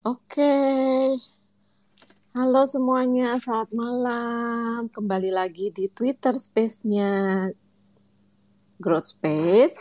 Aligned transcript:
Oke, 0.00 0.48
halo 2.32 2.64
semuanya, 2.64 3.36
selamat 3.36 3.70
malam. 3.76 4.88
Kembali 4.88 5.28
lagi 5.28 5.68
di 5.76 5.92
Twitter 5.92 6.32
Space-nya 6.32 7.44
Growth 8.80 9.12
Space. 9.12 9.76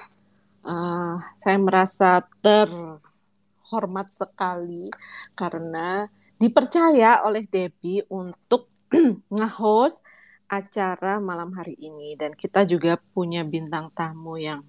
Uh, 0.60 1.16
saya 1.32 1.56
merasa 1.56 2.20
terhormat 2.44 4.12
sekali 4.12 4.92
karena 5.40 6.12
dipercaya 6.36 7.24
oleh 7.24 7.48
Debbie 7.48 8.04
untuk 8.12 8.68
nge-host 9.32 10.04
acara 10.52 11.24
malam 11.24 11.56
hari 11.56 11.80
ini. 11.80 12.20
Dan 12.20 12.36
kita 12.36 12.68
juga 12.68 13.00
punya 13.16 13.48
bintang 13.48 13.88
tamu 13.96 14.36
yang 14.36 14.68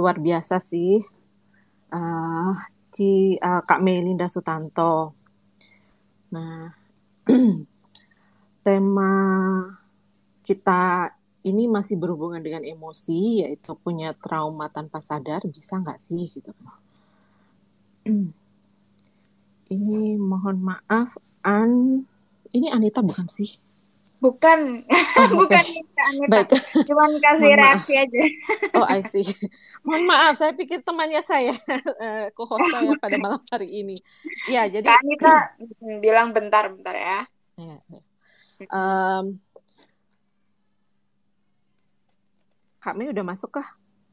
luar 0.00 0.16
biasa 0.16 0.64
sih. 0.64 1.04
Uh, 1.92 2.56
Ci, 2.92 3.40
uh, 3.40 3.64
Kak 3.64 3.80
Melinda 3.80 4.28
Sutanto. 4.28 5.16
Nah, 6.36 6.68
tema 8.66 9.12
kita 10.44 11.08
ini 11.42 11.66
masih 11.66 11.96
berhubungan 11.96 12.44
dengan 12.44 12.62
emosi, 12.62 13.42
yaitu 13.42 13.72
punya 13.80 14.12
trauma 14.14 14.68
tanpa 14.68 15.00
sadar, 15.00 15.40
bisa 15.48 15.80
nggak 15.80 15.98
sih 15.98 16.20
gitu? 16.28 16.52
ini 19.74 20.14
mohon 20.20 20.60
maaf, 20.60 21.16
An, 21.42 22.04
ini 22.52 22.68
Anita 22.68 23.00
bukan 23.00 23.26
sih? 23.26 23.56
Bukan, 24.22 24.86
oh, 24.86 25.28
bukan 25.42 25.64
Anita. 25.66 26.30
Baik. 26.30 26.54
Cuman 26.86 27.10
kasih 27.18 27.58
reaksi 27.58 27.98
aja. 27.98 28.22
oh, 28.78 28.86
I 28.86 29.02
see. 29.02 29.26
Mohon 29.82 30.14
maaf, 30.14 30.38
saya 30.38 30.54
pikir 30.54 30.78
temannya 30.86 31.18
saya, 31.26 31.50
uh, 31.50 32.30
co-host 32.38 32.70
saya 32.70 32.94
pada 33.02 33.18
malam 33.18 33.42
hari 33.50 33.82
ini. 33.82 33.98
Ya, 34.46 34.70
jadi 34.70 34.86
Kak 34.86 35.02
Anita 35.02 35.34
bilang 35.98 36.30
bentar-bentar 36.30 36.94
ya. 36.94 37.20
ya, 37.58 37.76
ya. 37.90 38.00
Um, 38.70 39.42
Kak 42.78 42.94
Mei 42.94 43.10
udah 43.10 43.26
masuk 43.26 43.58
kah? 43.58 43.66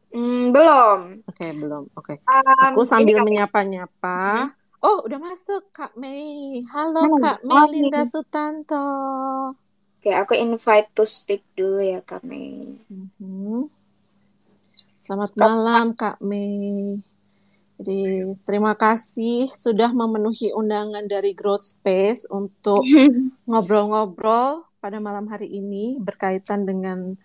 Hmm, 0.09 0.49
belum. 0.49 1.21
Oke, 1.29 1.37
okay, 1.37 1.51
belum. 1.53 1.85
Oke. 1.93 2.17
Okay. 2.17 2.25
Um, 2.25 2.73
Aku 2.73 2.81
sambil 2.81 3.21
menyapa-nyapa. 3.21 4.49
Hmm. 4.49 4.57
Oh, 4.81 5.05
udah 5.05 5.21
masuk 5.21 5.69
Kak 5.69 5.93
Mei. 5.93 6.65
Halo, 6.73 7.13
Halo. 7.13 7.21
Kak 7.21 7.45
Mei 7.45 7.61
Linda 7.77 8.01
Sutanto. 8.09 8.81
Oke, 9.99 10.15
aku 10.15 10.31
invite 10.31 10.95
to 10.95 11.03
speak 11.03 11.43
dulu 11.59 11.83
ya 11.83 11.99
Kak 11.99 12.23
Mei. 12.23 12.71
Mm-hmm. 12.87 13.67
Selamat 15.03 15.35
malam 15.35 15.91
Kak 15.91 16.23
Mei. 16.23 17.03
Jadi 17.75 18.23
terima 18.47 18.79
kasih 18.79 19.51
sudah 19.51 19.91
memenuhi 19.91 20.55
undangan 20.55 21.03
dari 21.03 21.35
Growth 21.35 21.67
Space 21.75 22.23
untuk 22.31 22.87
ngobrol-ngobrol 23.51 24.63
pada 24.79 25.03
malam 25.03 25.27
hari 25.27 25.51
ini 25.51 25.99
berkaitan 25.99 26.63
dengan 26.63 27.19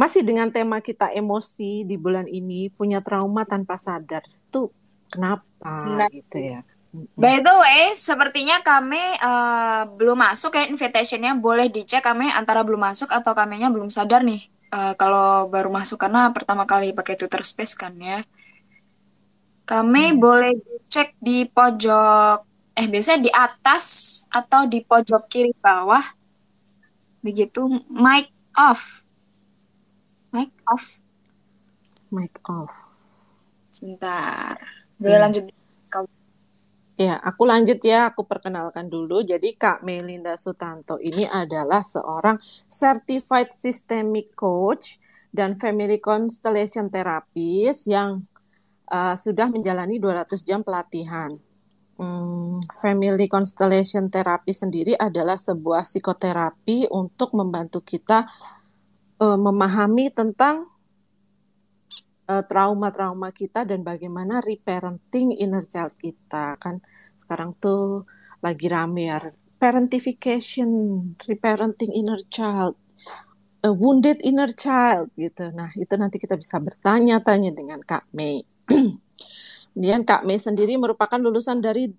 masih 0.00 0.24
dengan 0.24 0.48
tema 0.48 0.80
kita 0.80 1.12
emosi 1.12 1.84
di 1.84 2.00
bulan 2.00 2.24
ini 2.24 2.72
punya 2.72 3.04
trauma 3.04 3.44
tanpa 3.44 3.76
sadar. 3.76 4.24
Itu 4.48 4.72
kenapa 5.12 5.92
nah, 5.92 6.08
gitu 6.08 6.40
ya? 6.40 6.64
By 6.94 7.44
the 7.44 7.54
way, 7.60 7.92
sepertinya 7.98 8.64
kami 8.64 9.00
uh, 9.20 9.84
belum 10.00 10.16
masuk 10.16 10.56
ya 10.56 10.64
invitationnya. 10.64 11.36
Boleh 11.36 11.68
dicek 11.68 12.00
kami 12.00 12.32
antara 12.32 12.64
belum 12.64 12.80
masuk 12.80 13.12
atau 13.12 13.36
kaminya 13.36 13.68
belum 13.68 13.92
sadar 13.92 14.24
nih. 14.24 14.48
Uh, 14.72 14.96
kalau 14.96 15.46
baru 15.52 15.68
masuk 15.68 16.00
karena 16.00 16.32
pertama 16.32 16.64
kali 16.64 16.96
pakai 16.96 17.18
Twitter 17.18 17.44
Space 17.44 17.76
kan 17.76 17.92
ya. 18.00 18.24
Kami 19.66 20.14
hmm. 20.14 20.18
boleh 20.22 20.52
dicek 20.56 21.18
di 21.18 21.44
pojok, 21.44 22.38
eh 22.78 22.86
biasanya 22.86 23.20
di 23.20 23.30
atas 23.34 23.84
atau 24.30 24.64
di 24.64 24.80
pojok 24.80 25.26
kiri 25.26 25.52
bawah. 25.58 26.02
Begitu, 27.20 27.66
mic 27.90 28.30
off. 28.54 29.02
Mic 30.30 30.54
off. 30.70 31.02
Mic 32.14 32.32
off. 32.46 32.76
Sebentar. 33.68 34.56
Boleh 34.96 35.18
hmm. 35.18 35.24
lanjut 35.26 35.44
Ya, 36.96 37.20
aku 37.20 37.44
lanjut 37.44 37.76
ya, 37.84 38.08
aku 38.08 38.24
perkenalkan 38.24 38.88
dulu. 38.88 39.20
Jadi 39.20 39.52
Kak 39.52 39.84
Melinda 39.84 40.32
Sutanto 40.40 40.96
ini 40.96 41.28
adalah 41.28 41.84
seorang 41.84 42.40
certified 42.64 43.52
systemic 43.52 44.32
coach 44.32 44.96
dan 45.28 45.60
family 45.60 46.00
constellation 46.00 46.88
therapist 46.88 47.84
yang 47.84 48.24
uh, 48.88 49.12
sudah 49.12 49.52
menjalani 49.52 50.00
200 50.00 50.40
jam 50.40 50.64
pelatihan. 50.64 51.36
Hmm, 52.00 52.64
family 52.80 53.28
constellation 53.28 54.08
therapy 54.08 54.56
sendiri 54.56 54.96
adalah 54.96 55.36
sebuah 55.36 55.84
psikoterapi 55.84 56.88
untuk 56.88 57.36
membantu 57.36 57.84
kita 57.84 58.24
uh, 59.20 59.36
memahami 59.36 60.08
tentang 60.12 60.75
trauma-trauma 62.26 63.30
kita 63.30 63.62
dan 63.62 63.86
bagaimana 63.86 64.42
reparenting 64.42 65.30
inner 65.34 65.62
child 65.62 65.94
kita 65.98 66.58
kan? 66.58 66.82
Sekarang 67.14 67.54
tuh 67.58 68.04
lagi 68.42 68.66
rame 68.66 69.08
ya 69.08 69.18
parentification 69.56 70.68
reparenting 71.24 71.88
inner 71.96 72.20
child 72.28 72.76
a 73.64 73.70
wounded 73.72 74.22
inner 74.22 74.50
child 74.52 75.10
gitu. 75.18 75.50
Nah 75.50 75.72
itu 75.74 75.94
nanti 75.98 76.22
kita 76.22 76.38
bisa 76.38 76.62
bertanya-tanya 76.62 77.50
dengan 77.50 77.82
Kak 77.82 78.06
Mei. 78.14 78.46
Kemudian 79.72 80.06
Kak 80.06 80.22
Mei 80.22 80.38
sendiri 80.38 80.78
merupakan 80.78 81.18
lulusan 81.18 81.58
dari 81.58 81.90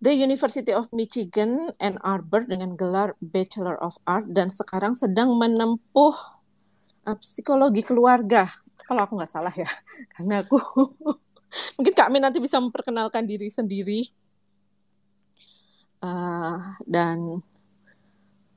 The 0.00 0.12
University 0.12 0.72
of 0.72 0.92
Michigan 0.92 1.72
Ann 1.80 1.96
Arbor 2.00 2.48
dengan 2.48 2.76
gelar 2.76 3.16
Bachelor 3.20 3.76
of 3.80 3.96
Art 4.08 4.28
dan 4.32 4.48
sekarang 4.48 4.96
sedang 4.96 5.36
menempuh 5.36 6.16
uh, 7.04 7.16
psikologi 7.20 7.84
keluarga 7.84 8.48
kalau 8.90 9.06
aku 9.06 9.14
nggak 9.14 9.30
salah 9.30 9.54
ya 9.54 9.70
karena 10.18 10.42
aku 10.42 10.58
mungkin 11.78 11.94
Kak 11.94 12.10
Min 12.10 12.26
nanti 12.26 12.42
bisa 12.42 12.58
memperkenalkan 12.58 13.22
diri 13.22 13.46
sendiri 13.46 14.02
uh, 16.02 16.74
dan 16.82 17.38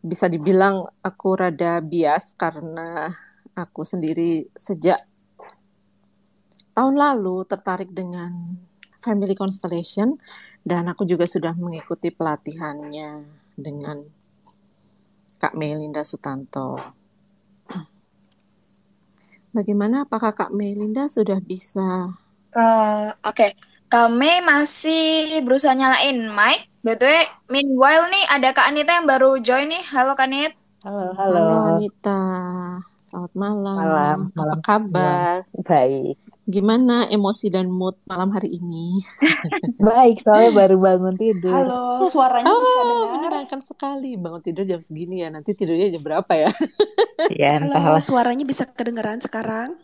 bisa 0.01 0.25
dibilang 0.25 0.89
aku 1.05 1.37
rada 1.37 1.77
bias 1.85 2.33
karena 2.33 3.13
aku 3.53 3.85
sendiri 3.85 4.49
sejak 4.57 5.05
tahun 6.73 6.97
lalu 6.97 7.45
tertarik 7.45 7.93
dengan 7.93 8.57
family 9.05 9.37
constellation 9.37 10.17
dan 10.65 10.89
aku 10.89 11.05
juga 11.05 11.29
sudah 11.29 11.53
mengikuti 11.53 12.09
pelatihannya 12.09 13.21
dengan 13.53 14.01
Kak 15.37 15.53
Melinda 15.59 16.01
Sutanto. 16.07 16.79
Bagaimana? 19.53 20.09
Apakah 20.09 20.33
Kak 20.33 20.49
Melinda 20.49 21.05
sudah 21.05 21.37
bisa? 21.37 22.09
Uh, 22.57 23.13
Oke, 23.21 23.37
okay. 23.37 23.51
kami 23.85 24.41
masih 24.41 25.45
berusaha 25.45 25.77
nyalain 25.77 26.25
mic. 26.33 26.65
Betul. 26.81 27.21
Meanwhile 27.53 28.09
nih 28.09 28.25
ada 28.33 28.49
Kak 28.49 28.73
Anita 28.73 28.97
yang 28.97 29.05
baru 29.05 29.37
join 29.45 29.69
nih. 29.69 29.85
Halo 29.93 30.17
Kak 30.17 30.25
Anit. 30.25 30.57
Halo, 30.81 31.13
halo. 31.13 31.37
Halo 31.37 31.53
Anita. 31.77 32.21
Selamat 32.97 33.33
malam. 33.37 33.75
Malam. 33.77 34.19
malam. 34.33 34.57
Apa 34.57 34.57
kabar? 34.65 35.35
Malam. 35.45 35.61
Baik. 35.69 36.17
Gimana 36.43 37.07
emosi 37.07 37.47
dan 37.47 37.71
mood 37.71 37.95
malam 38.03 38.35
hari 38.35 38.59
ini? 38.59 38.99
Baik, 39.79 40.27
soalnya 40.27 40.51
baru 40.51 40.75
bangun 40.75 41.15
tidur. 41.15 41.55
Halo, 41.55 42.03
suaranya 42.11 42.51
oh, 42.51 42.59
bisa 42.59 42.81
dengar? 42.83 43.07
menyenangkan 43.15 43.61
sekali. 43.63 44.19
Bangun 44.19 44.43
tidur 44.43 44.67
jam 44.67 44.83
segini 44.83 45.23
ya. 45.23 45.31
Nanti 45.31 45.55
tidurnya 45.55 45.87
jam 45.87 46.03
berapa 46.03 46.33
ya? 46.35 46.51
Iya, 47.23 47.63
Halo, 47.71 48.03
suaranya 48.03 48.43
bisa 48.43 48.67
kedengaran 48.67 49.23
sekarang? 49.23 49.79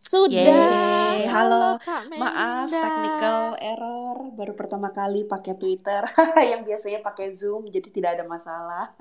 Sudah. 0.00 0.32
Yeay. 0.32 1.28
Halo, 1.28 1.76
Kak 1.76 2.08
Maaf, 2.08 2.72
technical 2.72 3.60
error. 3.60 4.16
Baru 4.32 4.56
pertama 4.56 4.88
kali 4.96 5.28
pakai 5.28 5.60
Twitter. 5.60 6.00
yang 6.56 6.64
biasanya 6.64 7.04
pakai 7.04 7.36
Zoom, 7.36 7.68
jadi 7.68 7.84
tidak 7.92 8.10
ada 8.16 8.24
masalah. 8.24 8.96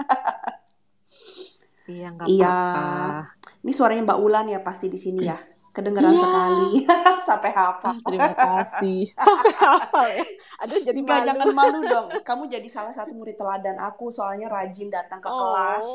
iya, 1.87 2.11
nggak 2.11 2.27
iya. 2.27 2.51
apa-apa. 2.51 3.39
Ini 3.63 3.71
suaranya 3.71 4.03
Mbak 4.11 4.19
Ulan 4.19 4.45
ya 4.51 4.59
pasti 4.59 4.91
di 4.91 4.99
sini 4.99 5.23
ya 5.23 5.39
kedengeran 5.71 6.11
yeah. 6.11 6.23
sekali 6.23 6.69
sampai 7.27 7.51
hafal. 7.55 7.95
Terima 8.03 8.33
kasih. 8.35 9.01
sampai 9.25 9.53
hafal 9.55 10.05
ya. 10.07 10.23
Aduh 10.63 10.79
jadi 10.83 10.99
malu. 10.99 11.27
jangan 11.27 11.47
malu 11.55 11.79
dong. 11.93 12.07
Kamu 12.21 12.43
jadi 12.51 12.67
salah 12.67 12.93
satu 12.93 13.15
murid 13.15 13.39
teladan 13.39 13.79
aku 13.79 14.11
soalnya 14.11 14.51
rajin 14.51 14.91
datang 14.91 15.23
ke 15.23 15.29
oh. 15.31 15.35
kelas. 15.39 15.87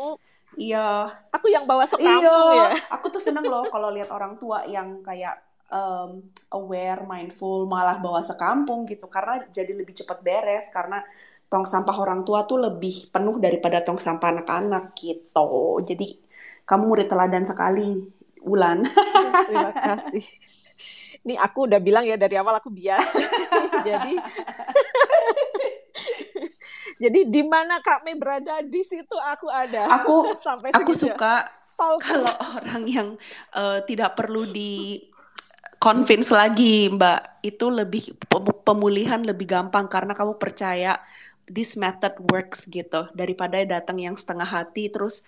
Iya. 0.57 1.13
Aku 1.37 1.47
yang 1.53 1.69
bawa 1.69 1.85
sekampung 1.85 2.57
iya. 2.57 2.73
ya. 2.73 2.81
Aku 2.97 3.13
tuh 3.13 3.21
seneng 3.21 3.45
loh 3.45 3.69
kalau 3.69 3.93
lihat 3.93 4.09
orang 4.09 4.41
tua 4.41 4.65
yang 4.65 5.05
kayak 5.05 5.37
um, 5.69 6.25
aware, 6.57 7.05
mindful, 7.05 7.69
malah 7.69 8.01
bawa 8.01 8.25
sekampung 8.25 8.89
gitu. 8.89 9.05
Karena 9.13 9.45
jadi 9.53 9.77
lebih 9.77 9.93
cepat 9.93 10.25
beres 10.25 10.73
karena 10.73 11.05
tong 11.47 11.69
sampah 11.69 11.95
orang 12.01 12.27
tua 12.27 12.49
tuh 12.49 12.59
lebih 12.59 13.13
penuh 13.13 13.39
daripada 13.39 13.85
tong 13.85 14.01
sampah 14.01 14.41
anak-anak 14.41 14.97
gitu. 14.97 15.85
Jadi 15.85 16.17
kamu 16.67 16.83
murid 16.91 17.07
teladan 17.07 17.47
sekali 17.47 18.03
Ulan. 18.47 18.87
Terima 19.51 19.75
kasih. 19.75 20.23
Ini 21.27 21.35
aku 21.43 21.67
udah 21.67 21.83
bilang 21.83 22.07
ya 22.07 22.15
dari 22.15 22.39
awal 22.39 22.63
aku 22.63 22.71
biar. 22.71 23.03
Jadi 23.87 24.15
Jadi 27.03 27.29
di 27.29 27.43
mana 27.45 27.81
Kak 27.85 28.05
Mei 28.05 28.17
berada 28.17 28.65
di 28.65 28.81
situ 28.81 29.17
aku 29.17 29.53
ada. 29.53 29.85
Aku 30.01 30.33
sampai 30.47 30.73
aku 30.73 30.97
suka 30.97 31.45
kalau 32.01 32.33
orang 32.57 32.85
yang 32.89 33.09
uh, 33.53 33.85
tidak 33.85 34.17
perlu 34.17 34.49
di 34.49 35.05
convince 35.77 36.33
lagi 36.33 36.89
Mbak 36.89 37.45
itu 37.45 37.67
lebih 37.69 38.17
pemulihan 38.65 39.21
lebih 39.21 39.45
gampang 39.45 39.93
karena 39.93 40.17
kamu 40.17 40.41
percaya 40.41 40.97
this 41.47 41.79
method 41.79 42.15
works 42.35 42.67
gitu 42.67 43.07
daripada 43.15 43.63
datang 43.63 44.03
yang 44.03 44.19
setengah 44.19 44.47
hati 44.47 44.91
terus 44.91 45.23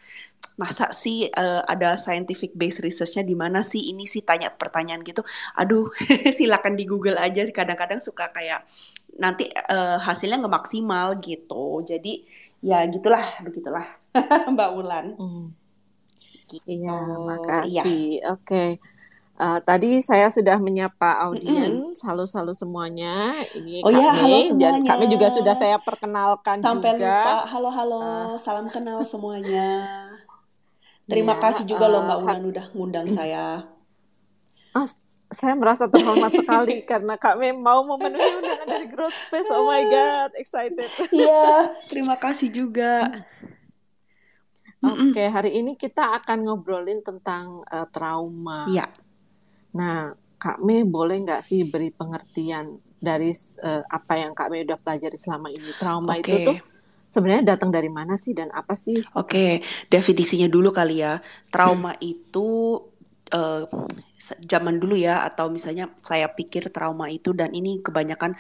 masa 0.59 0.91
sih 0.91 1.31
uh, 1.39 1.63
ada 1.71 1.95
scientific 1.95 2.51
base 2.59 2.83
researchnya 2.83 3.23
di 3.23 3.39
mana 3.39 3.63
sih 3.63 3.95
ini 3.95 4.11
sih 4.11 4.27
tanya 4.27 4.51
pertanyaan 4.51 5.07
gitu 5.07 5.23
aduh 5.55 5.87
silakan 6.37 6.75
di 6.75 6.85
Google 6.85 7.15
aja 7.15 7.47
kadang-kadang 7.55 8.03
suka 8.03 8.27
kayak 8.35 8.67
nanti 9.15 9.47
uh, 9.71 10.03
hasilnya 10.03 10.43
nggak 10.43 10.57
maksimal 10.59 11.15
gitu 11.23 11.87
jadi 11.87 12.27
ya 12.59 12.83
gitulah 12.91 13.39
begitulah 13.47 13.87
Mbak 14.55 14.71
Wulan 14.75 15.07
hmm. 15.15 15.47
gitu. 16.51 16.67
iya 16.67 16.99
makasih 17.23 18.19
ya. 18.19 18.35
oke 18.35 18.43
okay. 18.43 18.71
Uh, 19.39 19.63
tadi 19.63 20.03
saya 20.03 20.27
sudah 20.35 20.59
menyapa 20.59 21.23
audiens, 21.23 22.03
halo 22.03 22.27
halo 22.27 22.51
semuanya. 22.51 23.39
Ini 23.55 23.87
oh 23.87 23.91
ya, 23.95 24.11
halo 24.11 24.39
semuanya. 24.51 24.83
kami 24.83 25.07
juga 25.07 25.31
sudah 25.31 25.55
saya 25.55 25.79
perkenalkan 25.79 26.59
Sampai 26.59 26.99
juga. 26.99 27.23
lupa, 27.23 27.37
halo 27.47 27.71
halo, 27.71 27.99
uh. 28.03 28.35
salam 28.43 28.67
kenal 28.67 28.99
semuanya. 29.07 29.95
Terima 31.11 31.39
ya, 31.39 31.43
kasih 31.47 31.71
juga 31.71 31.87
uh, 31.87 31.91
loh 31.95 32.01
Mbak 32.03 32.19
Unan 32.27 32.43
udah 32.51 32.67
ngundang 32.75 33.07
saya. 33.15 33.63
Oh, 34.75 34.83
saya 35.31 35.55
merasa 35.55 35.87
terhormat 35.87 36.35
sekali 36.35 36.83
karena 36.91 37.15
kami 37.15 37.55
mau 37.55 37.87
memenuhi 37.87 38.43
undangan 38.43 38.67
dari 38.67 38.87
Growth 38.91 39.23
Space. 39.23 39.55
Oh 39.55 39.71
my 39.71 39.87
God, 39.87 40.35
excited. 40.35 40.91
Iya, 41.15 41.71
terima 41.95 42.19
kasih 42.19 42.51
juga. 42.51 43.23
Oke, 44.83 45.15
okay, 45.15 45.31
hari 45.31 45.63
ini 45.63 45.79
kita 45.79 46.23
akan 46.23 46.43
ngobrolin 46.43 47.07
tentang 47.07 47.63
uh, 47.71 47.87
trauma. 47.95 48.67
Iya. 48.67 48.91
Nah, 49.77 50.15
Kak 50.39 50.63
Mei 50.63 50.87
boleh 50.87 51.27
nggak 51.27 51.43
sih 51.43 51.67
beri 51.67 51.91
pengertian 51.91 52.79
dari 53.03 53.35
uh, 53.63 53.83
apa 53.91 54.15
yang 54.15 54.33
Kak 54.33 54.49
Mei 54.49 54.63
udah 54.63 54.79
pelajari 54.79 55.19
selama 55.19 55.51
ini? 55.51 55.75
Trauma 55.77 56.15
okay. 56.15 56.23
itu 56.23 56.37
tuh 56.47 56.59
sebenarnya 57.11 57.57
datang 57.57 57.75
dari 57.75 57.91
mana 57.91 58.15
sih 58.15 58.37
dan 58.39 58.49
apa 58.55 58.79
sih? 58.79 59.03
Oke, 59.19 59.29
okay. 59.29 59.53
definisinya 59.91 60.47
dulu 60.47 60.71
kali 60.71 61.03
ya. 61.03 61.19
Trauma 61.51 61.99
itu 62.15 62.79
uh, 63.35 63.67
zaman 64.47 64.79
dulu 64.79 64.95
ya 64.95 65.27
atau 65.27 65.51
misalnya 65.51 65.91
saya 66.01 66.31
pikir 66.31 66.71
trauma 66.71 67.11
itu 67.11 67.35
dan 67.35 67.53
ini 67.53 67.81
kebanyakan 67.83 68.39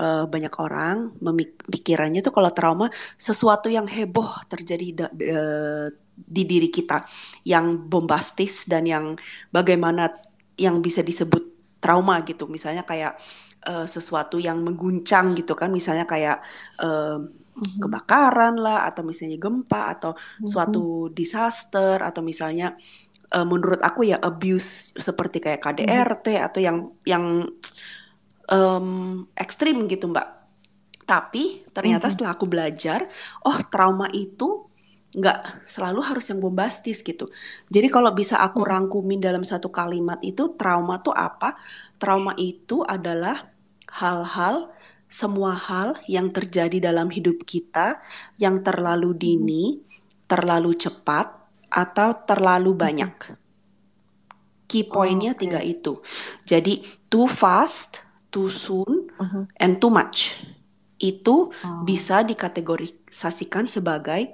uh, 0.00 0.24
banyak 0.26 0.54
orang 0.58 1.14
memikirkannya 1.18 2.22
tuh 2.22 2.34
kalau 2.34 2.50
trauma 2.54 2.86
sesuatu 3.18 3.68
yang 3.68 3.86
heboh 3.86 4.46
terjadi 4.48 4.86
da, 4.94 5.06
uh, 5.10 5.86
di 6.18 6.42
diri 6.42 6.68
kita 6.70 7.06
yang 7.46 7.86
bombastis 7.86 8.66
dan 8.66 8.86
yang 8.86 9.14
bagaimana 9.54 10.10
yang 10.58 10.82
bisa 10.82 11.00
disebut 11.00 11.48
trauma 11.78 12.20
gitu 12.26 12.50
misalnya 12.50 12.82
kayak 12.82 13.16
uh, 13.66 13.86
sesuatu 13.86 14.38
yang 14.38 14.62
mengguncang 14.62 15.34
gitu 15.38 15.54
kan 15.54 15.70
misalnya 15.70 16.04
kayak 16.04 16.42
uh, 16.82 17.22
mm-hmm. 17.22 17.82
kebakaran 17.82 18.58
lah 18.58 18.86
atau 18.86 19.06
misalnya 19.06 19.38
gempa 19.38 19.98
atau 19.98 20.12
mm-hmm. 20.14 20.46
suatu 20.46 21.10
disaster 21.14 22.02
atau 22.02 22.20
misalnya 22.22 22.74
uh, 23.34 23.46
menurut 23.46 23.82
aku 23.82 24.10
ya 24.10 24.18
abuse 24.18 24.94
seperti 24.98 25.42
kayak 25.42 25.62
KDRT 25.62 26.26
mm-hmm. 26.34 26.46
atau 26.50 26.60
yang 26.60 26.78
yang 27.06 27.24
um, 28.50 29.24
ekstrim 29.38 29.86
gitu 29.86 30.10
mbak 30.10 30.26
tapi 31.08 31.64
ternyata 31.72 32.06
mm-hmm. 32.06 32.12
setelah 32.12 32.32
aku 32.36 32.46
belajar 32.46 33.08
oh 33.48 33.58
trauma 33.72 34.10
itu 34.12 34.67
nggak 35.18 35.66
selalu 35.66 36.00
harus 36.06 36.30
yang 36.30 36.38
bombastis 36.38 37.02
gitu. 37.02 37.26
Jadi 37.66 37.90
kalau 37.90 38.14
bisa 38.14 38.38
aku 38.38 38.62
hmm. 38.62 38.70
rangkumin 38.70 39.18
dalam 39.18 39.42
satu 39.42 39.68
kalimat 39.74 40.22
itu 40.22 40.54
trauma 40.54 41.02
tuh 41.02 41.12
apa? 41.12 41.58
Trauma 41.98 42.38
itu 42.38 42.86
adalah 42.86 43.50
hal-hal 43.90 44.70
semua 45.10 45.56
hal 45.56 45.98
yang 46.06 46.30
terjadi 46.30 46.78
dalam 46.78 47.10
hidup 47.10 47.42
kita 47.42 47.98
yang 48.38 48.62
terlalu 48.62 49.16
hmm. 49.16 49.20
dini, 49.20 49.64
terlalu 50.30 50.78
cepat 50.78 51.34
atau 51.66 52.14
terlalu 52.22 52.72
hmm. 52.76 52.80
banyak. 52.80 53.14
Key 54.68 54.84
pointnya 54.84 55.32
oh, 55.32 55.34
okay. 55.34 55.42
tiga 55.48 55.60
itu. 55.64 55.92
Jadi 56.44 56.84
too 57.08 57.24
fast, 57.24 58.04
too 58.28 58.52
soon, 58.52 59.08
uh 59.16 59.24
-huh. 59.24 59.44
and 59.56 59.80
too 59.80 59.88
much. 59.88 60.36
Itu 61.00 61.48
oh. 61.48 61.82
bisa 61.88 62.20
dikategorisasikan 62.20 63.64
sebagai 63.64 64.28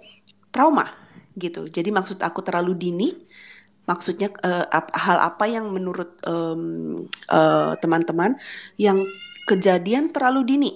trauma 0.54 0.94
gitu. 1.34 1.66
Jadi 1.66 1.90
maksud 1.90 2.22
aku 2.22 2.46
terlalu 2.46 2.78
dini, 2.78 3.10
maksudnya 3.90 4.30
uh, 4.46 4.70
hal 4.94 5.18
apa 5.18 5.44
yang 5.50 5.74
menurut 5.74 6.14
teman-teman 7.82 8.38
uh, 8.38 8.40
yang 8.78 9.02
kejadian 9.44 10.14
terlalu 10.14 10.46
dini 10.46 10.70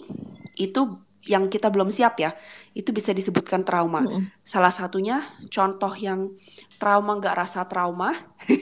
itu 0.58 0.98
yang 1.26 1.46
kita 1.46 1.70
belum 1.70 1.92
siap 1.92 2.18
ya, 2.18 2.34
itu 2.74 2.90
bisa 2.90 3.14
disebutkan 3.14 3.62
trauma. 3.62 4.02
Mm 4.02 4.08
-hmm. 4.08 4.22
Salah 4.42 4.74
satunya 4.74 5.22
contoh 5.50 5.92
yang 5.94 6.34
trauma 6.78 7.18
nggak 7.18 7.36
rasa 7.36 7.66
trauma 7.70 8.14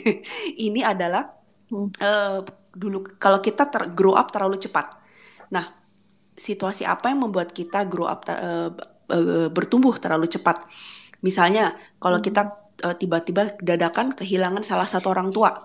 ini 0.66 0.84
adalah 0.84 1.32
mm. 1.72 1.88
uh, 2.00 2.40
dulu 2.76 3.16
kalau 3.16 3.40
kita 3.40 3.69
ter 3.72 3.88
grow 3.96 4.12
up 4.12 4.28
terlalu 4.28 4.60
cepat. 4.60 4.98
Nah, 5.48 5.70
situasi 6.36 6.84
apa 6.84 7.08
yang 7.08 7.24
membuat 7.24 7.54
kita 7.54 7.86
grow 7.88 8.08
up 8.08 8.26
uh, 8.28 8.72
uh, 9.14 9.48
bertumbuh 9.48 9.96
terlalu 9.96 10.26
cepat? 10.26 10.66
Misalnya 11.22 11.76
kalau 12.00 12.20
kita 12.20 12.48
tiba 12.76 12.92
eh, 12.92 12.96
tiba-tiba 12.96 13.42
dadakan 13.60 14.12
kehilangan 14.12 14.62
salah 14.64 14.88
satu 14.88 15.12
orang 15.12 15.32
tua, 15.32 15.64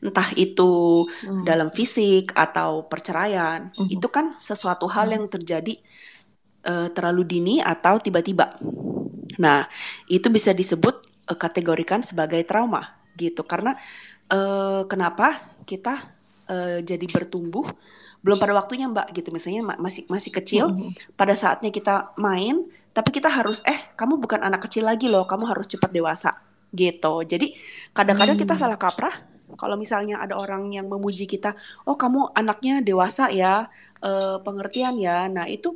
entah 0.00 0.28
itu 0.36 1.04
hmm. 1.04 1.44
dalam 1.44 1.68
fisik 1.72 2.32
atau 2.32 2.88
perceraian, 2.88 3.68
hmm. 3.68 3.88
itu 3.92 4.08
kan 4.08 4.36
sesuatu 4.40 4.88
hal 4.88 5.12
yang 5.12 5.28
terjadi 5.28 5.76
uh, 6.64 6.88
terlalu 6.92 7.22
dini 7.28 7.54
atau 7.60 8.00
tiba-tiba. 8.00 8.56
Nah, 9.36 9.68
itu 10.08 10.32
bisa 10.32 10.56
disebut 10.56 11.28
uh, 11.28 11.36
kategorikan 11.36 12.00
sebagai 12.00 12.40
trauma 12.48 13.00
gitu 13.20 13.44
karena 13.44 13.76
uh, 14.32 14.88
kenapa 14.88 15.36
kita 15.68 16.00
uh, 16.48 16.78
jadi 16.80 17.06
bertumbuh 17.10 17.68
belum 18.20 18.36
pada 18.36 18.52
waktunya 18.52 18.84
mbak 18.84 19.16
gitu 19.16 19.32
misalnya 19.32 19.76
masih 19.80 20.04
masih 20.12 20.30
kecil 20.32 20.64
mm-hmm. 20.72 21.16
pada 21.16 21.32
saatnya 21.32 21.72
kita 21.72 22.12
main 22.20 22.68
tapi 22.90 23.10
kita 23.14 23.30
harus 23.30 23.62
eh 23.66 23.78
kamu 23.94 24.18
bukan 24.18 24.42
anak 24.42 24.66
kecil 24.66 24.86
lagi 24.86 25.06
loh 25.06 25.26
kamu 25.26 25.46
harus 25.46 25.66
cepat 25.70 25.90
dewasa. 25.94 26.30
Gitu. 26.70 27.14
Jadi 27.26 27.54
kadang-kadang 27.90 28.38
kita 28.38 28.54
salah 28.54 28.78
kaprah. 28.78 29.26
Kalau 29.58 29.74
misalnya 29.74 30.22
ada 30.22 30.38
orang 30.38 30.70
yang 30.70 30.86
memuji 30.86 31.26
kita 31.26 31.58
oh 31.82 31.98
kamu 31.98 32.30
anaknya 32.38 32.78
dewasa 32.86 33.26
ya 33.34 33.66
uh, 34.02 34.38
pengertian 34.46 34.94
ya. 34.98 35.26
Nah 35.26 35.50
itu 35.50 35.74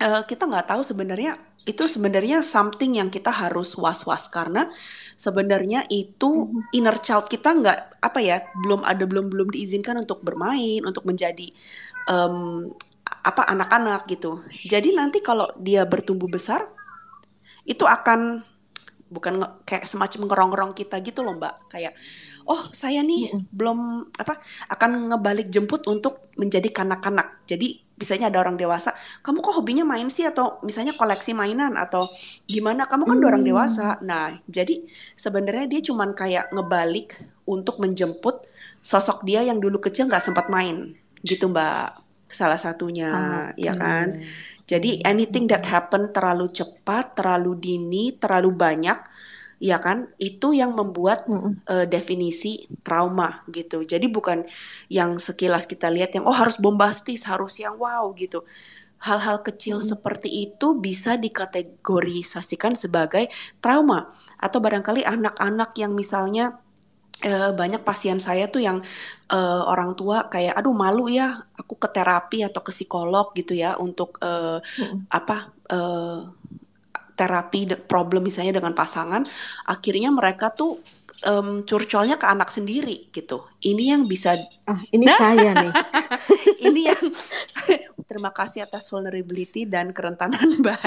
uh, 0.00 0.24
kita 0.28 0.44
nggak 0.44 0.68
tahu 0.68 0.84
sebenarnya 0.84 1.40
itu 1.64 1.88
sebenarnya 1.88 2.44
something 2.44 3.00
yang 3.00 3.08
kita 3.08 3.32
harus 3.32 3.72
was-was. 3.80 4.28
Karena 4.28 4.68
sebenarnya 5.16 5.88
itu 5.88 6.48
mm-hmm. 6.48 6.76
inner 6.76 6.96
child 7.00 7.32
kita 7.32 7.56
nggak 7.56 7.78
apa 8.04 8.18
ya 8.20 8.44
belum 8.60 8.84
ada 8.84 9.04
belum 9.08 9.32
belum 9.32 9.48
diizinkan 9.52 10.00
untuk 10.00 10.20
bermain 10.20 10.84
untuk 10.84 11.08
menjadi 11.08 11.48
um, 12.12 12.68
apa 13.22 13.46
anak-anak 13.46 14.06
gitu 14.10 14.42
jadi 14.66 14.94
nanti 14.98 15.22
kalau 15.22 15.46
dia 15.58 15.86
bertumbuh 15.86 16.26
besar 16.26 16.66
itu 17.62 17.86
akan 17.86 18.42
bukan 19.08 19.40
kayak 19.64 19.86
semacam 19.86 20.28
ngerong-ngerong 20.28 20.72
kita 20.74 20.98
gitu 21.00 21.22
loh 21.22 21.38
mbak 21.38 21.54
kayak 21.70 21.94
oh 22.46 22.68
saya 22.74 23.00
nih 23.00 23.30
mm 23.30 23.32
-hmm. 23.32 23.42
belum 23.54 23.78
apa 24.18 24.42
akan 24.74 25.14
ngebalik 25.14 25.48
jemput 25.48 25.86
untuk 25.86 26.22
menjadi 26.36 26.68
kanak-kanak. 26.72 27.44
Jadi 27.46 27.82
misalnya 27.98 28.32
ada 28.32 28.42
orang 28.42 28.58
dewasa, 28.58 28.96
kamu 29.22 29.44
kok 29.44 29.54
hobinya 29.62 29.84
main 29.86 30.08
sih 30.10 30.26
atau 30.26 30.58
misalnya 30.66 30.96
koleksi 30.96 31.36
mainan 31.36 31.78
atau 31.78 32.08
gimana? 32.50 32.88
Kamu 32.88 33.04
kan 33.06 33.18
mm. 33.20 33.28
orang 33.28 33.42
dewasa. 33.46 34.00
Nah, 34.02 34.40
jadi 34.48 34.82
sebenarnya 35.14 35.66
dia 35.70 35.80
cuman 35.84 36.16
kayak 36.16 36.50
ngebalik 36.50 37.14
untuk 37.46 37.78
menjemput 37.78 38.48
sosok 38.82 39.22
dia 39.22 39.46
yang 39.46 39.62
dulu 39.62 39.78
kecil 39.78 40.10
nggak 40.10 40.24
sempat 40.24 40.50
main 40.50 40.98
gitu 41.22 41.46
mbak 41.46 42.01
salah 42.32 42.58
satunya 42.58 43.10
okay. 43.52 43.68
ya 43.68 43.74
kan? 43.76 44.20
Jadi 44.66 45.04
anything 45.04 45.44
that 45.52 45.68
happen 45.68 46.10
terlalu 46.16 46.48
cepat 46.48 47.18
terlalu 47.18 47.58
dini 47.60 48.16
terlalu 48.16 48.50
banyak 48.56 48.98
ya 49.62 49.78
kan? 49.78 50.10
Itu 50.16 50.56
yang 50.56 50.72
membuat 50.72 51.28
mm 51.28 51.68
uh, 51.68 51.86
definisi 51.86 52.66
trauma 52.82 53.44
gitu. 53.52 53.84
Jadi 53.84 54.08
bukan 54.08 54.48
yang 54.88 55.20
sekilas 55.20 55.68
kita 55.68 55.92
lihat 55.92 56.16
yang 56.16 56.24
oh 56.24 56.34
harus 56.34 56.56
bombastis 56.56 57.28
harus 57.28 57.60
yang 57.60 57.76
wow 57.76 58.10
gitu. 58.16 58.42
Hal-hal 59.02 59.42
kecil 59.42 59.82
mm 59.82 59.88
seperti 59.92 60.30
itu 60.50 60.78
bisa 60.78 61.18
dikategorisasikan 61.18 62.78
sebagai 62.78 63.28
trauma. 63.60 64.14
Atau 64.38 64.58
barangkali 64.62 65.04
anak-anak 65.04 65.74
yang 65.78 65.92
misalnya 65.94 66.61
uh, 67.20 67.50
banyak 67.52 67.82
pasien 67.84 68.16
saya 68.16 68.48
tuh 68.48 68.64
yang 68.64 68.78
uh, 69.32 69.62
orang 69.68 69.92
tua 69.98 70.32
kayak 70.32 70.56
aduh 70.56 70.74
malu 70.74 71.12
ya 71.12 71.44
aku 71.54 71.76
ke 71.76 71.88
terapi 71.92 72.44
atau 72.48 72.60
ke 72.64 72.72
psikolog 72.72 73.30
gitu 73.36 73.52
ya 73.52 73.76
untuk 73.76 74.16
uh, 74.24 74.58
hmm. 74.58 75.12
apa 75.12 75.52
uh, 75.72 76.32
terapi 77.12 77.68
problem 77.84 78.24
misalnya 78.24 78.56
dengan 78.56 78.72
pasangan 78.72 79.22
akhirnya 79.68 80.08
mereka 80.08 80.48
tuh 80.50 80.80
um, 81.26 81.62
curcolnya 81.62 82.18
ke 82.18 82.26
anak 82.26 82.50
sendiri 82.50 83.10
gitu. 83.14 83.46
Ini 83.62 83.96
yang 83.96 84.02
bisa 84.06 84.34
ah, 84.66 84.80
ini 84.90 85.06
nah, 85.06 85.18
saya 85.18 85.50
nih. 85.54 85.72
ini 86.68 86.80
yang 86.90 87.04
terima 88.10 88.30
kasih 88.34 88.66
atas 88.66 88.90
vulnerability 88.90 89.66
dan 89.66 89.94
kerentanan 89.94 90.42
Mbak. 90.62 90.80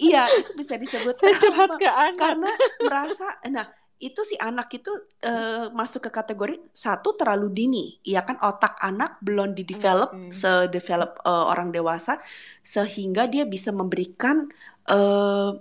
iya, 0.00 0.26
itu 0.30 0.52
bisa 0.56 0.74
disebut 0.80 1.16
curhat 1.20 1.70
ke 1.76 1.88
anak. 1.88 2.16
karena 2.16 2.50
merasa 2.80 3.26
nah 3.48 3.68
itu 4.00 4.20
si 4.24 4.32
anak 4.40 4.72
itu 4.72 4.88
uh, 5.28 5.68
masuk 5.76 6.08
ke 6.08 6.10
kategori 6.10 6.56
satu 6.72 7.12
terlalu 7.20 7.52
dini, 7.52 7.84
ya 8.00 8.24
kan 8.24 8.40
otak 8.40 8.80
anak 8.80 9.20
belum 9.20 9.52
di 9.52 9.68
develop 9.68 10.16
okay. 10.16 10.32
sedevelop 10.32 11.20
uh, 11.20 11.52
orang 11.52 11.68
dewasa 11.68 12.16
sehingga 12.64 13.28
dia 13.28 13.44
bisa 13.44 13.68
memberikan 13.76 14.48
uh, 14.88 15.52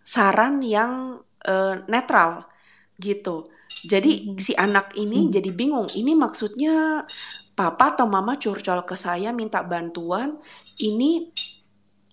saran 0.00 0.64
yang 0.64 1.20
uh, 1.44 1.74
netral 1.84 2.48
gitu. 2.96 3.52
Jadi 3.68 4.32
hmm. 4.32 4.40
si 4.40 4.56
anak 4.56 4.96
ini 4.96 5.28
hmm. 5.28 5.32
jadi 5.36 5.50
bingung. 5.52 5.88
Ini 5.92 6.16
maksudnya 6.16 7.04
papa 7.52 7.92
atau 7.92 8.08
mama 8.08 8.40
curcol 8.40 8.82
ke 8.88 8.96
saya 8.96 9.28
minta 9.30 9.60
bantuan. 9.60 10.40
Ini 10.80 11.28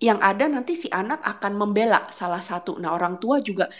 yang 0.03 0.19
ada 0.19 0.51
nanti 0.51 0.75
si 0.75 0.91
anak 0.91 1.23
akan 1.23 1.55
membela 1.55 2.11
salah 2.11 2.43
satu. 2.43 2.75
Nah 2.77 2.91
orang 2.91 3.15
tua 3.17 3.39
juga 3.39 3.71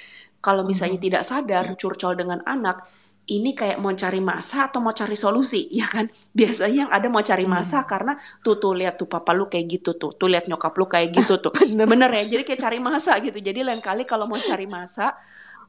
kalau 0.45 0.61
misalnya 0.61 1.01
hmm. 1.01 1.07
tidak 1.09 1.23
sadar 1.25 1.65
curcol 1.73 2.13
dengan 2.13 2.45
anak, 2.45 2.85
ini 3.25 3.57
kayak 3.57 3.81
mau 3.81 3.89
cari 3.97 4.21
masa 4.21 4.69
atau 4.69 4.77
mau 4.85 4.93
cari 4.93 5.17
solusi 5.17 5.65
ya 5.81 5.89
kan 5.89 6.05
biasanya 6.29 6.85
yang 6.85 6.91
ada 6.93 7.07
mau 7.09 7.25
cari 7.25 7.49
masa 7.49 7.81
hmm. 7.81 7.89
karena 7.89 8.13
tuh 8.45 8.61
tuh 8.61 8.77
lihat 8.77 9.01
tuh 9.01 9.09
papa 9.09 9.33
lu 9.33 9.49
kayak 9.49 9.65
gitu 9.65 9.97
tuh 9.97 10.13
tuh 10.13 10.29
lihat 10.29 10.45
nyokap 10.45 10.77
lu 10.77 10.85
kayak 10.85 11.09
gitu 11.09 11.41
tuh 11.41 11.49
bener. 11.57 11.89
bener 11.89 12.09
ya 12.13 12.23
jadi 12.37 12.43
kayak 12.45 12.61
cari 12.61 12.77
masa 12.77 13.17
gitu 13.17 13.41
jadi 13.41 13.65
lain 13.65 13.81
kali 13.81 14.05
kalau 14.05 14.29
mau 14.29 14.37
cari 14.37 14.69
masa 14.69 15.17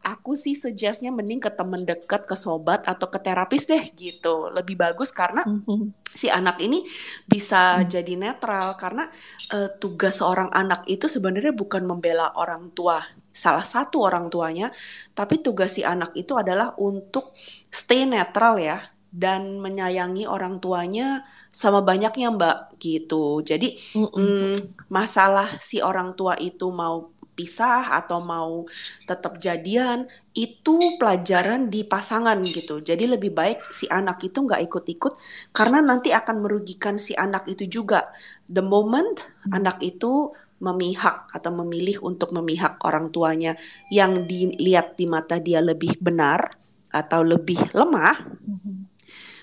aku 0.04 0.36
sih 0.36 0.52
suggestnya 0.52 1.10
mending 1.10 1.40
ke 1.40 1.50
temen 1.50 1.82
deket, 1.86 2.28
ke 2.28 2.36
sobat 2.36 2.84
atau 2.84 3.08
ke 3.08 3.18
terapis 3.22 3.64
deh 3.64 3.80
gitu. 3.96 4.52
Lebih 4.52 4.76
bagus 4.76 5.10
karena 5.10 5.46
mm-hmm. 5.46 6.06
si 6.06 6.28
anak 6.28 6.60
ini 6.60 6.84
bisa 7.24 7.80
mm. 7.80 7.88
jadi 7.88 8.14
netral 8.14 8.76
karena 8.76 9.08
uh, 9.56 9.70
tugas 9.80 10.20
seorang 10.20 10.52
anak 10.52 10.84
itu 10.86 11.08
sebenarnya 11.08 11.56
bukan 11.56 11.82
membela 11.82 12.30
orang 12.36 12.70
tua, 12.76 13.00
salah 13.36 13.68
satu 13.68 14.00
orang 14.00 14.32
tuanya, 14.32 14.72
tapi 15.12 15.44
tugas 15.44 15.76
si 15.76 15.84
anak 15.84 16.16
itu 16.16 16.32
adalah 16.32 16.72
untuk 16.80 17.36
stay 17.68 18.08
netral 18.08 18.56
ya 18.56 18.80
dan 19.12 19.60
menyayangi 19.60 20.24
orang 20.24 20.56
tuanya 20.64 21.28
sama 21.52 21.84
banyaknya 21.84 22.32
mbak 22.32 22.56
gitu. 22.80 23.44
Jadi 23.44 23.76
mm 23.96 24.08
-mm. 24.08 24.52
masalah 24.88 25.48
si 25.60 25.84
orang 25.84 26.16
tua 26.16 26.36
itu 26.40 26.72
mau 26.72 27.16
pisah 27.36 28.00
atau 28.00 28.24
mau 28.24 28.64
tetap 29.04 29.36
jadian 29.36 30.08
itu 30.32 30.96
pelajaran 30.96 31.68
di 31.68 31.84
pasangan 31.84 32.40
gitu 32.40 32.80
jadi 32.80 33.04
lebih 33.14 33.36
baik 33.36 33.60
si 33.68 33.84
anak 33.92 34.24
itu 34.24 34.40
nggak 34.40 34.64
ikut-ikut 34.64 35.12
karena 35.52 35.84
nanti 35.84 36.16
akan 36.16 36.40
merugikan 36.40 36.96
si 36.96 37.12
anak 37.12 37.44
itu 37.44 37.68
juga 37.68 38.08
the 38.48 38.64
moment 38.64 39.20
hmm. 39.20 39.52
anak 39.52 39.76
itu 39.84 40.32
memihak 40.56 41.28
atau 41.32 41.52
memilih 41.52 42.00
untuk 42.00 42.32
memihak 42.32 42.80
orang 42.84 43.12
tuanya 43.12 43.56
yang 43.92 44.24
dilihat 44.24 44.96
di 44.96 45.04
mata 45.04 45.36
dia 45.36 45.60
lebih 45.60 46.00
benar 46.00 46.56
atau 46.88 47.20
lebih 47.20 47.60
lemah 47.76 48.16
hmm. 48.46 48.88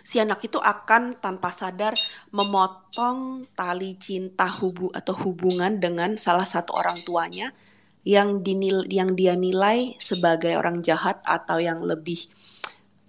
si 0.02 0.18
anak 0.18 0.42
itu 0.42 0.58
akan 0.58 1.22
tanpa 1.22 1.54
sadar 1.54 1.94
memotong 2.34 3.46
tali 3.54 3.94
cinta 4.02 4.50
hubu 4.50 4.90
atau 4.90 5.14
hubungan 5.22 5.78
dengan 5.78 6.18
salah 6.18 6.50
satu 6.50 6.74
orang 6.74 6.98
tuanya 7.06 7.54
yang 8.04 8.44
dinil 8.44 8.84
yang 8.90 9.16
dia 9.16 9.38
nilai 9.38 9.96
sebagai 10.02 10.58
orang 10.60 10.82
jahat 10.84 11.22
atau 11.24 11.62
yang 11.62 11.86
lebih 11.86 12.26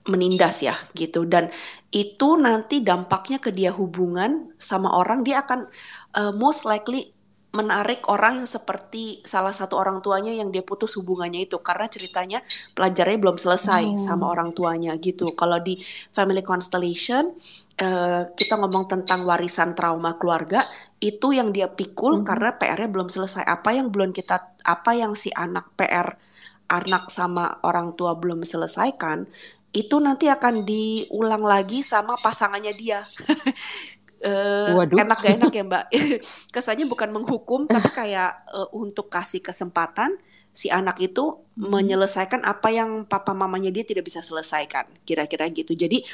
menindas 0.05 0.61
ya 0.61 0.77
gitu 0.93 1.25
dan 1.25 1.49
itu 1.89 2.37
nanti 2.37 2.85
dampaknya 2.85 3.41
ke 3.41 3.49
dia 3.49 3.73
hubungan 3.73 4.53
sama 4.61 4.93
orang 4.93 5.25
dia 5.25 5.41
akan 5.41 5.65
uh, 6.13 6.33
most 6.37 6.69
likely 6.69 7.14
menarik 7.55 8.11
orang 8.11 8.43
yang 8.43 8.51
seperti 8.51 9.23
salah 9.23 9.55
satu 9.55 9.79
orang 9.79 10.03
tuanya 10.03 10.35
yang 10.35 10.51
dia 10.51 10.67
putus 10.67 10.99
hubungannya 10.99 11.47
itu 11.47 11.63
karena 11.63 11.87
ceritanya 11.87 12.39
pelajarnya 12.75 13.17
belum 13.23 13.39
selesai 13.39 13.95
oh. 13.95 14.03
sama 14.03 14.27
orang 14.27 14.51
tuanya 14.51 14.99
gitu. 14.99 15.31
Kalau 15.39 15.63
di 15.63 15.79
family 16.11 16.43
constellation 16.43 17.31
uh, 17.79 18.23
kita 18.35 18.59
ngomong 18.59 18.91
tentang 18.91 19.23
warisan 19.23 19.79
trauma 19.79 20.19
keluarga 20.19 20.67
itu 20.99 21.31
yang 21.31 21.55
dia 21.55 21.71
pikul 21.71 22.21
hmm. 22.21 22.27
karena 22.27 22.51
PR-nya 22.59 22.91
belum 22.91 23.07
selesai. 23.07 23.47
Apa 23.47 23.71
yang 23.79 23.95
belum 23.95 24.11
kita 24.11 24.59
apa 24.67 24.91
yang 24.99 25.15
si 25.15 25.31
anak 25.31 25.71
PR 25.79 26.19
anak 26.67 27.07
sama 27.13 27.63
orang 27.63 27.95
tua 27.95 28.19
belum 28.19 28.43
selesaikan 28.43 29.31
itu 29.75 29.99
nanti 29.99 30.31
akan 30.31 30.63
diulang 30.63 31.43
lagi 31.43 31.83
sama 31.83 32.15
pasangannya 32.15 32.71
dia. 32.79 33.03
uh, 34.25 34.83
enak 34.89 35.19
gak 35.21 35.35
enak 35.39 35.53
ya 35.53 35.65
mbak? 35.65 35.85
Kesannya 36.55 36.89
bukan 36.89 37.13
menghukum 37.13 37.69
tapi 37.69 37.89
kayak 37.93 38.49
uh, 38.51 38.69
untuk 38.73 39.13
kasih 39.13 39.45
kesempatan 39.45 40.17
si 40.55 40.71
anak 40.71 41.03
itu 41.03 41.43
hmm. 41.59 41.67
menyelesaikan 41.67 42.47
apa 42.47 42.71
yang 42.71 43.11
papa 43.11 43.35
mamanya 43.35 43.75
dia 43.75 43.83
tidak 43.83 44.07
bisa 44.07 44.23
selesaikan. 44.23 44.87
Kira-kira 45.03 45.51
gitu. 45.51 45.75
Jadi 45.75 46.07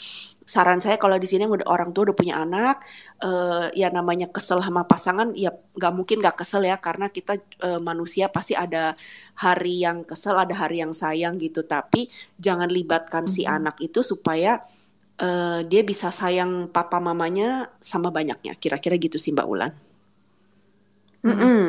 saran 0.49 0.81
saya 0.81 0.97
kalau 0.97 1.21
di 1.21 1.29
sini 1.29 1.45
udah 1.45 1.69
orang 1.69 1.93
tua 1.93 2.09
udah 2.11 2.17
punya 2.17 2.41
anak 2.41 2.81
uh, 3.21 3.69
ya 3.77 3.93
namanya 3.93 4.33
kesel 4.33 4.65
sama 4.65 4.89
pasangan 4.89 5.37
ya 5.37 5.53
nggak 5.53 5.93
mungkin 5.95 6.25
nggak 6.25 6.41
kesel 6.41 6.65
ya 6.65 6.81
karena 6.81 7.13
kita 7.13 7.39
uh, 7.63 7.79
manusia 7.79 8.33
pasti 8.33 8.57
ada 8.57 8.97
hari 9.37 9.85
yang 9.85 10.09
kesel 10.09 10.35
ada 10.41 10.57
hari 10.57 10.81
yang 10.81 10.97
sayang 10.97 11.37
gitu. 11.37 11.69
Tapi 11.69 12.09
jangan 12.41 12.73
libatkan 12.73 13.29
hmm. 13.29 13.33
si 13.37 13.45
anak 13.45 13.77
itu 13.85 14.01
supaya 14.01 14.65
uh, 15.21 15.61
dia 15.69 15.83
bisa 15.85 16.09
sayang 16.11 16.73
papa 16.73 16.99
mamanya 16.99 17.71
sama 17.79 18.09
banyaknya. 18.11 18.57
Kira-kira 18.57 18.97
gitu 18.97 19.21
sih 19.21 19.31
Mbak 19.31 19.49
Ulan. 19.49 19.73
Mm 21.21 21.37
-hmm. 21.37 21.61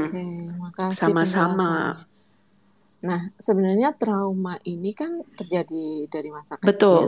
Oke, 0.71 0.95
Sama-sama. 0.95 2.07
Nah, 3.01 3.21
sebenarnya 3.35 3.97
trauma 3.97 4.55
ini 4.63 4.93
kan 4.93 5.25
terjadi 5.35 6.07
dari 6.07 6.29
masa 6.31 6.55
kecil. 6.55 6.69
Betul. 6.71 7.05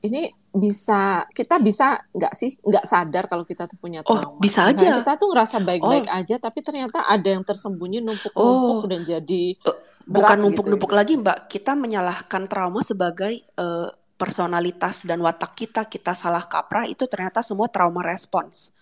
Ini 0.00 0.32
bisa 0.50 1.28
kita 1.28 1.60
bisa 1.60 2.00
nggak 2.10 2.32
sih 2.32 2.56
nggak 2.56 2.88
sadar 2.88 3.28
kalau 3.28 3.44
kita 3.44 3.68
tuh 3.68 3.76
punya 3.78 4.00
oh, 4.02 4.16
trauma. 4.16 4.36
Oh, 4.36 4.40
bisa 4.40 4.66
aja. 4.68 5.00
kita 5.00 5.12
tuh 5.20 5.28
ngerasa 5.30 5.56
baik-baik 5.60 6.08
oh. 6.08 6.18
aja, 6.18 6.36
tapi 6.40 6.60
ternyata 6.64 7.04
ada 7.06 7.28
yang 7.28 7.44
tersembunyi 7.44 8.02
numpuk-numpuk 8.02 8.84
oh. 8.84 8.88
dan 8.88 9.00
jadi 9.06 9.44
uh, 9.64 9.76
bukan 10.08 10.36
gitu 10.36 10.44
numpuk-numpuk 10.44 10.90
gitu. 10.90 10.98
lagi, 10.98 11.12
Mbak. 11.20 11.38
Kita 11.52 11.72
menyalahkan 11.78 12.42
trauma 12.50 12.80
sebagai 12.82 13.44
uh, 13.60 13.92
personalitas 14.20 15.08
dan 15.08 15.24
watak 15.24 15.56
kita 15.56 15.88
kita 15.88 16.12
salah 16.12 16.44
kaprah 16.44 16.84
itu 16.84 17.08
ternyata 17.08 17.40
semua 17.40 17.72
trauma 17.72 18.04
respons 18.04 18.76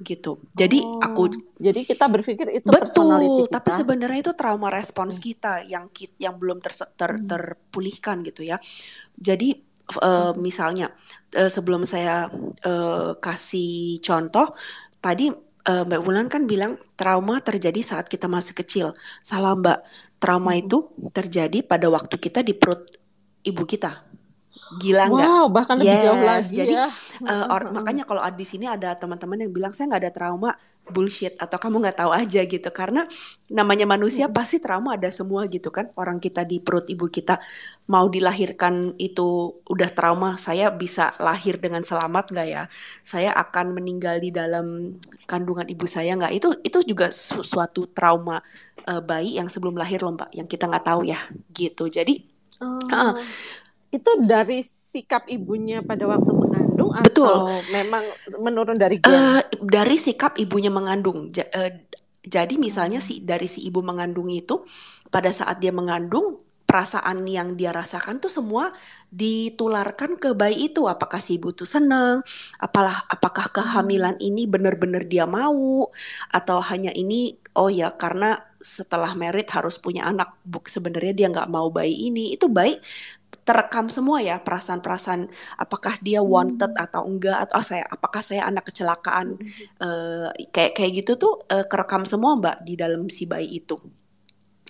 gitu. 0.00 0.40
Jadi 0.56 0.80
oh, 0.80 0.96
aku 0.96 1.28
jadi 1.60 1.84
kita 1.84 2.08
berpikir 2.08 2.48
itu 2.48 2.72
betul, 2.72 3.44
kita. 3.44 3.60
tapi 3.60 3.70
sebenarnya 3.76 4.18
itu 4.24 4.32
trauma 4.32 4.72
respons 4.72 5.20
hmm. 5.20 5.22
kita 5.22 5.52
yang 5.68 5.92
yang 6.16 6.40
belum 6.40 6.64
ter, 6.64 6.72
ter, 6.96 7.10
hmm. 7.20 7.28
terpulihkan 7.28 8.24
gitu 8.24 8.40
ya. 8.40 8.56
Jadi 9.20 9.60
uh, 10.00 10.32
misalnya 10.40 10.96
uh, 11.36 11.52
sebelum 11.52 11.84
saya 11.84 12.32
uh, 12.64 13.12
kasih 13.20 14.00
contoh 14.00 14.56
tadi 15.04 15.28
uh, 15.68 15.84
Mbak 15.84 16.00
Wulan 16.00 16.32
kan 16.32 16.48
bilang 16.48 16.80
trauma 16.96 17.44
terjadi 17.44 17.84
saat 17.84 18.08
kita 18.08 18.24
masih 18.24 18.56
kecil. 18.56 18.96
Salah 19.20 19.52
Mbak. 19.52 20.08
Trauma 20.20 20.52
hmm. 20.52 20.62
itu 20.68 20.78
terjadi 21.16 21.64
pada 21.64 21.88
waktu 21.88 22.20
kita 22.20 22.44
di 22.44 22.52
perut 22.52 22.84
ibu 23.40 23.64
kita 23.64 24.09
gila 24.78 25.10
nggak? 25.10 25.26
Wow, 25.26 25.44
bahkan 25.50 25.74
lebih 25.82 25.96
yes, 25.98 26.04
jauh 26.06 26.22
lagi 26.22 26.56
jadi, 26.56 26.74
ya. 26.74 26.86
Uh, 27.20 27.46
or, 27.50 27.74
makanya 27.74 28.06
kalau 28.06 28.22
di 28.30 28.46
sini 28.46 28.70
ada 28.70 28.94
teman-teman 28.94 29.42
yang 29.42 29.52
bilang 29.52 29.72
saya 29.74 29.90
nggak 29.90 30.02
ada 30.06 30.12
trauma, 30.14 30.50
bullshit 30.86 31.34
atau 31.38 31.58
kamu 31.58 31.82
nggak 31.82 31.98
tahu 31.98 32.10
aja 32.14 32.40
gitu. 32.46 32.70
Karena 32.70 33.02
namanya 33.50 33.86
manusia 33.90 34.30
hmm. 34.30 34.34
pasti 34.34 34.62
trauma 34.62 34.94
ada 34.94 35.10
semua 35.10 35.50
gitu 35.50 35.74
kan. 35.74 35.90
Orang 35.98 36.22
kita 36.22 36.46
di 36.46 36.62
perut 36.62 36.86
ibu 36.86 37.10
kita 37.10 37.42
mau 37.90 38.06
dilahirkan 38.06 38.94
itu 39.02 39.58
udah 39.66 39.90
trauma. 39.90 40.38
Saya 40.38 40.70
bisa 40.70 41.10
lahir 41.18 41.58
dengan 41.58 41.82
selamat 41.82 42.30
nggak 42.30 42.48
ya? 42.48 42.70
Saya 43.02 43.34
akan 43.34 43.74
meninggal 43.74 44.22
di 44.22 44.30
dalam 44.30 44.94
kandungan 45.26 45.66
ibu 45.66 45.84
saya 45.90 46.14
nggak? 46.14 46.32
Itu 46.36 46.48
itu 46.62 46.78
juga 46.86 47.10
su 47.10 47.42
suatu 47.42 47.90
trauma 47.90 48.38
uh, 48.86 49.02
bayi 49.02 49.34
yang 49.34 49.50
sebelum 49.50 49.74
lahir 49.74 49.98
loh 50.06 50.14
mbak, 50.14 50.30
yang 50.30 50.46
kita 50.46 50.70
nggak 50.70 50.86
tahu 50.86 51.10
ya 51.10 51.18
gitu. 51.50 51.90
Jadi 51.90 52.30
Oh. 52.60 52.76
Uh, 52.92 53.16
itu 53.90 54.10
dari 54.22 54.62
sikap 54.62 55.26
ibunya 55.26 55.82
pada 55.82 56.06
waktu 56.06 56.30
mengandung 56.30 56.90
Betul. 57.02 57.26
atau 57.26 57.58
memang 57.74 58.04
menurun 58.38 58.78
dari 58.78 59.02
gen? 59.02 59.10
Uh, 59.10 59.42
dari 59.66 59.98
sikap 59.98 60.38
ibunya 60.38 60.70
mengandung. 60.70 61.26
Ja, 61.34 61.46
uh, 61.50 61.74
jadi 62.22 62.54
misalnya 62.54 63.02
si 63.02 63.18
dari 63.18 63.50
si 63.50 63.66
ibu 63.66 63.82
mengandung 63.82 64.30
itu 64.30 64.62
pada 65.10 65.34
saat 65.34 65.58
dia 65.58 65.74
mengandung 65.74 66.38
perasaan 66.70 67.26
yang 67.26 67.58
dia 67.58 67.74
rasakan 67.74 68.22
tuh 68.22 68.30
semua 68.30 68.70
ditularkan 69.10 70.14
ke 70.22 70.38
bayi 70.38 70.70
itu. 70.70 70.86
Apakah 70.86 71.18
si 71.18 71.34
ibu 71.34 71.50
tuh 71.50 71.66
seneng? 71.66 72.22
Apalah, 72.62 73.10
apakah 73.10 73.50
kehamilan 73.50 74.14
ini 74.22 74.46
benar-benar 74.46 75.02
dia 75.10 75.26
mau? 75.26 75.90
Atau 76.30 76.62
hanya 76.62 76.94
ini, 76.94 77.34
oh 77.58 77.66
ya 77.66 77.90
karena 77.98 78.38
setelah 78.62 79.18
merit 79.18 79.50
harus 79.50 79.82
punya 79.82 80.06
anak. 80.06 80.30
Sebenarnya 80.46 81.10
dia 81.10 81.26
nggak 81.26 81.50
mau 81.50 81.74
bayi 81.74 82.06
ini. 82.06 82.38
Itu 82.38 82.46
baik 82.46 82.78
terekam 83.50 83.90
semua 83.90 84.22
ya 84.22 84.38
perasaan-perasaan 84.38 85.26
apakah 85.58 85.98
dia 85.98 86.22
wanted 86.22 86.70
atau 86.78 87.02
enggak 87.02 87.50
atau 87.50 87.58
oh, 87.58 87.66
saya 87.66 87.82
apakah 87.90 88.22
saya 88.22 88.46
anak 88.46 88.70
kecelakaan 88.70 89.34
uh, 89.82 90.30
kayak 90.54 90.78
kayak 90.78 91.02
gitu 91.02 91.18
tuh 91.18 91.42
uh, 91.50 91.66
kerekam 91.66 92.06
semua 92.06 92.38
mbak 92.38 92.62
di 92.62 92.78
dalam 92.78 93.10
si 93.10 93.26
bayi 93.26 93.58
itu 93.58 93.74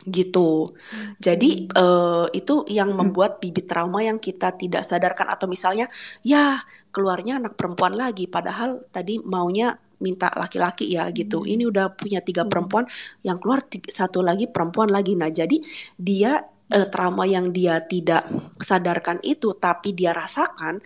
gitu. 0.08 0.72
Jadi 1.20 1.68
uh, 1.76 2.24
itu 2.32 2.64
yang 2.72 2.96
hmm. 2.96 2.98
membuat 3.04 3.36
bibit 3.36 3.68
trauma 3.68 4.00
yang 4.00 4.16
kita 4.16 4.56
tidak 4.56 4.88
sadarkan 4.88 5.28
atau 5.28 5.44
misalnya 5.44 5.92
ya 6.24 6.56
keluarnya 6.88 7.36
anak 7.36 7.60
perempuan 7.60 7.92
lagi 7.92 8.24
padahal 8.24 8.80
tadi 8.88 9.20
maunya 9.20 9.76
minta 10.00 10.32
laki-laki 10.32 10.96
ya 10.96 11.04
gitu. 11.12 11.44
Hmm. 11.44 11.52
Ini 11.52 11.64
udah 11.68 11.92
punya 11.92 12.24
tiga 12.24 12.48
hmm. 12.48 12.50
perempuan 12.50 12.88
yang 13.20 13.36
keluar 13.36 13.60
tiga, 13.60 13.92
satu 13.92 14.24
lagi 14.24 14.48
perempuan 14.48 14.88
lagi. 14.88 15.12
Nah, 15.20 15.28
jadi 15.28 15.60
dia 16.00 16.40
uh, 16.72 16.86
trauma 16.88 17.26
yang 17.26 17.50
dia 17.50 17.82
tidak 17.82 18.26
sadarkan 18.62 19.18
itu 19.26 19.54
tapi 19.58 19.92
dia 19.92 20.14
rasakan 20.14 20.80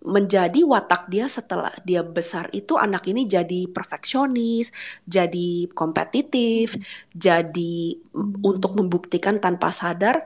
menjadi 0.00 0.64
watak 0.64 1.12
dia 1.12 1.28
setelah 1.28 1.72
dia 1.84 2.00
besar 2.00 2.48
itu 2.56 2.80
anak 2.80 3.04
ini 3.04 3.28
jadi 3.28 3.68
perfeksionis, 3.68 4.72
jadi 5.04 5.68
kompetitif, 5.76 6.72
jadi 7.12 8.00
untuk 8.40 8.80
membuktikan 8.80 9.36
tanpa 9.36 9.68
sadar, 9.76 10.24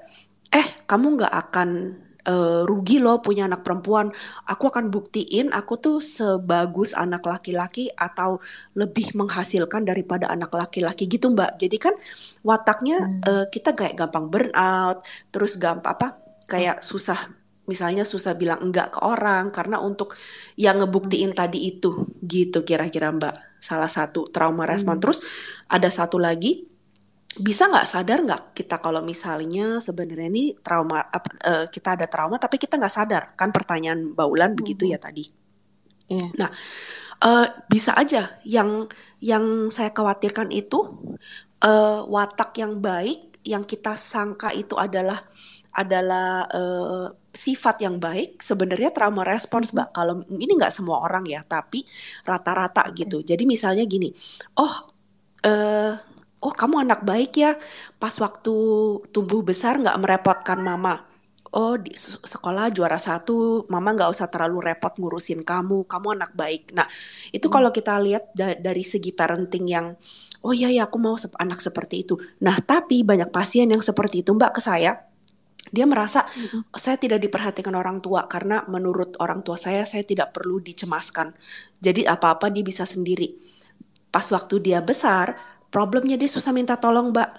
eh 0.54 0.66
kamu 0.86 1.18
nggak 1.18 1.34
akan 1.34 1.98
uh, 2.28 2.62
rugi 2.66 3.00
loh 3.00 3.20
punya 3.20 3.46
anak 3.48 3.64
perempuan. 3.64 4.10
Aku 4.48 4.68
akan 4.68 4.88
buktiin 4.88 5.52
aku 5.52 5.78
tuh 5.80 5.98
sebagus 6.00 6.96
anak 6.96 7.24
laki-laki 7.24 7.92
atau 7.94 8.40
lebih 8.76 9.12
menghasilkan 9.16 9.84
daripada 9.84 10.28
anak 10.32 10.52
laki-laki 10.52 11.08
gitu 11.08 11.32
mbak. 11.32 11.56
Jadi 11.60 11.76
kan 11.80 11.94
wataknya 12.44 12.98
hmm. 13.00 13.20
uh, 13.24 13.46
kita 13.48 13.72
kayak 13.76 13.96
gampang 13.96 14.28
burnout, 14.32 15.04
terus 15.30 15.56
gampang 15.56 15.94
apa? 15.96 16.08
Kayak 16.44 16.84
susah 16.84 17.32
misalnya 17.64 18.04
susah 18.04 18.36
bilang 18.36 18.60
enggak 18.60 18.92
ke 18.92 19.00
orang 19.00 19.48
karena 19.48 19.80
untuk 19.80 20.12
yang 20.60 20.84
ngebuktiin 20.84 21.32
hmm. 21.32 21.38
tadi 21.38 21.58
itu 21.72 22.12
gitu 22.20 22.60
kira-kira 22.60 23.08
mbak 23.08 23.56
salah 23.56 23.88
satu 23.88 24.28
trauma 24.28 24.68
respon 24.68 25.00
hmm. 25.00 25.02
terus 25.02 25.24
ada 25.72 25.88
satu 25.88 26.20
lagi 26.20 26.68
bisa 27.40 27.66
nggak 27.66 27.88
sadar 27.88 28.18
nggak 28.22 28.42
kita 28.54 28.78
kalau 28.78 29.02
misalnya 29.02 29.82
sebenarnya 29.82 30.30
ini 30.30 30.44
trauma 30.62 31.02
uh, 31.10 31.66
kita 31.66 31.98
ada 31.98 32.06
trauma 32.06 32.38
tapi 32.38 32.60
kita 32.60 32.78
nggak 32.78 32.94
sadar? 32.94 33.22
Kan 33.34 33.50
pertanyaan 33.50 34.14
baulan 34.14 34.54
hmm. 34.54 34.58
begitu 34.58 34.86
ya 34.90 34.98
tadi. 35.00 35.26
Yeah. 36.04 36.28
nah 36.36 36.50
uh, 37.24 37.48
bisa 37.64 37.96
aja 37.96 38.36
yang 38.44 38.92
yang 39.24 39.72
saya 39.72 39.88
khawatirkan 39.88 40.52
itu 40.52 40.84
uh, 41.64 42.04
watak 42.04 42.60
yang 42.60 42.76
baik 42.84 43.40
yang 43.40 43.64
kita 43.64 43.96
sangka 43.96 44.52
itu 44.52 44.76
adalah 44.76 45.24
adalah 45.74 46.44
uh, 46.52 47.08
sifat 47.34 47.82
yang 47.82 47.98
baik 47.98 48.38
sebenarnya 48.44 48.94
trauma 48.94 49.26
respons 49.26 49.74
mbak. 49.74 49.90
Kalau 49.96 50.22
ini 50.28 50.52
nggak 50.54 50.70
semua 50.70 51.02
orang 51.02 51.26
ya 51.26 51.42
tapi 51.42 51.82
rata-rata 52.22 52.84
gitu. 52.94 53.24
Jadi 53.24 53.42
misalnya 53.48 53.82
gini 53.88 54.12
oh 54.60 54.74
uh, 55.44 56.13
oh 56.44 56.52
kamu 56.52 56.84
anak 56.84 57.00
baik 57.02 57.40
ya 57.40 57.56
pas 57.96 58.12
waktu 58.20 58.54
tumbuh 59.08 59.40
besar 59.40 59.80
nggak 59.80 59.96
merepotkan 59.96 60.60
mama 60.60 61.08
oh 61.54 61.80
di 61.80 61.96
sekolah 61.96 62.68
juara 62.74 63.00
satu 63.00 63.64
mama 63.72 63.96
nggak 63.96 64.10
usah 64.12 64.28
terlalu 64.28 64.70
repot 64.70 64.92
ngurusin 65.00 65.40
kamu 65.40 65.88
kamu 65.88 66.20
anak 66.20 66.36
baik 66.36 66.70
nah 66.76 66.84
itu 67.32 67.48
hmm. 67.48 67.54
kalau 67.54 67.70
kita 67.72 67.96
lihat 67.98 68.30
da 68.36 68.52
dari 68.58 68.84
segi 68.84 69.16
parenting 69.16 69.64
yang 69.64 69.86
oh 70.44 70.52
iya 70.52 70.68
ya 70.68 70.84
aku 70.84 71.00
mau 71.00 71.16
anak 71.40 71.64
seperti 71.64 72.04
itu 72.04 72.20
nah 72.44 72.60
tapi 72.60 73.00
banyak 73.00 73.32
pasien 73.32 73.72
yang 73.72 73.80
seperti 73.80 74.20
itu 74.20 74.36
mbak 74.36 74.58
ke 74.58 74.60
saya 74.60 75.00
dia 75.72 75.88
merasa 75.88 76.28
mm-hmm. 76.28 76.76
saya 76.76 77.00
tidak 77.00 77.24
diperhatikan 77.24 77.72
orang 77.72 78.04
tua 78.04 78.28
karena 78.28 78.62
menurut 78.68 79.16
orang 79.18 79.40
tua 79.40 79.56
saya 79.56 79.88
saya 79.88 80.04
tidak 80.04 80.36
perlu 80.36 80.60
dicemaskan. 80.60 81.32
Jadi 81.80 82.04
apa-apa 82.04 82.52
dia 82.52 82.60
bisa 82.60 82.84
sendiri. 82.84 83.34
Pas 84.12 84.28
waktu 84.30 84.60
dia 84.60 84.78
besar, 84.84 85.34
problemnya 85.74 86.14
dia 86.14 86.30
susah 86.30 86.54
minta 86.54 86.78
tolong, 86.78 87.10
Mbak. 87.10 87.30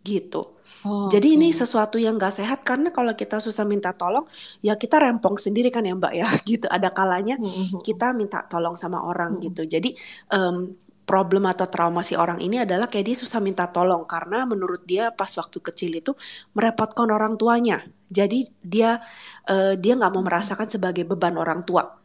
Gitu. 0.00 0.56
Oh, 0.88 1.10
Jadi 1.10 1.34
okay. 1.34 1.36
ini 1.36 1.48
sesuatu 1.52 2.00
yang 2.00 2.16
gak 2.16 2.38
sehat 2.40 2.64
karena 2.64 2.88
kalau 2.94 3.12
kita 3.12 3.42
susah 3.42 3.68
minta 3.68 3.92
tolong, 3.92 4.24
ya 4.64 4.78
kita 4.78 4.96
rempong 4.96 5.36
sendiri 5.36 5.68
kan 5.68 5.84
ya 5.84 5.92
Mbak 5.92 6.12
ya, 6.16 6.28
gitu. 6.50 6.66
Ada 6.72 6.88
kalanya 6.96 7.36
mm-hmm. 7.36 7.84
kita 7.84 8.16
minta 8.16 8.40
tolong 8.48 8.72
sama 8.78 9.04
orang 9.04 9.36
gitu. 9.44 9.68
Jadi 9.68 9.92
um, 10.32 10.72
problem 11.08 11.48
atau 11.48 11.64
trauma 11.64 12.04
si 12.04 12.12
orang 12.12 12.36
ini 12.44 12.60
adalah 12.60 12.84
kayak 12.84 13.08
dia 13.08 13.16
susah 13.16 13.40
minta 13.40 13.64
tolong 13.72 14.04
karena 14.04 14.44
menurut 14.44 14.84
dia 14.84 15.08
pas 15.08 15.32
waktu 15.40 15.56
kecil 15.64 15.96
itu 15.96 16.12
merepotkan 16.52 17.08
orang 17.08 17.40
tuanya. 17.40 17.80
Jadi 18.12 18.44
dia 18.60 19.00
uh, 19.48 19.72
dia 19.76 19.96
nggak 19.96 20.12
mau 20.12 20.20
merasakan 20.20 20.68
sebagai 20.68 21.08
beban 21.08 21.40
orang 21.40 21.64
tua. 21.64 21.96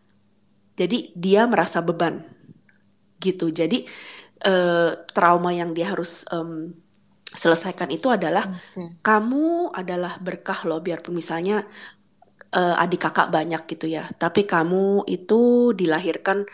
Jadi 0.74 1.12
dia 1.14 1.44
merasa 1.46 1.84
beban 1.84 2.24
gitu. 3.20 3.52
Jadi 3.52 3.84
uh, 4.46 5.04
trauma 5.12 5.52
yang 5.52 5.72
dia 5.72 5.92
harus 5.92 6.28
um, 6.30 6.72
selesaikan 7.34 7.90
itu 7.90 8.14
adalah 8.14 8.46
okay. 8.46 9.02
kamu 9.02 9.74
adalah 9.74 10.22
berkah 10.22 10.62
loh 10.70 10.80
biarpun 10.80 11.18
misalnya 11.18 11.66
uh, 12.54 12.76
adik 12.78 13.10
kakak 13.10 13.34
banyak 13.34 13.62
gitu 13.66 13.90
ya. 13.90 14.08
Tapi 14.14 14.46
kamu 14.46 15.10
itu 15.10 15.74
dilahirkan 15.74 16.46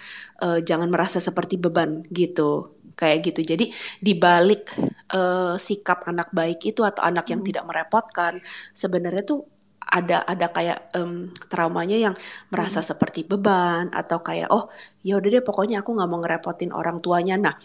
uh, 0.41 0.59
jangan 0.63 0.87
merasa 0.87 1.19
seperti 1.19 1.59
beban 1.59 2.07
gitu. 2.09 2.79
Kayak 2.95 3.31
gitu. 3.31 3.55
Jadi 3.55 3.65
dibalik 4.03 4.75
uh, 5.15 5.55
sikap 5.55 6.03
anak 6.07 6.35
baik 6.35 6.59
itu 6.67 6.83
atau 6.83 6.99
anak 7.03 7.31
yang 7.31 7.39
hmm. 7.43 7.47
tidak 7.47 7.63
merepotkan, 7.67 8.33
sebenarnya 8.75 9.23
tuh 9.23 9.47
ada 9.89 10.21
ada 10.21 10.47
kayak 10.53 10.93
um, 10.93 11.33
traumanya 11.49 11.97
yang 11.97 12.15
merasa 12.53 12.79
hmm. 12.85 12.89
seperti 12.93 13.25
beban 13.25 13.89
atau 13.89 14.21
kayak 14.21 14.53
oh 14.53 14.69
ya 15.01 15.17
udah 15.17 15.29
deh 15.33 15.43
pokoknya 15.43 15.81
aku 15.81 15.97
nggak 15.97 16.09
mau 16.09 16.21
ngerepotin 16.21 16.71
orang 16.71 17.01
tuanya. 17.01 17.35
Nah 17.41 17.55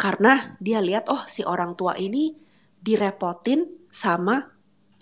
karena 0.00 0.56
dia 0.64 0.80
lihat 0.80 1.12
oh 1.12 1.20
si 1.28 1.44
orang 1.44 1.76
tua 1.76 1.94
ini 2.00 2.32
direpotin 2.80 3.68
sama 3.92 4.54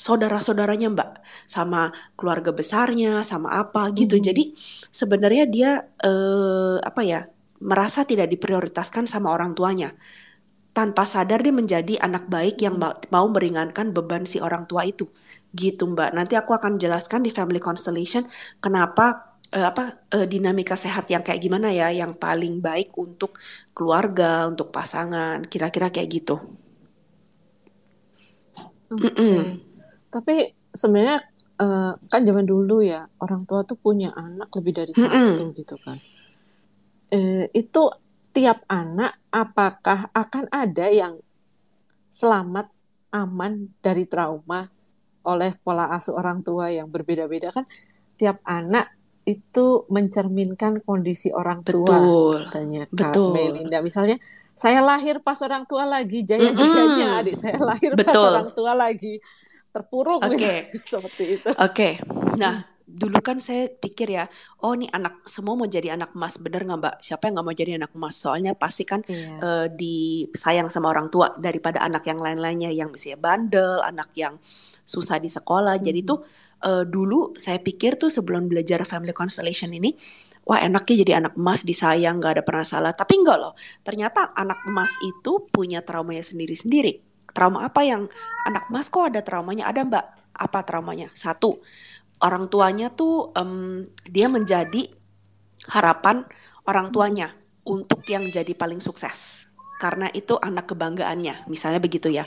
saudara-saudaranya 0.03 0.91
Mbak, 0.91 1.11
sama 1.47 1.95
keluarga 2.19 2.51
besarnya, 2.51 3.23
sama 3.23 3.55
apa 3.55 3.91
gitu. 3.95 4.19
Hmm. 4.19 4.27
Jadi 4.27 4.45
sebenarnya 4.91 5.45
dia 5.47 5.71
eh, 6.03 6.77
apa 6.83 7.03
ya 7.07 7.21
merasa 7.63 8.03
tidak 8.03 8.27
diprioritaskan 8.35 9.07
sama 9.07 9.31
orang 9.31 9.55
tuanya. 9.55 9.95
Tanpa 10.73 11.05
sadar 11.05 11.45
dia 11.45 11.53
menjadi 11.53 12.01
anak 12.01 12.27
baik 12.33 12.65
yang 12.65 12.81
mau 13.13 13.27
meringankan 13.29 13.93
beban 13.93 14.25
si 14.25 14.41
orang 14.41 14.65
tua 14.67 14.89
itu. 14.89 15.07
Gitu 15.53 15.85
Mbak. 15.85 16.11
Nanti 16.17 16.35
aku 16.35 16.57
akan 16.57 16.81
jelaskan 16.81 17.21
di 17.23 17.31
Family 17.31 17.61
Constellation 17.61 18.25
kenapa 18.59 19.37
uh, 19.53 19.67
apa 19.69 20.09
uh, 20.17 20.27
dinamika 20.27 20.75
sehat 20.75 21.07
yang 21.13 21.21
kayak 21.21 21.45
gimana 21.45 21.69
ya 21.71 21.93
yang 21.93 22.17
paling 22.17 22.59
baik 22.59 22.97
untuk 22.97 23.37
keluarga, 23.77 24.49
untuk 24.49 24.73
pasangan, 24.73 25.45
kira-kira 25.47 25.93
kayak 25.93 26.09
gitu. 26.09 26.37
Okay. 28.93 29.09
Mm 29.09 29.13
-mm. 29.13 29.45
Tapi 30.13 30.53
sebenarnya 30.73 31.19
uh, 31.61 31.93
kan 31.97 32.21
zaman 32.25 32.45
dulu 32.45 32.85
ya 32.85 33.09
orang 33.21 33.45
tua 33.49 33.65
tuh 33.65 33.77
punya 33.81 34.13
anak 34.13 34.53
lebih 34.57 34.73
dari 34.73 34.93
satu 34.93 35.37
mm 35.37 35.49
gitu 35.57 35.77
kan. 35.81 35.99
Uh, 37.13 37.45
itu 37.53 37.93
tiap 38.33 38.65
anak 38.73 39.21
apakah 39.29 40.09
akan 40.17 40.49
ada 40.49 40.89
yang 40.89 41.21
selamat 42.09 42.73
aman 43.13 43.69
dari 43.85 44.09
trauma 44.09 44.69
oleh 45.27 45.55
pola 45.63 45.91
asuh 45.95 46.19
orang 46.19 46.43
tua 46.43 46.71
yang 46.71 46.91
berbeda-beda 46.91 47.55
kan 47.55 47.65
tiap 48.19 48.43
anak 48.47 48.91
itu 49.23 49.87
mencerminkan 49.87 50.83
kondisi 50.83 51.31
orang 51.31 51.63
tua 51.63 51.87
betul 51.87 52.37
katanya 52.51 52.83
betul 52.91 53.31
Melinda 53.31 53.79
misalnya 53.79 54.19
saya 54.53 54.83
lahir 54.83 55.23
pas 55.23 55.39
orang 55.47 55.63
tua 55.71 55.87
lagi 55.87 56.27
jaya-jayanya 56.27 57.07
mm 57.07 57.07
-hmm. 57.07 57.21
adik 57.23 57.37
saya 57.39 57.57
lahir 57.63 57.95
betul. 57.95 58.19
pas 58.19 58.35
orang 58.35 58.51
tua 58.51 58.73
lagi 58.75 59.15
terpuruk 59.73 60.21
Oke. 60.21 60.37
Okay. 60.37 60.59
seperti 60.93 61.25
itu. 61.41 61.51
Oke. 61.57 61.59
Okay. 61.73 61.93
Nah, 62.37 62.61
dulu 62.85 63.19
kan 63.25 63.41
saya 63.41 63.73
pikir 63.73 64.13
ya, 64.13 64.29
oh 64.61 64.77
nih 64.77 64.93
anak 64.93 65.25
semua 65.25 65.57
mau 65.57 65.65
jadi 65.65 65.97
anak 65.97 66.13
emas, 66.13 66.37
bener 66.37 66.69
nggak 66.69 66.79
mbak? 66.79 66.95
Siapa 67.01 67.27
yang 67.27 67.41
nggak 67.41 67.47
mau 67.49 67.57
jadi 67.57 67.73
anak 67.81 67.93
emas? 67.97 68.15
Soalnya 68.21 68.53
pasti 68.53 68.85
kan 68.85 69.01
yeah. 69.09 69.17
Iya. 69.17 69.37
uh, 69.41 69.67
disayang 69.73 70.69
sama 70.69 70.93
orang 70.93 71.09
tua 71.09 71.33
daripada 71.41 71.81
anak 71.81 72.05
yang 72.05 72.21
lain-lainnya 72.21 72.71
yang 72.71 72.93
misalnya 72.93 73.19
bandel, 73.19 73.81
anak 73.81 74.13
yang 74.15 74.37
susah 74.83 75.19
di 75.23 75.31
sekolah. 75.31 75.79
Hmm. 75.81 75.85
Jadi 75.87 76.01
tuh 76.03 76.19
uh, 76.67 76.85
dulu 76.85 77.39
saya 77.39 77.59
pikir 77.59 77.97
tuh 77.97 78.11
sebelum 78.13 78.47
belajar 78.51 78.83
family 78.85 79.15
constellation 79.17 79.73
ini, 79.73 79.95
wah 80.47 80.61
enaknya 80.61 81.07
jadi 81.07 81.13
anak 81.25 81.35
emas 81.39 81.63
disayang 81.63 82.19
nggak 82.21 82.39
ada 82.39 82.43
pernah 82.45 82.67
salah. 82.67 82.93
Tapi 82.95 83.23
enggak 83.23 83.39
loh, 83.39 83.55
ternyata 83.87 84.35
anak 84.35 84.63
emas 84.67 84.91
itu 85.03 85.47
punya 85.51 85.81
traumanya 85.83 86.23
sendiri-sendiri 86.27 87.13
trauma 87.33 87.65
apa 87.67 87.81
yang 87.83 88.07
anak 88.45 88.69
mas 88.69 88.93
kok 88.93 89.09
ada 89.09 89.25
traumanya 89.25 89.67
ada 89.67 89.83
mbak 89.83 90.07
Apa 90.33 90.65
traumanya? 90.65 91.13
Satu, 91.13 91.61
orang 92.25 92.49
tuanya 92.49 92.89
tuh 92.89 93.37
um, 93.37 93.85
dia 94.09 94.33
menjadi 94.33 94.89
harapan 95.69 96.25
orang 96.65 96.89
tuanya 96.89 97.29
untuk 97.69 98.01
yang 98.09 98.25
jadi 98.33 98.49
paling 98.57 98.81
sukses. 98.81 99.45
Karena 99.77 100.09
itu 100.09 100.41
anak 100.41 100.73
kebanggaannya, 100.73 101.53
misalnya 101.53 101.85
begitu 101.85 102.09
ya. 102.09 102.25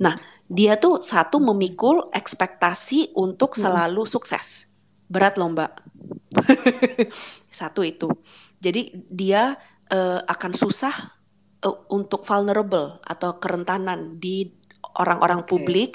Nah, 0.00 0.16
dia 0.46 0.78
tuh 0.78 1.02
satu 1.02 1.42
memikul 1.42 2.06
ekspektasi 2.14 3.14
untuk 3.18 3.58
selalu 3.58 4.06
sukses. 4.06 4.70
Berat 5.10 5.38
loh, 5.38 5.50
Mbak. 5.50 5.72
satu 7.58 7.82
itu. 7.82 8.10
Jadi 8.62 8.94
dia 9.10 9.58
uh, 9.90 10.20
akan 10.22 10.52
susah 10.54 10.94
uh, 11.66 11.78
untuk 11.90 12.22
vulnerable 12.26 12.98
atau 13.02 13.38
kerentanan 13.42 14.18
di 14.18 14.46
orang-orang 14.96 15.44
okay. 15.44 15.50
publik 15.50 15.90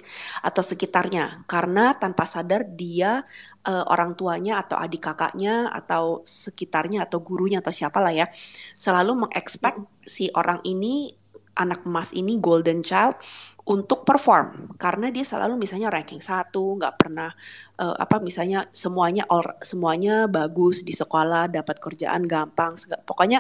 atau 0.46 0.62
sekitarnya 0.62 1.48
karena 1.50 1.98
tanpa 1.98 2.30
sadar 2.30 2.68
dia 2.70 3.26
uh, 3.66 3.86
orang 3.90 4.14
tuanya 4.14 4.62
atau 4.62 4.78
adik 4.78 5.10
kakaknya 5.10 5.74
atau 5.74 6.22
sekitarnya 6.22 7.10
atau 7.10 7.24
gurunya 7.24 7.64
atau 7.64 7.74
siapa 7.74 7.98
lah 7.98 8.14
ya 8.14 8.30
selalu 8.78 9.26
mengekspek 9.26 9.82
si 10.06 10.30
orang 10.38 10.62
ini 10.68 11.10
anak 11.58 11.84
emas 11.84 12.14
ini 12.16 12.40
golden 12.40 12.86
child 12.86 13.18
untuk 13.68 14.02
perform. 14.08 14.74
Karena 14.78 15.14
dia 15.14 15.22
selalu 15.22 15.58
misalnya 15.60 15.94
ranking 15.94 16.22
satu 16.22 16.82
nggak 16.82 16.96
pernah 16.98 17.30
uh, 17.78 17.96
apa 17.98 18.18
misalnya 18.18 18.66
semuanya 18.74 19.30
all, 19.30 19.46
semuanya 19.62 20.26
bagus 20.26 20.82
di 20.82 20.94
sekolah 20.96 21.52
dapat 21.52 21.78
kerjaan 21.78 22.26
gampang 22.26 22.78
segala, 22.78 23.06
pokoknya 23.06 23.40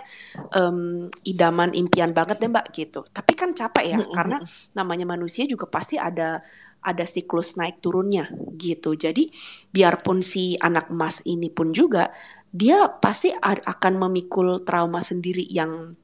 um, 0.53 1.09
idaman 1.25 1.73
impian 1.73 2.13
banget 2.13 2.37
deh 2.41 2.49
mbak 2.49 2.69
gitu. 2.73 3.01
Tapi 3.09 3.33
kan 3.33 3.53
capek 3.57 3.85
ya 3.85 3.97
karena 4.13 4.37
namanya 4.77 5.09
manusia 5.09 5.49
juga 5.49 5.65
pasti 5.65 5.97
ada 5.97 6.41
ada 6.81 7.05
siklus 7.05 7.57
naik 7.57 7.81
turunnya 7.81 8.29
gitu. 8.57 8.97
Jadi 8.97 9.29
biarpun 9.69 10.25
si 10.25 10.57
anak 10.57 10.89
emas 10.89 11.21
ini 11.29 11.49
pun 11.53 11.73
juga 11.73 12.09
dia 12.51 12.91
pasti 12.91 13.31
akan 13.31 13.93
memikul 13.95 14.67
trauma 14.67 14.99
sendiri 14.99 15.47
yang 15.47 15.95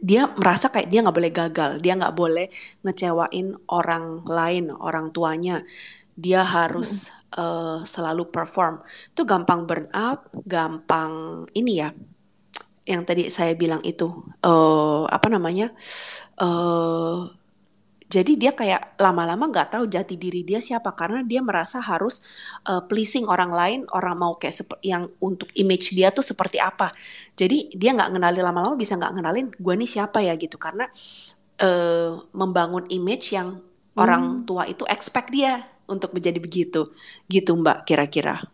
dia 0.00 0.28
merasa 0.32 0.68
kayak 0.72 0.88
dia 0.88 1.00
nggak 1.04 1.16
boleh 1.16 1.32
gagal, 1.32 1.70
dia 1.80 1.92
nggak 1.96 2.16
boleh 2.16 2.46
ngecewain 2.84 3.48
orang 3.68 4.24
lain, 4.24 4.72
orang 4.72 5.12
tuanya. 5.12 5.64
Dia 6.14 6.46
harus 6.46 7.10
hmm. 7.10 7.40
uh, 7.40 7.78
selalu 7.82 8.30
perform. 8.30 8.80
Itu 9.10 9.26
gampang 9.26 9.66
burn 9.66 9.90
out, 9.90 10.30
gampang 10.46 11.44
ini 11.58 11.72
ya. 11.82 11.90
Yang 12.84 13.02
tadi 13.08 13.22
saya 13.32 13.52
bilang 13.56 13.80
itu 13.82 14.12
uh, 14.44 15.08
apa 15.08 15.26
namanya? 15.32 15.72
Uh, 16.36 17.32
jadi 18.14 18.38
dia 18.38 18.54
kayak 18.54 18.94
lama-lama 19.02 19.50
nggak 19.50 19.74
tahu 19.74 19.90
jati 19.90 20.14
diri 20.14 20.46
dia 20.46 20.62
siapa 20.62 20.94
karena 20.94 21.26
dia 21.26 21.42
merasa 21.42 21.82
harus 21.82 22.22
uh, 22.62 22.78
pleasing 22.86 23.26
orang 23.26 23.50
lain, 23.50 23.80
orang 23.90 24.14
mau 24.14 24.38
kayak 24.38 24.62
yang 24.86 25.10
untuk 25.18 25.50
image 25.58 25.90
dia 25.90 26.14
tuh 26.14 26.22
seperti 26.22 26.62
apa. 26.62 26.94
Jadi 27.34 27.74
dia 27.74 27.90
nggak 27.90 28.14
ngenalin 28.14 28.44
lama-lama 28.46 28.78
bisa 28.78 28.94
nggak 28.94 29.18
ngenalin 29.18 29.46
gue 29.58 29.74
nih 29.74 29.90
siapa 29.90 30.22
ya 30.22 30.38
gitu 30.38 30.54
karena 30.62 30.86
uh, 31.58 32.22
membangun 32.30 32.86
image 32.86 33.34
yang 33.34 33.58
hmm. 33.58 33.98
orang 33.98 34.46
tua 34.46 34.70
itu 34.70 34.86
expect 34.86 35.34
dia 35.34 35.66
untuk 35.90 36.14
menjadi 36.14 36.38
begitu, 36.38 36.94
gitu 37.26 37.50
Mbak 37.58 37.82
kira-kira. 37.82 38.46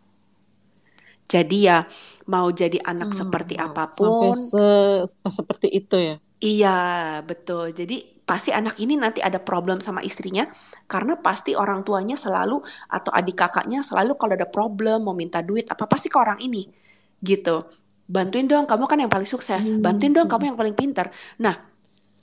Jadi 1.29 1.69
ya 1.69 1.85
mau 2.25 2.49
jadi 2.49 2.81
anak 2.81 3.13
hmm, 3.13 3.19
seperti 3.23 3.55
apa 3.61 3.93
pun, 3.93 4.33
sampai 4.33 5.05
se 5.05 5.29
seperti 5.29 5.67
itu 5.69 5.95
ya. 6.01 6.15
Iya 6.41 6.77
betul. 7.23 7.71
Jadi 7.71 8.20
pasti 8.31 8.55
anak 8.55 8.79
ini 8.79 8.95
nanti 8.95 9.19
ada 9.19 9.43
problem 9.43 9.83
sama 9.83 9.99
istrinya 9.99 10.47
karena 10.87 11.19
pasti 11.19 11.51
orang 11.51 11.83
tuanya 11.83 12.15
selalu 12.15 12.63
atau 12.87 13.11
adik 13.11 13.43
kakaknya 13.43 13.83
selalu 13.83 14.15
kalau 14.15 14.39
ada 14.39 14.47
problem 14.47 15.03
mau 15.03 15.11
minta 15.11 15.43
duit 15.43 15.67
apa 15.67 15.83
pasti 15.83 16.07
ke 16.07 16.15
orang 16.15 16.39
ini 16.39 16.71
gitu. 17.19 17.67
Bantuin 18.07 18.47
dong 18.47 18.71
kamu 18.71 18.87
kan 18.87 19.03
yang 19.03 19.11
paling 19.11 19.27
sukses. 19.27 19.67
Hmm. 19.67 19.83
bantuin 19.83 20.15
dong 20.15 20.31
kamu 20.31 20.55
yang 20.55 20.57
paling 20.57 20.71
pintar 20.79 21.11
nah 21.43 21.59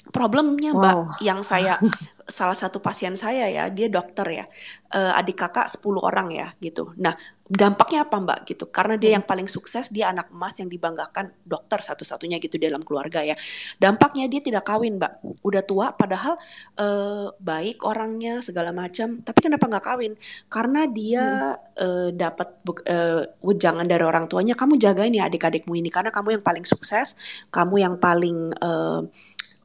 problemnya 0.09 0.73
mbak 0.73 0.97
wow. 0.97 1.05
yang 1.21 1.45
saya 1.45 1.77
salah 2.39 2.57
satu 2.57 2.81
pasien 2.81 3.13
saya 3.13 3.45
ya 3.53 3.69
dia 3.69 3.93
dokter 3.93 4.25
ya. 4.33 4.45
Uh, 4.89 5.13
adik 5.13 5.45
kakak 5.45 5.69
10 5.69 5.85
orang 6.01 6.33
ya 6.33 6.49
gitu. 6.65 6.97
Nah 6.97 7.21
dampaknya 7.49 8.05
apa 8.05 8.17
mbak 8.21 8.39
gitu? 8.45 8.69
Karena 8.69 9.01
dia 9.01 9.17
yang 9.17 9.25
paling 9.25 9.49
sukses 9.49 9.89
dia 9.89 10.13
anak 10.13 10.29
emas 10.29 10.55
yang 10.61 10.69
dibanggakan 10.69 11.33
dokter 11.43 11.81
satu-satunya 11.81 12.37
gitu 12.39 12.61
dalam 12.61 12.85
keluarga 12.85 13.25
ya. 13.25 13.35
Dampaknya 13.81 14.29
dia 14.29 14.45
tidak 14.45 14.69
kawin 14.69 15.01
mbak. 15.01 15.25
Udah 15.41 15.65
tua 15.65 15.97
padahal 15.97 16.37
uh, 16.77 17.33
baik 17.41 17.83
orangnya 17.89 18.45
segala 18.45 18.71
macam 18.71 19.25
tapi 19.25 19.39
kenapa 19.41 19.65
nggak 19.65 19.85
kawin? 19.85 20.13
Karena 20.53 20.85
dia 20.85 21.25
hmm. 21.57 21.81
uh, 21.81 22.09
dapat 22.13 22.49
uh, 22.85 23.25
wejangan 23.41 23.89
dari 23.89 24.05
orang 24.05 24.29
tuanya 24.29 24.53
kamu 24.53 24.77
jagain 24.77 25.17
ya 25.17 25.27
adik-adikmu 25.27 25.73
ini 25.73 25.89
karena 25.89 26.13
kamu 26.13 26.39
yang 26.39 26.45
paling 26.45 26.69
sukses 26.69 27.17
kamu 27.49 27.81
yang 27.81 27.95
paling 27.97 28.53
uh, 28.61 29.09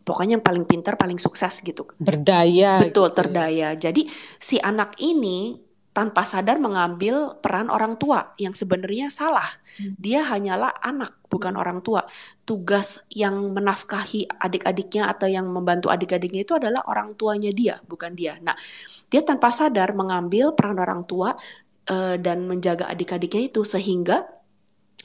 pokoknya 0.03 0.39
yang 0.39 0.45
paling 0.45 0.63
pintar 0.67 0.95
paling 0.99 1.19
sukses 1.19 1.59
gitu. 1.63 1.87
Berdaya 1.99 2.79
betul 2.79 3.11
gitu 3.11 3.11
ya. 3.11 3.15
terdaya. 3.15 3.69
Jadi 3.75 4.07
si 4.39 4.59
anak 4.59 4.99
ini 4.99 5.57
tanpa 5.93 6.25
sadar 6.25 6.57
mengambil 6.57 7.37
peran 7.37 7.69
orang 7.69 8.01
tua 8.01 8.33
yang 8.41 8.57
sebenarnya 8.57 9.13
salah. 9.13 9.45
Hmm. 9.77 9.93
Dia 10.01 10.25
hanyalah 10.25 10.73
anak, 10.81 11.21
bukan 11.29 11.53
orang 11.53 11.85
tua. 11.85 12.09
Tugas 12.49 13.05
yang 13.13 13.53
menafkahi 13.53 14.25
adik-adiknya 14.41 15.05
atau 15.13 15.29
yang 15.29 15.45
membantu 15.45 15.93
adik-adiknya 15.93 16.41
itu 16.43 16.57
adalah 16.57 16.81
orang 16.89 17.13
tuanya 17.13 17.53
dia, 17.53 17.77
bukan 17.85 18.17
dia. 18.17 18.41
Nah, 18.41 18.57
dia 19.13 19.21
tanpa 19.21 19.53
sadar 19.53 19.93
mengambil 19.93 20.57
peran 20.57 20.81
orang 20.81 21.05
tua 21.05 21.37
uh, 21.87 22.15
dan 22.17 22.49
menjaga 22.49 22.89
adik-adiknya 22.89 23.53
itu 23.53 23.61
sehingga 23.61 24.25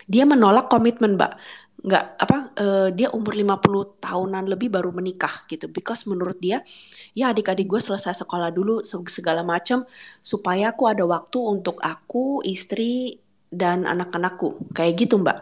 dia 0.09 0.25
menolak 0.25 0.73
komitmen, 0.73 1.21
Mbak 1.21 1.37
nggak 1.79 2.05
apa 2.19 2.39
uh, 2.59 2.89
dia 2.91 3.07
umur 3.15 3.39
50 3.39 4.03
tahunan 4.03 4.51
lebih 4.51 4.67
baru 4.67 4.91
menikah 4.91 5.47
gitu 5.47 5.71
because 5.71 6.11
menurut 6.11 6.35
dia 6.43 6.67
ya 7.15 7.31
adik-adik 7.31 7.71
gue 7.71 7.79
selesai 7.79 8.19
sekolah 8.19 8.51
dulu 8.51 8.83
segala 8.83 9.47
macam 9.47 9.87
supaya 10.19 10.75
aku 10.75 10.91
ada 10.91 11.07
waktu 11.07 11.39
untuk 11.39 11.79
aku 11.79 12.43
istri 12.43 13.23
dan 13.55 13.87
anak-anakku 13.87 14.59
kayak 14.75 15.07
gitu 15.07 15.23
mbak 15.23 15.39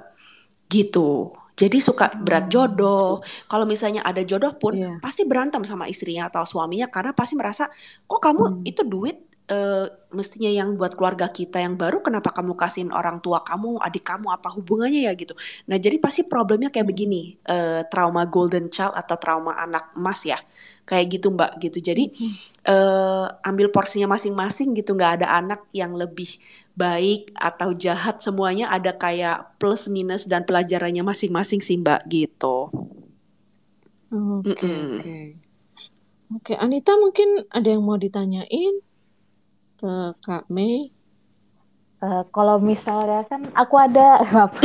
gitu 0.68 1.33
jadi 1.57 1.81
suka 1.81 2.12
berat 2.20 2.46
hmm. 2.46 2.53
jodoh 2.53 3.25
kalau 3.49 3.64
misalnya 3.64 4.05
ada 4.05 4.20
jodoh 4.20 4.53
pun 4.61 4.77
yeah. 4.77 5.01
pasti 5.01 5.25
berantem 5.25 5.64
sama 5.64 5.88
istrinya 5.88 6.29
atau 6.29 6.44
suaminya 6.44 6.92
karena 6.92 7.16
pasti 7.16 7.33
merasa 7.33 7.72
kok 8.05 8.20
kamu 8.20 8.61
hmm. 8.61 8.68
itu 8.68 8.85
duit 8.85 9.25
uh, 9.51 9.87
mestinya 10.11 10.51
yang 10.51 10.75
buat 10.75 10.95
keluarga 10.95 11.31
kita 11.31 11.63
yang 11.63 11.79
baru 11.79 12.03
kenapa 12.03 12.35
kamu 12.35 12.55
kasihin 12.59 12.91
orang 12.91 13.23
tua 13.23 13.43
kamu 13.47 13.79
adik 13.83 14.07
kamu 14.07 14.31
apa 14.31 14.49
hubungannya 14.55 15.07
ya 15.07 15.13
gitu. 15.15 15.35
Nah 15.71 15.77
jadi 15.79 15.99
pasti 16.03 16.27
problemnya 16.27 16.71
kayak 16.71 16.87
begini 16.87 17.39
uh, 17.47 17.87
trauma 17.91 18.27
golden 18.27 18.71
child 18.71 18.95
atau 18.95 19.17
trauma 19.19 19.55
anak 19.59 19.95
emas 19.95 20.23
ya. 20.27 20.39
Kayak 20.87 21.19
gitu 21.19 21.35
mbak 21.35 21.59
gitu. 21.59 21.83
Jadi 21.83 22.15
uh, 22.71 23.27
ambil 23.43 23.75
porsinya 23.75 24.15
masing-masing 24.15 24.71
gitu 24.79 24.95
nggak 24.95 25.23
ada 25.23 25.35
anak 25.35 25.67
yang 25.75 25.99
lebih 25.99 26.39
baik 26.79 27.35
atau 27.35 27.75
jahat 27.75 28.23
semuanya 28.23 28.71
ada 28.71 28.95
kayak 28.95 29.59
plus 29.59 29.91
minus 29.91 30.31
dan 30.31 30.47
pelajarannya 30.47 31.03
masing-masing 31.03 31.59
sih 31.59 31.75
mbak 31.83 32.07
gitu. 32.07 32.71
Oke 34.07 34.55
okay, 34.55 34.79
oke. 34.79 35.03
Okay. 35.03 35.25
oke 36.31 36.53
Anita 36.55 36.95
mungkin 36.95 37.43
ada 37.51 37.67
yang 37.67 37.83
mau 37.83 37.99
ditanyain 37.99 38.86
ke 39.77 40.17
Kak 40.25 40.49
Mei? 40.49 40.91
Uh, 41.97 42.25
kalau 42.29 42.61
misalnya 42.61 43.25
kan 43.25 43.45
aku 43.57 43.75
ada 43.81 44.21
apa? 44.49 44.61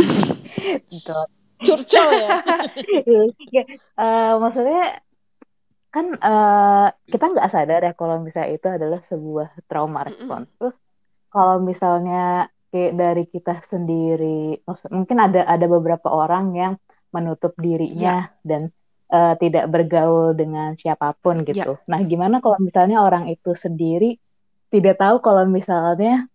Curcol 1.62 2.10
ya. 2.12 2.28
uh, 3.96 4.34
maksudnya 4.44 5.00
kan 5.92 6.16
uh, 6.18 6.88
kita 7.08 7.26
nggak 7.36 7.52
sadar 7.52 7.84
ya 7.84 7.94
kalau 7.94 8.24
misalnya 8.24 8.56
itu 8.56 8.68
adalah 8.68 9.00
sebuah 9.08 9.48
trauma 9.68 10.08
respon. 10.08 10.48
Terus 10.60 10.76
kalau 11.32 11.60
misalnya 11.64 12.48
kayak 12.72 12.94
dari 12.96 13.24
kita 13.28 13.60
sendiri, 13.68 14.64
mungkin 14.92 15.18
ada 15.20 15.44
ada 15.44 15.66
beberapa 15.68 16.08
orang 16.08 16.56
yang 16.56 16.74
menutup 17.12 17.52
dirinya 17.60 18.32
yeah. 18.32 18.48
dan 18.48 18.72
uh, 19.12 19.36
tidak 19.36 19.68
bergaul 19.68 20.32
dengan 20.32 20.80
siapa 20.80 21.12
pun 21.20 21.44
gitu. 21.44 21.76
Yeah. 21.76 21.92
Nah, 21.92 22.00
gimana 22.08 22.40
kalau 22.40 22.58
misalnya 22.64 23.04
orang 23.04 23.28
itu 23.28 23.52
sendiri 23.52 24.16
tidak 24.72 24.96
tahu 24.98 25.20
kalau 25.20 25.44
misalnya 25.46 26.32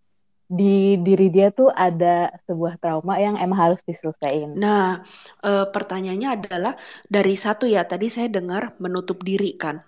di 0.46 0.94
diri 1.03 1.27
dia 1.27 1.51
tuh 1.51 1.75
ada 1.75 2.31
sebuah 2.46 2.79
trauma 2.79 3.18
yang 3.18 3.35
emang 3.35 3.59
harus 3.59 3.83
diselesaikan. 3.83 4.55
Nah, 4.55 5.03
e, 5.42 5.66
pertanyaannya 5.75 6.29
adalah 6.38 6.79
dari 7.11 7.35
satu 7.35 7.66
ya 7.66 7.83
tadi 7.83 8.07
saya 8.07 8.31
dengar 8.31 8.79
menutup 8.79 9.27
diri 9.27 9.59
kan 9.59 9.83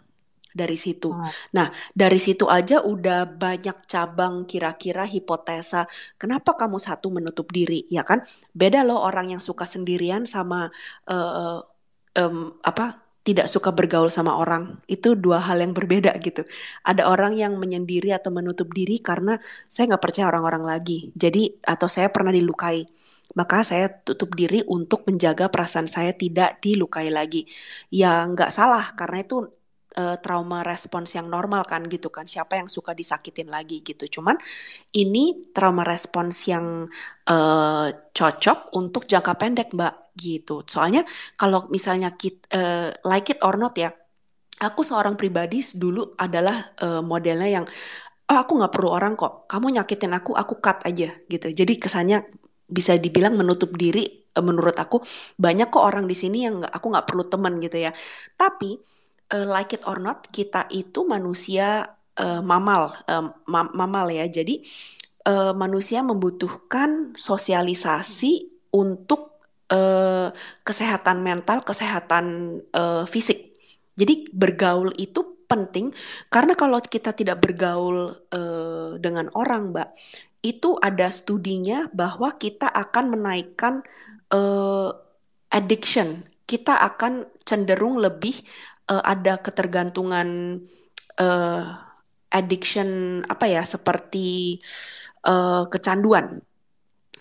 dari 0.50 0.74
situ. 0.74 1.14
Hmm. 1.14 1.30
Nah, 1.54 1.70
dari 1.94 2.18
situ 2.18 2.50
aja 2.50 2.82
udah 2.82 3.30
banyak 3.30 3.86
cabang 3.86 4.50
kira-kira 4.50 5.06
hipotesa 5.06 5.86
kenapa 6.18 6.58
kamu 6.58 6.82
satu 6.82 7.14
menutup 7.14 7.54
diri 7.54 7.86
ya 7.86 8.02
kan? 8.02 8.26
Beda 8.50 8.82
loh 8.82 8.98
orang 8.98 9.38
yang 9.38 9.42
suka 9.44 9.62
sendirian 9.62 10.26
sama 10.26 10.66
uh, 11.06 11.62
um, 12.18 12.58
apa 12.66 13.07
tidak 13.28 13.44
suka 13.52 13.76
bergaul 13.76 14.08
sama 14.08 14.40
orang 14.40 14.80
itu 14.88 15.12
dua 15.12 15.44
hal 15.44 15.60
yang 15.60 15.76
berbeda 15.76 16.16
gitu. 16.24 16.48
Ada 16.80 17.04
orang 17.12 17.36
yang 17.36 17.60
menyendiri 17.60 18.08
atau 18.16 18.32
menutup 18.32 18.72
diri 18.72 19.04
karena 19.04 19.36
saya 19.68 19.92
nggak 19.92 20.00
percaya 20.00 20.32
orang-orang 20.32 20.64
lagi. 20.64 21.12
Jadi 21.12 21.60
atau 21.60 21.92
saya 21.92 22.08
pernah 22.08 22.32
dilukai, 22.32 22.88
maka 23.36 23.60
saya 23.60 23.92
tutup 23.92 24.32
diri 24.32 24.64
untuk 24.64 25.04
menjaga 25.04 25.52
perasaan 25.52 25.84
saya 25.92 26.16
tidak 26.16 26.64
dilukai 26.64 27.12
lagi. 27.12 27.44
Ya 27.92 28.24
nggak 28.24 28.48
salah 28.48 28.96
karena 28.96 29.20
itu 29.20 29.44
uh, 30.00 30.16
trauma 30.24 30.64
respons 30.64 31.12
yang 31.12 31.28
normal 31.28 31.68
kan 31.68 31.84
gitu 31.84 32.08
kan. 32.08 32.24
Siapa 32.24 32.56
yang 32.56 32.72
suka 32.72 32.96
disakitin 32.96 33.52
lagi 33.52 33.84
gitu. 33.84 34.08
Cuman 34.08 34.40
ini 34.96 35.52
trauma 35.52 35.84
respons 35.84 36.48
yang 36.48 36.88
uh, 37.28 37.86
cocok 38.16 38.72
untuk 38.72 39.04
jangka 39.04 39.36
pendek 39.36 39.68
mbak 39.76 40.07
gitu. 40.18 40.66
Soalnya 40.66 41.06
kalau 41.38 41.70
misalnya 41.70 42.18
kita 42.18 42.42
uh, 42.50 42.58
eh, 42.58 42.88
like 43.06 43.30
it 43.30 43.38
or 43.46 43.54
not 43.54 43.78
ya, 43.78 43.94
aku 44.58 44.82
seorang 44.82 45.14
pribadi 45.14 45.62
dulu 45.78 46.18
adalah 46.18 46.74
uh, 46.82 46.98
modelnya 46.98 47.48
yang 47.62 47.64
oh 48.28 48.38
aku 48.42 48.58
nggak 48.58 48.72
perlu 48.74 48.90
orang 48.90 49.14
kok, 49.14 49.46
kamu 49.46 49.80
nyakitin 49.80 50.12
aku, 50.18 50.34
aku 50.34 50.58
cut 50.58 50.82
aja 50.82 51.14
gitu. 51.30 51.46
Jadi 51.54 51.72
kesannya 51.78 52.26
bisa 52.66 52.98
dibilang 52.98 53.38
menutup 53.38 53.70
diri. 53.78 54.26
Uh, 54.34 54.42
menurut 54.42 54.74
aku 54.74 55.00
banyak 55.38 55.70
kok 55.70 55.84
orang 55.86 56.04
di 56.10 56.18
sini 56.18 56.44
yang 56.50 56.66
aku 56.66 56.86
nggak 56.90 57.06
perlu 57.06 57.24
teman 57.30 57.62
gitu 57.62 57.78
ya. 57.78 57.94
Tapi 58.34 58.98
like 59.28 59.76
it 59.76 59.84
or 59.84 60.00
not, 60.00 60.24
kita 60.32 60.64
itu 60.72 61.04
manusia 61.04 61.84
uh, 62.18 62.42
mamal, 62.42 62.92
uh, 63.06 63.30
ma 63.46 63.70
mamal 63.70 64.10
ya. 64.10 64.26
Jadi 64.26 64.66
uh, 65.26 65.54
manusia 65.54 66.02
membutuhkan 66.02 67.14
sosialisasi 67.14 68.50
untuk 68.74 69.37
uh, 69.72 70.28
kesehatan 70.64 71.20
mental, 71.24 71.64
kesehatan 71.64 72.58
uh, 72.72 73.04
fisik. 73.08 73.56
Jadi 73.98 74.30
bergaul 74.30 74.94
itu 74.94 75.42
penting 75.48 75.90
karena 76.28 76.54
kalau 76.54 76.78
kita 76.78 77.16
tidak 77.16 77.40
bergaul 77.40 78.14
uh, 78.30 79.00
dengan 79.00 79.32
orang, 79.34 79.74
Mbak, 79.74 79.88
itu 80.44 80.78
ada 80.78 81.10
studinya 81.10 81.90
bahwa 81.90 82.36
kita 82.38 82.70
akan 82.70 83.18
menaikkan 83.18 83.82
uh, 84.30 84.94
addiction. 85.50 86.22
Kita 86.48 86.80
akan 86.80 87.28
cenderung 87.44 88.00
lebih 88.00 88.40
uh, 88.88 89.02
ada 89.04 89.40
ketergantungan 89.40 90.60
uh, 91.20 91.64
addiction 92.28 93.20
apa 93.24 93.48
ya 93.48 93.62
seperti 93.64 94.60
uh, 95.24 95.64
kecanduan 95.72 96.44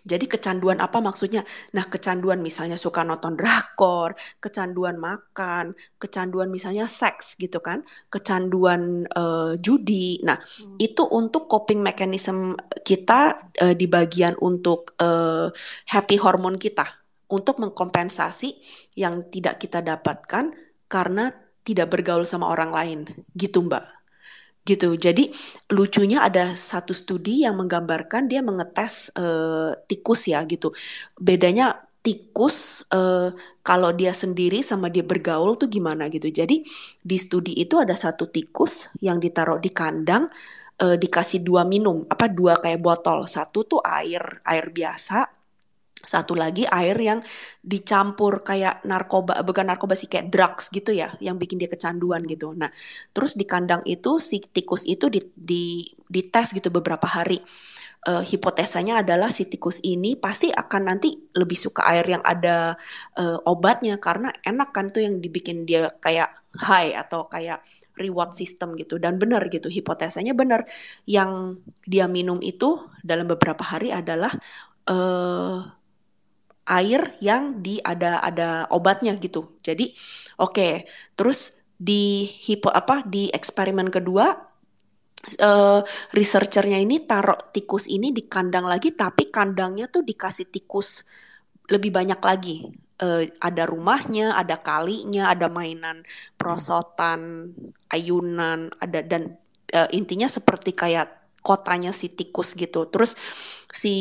jadi 0.08 0.24
kecanduan 0.24 0.80
apa 0.80 1.04
maksudnya? 1.04 1.44
Nah, 1.76 1.86
kecanduan 1.92 2.40
misalnya 2.40 2.80
suka 2.80 3.04
nonton 3.04 3.36
drakor, 3.36 4.16
kecanduan 4.40 4.96
makan, 4.96 5.76
kecanduan 6.00 6.48
misalnya 6.48 6.88
seks 6.88 7.36
gitu 7.36 7.60
kan, 7.60 7.84
kecanduan 8.08 9.04
uh, 9.12 9.60
judi. 9.60 10.24
Nah, 10.24 10.40
hmm. 10.40 10.80
itu 10.80 11.04
untuk 11.04 11.52
coping 11.52 11.84
mechanism 11.84 12.56
kita 12.88 13.52
uh, 13.60 13.76
di 13.76 13.86
bagian 13.92 14.40
untuk 14.40 14.96
uh, 15.04 15.52
happy 15.92 16.16
hormon 16.16 16.56
kita 16.56 16.88
untuk 17.28 17.60
mengkompensasi 17.60 18.56
yang 18.96 19.28
tidak 19.28 19.60
kita 19.60 19.84
dapatkan 19.84 20.56
karena 20.88 21.36
tidak 21.68 21.92
bergaul 21.92 22.24
sama 22.24 22.48
orang 22.48 22.72
lain. 22.72 23.00
Gitu, 23.36 23.60
Mbak 23.60 23.97
gitu. 24.68 25.00
Jadi 25.00 25.32
lucunya 25.72 26.20
ada 26.28 26.60
satu 26.60 26.92
studi 26.92 27.48
yang 27.48 27.56
menggambarkan 27.56 28.28
dia 28.28 28.44
mengetes 28.44 29.08
uh, 29.16 29.72
tikus 29.88 30.28
ya 30.28 30.44
gitu. 30.44 30.76
Bedanya 31.16 31.88
tikus 32.04 32.84
uh, 32.92 33.32
kalau 33.64 33.96
dia 33.96 34.12
sendiri 34.12 34.60
sama 34.64 34.92
dia 34.92 35.08
bergaul 35.08 35.56
tuh 35.56 35.72
gimana 35.72 36.12
gitu. 36.12 36.28
Jadi 36.28 36.68
di 37.00 37.18
studi 37.20 37.56
itu 37.56 37.80
ada 37.80 37.96
satu 37.96 38.28
tikus 38.28 38.92
yang 39.00 39.24
ditaruh 39.24 39.64
di 39.64 39.72
kandang 39.72 40.28
uh, 40.84 40.96
dikasih 41.00 41.40
dua 41.44 41.64
minum 41.64 42.04
apa 42.12 42.28
dua 42.28 42.60
kayak 42.60 42.84
botol. 42.84 43.24
Satu 43.28 43.64
tuh 43.64 43.80
air 43.84 44.44
air 44.44 44.68
biasa 44.72 45.37
satu 46.04 46.38
lagi 46.38 46.64
air 46.70 46.94
yang 46.98 47.20
dicampur 47.66 48.46
kayak 48.46 48.86
narkoba 48.86 49.42
bukan 49.42 49.66
narkoba 49.66 49.98
sih 49.98 50.06
kayak 50.06 50.30
drugs 50.30 50.70
gitu 50.70 50.94
ya 50.94 51.10
yang 51.18 51.42
bikin 51.42 51.58
dia 51.58 51.70
kecanduan 51.72 52.22
gitu. 52.30 52.54
Nah 52.54 52.70
terus 53.12 53.34
di 53.34 53.50
kandang 53.50 53.82
itu 53.90 54.22
si 54.22 54.40
tikus 54.46 54.86
itu 54.86 55.10
di 55.10 55.22
di 55.34 55.90
dites 56.06 56.54
gitu 56.54 56.70
beberapa 56.70 57.06
hari. 57.10 57.42
Uh, 58.08 58.24
hipotesanya 58.24 59.04
adalah 59.04 59.28
si 59.34 59.50
tikus 59.52 59.84
ini 59.84 60.16
pasti 60.16 60.48
akan 60.48 60.96
nanti 60.96 61.18
lebih 61.36 61.60
suka 61.60 61.84
air 61.92 62.08
yang 62.08 62.24
ada 62.24 62.80
uh, 63.20 63.42
obatnya 63.44 64.00
karena 64.00 64.32
enak 64.48 64.72
kan 64.72 64.88
tuh 64.94 65.04
yang 65.04 65.20
dibikin 65.20 65.68
dia 65.68 65.92
kayak 66.00 66.32
high 66.56 66.96
atau 66.96 67.28
kayak 67.28 67.60
reward 68.00 68.32
system 68.32 68.80
gitu. 68.80 68.96
Dan 68.96 69.20
benar 69.20 69.50
gitu 69.52 69.68
hipotesanya 69.68 70.32
benar. 70.38 70.64
Yang 71.04 71.60
dia 71.84 72.08
minum 72.08 72.40
itu 72.40 72.80
dalam 73.04 73.28
beberapa 73.28 73.66
hari 73.66 73.92
adalah 73.92 74.32
uh, 74.88 75.77
air 76.68 77.16
yang 77.24 77.64
di 77.64 77.80
ada 77.82 78.20
ada 78.20 78.68
obatnya 78.70 79.16
gitu. 79.18 79.58
Jadi 79.64 79.96
oke, 80.38 80.54
okay. 80.54 80.74
terus 81.16 81.58
di 81.78 82.26
hipo 82.26 82.74
apa 82.74 83.06
di 83.06 83.30
eksperimen 83.30 83.94
kedua 83.94 84.48
uh, 85.42 85.82
researchernya 86.14 86.82
ini 86.82 87.06
taruh 87.06 87.54
tikus 87.54 87.86
ini 87.86 88.10
di 88.10 88.26
kandang 88.26 88.66
lagi 88.66 88.98
tapi 88.98 89.30
kandangnya 89.30 89.86
tuh 89.86 90.02
dikasih 90.02 90.50
tikus 90.50 91.06
lebih 91.70 91.94
banyak 91.94 92.18
lagi 92.18 92.58
uh, 93.04 93.30
ada 93.38 93.70
rumahnya 93.70 94.34
ada 94.34 94.58
kalinya 94.58 95.30
ada 95.30 95.52
mainan 95.52 96.02
prosotan 96.40 97.54
ayunan 97.94 98.74
ada 98.82 99.06
dan 99.06 99.38
uh, 99.78 99.90
intinya 99.94 100.26
seperti 100.26 100.74
kayak 100.74 101.14
kotanya 101.46 101.94
si 101.94 102.10
tikus 102.10 102.58
gitu 102.58 102.90
terus 102.90 103.14
si 103.70 103.96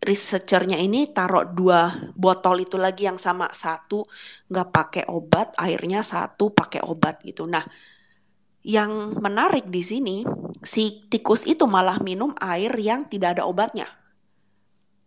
researchernya 0.00 0.80
ini 0.80 1.12
taruh 1.12 1.44
dua 1.44 1.92
botol 2.16 2.64
itu 2.64 2.80
lagi 2.80 3.04
yang 3.04 3.20
sama 3.20 3.52
satu 3.52 4.08
nggak 4.48 4.68
pakai 4.72 5.04
obat 5.12 5.52
airnya 5.60 6.00
satu 6.00 6.48
pakai 6.56 6.80
obat 6.80 7.20
gitu 7.20 7.44
nah 7.44 7.64
yang 8.64 9.16
menarik 9.20 9.68
di 9.68 9.84
sini 9.84 10.16
si 10.64 11.04
tikus 11.08 11.44
itu 11.44 11.64
malah 11.68 12.00
minum 12.00 12.32
air 12.40 12.72
yang 12.80 13.04
tidak 13.12 13.36
ada 13.36 13.44
obatnya 13.44 13.88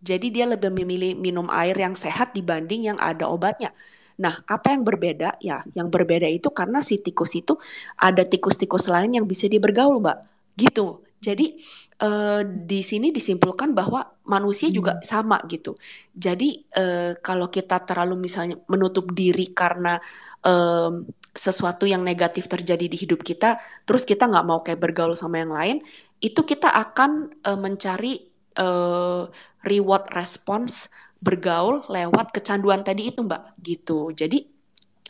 jadi 0.04 0.28
dia 0.30 0.46
lebih 0.46 0.70
memilih 0.70 1.18
minum 1.18 1.50
air 1.50 1.74
yang 1.74 1.98
sehat 1.98 2.38
dibanding 2.38 2.94
yang 2.94 2.98
ada 3.02 3.26
obatnya 3.26 3.74
Nah, 4.14 4.46
apa 4.46 4.78
yang 4.78 4.86
berbeda? 4.86 5.42
Ya, 5.42 5.66
yang 5.74 5.90
berbeda 5.90 6.30
itu 6.30 6.54
karena 6.54 6.86
si 6.86 7.02
tikus 7.02 7.34
itu 7.34 7.58
ada 7.98 8.22
tikus-tikus 8.22 8.86
lain 8.86 9.18
yang 9.18 9.26
bisa 9.26 9.50
dia 9.50 9.58
bergaul, 9.58 9.98
Mbak. 9.98 10.18
Gitu. 10.54 11.02
Jadi 11.24 11.58
uh, 12.04 12.42
di 12.44 12.84
sini 12.84 13.16
disimpulkan 13.16 13.72
bahwa 13.72 14.04
manusia 14.28 14.68
juga 14.70 15.00
hmm. 15.00 15.04
sama 15.08 15.40
gitu. 15.48 15.80
Jadi 16.12 16.68
uh, 16.76 17.16
kalau 17.24 17.48
kita 17.48 17.82
terlalu 17.88 18.28
misalnya 18.28 18.60
menutup 18.68 19.10
diri 19.16 19.56
karena 19.56 20.04
um, 20.44 21.08
sesuatu 21.34 21.90
yang 21.90 22.06
negatif 22.06 22.46
terjadi 22.46 22.86
di 22.86 22.98
hidup 23.00 23.26
kita, 23.26 23.58
terus 23.88 24.06
kita 24.06 24.30
nggak 24.30 24.46
mau 24.46 24.60
kayak 24.62 24.84
bergaul 24.84 25.18
sama 25.18 25.42
yang 25.42 25.50
lain, 25.56 25.78
itu 26.22 26.46
kita 26.46 26.70
akan 26.70 27.34
uh, 27.42 27.58
mencari 27.58 28.30
uh, 28.62 29.26
reward 29.66 30.06
response 30.14 30.92
bergaul 31.26 31.82
lewat 31.90 32.36
kecanduan 32.36 32.86
tadi 32.86 33.10
itu 33.10 33.26
mbak 33.26 33.58
gitu. 33.66 34.14
Jadi 34.14 34.53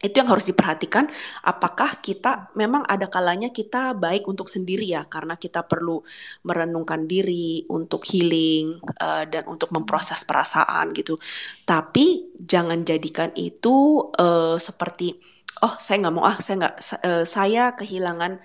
itu 0.04 0.20
yang 0.20 0.28
harus 0.28 0.44
diperhatikan 0.44 1.08
apakah 1.48 2.04
kita 2.04 2.52
memang 2.60 2.84
ada 2.84 3.08
kalanya 3.08 3.56
kita 3.56 3.96
baik 3.96 4.28
untuk 4.28 4.52
sendiri 4.52 4.84
ya 4.84 5.08
karena 5.08 5.40
kita 5.40 5.64
perlu 5.64 6.04
merenungkan 6.44 7.08
diri 7.08 7.64
untuk 7.72 8.04
healing 8.04 8.84
uh, 9.00 9.24
dan 9.24 9.48
untuk 9.48 9.72
memproses 9.72 10.28
perasaan 10.28 10.92
gitu. 10.92 11.16
Tapi 11.64 12.36
jangan 12.36 12.84
jadikan 12.84 13.32
itu 13.40 14.12
uh, 14.20 14.60
seperti 14.60 15.16
oh 15.64 15.80
saya 15.80 16.04
nggak 16.04 16.14
mau 16.14 16.28
ah 16.28 16.38
saya 16.44 16.56
nggak 16.68 16.76
uh, 17.00 17.24
saya 17.24 17.72
kehilangan 17.80 18.44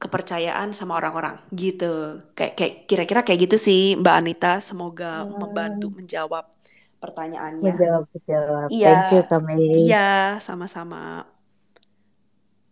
kepercayaan 0.00 0.72
sama 0.72 0.96
orang-orang 0.98 1.36
gitu. 1.52 2.24
Kayak 2.32 2.54
kayak 2.56 2.74
kira-kira 2.88 3.20
kayak 3.22 3.40
gitu 3.46 3.56
sih 3.60 3.82
Mbak 4.00 4.16
Anita. 4.16 4.52
Semoga 4.64 5.22
hmm. 5.22 5.36
membantu 5.36 5.92
menjawab 5.92 6.48
pertanyaannya. 7.02 7.66
Menjawab, 7.66 8.04
menjawab. 8.14 8.68
Iya. 8.70 8.86
Thank 8.94 9.12
you, 9.18 9.22
kami. 9.26 9.54
Iya, 9.90 10.38
sama-sama. 10.38 11.26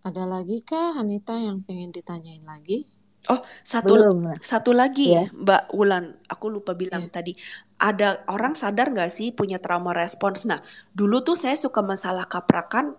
Ada 0.06 0.24
lagi 0.24 0.62
kah 0.64 0.96
Hanita 0.96 1.36
yang 1.36 1.60
pengen 1.66 1.90
ditanyain 1.92 2.46
lagi? 2.46 2.88
Oh, 3.28 3.44
satu 3.60 3.92
Belum. 4.00 4.32
satu 4.40 4.72
lagi 4.72 5.12
yeah. 5.12 5.28
Mbak 5.36 5.76
Wulan, 5.76 6.16
aku 6.24 6.48
lupa 6.48 6.72
bilang 6.72 7.04
yeah. 7.04 7.12
tadi. 7.12 7.32
Ada 7.76 8.24
orang 8.32 8.56
sadar 8.56 8.88
nggak 8.96 9.12
sih 9.12 9.28
punya 9.36 9.60
trauma 9.60 9.92
respons? 9.92 10.48
Nah, 10.48 10.64
dulu 10.96 11.20
tuh 11.20 11.36
saya 11.36 11.52
suka 11.52 11.84
masalah 11.84 12.24
kaprakan 12.24 12.96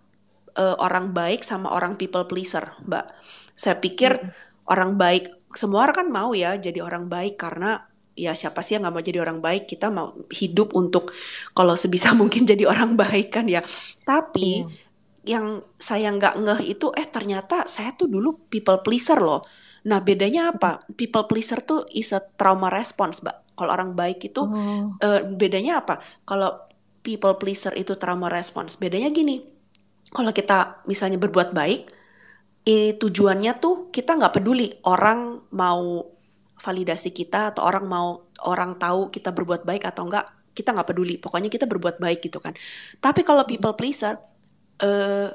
uh, 0.61 0.77
orang 0.77 1.09
baik 1.09 1.41
sama 1.41 1.73
orang 1.73 1.97
people 1.97 2.29
pleaser, 2.29 2.77
Mbak. 2.85 3.05
Saya 3.57 3.81
pikir 3.81 4.21
mm. 4.21 4.69
orang 4.69 4.93
baik 5.01 5.41
semua 5.57 5.89
orang 5.89 6.05
kan 6.05 6.07
mau 6.07 6.31
ya 6.31 6.55
jadi 6.55 6.79
orang 6.79 7.11
baik 7.11 7.35
karena 7.35 7.90
ya 8.15 8.35
siapa 8.35 8.59
sih 8.59 8.75
yang 8.75 8.83
nggak 8.87 8.95
mau 8.95 9.03
jadi 9.03 9.19
orang 9.23 9.39
baik 9.39 9.71
kita 9.71 9.87
mau 9.87 10.13
hidup 10.29 10.75
untuk 10.75 11.15
kalau 11.55 11.79
sebisa 11.79 12.11
mungkin 12.19 12.43
jadi 12.43 12.67
orang 12.67 12.99
baik 12.99 13.31
kan 13.31 13.47
ya 13.47 13.63
tapi 14.03 14.67
yeah. 14.67 15.37
yang 15.37 15.45
saya 15.77 16.11
nggak 16.11 16.35
ngeh 16.41 16.61
itu 16.75 16.91
eh 16.97 17.07
ternyata 17.07 17.69
saya 17.69 17.93
tuh 17.93 18.09
dulu 18.09 18.49
people 18.49 18.81
pleaser 18.81 19.21
loh. 19.21 19.45
Nah 19.85 20.01
bedanya 20.01 20.53
apa? 20.53 20.85
People 20.93 21.25
pleaser 21.25 21.61
tuh 21.65 21.85
is 21.93 22.13
a 22.13 22.21
trauma 22.21 22.69
response, 22.69 23.21
mbak. 23.21 23.53
Kalau 23.57 23.71
orang 23.73 23.93
baik 23.93 24.33
itu 24.33 24.41
oh. 24.41 24.97
uh, 24.97 25.21
bedanya 25.37 25.81
apa? 25.81 26.01
Kalau 26.25 26.69
people 27.05 27.37
pleaser 27.37 27.73
itu 27.77 27.97
trauma 27.97 28.29
response, 28.29 28.77
bedanya 28.77 29.09
gini. 29.09 29.41
Kalau 30.09 30.33
kita 30.33 30.85
misalnya 30.85 31.17
berbuat 31.17 31.53
baik, 31.53 31.81
eh, 32.65 32.93
tujuannya 32.97 33.57
tuh 33.57 33.89
kita 33.89 34.17
nggak 34.17 34.41
peduli 34.41 34.69
orang 34.85 35.49
mau 35.53 36.05
validasi 36.61 37.09
kita 37.09 37.51
atau 37.51 37.65
orang 37.65 37.85
mau 37.89 38.07
orang 38.45 38.77
tahu 38.77 39.09
kita 39.09 39.33
berbuat 39.33 39.65
baik 39.65 39.83
atau 39.89 40.05
enggak 40.07 40.29
kita 40.53 40.75
nggak 40.75 40.89
peduli. 40.93 41.15
Pokoknya 41.17 41.49
kita 41.49 41.65
berbuat 41.65 41.97
baik 41.97 42.27
gitu 42.27 42.37
kan. 42.37 42.53
Tapi 42.99 43.25
kalau 43.25 43.43
people 43.47 43.73
pleaser 43.73 44.19
uh, 44.83 45.29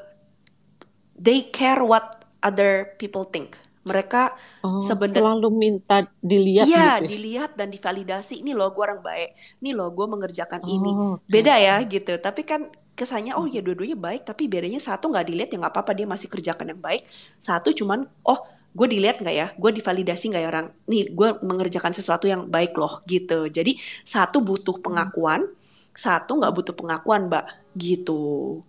they 1.16 1.48
care 1.50 1.80
what 1.82 2.24
other 2.44 2.94
people 3.00 3.26
think. 3.26 3.56
Mereka 3.86 4.34
oh, 4.66 4.82
sebenarnya 4.82 5.22
selalu 5.22 5.48
minta 5.54 6.10
dilihat 6.18 6.66
iya 6.66 6.98
gitu. 6.98 7.06
Ya? 7.06 7.10
dilihat 7.10 7.50
dan 7.54 7.70
divalidasi. 7.70 8.42
Ini 8.42 8.52
loh 8.52 8.74
gue 8.74 8.82
orang 8.82 9.00
baik. 9.02 9.30
Ini 9.62 9.70
loh 9.78 9.94
gue 9.94 10.06
mengerjakan 10.10 10.60
oh, 10.62 10.68
ini. 10.68 10.90
okay. 10.90 11.30
beda 11.30 11.54
ya 11.54 11.76
gitu. 11.86 12.12
Tapi 12.18 12.42
kan 12.42 12.70
kesannya 12.96 13.36
oh 13.36 13.44
ya 13.44 13.60
dua-duanya 13.60 13.92
baik 13.92 14.24
tapi 14.24 14.48
bedanya 14.48 14.80
satu 14.80 15.12
nggak 15.12 15.28
dilihat 15.28 15.48
ya 15.52 15.60
nggak 15.60 15.74
apa-apa 15.76 15.92
dia 15.92 16.06
masih 16.08 16.26
kerjakan 16.26 16.74
yang 16.74 16.82
baik. 16.82 17.06
Satu 17.38 17.70
cuman 17.70 18.10
oh 18.26 18.55
gue 18.76 18.86
dilihat 18.92 19.24
nggak 19.24 19.36
ya? 19.36 19.46
Gue 19.56 19.72
divalidasi 19.72 20.24
nggak 20.28 20.42
ya 20.44 20.48
orang? 20.52 20.66
Nih 20.92 21.08
gue 21.08 21.28
mengerjakan 21.40 21.96
sesuatu 21.96 22.28
yang 22.28 22.44
baik 22.52 22.76
loh 22.76 23.00
gitu. 23.08 23.48
Jadi 23.48 23.80
satu 24.04 24.44
butuh 24.44 24.76
pengakuan 24.84 25.48
satu 25.96 26.36
nggak 26.36 26.52
butuh 26.52 26.74
pengakuan 26.76 27.32
mbak 27.32 27.48
gitu. 27.74 28.60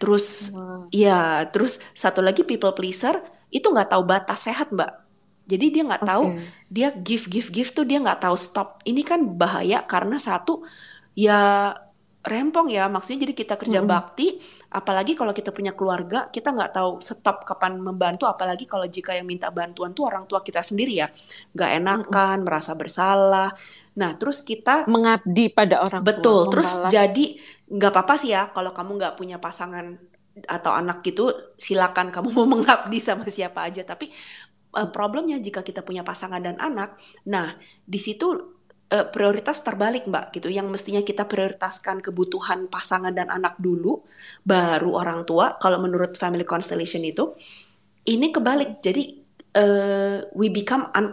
Terus 0.00 0.48
wow. 0.50 0.88
terus 1.52 1.76
satu 1.92 2.24
lagi 2.24 2.42
people 2.42 2.72
pleaser 2.72 3.20
itu 3.52 3.68
nggak 3.68 3.92
tahu 3.92 4.02
batas 4.08 4.48
sehat 4.48 4.72
mbak. 4.72 5.04
Jadi 5.48 5.66
dia 5.76 5.82
nggak 5.84 6.02
okay. 6.02 6.10
tahu 6.12 6.24
dia 6.72 6.88
give 6.96 7.24
give 7.28 7.48
give 7.52 7.70
tuh 7.76 7.84
dia 7.84 8.00
nggak 8.00 8.24
tahu 8.24 8.36
stop. 8.40 8.80
Ini 8.88 9.04
kan 9.04 9.20
bahaya 9.36 9.84
karena 9.84 10.16
satu 10.16 10.64
ya 11.12 11.72
rempong 12.28 12.68
ya. 12.68 12.86
Maksudnya 12.86 13.28
jadi 13.28 13.34
kita 13.34 13.54
kerja 13.56 13.80
hmm. 13.82 13.88
bakti 13.88 14.38
apalagi 14.68 15.16
kalau 15.16 15.32
kita 15.32 15.48
punya 15.48 15.72
keluarga 15.72 16.28
kita 16.28 16.52
nggak 16.52 16.76
tahu 16.76 17.00
stop 17.00 17.48
kapan 17.48 17.80
membantu 17.80 18.28
apalagi 18.28 18.68
kalau 18.68 18.84
jika 18.84 19.16
yang 19.16 19.24
minta 19.24 19.48
bantuan 19.48 19.96
tuh 19.96 20.06
orang 20.06 20.28
tua 20.28 20.44
kita 20.44 20.60
sendiri 20.60 21.00
ya. 21.00 21.08
Nggak 21.56 21.70
enakan 21.82 22.36
hmm. 22.40 22.44
merasa 22.44 22.72
bersalah. 22.76 23.50
Nah 23.98 24.10
terus 24.20 24.44
kita 24.44 24.86
mengabdi 24.86 25.50
pada 25.50 25.82
orang 25.82 26.04
betul 26.04 26.46
tua, 26.46 26.52
terus 26.52 26.70
jadi 26.92 27.40
nggak 27.68 27.90
apa-apa 27.92 28.14
sih 28.20 28.30
ya 28.32 28.52
kalau 28.52 28.70
kamu 28.70 28.90
nggak 29.00 29.14
punya 29.18 29.36
pasangan 29.42 29.98
atau 30.46 30.70
anak 30.70 31.02
gitu 31.02 31.34
silakan 31.58 32.14
kamu 32.14 32.28
mau 32.36 32.46
mengabdi 32.46 33.00
sama 33.00 33.26
siapa 33.26 33.66
aja. 33.66 33.82
Tapi 33.82 34.12
uh, 34.74 34.88
problemnya 34.92 35.40
jika 35.40 35.64
kita 35.64 35.80
punya 35.80 36.04
pasangan 36.04 36.42
dan 36.42 36.56
anak 36.60 36.98
nah 37.24 37.56
di 37.84 37.96
situ 37.96 38.57
uh, 38.92 39.06
prioritas 39.08 39.60
terbalik 39.60 40.08
mbak 40.08 40.32
gitu 40.36 40.48
yang 40.52 40.68
mestinya 40.68 41.00
kita 41.04 41.24
prioritaskan 41.24 42.00
kebutuhan 42.04 42.68
pasangan 42.68 43.12
dan 43.12 43.28
anak 43.28 43.56
dulu 43.60 44.04
baru 44.44 45.00
orang 45.00 45.24
tua 45.28 45.56
kalau 45.60 45.80
menurut 45.80 46.16
family 46.16 46.44
constellation 46.44 47.04
itu 47.04 47.36
ini 48.08 48.32
kebalik 48.32 48.80
jadi 48.80 49.02
uh, 49.56 50.16
we 50.32 50.48
become 50.48 50.88
un, 50.96 51.12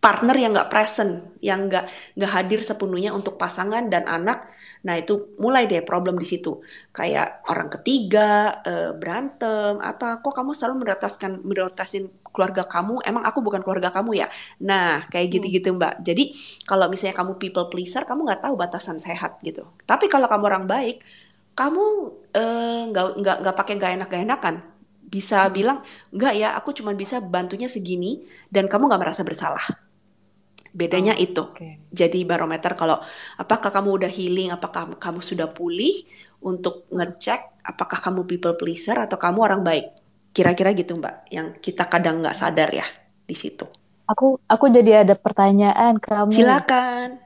partner 0.00 0.36
yang 0.38 0.54
nggak 0.54 0.70
present 0.70 1.34
yang 1.42 1.66
nggak 1.66 1.90
nggak 2.14 2.32
hadir 2.32 2.60
sepenuhnya 2.62 3.10
untuk 3.10 3.34
pasangan 3.40 3.90
dan 3.90 4.06
anak 4.06 4.56
Nah 4.86 4.94
itu 5.02 5.34
mulai 5.42 5.66
deh 5.66 5.82
problem 5.82 6.14
di 6.14 6.22
situ. 6.22 6.62
Kayak 6.94 7.42
orang 7.50 7.68
ketiga 7.74 8.62
uh, 8.62 8.90
berantem 8.94 9.82
apa? 9.82 10.22
Kok 10.22 10.30
kamu 10.30 10.54
selalu 10.54 10.86
prioritaskan 10.86 11.42
prioritasin 11.42 12.06
keluarga 12.36 12.68
kamu? 12.68 13.00
Emang 13.00 13.24
aku 13.24 13.40
bukan 13.40 13.64
keluarga 13.64 13.88
kamu 13.88 14.20
ya? 14.20 14.28
Nah 14.60 15.08
kayak 15.08 15.32
hmm. 15.32 15.34
gitu-gitu 15.40 15.68
mbak. 15.72 16.04
Jadi 16.04 16.36
kalau 16.68 16.92
misalnya 16.92 17.16
kamu 17.16 17.40
people 17.40 17.72
pleaser, 17.72 18.04
kamu 18.04 18.28
nggak 18.28 18.44
tahu 18.44 18.54
batasan 18.60 19.00
sehat 19.00 19.40
gitu. 19.40 19.64
Tapi 19.88 20.12
kalau 20.12 20.28
kamu 20.28 20.44
orang 20.44 20.64
baik, 20.68 21.00
kamu 21.56 21.84
eh, 22.36 22.80
nggak 22.92 23.04
uh, 23.04 23.12
nggak 23.16 23.36
nggak 23.40 23.56
pakai 23.56 23.74
gak 23.80 23.92
enak 23.96 24.08
gak 24.12 24.24
enakan 24.28 24.56
bisa 25.06 25.48
hmm. 25.48 25.52
bilang 25.54 25.78
enggak 26.12 26.34
ya 26.36 26.52
aku 26.58 26.76
cuma 26.76 26.92
bisa 26.92 27.22
bantunya 27.22 27.70
segini 27.70 28.26
dan 28.52 28.68
kamu 28.68 28.90
nggak 28.90 29.02
merasa 29.06 29.22
bersalah 29.24 29.64
Bedanya 30.76 31.16
oh, 31.16 31.24
itu. 31.24 31.42
Okay. 31.56 31.80
Jadi 31.88 32.28
barometer 32.28 32.76
kalau 32.76 33.00
apakah 33.40 33.72
kamu 33.72 33.96
udah 33.96 34.12
healing, 34.12 34.52
apakah 34.52 34.92
kamu 35.00 35.24
sudah 35.24 35.48
pulih 35.48 36.04
untuk 36.44 36.84
ngecek 36.92 37.64
apakah 37.64 37.96
kamu 38.04 38.28
people 38.28 38.52
pleaser 38.60 39.00
atau 39.00 39.16
kamu 39.16 39.40
orang 39.40 39.64
baik. 39.64 39.88
Kira-kira 40.36 40.76
gitu 40.76 41.00
Mbak, 41.00 41.32
yang 41.32 41.56
kita 41.56 41.88
kadang 41.88 42.20
nggak 42.20 42.36
sadar 42.36 42.68
ya 42.68 42.84
di 43.24 43.32
situ. 43.32 43.64
Aku 44.04 44.36
aku 44.44 44.68
jadi 44.68 45.00
ada 45.08 45.16
pertanyaan 45.16 45.96
kamu. 45.96 46.36
Silakan. 46.36 47.16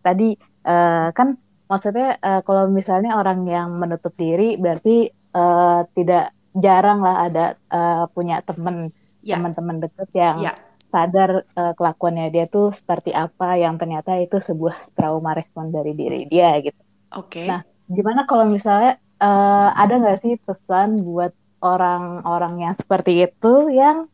Tadi 0.00 0.40
uh, 0.64 1.12
kan 1.12 1.36
maksudnya 1.68 2.16
uh, 2.16 2.40
kalau 2.40 2.72
misalnya 2.72 3.20
orang 3.20 3.44
yang 3.44 3.76
menutup 3.76 4.16
diri 4.16 4.56
berarti 4.56 5.12
uh, 5.36 5.84
tidak 5.92 6.32
jarang 6.56 7.04
lah 7.04 7.28
ada 7.28 7.46
uh, 7.68 8.08
punya 8.08 8.40
teman 8.40 8.88
ya. 9.20 9.36
teman-teman 9.36 9.84
dekat 9.84 10.08
yang 10.16 10.36
ya 10.40 10.56
sadar 10.90 11.46
uh, 11.54 11.72
kelakuannya 11.78 12.34
dia 12.34 12.50
tuh 12.50 12.74
seperti 12.74 13.14
apa 13.14 13.56
yang 13.56 13.78
ternyata 13.78 14.18
itu 14.18 14.42
sebuah 14.42 14.90
trauma 14.98 15.32
respon 15.38 15.70
dari 15.70 15.94
diri 15.94 16.26
dia 16.26 16.58
gitu. 16.58 16.82
Oke. 17.14 17.46
Okay. 17.46 17.46
Nah, 17.46 17.62
gimana 17.86 18.26
kalau 18.26 18.50
misalnya 18.50 18.98
uh, 19.22 19.70
ada 19.78 20.02
nggak 20.02 20.18
sih 20.20 20.34
pesan 20.42 21.06
buat 21.06 21.30
orang-orang 21.60 22.66
yang 22.68 22.74
seperti 22.76 23.24
itu 23.24 23.68
yang 23.72 24.08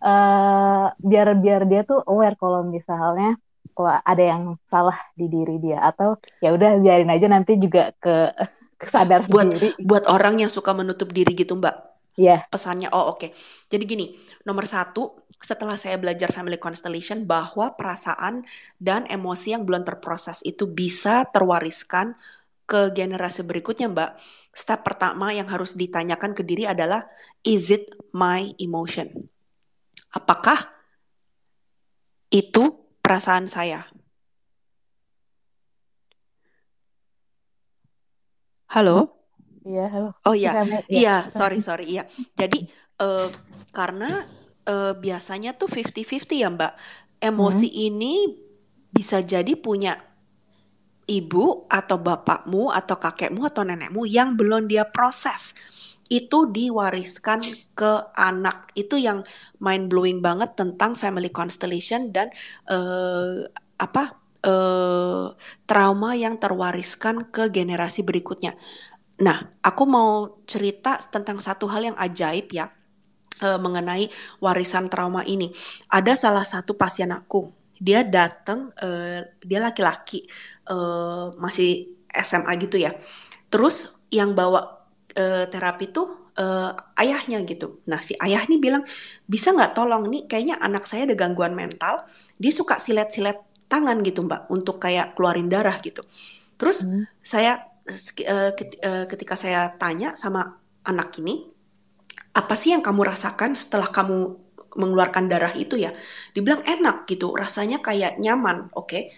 uh, 0.00 0.86
biar 0.96 1.36
biar 1.38 1.68
dia 1.68 1.84
tuh 1.84 2.00
aware 2.04 2.36
kalau 2.36 2.64
misalnya 2.64 3.36
kalau 3.76 3.96
ada 4.02 4.24
yang 4.24 4.42
salah 4.68 4.98
di 5.16 5.30
diri 5.30 5.56
dia 5.60 5.80
atau 5.80 6.18
ya 6.44 6.52
udah 6.52 6.80
biarin 6.80 7.12
aja 7.12 7.26
nanti 7.30 7.56
juga 7.56 7.94
ke 7.96 8.32
kesadar 8.80 9.28
buat, 9.28 9.44
sendiri. 9.44 9.68
Buat 9.76 10.08
orang 10.08 10.40
yang 10.40 10.50
suka 10.50 10.72
menutup 10.72 11.12
diri 11.12 11.36
gitu, 11.36 11.60
Mbak. 11.60 11.76
Iya. 12.16 12.28
Yeah. 12.32 12.40
Pesannya, 12.48 12.88
oh 12.90 13.12
oke. 13.12 13.20
Okay. 13.20 13.30
Jadi 13.68 13.84
gini, 13.84 14.06
nomor 14.48 14.64
satu, 14.64 15.20
setelah 15.36 15.76
saya 15.76 16.00
belajar 16.00 16.32
family 16.32 16.56
constellation 16.56 17.28
bahwa 17.28 17.76
perasaan 17.76 18.48
dan 18.80 19.04
emosi 19.04 19.52
yang 19.52 19.68
belum 19.68 19.84
terproses 19.84 20.40
itu 20.48 20.64
bisa 20.64 21.28
terwariskan 21.28 22.16
ke 22.64 22.90
generasi 22.96 23.44
berikutnya, 23.44 23.92
Mbak. 23.92 24.10
Step 24.50 24.82
pertama 24.82 25.30
yang 25.30 25.46
harus 25.46 25.78
ditanyakan 25.78 26.34
ke 26.34 26.42
diri 26.42 26.66
adalah, 26.66 27.06
is 27.46 27.70
it 27.70 27.86
my 28.10 28.50
emotion? 28.58 29.30
Apakah 30.10 30.66
itu 32.34 32.74
perasaan 32.98 33.46
saya? 33.46 33.86
Halo? 38.70 39.18
Iya, 39.66 39.86
halo. 39.90 40.10
Oh 40.26 40.34
iya, 40.34 40.62
iya, 40.66 40.80
iya, 40.88 41.16
sorry, 41.30 41.58
sorry, 41.62 41.90
iya. 41.90 42.06
Jadi 42.38 42.70
uh, 43.02 43.28
karena 43.70 44.22
uh, 44.66 44.94
biasanya 44.98 45.54
tuh 45.54 45.70
50-50 45.70 46.42
ya 46.42 46.48
Mbak. 46.50 46.72
Emosi 47.20 47.68
hmm. 47.68 47.86
ini 47.92 48.14
bisa 48.90 49.20
jadi 49.20 49.54
punya 49.54 50.09
ibu 51.10 51.66
atau 51.66 51.98
bapakmu 51.98 52.70
atau 52.70 52.96
kakekmu 53.02 53.42
atau 53.50 53.66
nenekmu 53.66 54.06
yang 54.06 54.38
belum 54.38 54.70
dia 54.70 54.86
proses. 54.86 55.58
Itu 56.06 56.50
diwariskan 56.50 57.42
ke 57.74 57.92
anak. 58.14 58.70
Itu 58.78 58.94
yang 58.98 59.26
mind 59.58 59.90
blowing 59.90 60.22
banget 60.22 60.54
tentang 60.54 60.94
family 60.94 61.30
constellation 61.34 62.14
dan 62.14 62.30
uh, 62.70 63.46
apa 63.78 64.18
uh, 64.46 65.34
trauma 65.66 66.14
yang 66.14 66.38
terwariskan 66.38 67.30
ke 67.30 67.50
generasi 67.50 68.06
berikutnya. 68.06 68.54
Nah, 69.20 69.52
aku 69.60 69.84
mau 69.84 70.40
cerita 70.48 70.96
tentang 71.12 71.38
satu 71.42 71.68
hal 71.68 71.92
yang 71.92 71.96
ajaib 72.00 72.48
ya 72.56 72.72
uh, 73.44 73.58
mengenai 73.60 74.08
warisan 74.40 74.88
trauma 74.88 75.24
ini. 75.28 75.52
Ada 75.92 76.16
salah 76.16 76.46
satu 76.46 76.72
pasien 76.74 77.12
aku, 77.12 77.52
dia 77.76 78.04
datang, 78.04 78.72
uh, 78.80 79.20
dia 79.44 79.60
laki-laki, 79.60 80.24
uh, 80.70 81.34
masih 81.36 81.98
SMA 82.14 82.54
gitu 82.62 82.78
ya. 82.78 82.94
Terus 83.50 83.90
yang 84.14 84.38
bawa 84.38 84.86
uh, 85.18 85.44
terapi 85.50 85.90
tuh 85.90 86.32
uh, 86.38 86.72
ayahnya 87.02 87.42
gitu. 87.42 87.82
Nah 87.90 87.98
si 88.00 88.14
ayah 88.22 88.46
nih 88.46 88.62
bilang 88.62 88.86
bisa 89.26 89.50
nggak 89.50 89.74
tolong 89.74 90.06
nih 90.06 90.30
kayaknya 90.30 90.56
anak 90.62 90.86
saya 90.86 91.10
ada 91.10 91.18
gangguan 91.18 91.58
mental, 91.58 91.98
dia 92.38 92.52
suka 92.54 92.78
silet-silet 92.78 93.36
tangan 93.70 94.02
gitu 94.02 94.26
mbak 94.26 94.50
untuk 94.50 94.78
kayak 94.78 95.18
keluarin 95.18 95.50
darah 95.50 95.78
gitu. 95.82 96.06
Terus 96.54 96.86
hmm. 96.86 97.10
saya 97.22 97.70
Eh, 97.90 98.52
eh, 98.54 99.04
ketika 99.10 99.34
saya 99.34 99.74
tanya 99.74 100.14
sama 100.14 100.60
anak 100.86 101.18
ini, 101.18 101.48
apa 102.36 102.54
sih 102.54 102.70
yang 102.70 102.84
kamu 102.84 103.02
rasakan 103.08 103.58
setelah 103.58 103.90
kamu 103.90 104.38
mengeluarkan 104.78 105.26
darah 105.26 105.50
itu 105.58 105.74
ya? 105.74 105.90
Dibilang 106.30 106.62
enak 106.62 107.10
gitu, 107.10 107.34
rasanya 107.34 107.82
kayak 107.82 108.22
nyaman, 108.22 108.70
oke? 108.76 108.86
Okay? 108.86 109.10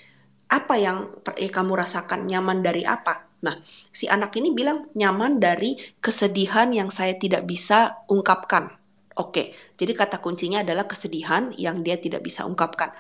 Apa 0.53 0.77
yang 0.77 1.17
eh, 1.41 1.49
kamu 1.49 1.73
rasakan 1.81 2.29
nyaman 2.29 2.61
dari 2.61 2.85
apa? 2.85 3.25
Nah, 3.43 3.57
si 3.89 4.05
anak 4.07 4.37
ini 4.37 4.53
bilang 4.53 4.93
nyaman 4.93 5.41
dari 5.41 5.81
kesedihan 5.99 6.71
yang 6.71 6.93
saya 6.93 7.17
tidak 7.17 7.49
bisa 7.49 8.05
ungkapkan. 8.07 8.71
Oke, 9.17 9.53
jadi 9.77 9.93
kata 9.93 10.21
kuncinya 10.21 10.61
adalah 10.65 10.89
kesedihan 10.89 11.53
yang 11.57 11.81
dia 11.85 11.97
tidak 12.01 12.25
bisa 12.25 12.49
ungkapkan. 12.49 12.95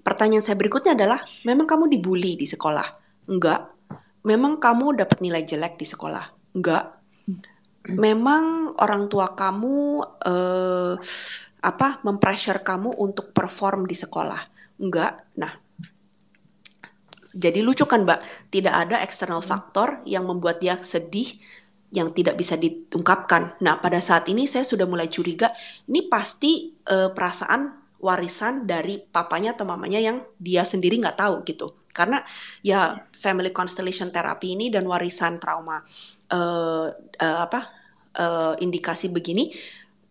Pertanyaan 0.00 0.40
saya 0.40 0.56
berikutnya 0.56 0.96
adalah, 0.96 1.20
memang 1.44 1.68
kamu 1.68 1.92
dibully 1.92 2.32
di 2.38 2.48
sekolah? 2.48 2.86
Enggak. 3.28 3.68
Memang 4.24 4.56
kamu 4.56 4.96
dapat 4.96 5.20
nilai 5.20 5.44
jelek 5.44 5.76
di 5.76 5.84
sekolah? 5.84 6.56
Enggak. 6.56 6.96
Memang 7.92 8.76
orang 8.80 9.08
tua 9.12 9.36
kamu 9.36 9.76
eh, 10.24 10.94
apa 11.60 11.88
mempressure 12.08 12.64
kamu 12.64 12.96
untuk 12.96 13.36
perform 13.36 13.84
di 13.84 13.96
sekolah? 13.96 14.40
Enggak. 14.80 15.28
Nah, 15.36 15.52
jadi 17.30 17.62
lucu 17.62 17.86
kan 17.86 18.02
Mbak, 18.02 18.50
tidak 18.50 18.74
ada 18.74 18.96
external 19.06 19.42
faktor 19.42 20.02
yang 20.02 20.26
membuat 20.26 20.58
dia 20.58 20.78
sedih 20.82 21.38
yang 21.90 22.14
tidak 22.14 22.38
bisa 22.38 22.54
diungkapkan. 22.54 23.58
Nah, 23.62 23.82
pada 23.82 23.98
saat 23.98 24.30
ini 24.30 24.46
saya 24.46 24.62
sudah 24.62 24.86
mulai 24.86 25.10
curiga, 25.10 25.50
ini 25.90 26.06
pasti 26.06 26.70
uh, 26.86 27.10
perasaan 27.10 27.82
warisan 28.00 28.64
dari 28.64 29.02
papanya 29.02 29.52
atau 29.52 29.66
mamanya 29.68 30.00
yang 30.00 30.22
dia 30.38 30.62
sendiri 30.62 30.96
nggak 31.02 31.18
tahu 31.18 31.34
gitu. 31.46 31.74
Karena 31.90 32.22
ya 32.62 32.94
family 33.18 33.50
constellation 33.50 34.14
therapy 34.14 34.54
ini 34.54 34.70
dan 34.70 34.86
warisan 34.86 35.42
trauma 35.42 35.82
uh, 36.30 36.86
uh, 36.94 37.38
apa 37.42 37.60
uh, 38.14 38.54
indikasi 38.62 39.10
begini 39.10 39.50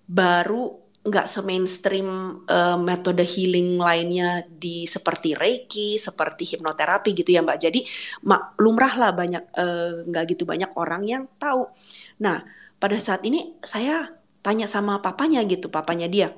baru 0.03 0.89
nggak 1.00 1.32
se-mainstream 1.32 2.41
uh, 2.43 2.76
metode 2.76 3.24
healing 3.24 3.80
lainnya 3.80 4.43
di 4.45 4.84
seperti 4.84 5.32
reiki, 5.32 5.95
seperti 5.95 6.43
hipnoterapi 6.43 7.16
gitu 7.16 7.32
ya 7.32 7.39
Mbak. 7.39 7.58
Jadi 7.60 7.80
mak, 8.28 8.60
lumrah 8.60 8.93
lah 9.00 9.12
banyak 9.16 9.43
uh, 9.56 10.04
nggak 10.04 10.24
gitu 10.36 10.43
banyak 10.43 10.70
orang 10.76 11.08
yang 11.08 11.24
tahu. 11.39 11.72
Nah 12.20 12.43
pada 12.80 13.00
saat 13.00 13.24
ini 13.24 13.56
saya 13.64 14.12
tanya 14.43 14.68
sama 14.68 15.00
papanya 15.00 15.43
gitu, 15.47 15.68
papanya 15.68 16.08
dia, 16.08 16.32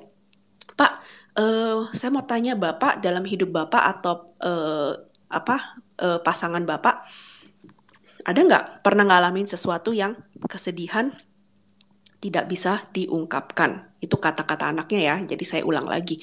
Pak, 0.74 0.92
uh, 1.38 1.90
saya 1.94 2.10
mau 2.14 2.26
tanya 2.26 2.54
Bapak 2.58 3.02
dalam 3.02 3.22
hidup 3.26 3.50
Bapak 3.50 3.82
atau 3.98 4.34
uh, 4.42 4.94
apa 5.26 5.80
uh, 6.02 6.18
pasangan 6.22 6.62
Bapak 6.62 7.06
ada 8.22 8.38
nggak 8.38 8.86
pernah 8.86 9.02
ngalamin 9.06 9.50
sesuatu 9.50 9.90
yang 9.90 10.14
kesedihan 10.46 11.10
tidak 12.22 12.46
bisa 12.46 12.86
diungkapkan. 12.94 13.90
Itu 13.98 14.16
kata-kata 14.16 14.70
anaknya 14.70 15.00
ya, 15.02 15.14
jadi 15.34 15.44
saya 15.44 15.62
ulang 15.66 15.90
lagi. 15.90 16.22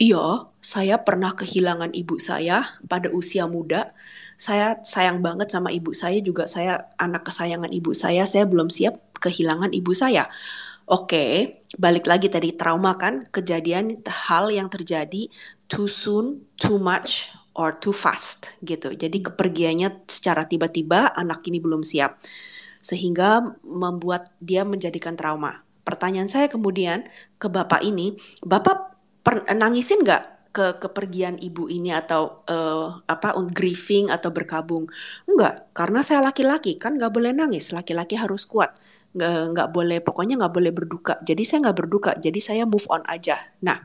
Iya, 0.00 0.48
saya 0.64 0.96
pernah 1.04 1.36
kehilangan 1.36 1.92
ibu 1.92 2.16
saya 2.16 2.64
pada 2.88 3.12
usia 3.12 3.44
muda. 3.44 3.92
Saya 4.40 4.80
sayang 4.80 5.20
banget 5.20 5.52
sama 5.52 5.68
ibu 5.68 5.92
saya 5.92 6.24
juga 6.24 6.48
saya 6.48 6.88
anak 6.96 7.28
kesayangan 7.28 7.68
ibu 7.68 7.92
saya. 7.92 8.24
Saya 8.24 8.48
belum 8.48 8.72
siap 8.72 8.96
kehilangan 9.20 9.76
ibu 9.76 9.92
saya. 9.92 10.32
Oke, 10.88 11.60
balik 11.76 12.08
lagi 12.08 12.32
tadi 12.32 12.56
trauma 12.56 12.96
kan 12.96 13.28
kejadian 13.28 14.00
hal 14.08 14.48
yang 14.48 14.72
terjadi 14.72 15.28
too 15.68 15.86
soon, 15.86 16.48
too 16.56 16.80
much, 16.80 17.28
or 17.54 17.76
too 17.76 17.92
fast 17.92 18.48
gitu. 18.64 18.96
Jadi 18.96 19.20
kepergiannya 19.20 20.08
secara 20.08 20.48
tiba-tiba 20.48 21.12
anak 21.12 21.44
ini 21.44 21.60
belum 21.60 21.84
siap 21.84 22.24
sehingga 22.80 23.56
membuat 23.62 24.32
dia 24.40 24.64
menjadikan 24.64 25.14
trauma. 25.14 25.64
Pertanyaan 25.84 26.28
saya 26.28 26.48
kemudian 26.48 27.08
ke 27.40 27.48
bapak 27.48 27.80
ini, 27.84 28.16
bapak 28.44 28.96
per, 29.24 29.48
nangisin 29.52 30.04
nggak 30.04 30.40
ke 30.50 30.82
kepergian 30.82 31.38
ibu 31.38 31.70
ini 31.70 31.94
atau 31.94 32.42
uh, 32.50 32.98
apa 33.06 33.38
grieving 33.54 34.10
atau 34.10 34.34
berkabung? 34.34 34.90
Enggak, 35.30 35.70
karena 35.72 36.02
saya 36.02 36.20
laki-laki 36.26 36.76
kan 36.76 36.98
nggak 36.98 37.12
boleh 37.14 37.30
nangis, 37.30 37.70
laki-laki 37.70 38.18
harus 38.18 38.44
kuat, 38.44 38.74
nggak 39.14 39.70
boleh 39.70 40.02
pokoknya 40.02 40.40
nggak 40.42 40.54
boleh 40.54 40.72
berduka. 40.74 41.14
Jadi 41.22 41.42
saya 41.46 41.70
nggak 41.70 41.78
berduka, 41.78 42.10
jadi 42.18 42.40
saya 42.42 42.62
move 42.66 42.86
on 42.90 43.06
aja. 43.06 43.38
Nah, 43.62 43.78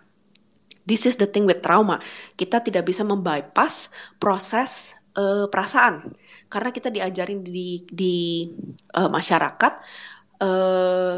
this 0.90 1.06
is 1.06 1.18
the 1.22 1.30
thing 1.30 1.46
with 1.46 1.62
trauma, 1.62 2.02
kita 2.34 2.62
tidak 2.66 2.90
bisa 2.90 3.06
membypass 3.06 3.94
proses 4.18 4.98
uh, 5.16 5.48
perasaan. 5.50 6.14
Karena 6.52 6.70
kita 6.70 6.94
diajarin 6.94 7.42
di 7.42 7.84
di 7.90 8.46
uh, 8.94 9.10
masyarakat 9.10 9.74
uh, 10.44 11.18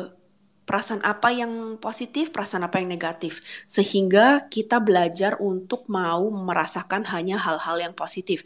perasaan 0.67 0.99
apa 1.07 1.31
yang 1.31 1.79
positif, 1.79 2.35
perasaan 2.35 2.67
apa 2.67 2.83
yang 2.83 2.91
negatif, 2.91 3.39
sehingga 3.71 4.51
kita 4.51 4.83
belajar 4.83 5.39
untuk 5.39 5.87
mau 5.87 6.27
merasakan 6.27 7.07
hanya 7.07 7.39
hal-hal 7.39 7.79
yang 7.79 7.95
positif, 7.95 8.43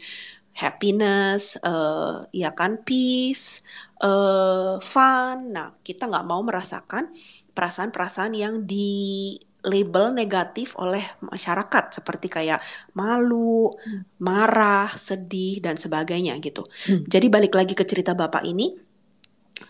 happiness, 0.54 1.58
uh, 1.66 2.22
ya 2.30 2.54
kan, 2.54 2.78
peace, 2.86 3.66
uh, 4.06 4.78
fun. 4.78 5.50
Nah, 5.50 5.74
kita 5.82 6.06
nggak 6.06 6.26
mau 6.30 6.46
merasakan 6.46 7.10
perasaan-perasaan 7.58 8.32
yang 8.38 8.54
di 8.70 9.34
label 9.62 10.10
negatif 10.10 10.74
oleh 10.78 11.02
masyarakat 11.22 12.02
seperti 12.02 12.26
kayak 12.26 12.58
malu, 12.98 13.70
hmm. 13.70 14.18
marah, 14.18 14.90
sedih 14.98 15.62
dan 15.62 15.78
sebagainya 15.78 16.34
gitu. 16.42 16.66
Hmm. 16.86 17.06
Jadi 17.06 17.26
balik 17.30 17.54
lagi 17.54 17.78
ke 17.78 17.86
cerita 17.86 18.12
bapak 18.18 18.42
ini, 18.42 18.74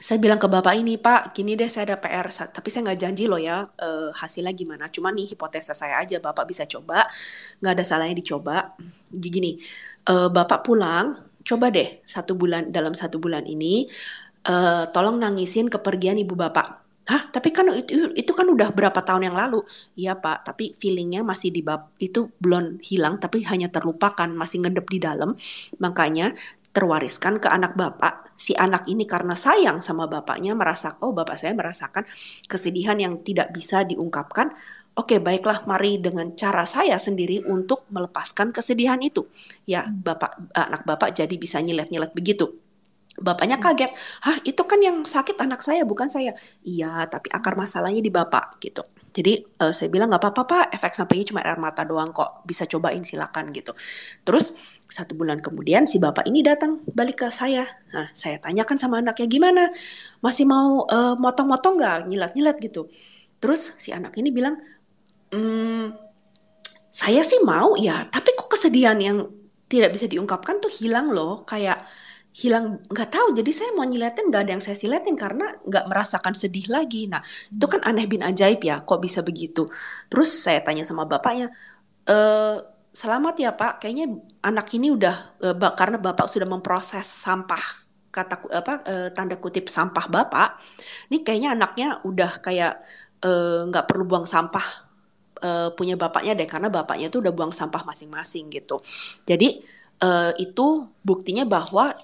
saya 0.00 0.16
bilang 0.16 0.40
ke 0.40 0.48
bapak 0.48 0.72
ini 0.72 0.96
pak, 0.96 1.36
gini 1.36 1.52
deh 1.52 1.68
saya 1.68 1.92
ada 1.92 1.96
PR, 2.00 2.26
tapi 2.48 2.68
saya 2.72 2.88
nggak 2.88 3.00
janji 3.04 3.28
loh 3.28 3.36
ya 3.36 3.68
uh, 3.68 4.08
hasilnya 4.16 4.56
gimana. 4.56 4.88
Cuma 4.88 5.12
nih 5.12 5.28
hipotesa 5.36 5.76
saya 5.76 6.00
aja, 6.00 6.16
bapak 6.18 6.48
bisa 6.48 6.64
coba, 6.64 7.04
nggak 7.60 7.72
ada 7.76 7.84
salahnya 7.84 8.16
dicoba. 8.16 8.72
Gini, 9.12 9.60
uh, 10.08 10.32
bapak 10.32 10.64
pulang, 10.64 11.20
coba 11.44 11.68
deh 11.68 12.00
satu 12.08 12.32
bulan 12.32 12.72
dalam 12.72 12.96
satu 12.96 13.20
bulan 13.20 13.44
ini, 13.44 13.92
uh, 14.48 14.88
tolong 14.88 15.20
nangisin 15.20 15.68
kepergian 15.68 16.16
ibu 16.16 16.32
bapak 16.32 16.81
Hah, 17.02 17.26
tapi 17.34 17.50
kan 17.50 17.66
itu, 17.74 18.14
itu 18.14 18.30
kan 18.30 18.46
udah 18.46 18.70
berapa 18.70 19.02
tahun 19.02 19.26
yang 19.26 19.34
lalu. 19.34 19.66
Iya 19.98 20.14
Pak, 20.14 20.46
tapi 20.46 20.78
feelingnya 20.78 21.26
masih 21.26 21.50
di 21.50 21.58
bab 21.58 21.90
itu 21.98 22.30
belum 22.38 22.78
hilang, 22.78 23.18
tapi 23.18 23.42
hanya 23.42 23.66
terlupakan, 23.74 24.30
masih 24.30 24.62
ngedep 24.62 24.86
di 24.86 24.98
dalam. 25.02 25.34
Makanya 25.82 26.38
terwariskan 26.70 27.42
ke 27.42 27.50
anak 27.50 27.74
bapak. 27.74 28.30
Si 28.38 28.54
anak 28.54 28.86
ini 28.86 29.02
karena 29.04 29.34
sayang 29.34 29.82
sama 29.82 30.06
bapaknya 30.06 30.54
merasa, 30.54 30.94
oh 31.02 31.10
bapak 31.10 31.36
saya 31.42 31.52
merasakan 31.58 32.06
kesedihan 32.46 32.94
yang 33.02 33.18
tidak 33.26 33.50
bisa 33.50 33.82
diungkapkan. 33.82 34.54
Oke, 34.94 35.18
baiklah, 35.18 35.64
mari 35.66 35.98
dengan 35.98 36.36
cara 36.38 36.68
saya 36.68 37.00
sendiri 37.02 37.42
untuk 37.48 37.88
melepaskan 37.90 38.54
kesedihan 38.54 39.00
itu. 39.02 39.26
Ya, 39.66 39.88
bapak 39.90 40.54
anak 40.54 40.86
bapak 40.86 41.18
jadi 41.18 41.34
bisa 41.34 41.58
nyilet-nyilet 41.64 42.14
begitu. 42.14 42.61
Bapaknya 43.20 43.60
hmm. 43.60 43.64
kaget, 43.64 43.92
hah 44.24 44.36
itu 44.40 44.62
kan 44.64 44.80
yang 44.80 45.04
sakit 45.04 45.36
anak 45.36 45.60
saya 45.60 45.84
bukan 45.84 46.08
saya. 46.08 46.32
Iya, 46.64 47.04
tapi 47.12 47.28
akar 47.28 47.60
masalahnya 47.60 48.00
di 48.00 48.08
bapak 48.08 48.56
gitu. 48.64 48.88
Jadi 49.12 49.44
uh, 49.60 49.68
saya 49.76 49.92
bilang 49.92 50.08
nggak 50.08 50.24
apa-apa 50.24 50.42
pak, 50.48 50.64
efek 50.72 50.96
sampingnya 50.96 51.26
cuma 51.28 51.40
air 51.44 51.60
mata 51.60 51.84
doang 51.84 52.08
kok, 52.16 52.40
bisa 52.48 52.64
cobain 52.64 53.04
silakan 53.04 53.52
gitu. 53.52 53.76
Terus 54.24 54.56
satu 54.88 55.12
bulan 55.12 55.44
kemudian 55.44 55.84
si 55.84 56.00
bapak 56.00 56.24
ini 56.24 56.40
datang 56.40 56.80
balik 56.88 57.20
ke 57.20 57.28
saya. 57.28 57.68
Nah 57.92 58.08
saya 58.16 58.40
tanyakan 58.40 58.80
sama 58.80 59.04
anaknya 59.04 59.28
gimana, 59.28 59.68
masih 60.24 60.48
mau 60.48 60.88
uh, 60.88 61.12
motong-motong 61.20 61.76
nggak, 61.76 62.08
nyilat-nyilat 62.08 62.56
gitu. 62.64 62.88
Terus 63.36 63.76
si 63.76 63.92
anak 63.92 64.16
ini 64.16 64.32
bilang, 64.32 64.56
mm, 65.28 65.92
saya 66.88 67.20
sih 67.20 67.44
mau 67.44 67.76
ya, 67.76 68.08
tapi 68.08 68.32
kok 68.32 68.48
kesedihan 68.48 68.96
yang 68.96 69.28
tidak 69.68 69.92
bisa 69.92 70.08
diungkapkan 70.08 70.56
tuh 70.60 70.72
hilang 70.72 71.12
loh, 71.12 71.44
kayak 71.44 71.84
hilang 72.32 72.80
nggak 72.88 73.10
tahu. 73.12 73.36
Jadi 73.36 73.50
saya 73.52 73.70
mau 73.76 73.84
nyiletin 73.84 74.32
nggak 74.32 74.42
ada 74.48 74.52
yang 74.56 74.64
saya 74.64 74.76
siletin 74.76 75.14
karena 75.14 75.52
nggak 75.68 75.84
merasakan 75.84 76.32
sedih 76.32 76.66
lagi. 76.72 77.04
Nah 77.06 77.20
itu 77.52 77.66
kan 77.68 77.84
aneh 77.84 78.08
bin 78.08 78.24
ajaib 78.24 78.64
ya 78.64 78.80
kok 78.82 79.00
bisa 79.04 79.20
begitu? 79.20 79.68
Terus 80.08 80.30
saya 80.32 80.64
tanya 80.64 80.82
sama 80.88 81.04
bapaknya 81.04 81.52
e, 82.08 82.16
selamat 82.92 83.34
ya 83.36 83.50
pak. 83.52 83.84
Kayaknya 83.84 84.06
anak 84.40 84.66
ini 84.72 84.88
udah 84.96 85.16
e, 85.44 85.48
karena 85.76 86.00
bapak 86.00 86.26
sudah 86.32 86.48
memproses 86.48 87.04
sampah 87.04 87.84
kata 88.12 88.34
apa 88.48 88.74
e, 88.88 88.94
tanda 89.12 89.36
kutip 89.36 89.68
sampah 89.68 90.08
bapak. 90.08 90.56
Ini 91.12 91.20
kayaknya 91.20 91.50
anaknya 91.52 91.88
udah 92.08 92.40
kayak 92.40 92.74
nggak 93.70 93.86
perlu 93.86 94.02
buang 94.02 94.26
sampah 94.26 94.66
e, 95.38 95.50
punya 95.76 95.94
bapaknya 96.00 96.32
deh 96.34 96.48
karena 96.48 96.72
bapaknya 96.72 97.06
tuh 97.12 97.22
udah 97.22 97.32
buang 97.36 97.52
sampah 97.52 97.84
masing-masing 97.86 98.50
gitu. 98.50 98.80
Jadi 99.28 99.62
uh, 100.02 100.32
itu 100.36 100.90
buktinya 101.06 101.46
bahwa 101.46 101.94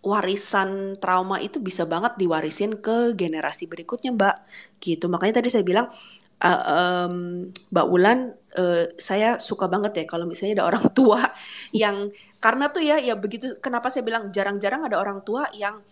warisan 0.00 0.96
trauma 0.96 1.40
itu 1.44 1.60
bisa 1.60 1.84
banget 1.84 2.16
diwarisin 2.16 2.80
ke 2.80 3.16
generasi 3.16 3.68
berikutnya 3.68 4.12
mbak. 4.12 4.36
Gitu. 4.80 5.08
Makanya 5.08 5.40
tadi 5.40 5.48
saya 5.52 5.64
bilang 5.64 5.92
uh, 6.44 6.62
um, 7.08 7.14
mbak 7.72 7.86
Wulan 7.88 8.32
uh, 8.56 8.84
saya 8.96 9.36
suka 9.40 9.68
banget 9.68 9.92
ya 10.00 10.04
kalau 10.08 10.24
misalnya 10.24 10.62
ada 10.62 10.66
orang 10.76 10.86
tua 10.92 11.20
yang 11.82 12.08
karena 12.40 12.72
tuh 12.72 12.82
ya 12.84 12.96
ya 13.00 13.14
begitu 13.16 13.60
kenapa 13.60 13.92
saya 13.92 14.04
bilang 14.04 14.32
jarang-jarang 14.32 14.84
ada 14.88 14.96
orang 14.96 15.20
tua 15.24 15.48
yang 15.52 15.84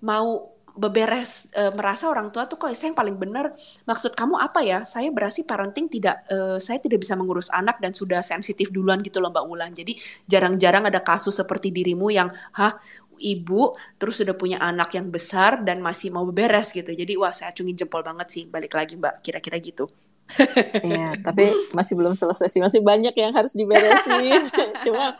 mau 0.00 0.48
beberes 0.80 1.44
e, 1.52 1.68
merasa 1.76 2.08
orang 2.08 2.32
tua 2.32 2.48
tuh 2.48 2.56
kok 2.56 2.72
saya 2.72 2.88
yang 2.90 2.98
paling 2.98 3.16
benar? 3.20 3.52
Maksud 3.84 4.16
kamu 4.16 4.40
apa 4.40 4.64
ya? 4.64 4.88
Saya 4.88 5.12
berarti 5.12 5.44
parenting 5.44 5.92
tidak 5.92 6.24
e, 6.32 6.56
saya 6.56 6.80
tidak 6.80 7.04
bisa 7.04 7.12
mengurus 7.14 7.52
anak 7.52 7.76
dan 7.84 7.92
sudah 7.92 8.24
sensitif 8.24 8.72
duluan 8.72 9.04
gitu 9.04 9.20
loh 9.20 9.28
Mbak 9.28 9.44
Wulan 9.44 9.70
jadi 9.76 9.92
jarang-jarang 10.24 10.88
ada 10.88 11.04
kasus 11.04 11.36
seperti 11.36 11.68
dirimu 11.68 12.08
yang 12.08 12.32
hah 12.56 12.80
ibu 13.20 13.76
terus 14.00 14.24
sudah 14.24 14.32
punya 14.32 14.56
anak 14.58 14.96
yang 14.96 15.12
besar 15.12 15.60
dan 15.60 15.84
masih 15.84 16.08
mau 16.08 16.24
beberes 16.24 16.72
gitu. 16.72 16.90
Jadi 16.90 17.14
wah 17.20 17.30
saya 17.30 17.52
acungin 17.52 17.76
jempol 17.76 18.00
banget 18.00 18.26
sih 18.32 18.42
balik 18.48 18.72
lagi 18.72 18.96
Mbak 18.96 19.14
kira-kira 19.20 19.60
gitu. 19.60 19.86
Iya, 20.86 21.18
tapi 21.20 21.50
masih 21.74 21.98
belum 21.98 22.14
selesai 22.14 22.48
sih, 22.54 22.62
masih 22.62 22.78
banyak 22.80 23.14
yang 23.18 23.34
harus 23.34 23.50
diberesin. 23.50 24.46
Cuma 24.86 25.18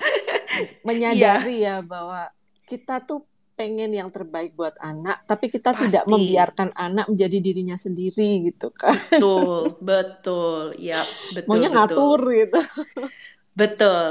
menyadari 0.86 1.66
ya. 1.66 1.82
ya 1.82 1.84
bahwa 1.84 2.30
kita 2.66 3.02
tuh 3.02 3.26
pengen 3.60 3.92
yang 3.92 4.08
terbaik 4.08 4.56
buat 4.56 4.72
anak, 4.80 5.28
tapi 5.28 5.52
kita 5.52 5.76
Pasti. 5.76 5.92
tidak 5.92 6.08
membiarkan 6.08 6.72
anak 6.72 7.12
menjadi 7.12 7.44
dirinya 7.44 7.76
sendiri 7.76 8.48
gitu 8.48 8.72
kan. 8.72 8.96
Betul, 9.12 9.68
betul. 9.92 10.72
Ya, 10.80 11.04
betul. 11.36 11.48
Maunya 11.52 11.68
betul. 11.68 11.76
ngatur 11.76 12.20
gitu. 12.32 12.60
Betul. 13.52 14.08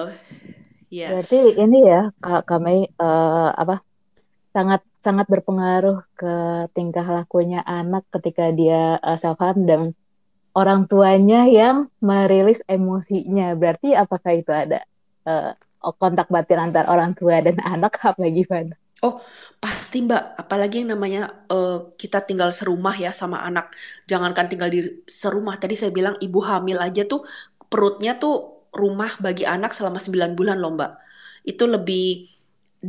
Yes. 0.94 1.10
Berarti 1.10 1.40
ini 1.58 1.80
ya 1.82 2.14
Kak 2.22 2.46
kami 2.46 2.94
uh, 3.02 3.50
apa? 3.58 3.82
sangat 4.50 4.82
sangat 5.06 5.30
berpengaruh 5.30 6.02
ke 6.18 6.66
tingkah 6.74 7.06
lakunya 7.06 7.62
anak 7.62 8.06
ketika 8.10 8.50
dia 8.50 8.98
uh, 8.98 9.18
self 9.18 9.38
harm 9.38 9.70
dan 9.70 9.94
orang 10.58 10.90
tuanya 10.90 11.46
yang 11.50 11.90
merilis 12.02 12.62
emosinya. 12.66 13.54
Berarti 13.54 13.94
apakah 13.94 14.32
itu 14.34 14.50
ada 14.50 14.86
uh, 15.30 15.54
kontak 16.02 16.28
batin 16.34 16.70
antar 16.70 16.90
orang 16.90 17.14
tua 17.16 17.42
dan 17.42 17.58
anak 17.74 17.98
apa 18.02 18.26
gimana? 18.30 18.76
Oh, 19.06 19.14
pasti 19.64 19.98
Mbak. 20.06 20.24
Apalagi 20.42 20.76
yang 20.84 20.90
namanya 20.96 21.20
uh, 21.54 21.96
kita 22.02 22.18
tinggal 22.28 22.50
serumah 22.52 22.96
ya 23.04 23.12
sama 23.22 23.38
anak. 23.48 23.66
Jangankan 24.12 24.46
tinggal 24.52 24.70
di 24.76 24.80
serumah. 25.08 25.56
Tadi 25.62 25.76
saya 25.80 25.92
bilang 25.98 26.16
ibu 26.26 26.40
hamil 26.50 26.78
aja 26.88 27.02
tuh 27.12 27.20
perutnya 27.72 28.12
tuh 28.22 28.34
rumah 28.82 29.12
bagi 29.24 29.44
anak 29.48 29.72
selama 29.78 30.00
9 30.04 30.36
bulan 30.40 30.58
loh 30.62 30.72
Mbak. 30.76 30.92
Itu 31.52 31.64
lebih 31.72 32.28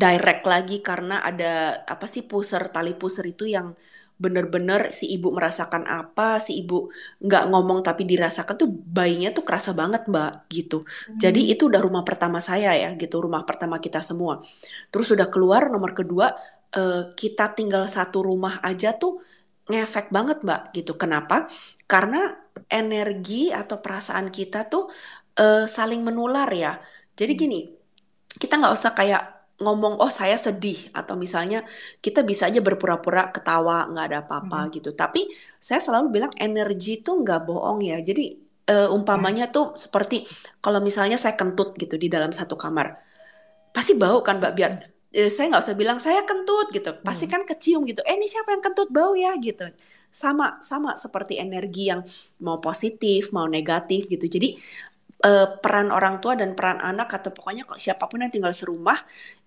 direct 0.03 0.43
lagi 0.53 0.75
karena 0.89 1.15
ada 1.29 1.83
apa 1.93 2.07
sih 2.13 2.23
puser 2.31 2.63
tali 2.75 2.95
puser 3.01 3.25
itu 3.33 3.45
yang 3.57 3.75
bener-bener 4.21 4.93
si 4.93 5.09
ibu 5.16 5.33
merasakan 5.33 5.89
apa, 5.89 6.37
si 6.45 6.61
ibu 6.61 6.93
nggak 7.25 7.49
ngomong 7.49 7.81
tapi 7.81 8.05
dirasakan 8.05 8.53
tuh 8.61 8.68
bayinya 8.68 9.33
tuh 9.33 9.49
kerasa 9.49 9.73
banget 9.73 10.05
mbak 10.12 10.45
gitu. 10.53 10.85
Hmm. 10.85 11.16
Jadi 11.16 11.49
itu 11.49 11.73
udah 11.73 11.81
rumah 11.81 12.05
pertama 12.05 12.37
saya 12.45 12.77
ya 12.77 12.93
gitu, 13.01 13.25
rumah 13.25 13.49
pertama 13.49 13.81
kita 13.81 14.05
semua. 14.05 14.45
Terus 14.93 15.09
udah 15.16 15.33
keluar 15.33 15.73
nomor 15.73 15.97
kedua 15.97 16.37
uh, 16.77 17.16
kita 17.16 17.57
tinggal 17.57 17.89
satu 17.89 18.21
rumah 18.21 18.61
aja 18.61 18.93
tuh 18.93 19.25
ngefek 19.73 20.12
banget 20.12 20.45
mbak 20.45 20.77
gitu. 20.77 21.01
Kenapa? 21.01 21.49
Karena 21.89 22.37
energi 22.68 23.49
atau 23.49 23.81
perasaan 23.81 24.29
kita 24.29 24.68
tuh 24.68 24.93
uh, 25.41 25.64
saling 25.64 26.05
menular 26.05 26.53
ya. 26.53 26.77
Jadi 27.16 27.33
hmm. 27.33 27.41
gini, 27.41 27.61
kita 28.37 28.61
nggak 28.61 28.75
usah 28.77 28.93
kayak 28.93 29.39
ngomong 29.61 30.01
oh 30.01 30.09
saya 30.09 30.41
sedih 30.41 30.89
atau 30.97 31.21
misalnya 31.21 31.61
kita 32.01 32.25
bisa 32.25 32.49
aja 32.49 32.65
berpura-pura 32.65 33.29
ketawa 33.29 33.85
nggak 33.93 34.07
ada 34.09 34.19
apa-apa 34.25 34.59
hmm. 34.67 34.71
gitu. 34.81 34.91
Tapi 34.97 35.29
saya 35.61 35.85
selalu 35.85 36.09
bilang 36.09 36.33
energi 36.41 37.05
tuh 37.05 37.21
nggak 37.21 37.45
bohong 37.45 37.85
ya. 37.85 38.01
Jadi 38.01 38.41
uh, 38.73 38.89
umpamanya 38.89 39.53
hmm. 39.53 39.55
tuh 39.55 39.67
seperti 39.77 40.25
kalau 40.65 40.81
misalnya 40.81 41.21
saya 41.21 41.37
kentut 41.37 41.77
gitu 41.77 42.01
di 42.01 42.09
dalam 42.09 42.33
satu 42.33 42.57
kamar 42.57 42.97
pasti 43.77 43.93
bau 43.95 44.25
kan 44.25 44.41
mbak? 44.41 44.53
Biar 44.57 44.71
uh, 44.81 45.31
saya 45.31 45.53
nggak 45.53 45.63
usah 45.69 45.77
bilang 45.77 46.01
saya 46.01 46.25
kentut 46.25 46.73
gitu. 46.73 46.97
Pasti 47.05 47.29
hmm. 47.29 47.33
kan 47.37 47.43
kecium 47.45 47.85
gitu 47.85 48.01
eh 48.09 48.17
ini 48.17 48.27
siapa 48.33 48.57
yang 48.57 48.65
kentut? 48.65 48.89
Bau 48.89 49.13
ya 49.13 49.37
gitu. 49.37 49.69
Sama 50.09 50.57
sama 50.65 50.97
seperti 50.97 51.37
energi 51.37 51.93
yang 51.93 52.01
mau 52.41 52.57
positif 52.65 53.29
mau 53.37 53.45
negatif 53.45 54.09
gitu. 54.09 54.25
Jadi 54.25 54.57
uh, 55.25 55.61
peran 55.61 55.93
orang 55.93 56.19
tua 56.25 56.33
dan 56.37 56.57
peran 56.57 56.81
anak 56.81 57.13
atau 57.13 57.31
pokoknya 57.33 57.69
siapa 57.77 58.09
pun 58.09 58.25
yang 58.25 58.33
tinggal 58.33 58.57
serumah 58.57 58.97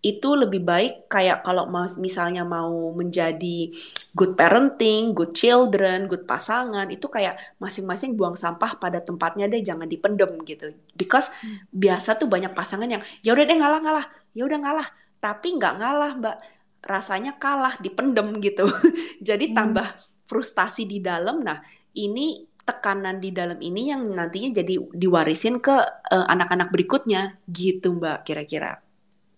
itu 0.04 0.36
lebih 0.36 0.68
baik 0.68 1.08
kayak 1.08 1.48
kalau 1.48 1.64
misalnya 1.96 2.44
mau 2.44 2.92
menjadi 2.92 3.72
good 4.12 4.36
parenting, 4.36 5.16
good 5.16 5.32
children, 5.32 6.12
good 6.12 6.28
pasangan 6.28 6.92
itu 6.92 7.08
kayak 7.08 7.40
masing-masing 7.64 8.20
buang 8.20 8.36
sampah 8.36 8.76
pada 8.76 9.00
tempatnya 9.00 9.48
deh 9.48 9.64
jangan 9.64 9.88
dipendem 9.88 10.44
gitu. 10.44 10.76
Because 10.92 11.32
hmm. 11.40 11.72
biasa 11.72 12.20
tuh 12.20 12.28
banyak 12.28 12.52
pasangan 12.52 12.92
yang 12.92 13.00
ya 13.24 13.32
udah 13.32 13.48
deh 13.48 13.56
ngalah 13.56 13.80
ngalah, 13.80 14.06
ya 14.36 14.44
udah 14.44 14.60
ngalah, 14.60 14.88
tapi 15.24 15.56
nggak 15.56 15.74
ngalah 15.80 16.12
mbak, 16.20 16.38
rasanya 16.84 17.40
kalah 17.40 17.80
dipendem 17.80 18.44
gitu. 18.44 18.68
Jadi 19.24 19.50
hmm. 19.50 19.56
tambah 19.56 19.88
frustasi 20.28 20.84
di 20.84 21.00
dalam. 21.00 21.48
Nah 21.48 21.64
ini 21.96 22.44
tekanan 22.64 23.24
di 23.24 23.32
dalam 23.32 23.60
ini 23.60 23.92
yang 23.92 24.08
nantinya 24.08 24.64
jadi 24.64 24.80
diwarisin 24.96 25.60
ke 25.60 25.76
uh, 25.84 26.26
anak-anak 26.32 26.72
berikutnya 26.72 27.36
gitu 27.52 28.00
mbak 28.00 28.24
kira-kira 28.24 28.80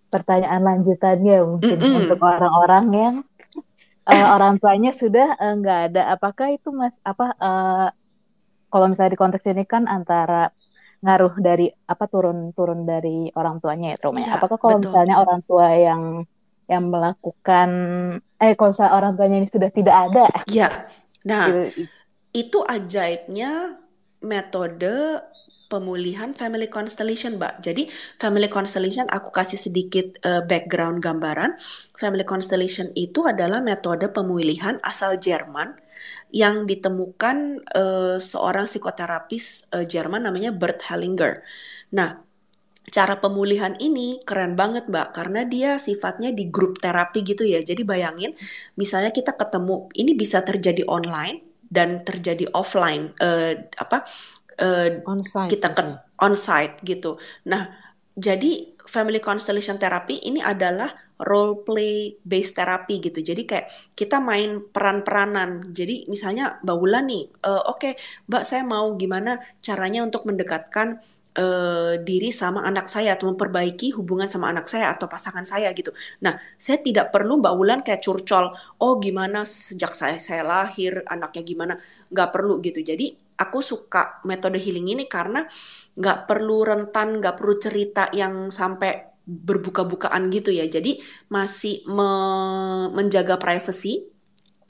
pertanyaan 0.09 0.61
lanjutannya 0.63 1.37
mungkin 1.43 1.77
mm 1.77 1.85
-mm. 1.85 1.99
untuk 2.05 2.19
orang-orang 2.21 2.85
yang 2.93 3.15
uh, 4.07 4.27
orang 4.35 4.61
tuanya 4.61 4.91
sudah 4.95 5.35
eh, 5.35 5.53
nggak 5.57 5.79
uh, 5.79 5.85
ada. 5.91 6.01
Apakah 6.15 6.53
itu 6.53 6.69
mas 6.71 6.93
apa 7.03 7.35
uh, 7.37 7.87
kalau 8.69 8.85
misalnya 8.91 9.15
di 9.15 9.19
konteks 9.19 9.45
ini 9.49 9.63
kan 9.63 9.87
antara 9.87 10.51
ngaruh 11.05 11.37
dari 11.37 11.69
apa 11.69 12.09
turun 12.09 12.49
turun 12.57 12.87
dari 12.87 13.29
orang 13.35 13.61
tuanya 13.61 13.93
ya 13.93 13.97
trauma. 14.01 14.23
Ya, 14.23 14.35
Apakah 14.39 14.57
kalau 14.57 14.77
betul. 14.81 14.89
misalnya 14.89 15.15
orang 15.21 15.39
tua 15.45 15.67
yang 15.75 16.01
yang 16.65 16.89
melakukan 16.89 17.69
eh 18.41 18.57
kalau 18.57 18.73
misalnya 18.73 18.93
orang 18.97 19.13
tuanya 19.13 19.37
ini 19.43 19.49
sudah 19.49 19.69
tidak 19.69 19.95
ada? 20.09 20.25
Ya, 20.49 20.69
nah 21.21 21.45
gitu. 21.69 21.85
itu 22.33 22.59
ajaibnya 22.65 23.77
metode 24.25 25.21
pemulihan 25.67 26.31
family 26.37 26.69
constellation, 26.69 27.41
Mbak. 27.41 27.63
Jadi 27.65 27.89
family 28.21 28.47
constellation 28.47 29.05
aku 29.09 29.33
kasih 29.33 29.57
sedikit 29.57 30.17
uh, 30.23 30.45
background 30.45 31.01
gambaran. 31.01 31.57
Family 31.97 32.23
constellation 32.27 32.93
itu 32.93 33.25
adalah 33.25 33.59
metode 33.59 34.09
pemulihan 34.13 34.77
asal 34.85 35.17
Jerman 35.17 35.75
yang 36.33 36.67
ditemukan 36.67 37.63
uh, 37.73 38.17
seorang 38.19 38.67
psikoterapis 38.67 39.71
uh, 39.73 39.85
Jerman 39.87 40.27
namanya 40.27 40.51
Bert 40.51 40.83
Hellinger. 40.85 41.41
Nah, 41.95 42.25
cara 42.93 43.17
pemulihan 43.17 43.73
ini 43.81 44.21
keren 44.21 44.53
banget 44.53 44.85
mbak 44.85 45.09
karena 45.17 45.41
dia 45.41 45.81
sifatnya 45.81 46.29
di 46.29 46.53
grup 46.53 46.77
terapi 46.77 47.25
gitu 47.25 47.41
ya 47.41 47.65
jadi 47.65 47.81
bayangin 47.81 48.37
misalnya 48.77 49.09
kita 49.09 49.33
ketemu 49.33 49.89
ini 49.97 50.13
bisa 50.13 50.45
terjadi 50.45 50.85
online 50.85 51.41
dan 51.65 52.05
terjadi 52.05 52.45
offline 52.53 53.09
uh, 53.17 53.57
apa 53.81 54.05
uh, 54.59 54.89
on-site, 55.07 55.51
kita 55.51 55.71
ke 55.73 55.83
okay. 55.83 55.97
on-site 56.21 56.75
gitu. 56.85 57.17
Nah, 57.47 57.71
jadi 58.15 58.71
family 58.87 59.19
constellation 59.19 59.75
therapy 59.75 60.23
ini 60.23 60.39
adalah 60.39 60.87
role 61.23 61.63
play 61.63 62.15
based 62.23 62.59
therapy 62.59 62.99
gitu. 62.99 63.23
Jadi 63.23 63.47
kayak 63.47 63.67
kita 63.95 64.19
main 64.19 64.59
peran-peranan. 64.71 65.71
Jadi 65.71 66.07
misalnya 66.11 66.59
Mbak 66.63 66.77
Wulan 66.79 67.05
nih, 67.07 67.23
uh, 67.47 67.63
oke, 67.71 67.79
okay, 67.79 67.93
Mbak 68.27 68.43
saya 68.43 68.63
mau 68.67 68.95
gimana 68.99 69.39
caranya 69.63 70.03
untuk 70.03 70.27
mendekatkan 70.27 70.99
uh, 71.39 71.95
diri 72.03 72.31
sama 72.35 72.63
anak 72.67 72.87
saya 72.91 73.15
atau 73.15 73.31
memperbaiki 73.31 73.95
hubungan 73.95 74.27
sama 74.27 74.51
anak 74.51 74.67
saya 74.67 74.91
atau 74.95 75.07
pasangan 75.07 75.47
saya 75.47 75.71
gitu. 75.71 75.91
Nah, 76.23 76.35
saya 76.59 76.79
tidak 76.83 77.11
perlu 77.15 77.39
Mbak 77.39 77.53
Wulan 77.55 77.79
kayak 77.83 78.03
curcol, 78.03 78.51
oh 78.83 78.93
gimana 78.99 79.47
sejak 79.47 79.95
saya 79.95 80.19
saya 80.19 80.43
lahir 80.43 81.03
anaknya 81.07 81.43
gimana, 81.43 81.73
nggak 82.11 82.29
perlu 82.31 82.59
gitu. 82.59 82.83
Jadi 82.83 83.24
aku 83.35 83.59
suka 83.59 84.19
metode 84.27 84.59
healing 84.59 84.95
ini 84.95 85.05
karena 85.07 85.47
nggak 85.95 86.27
perlu 86.27 86.67
rentan, 86.67 87.19
nggak 87.19 87.35
perlu 87.39 87.55
cerita 87.59 88.11
yang 88.11 88.51
sampai 88.51 89.15
berbuka-bukaan 89.25 90.29
gitu 90.29 90.53
ya. 90.53 90.67
Jadi 90.69 91.01
masih 91.33 91.83
me 91.89 92.09
menjaga 92.93 93.41
privacy 93.41 94.05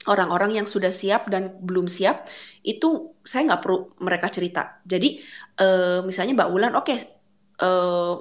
orang-orang 0.06 0.62
yang 0.62 0.66
sudah 0.66 0.94
siap 0.94 1.28
dan 1.28 1.58
belum 1.60 1.90
siap 1.90 2.30
itu 2.62 3.14
saya 3.26 3.52
nggak 3.52 3.62
perlu 3.62 3.78
mereka 4.00 4.30
cerita. 4.30 4.80
Jadi 4.86 5.18
uh, 5.60 6.00
misalnya 6.06 6.32
Mbak 6.38 6.50
Wulan, 6.50 6.72
oke, 6.78 6.86
okay, 6.86 6.98
uh, 7.62 7.66
eh, 7.66 8.14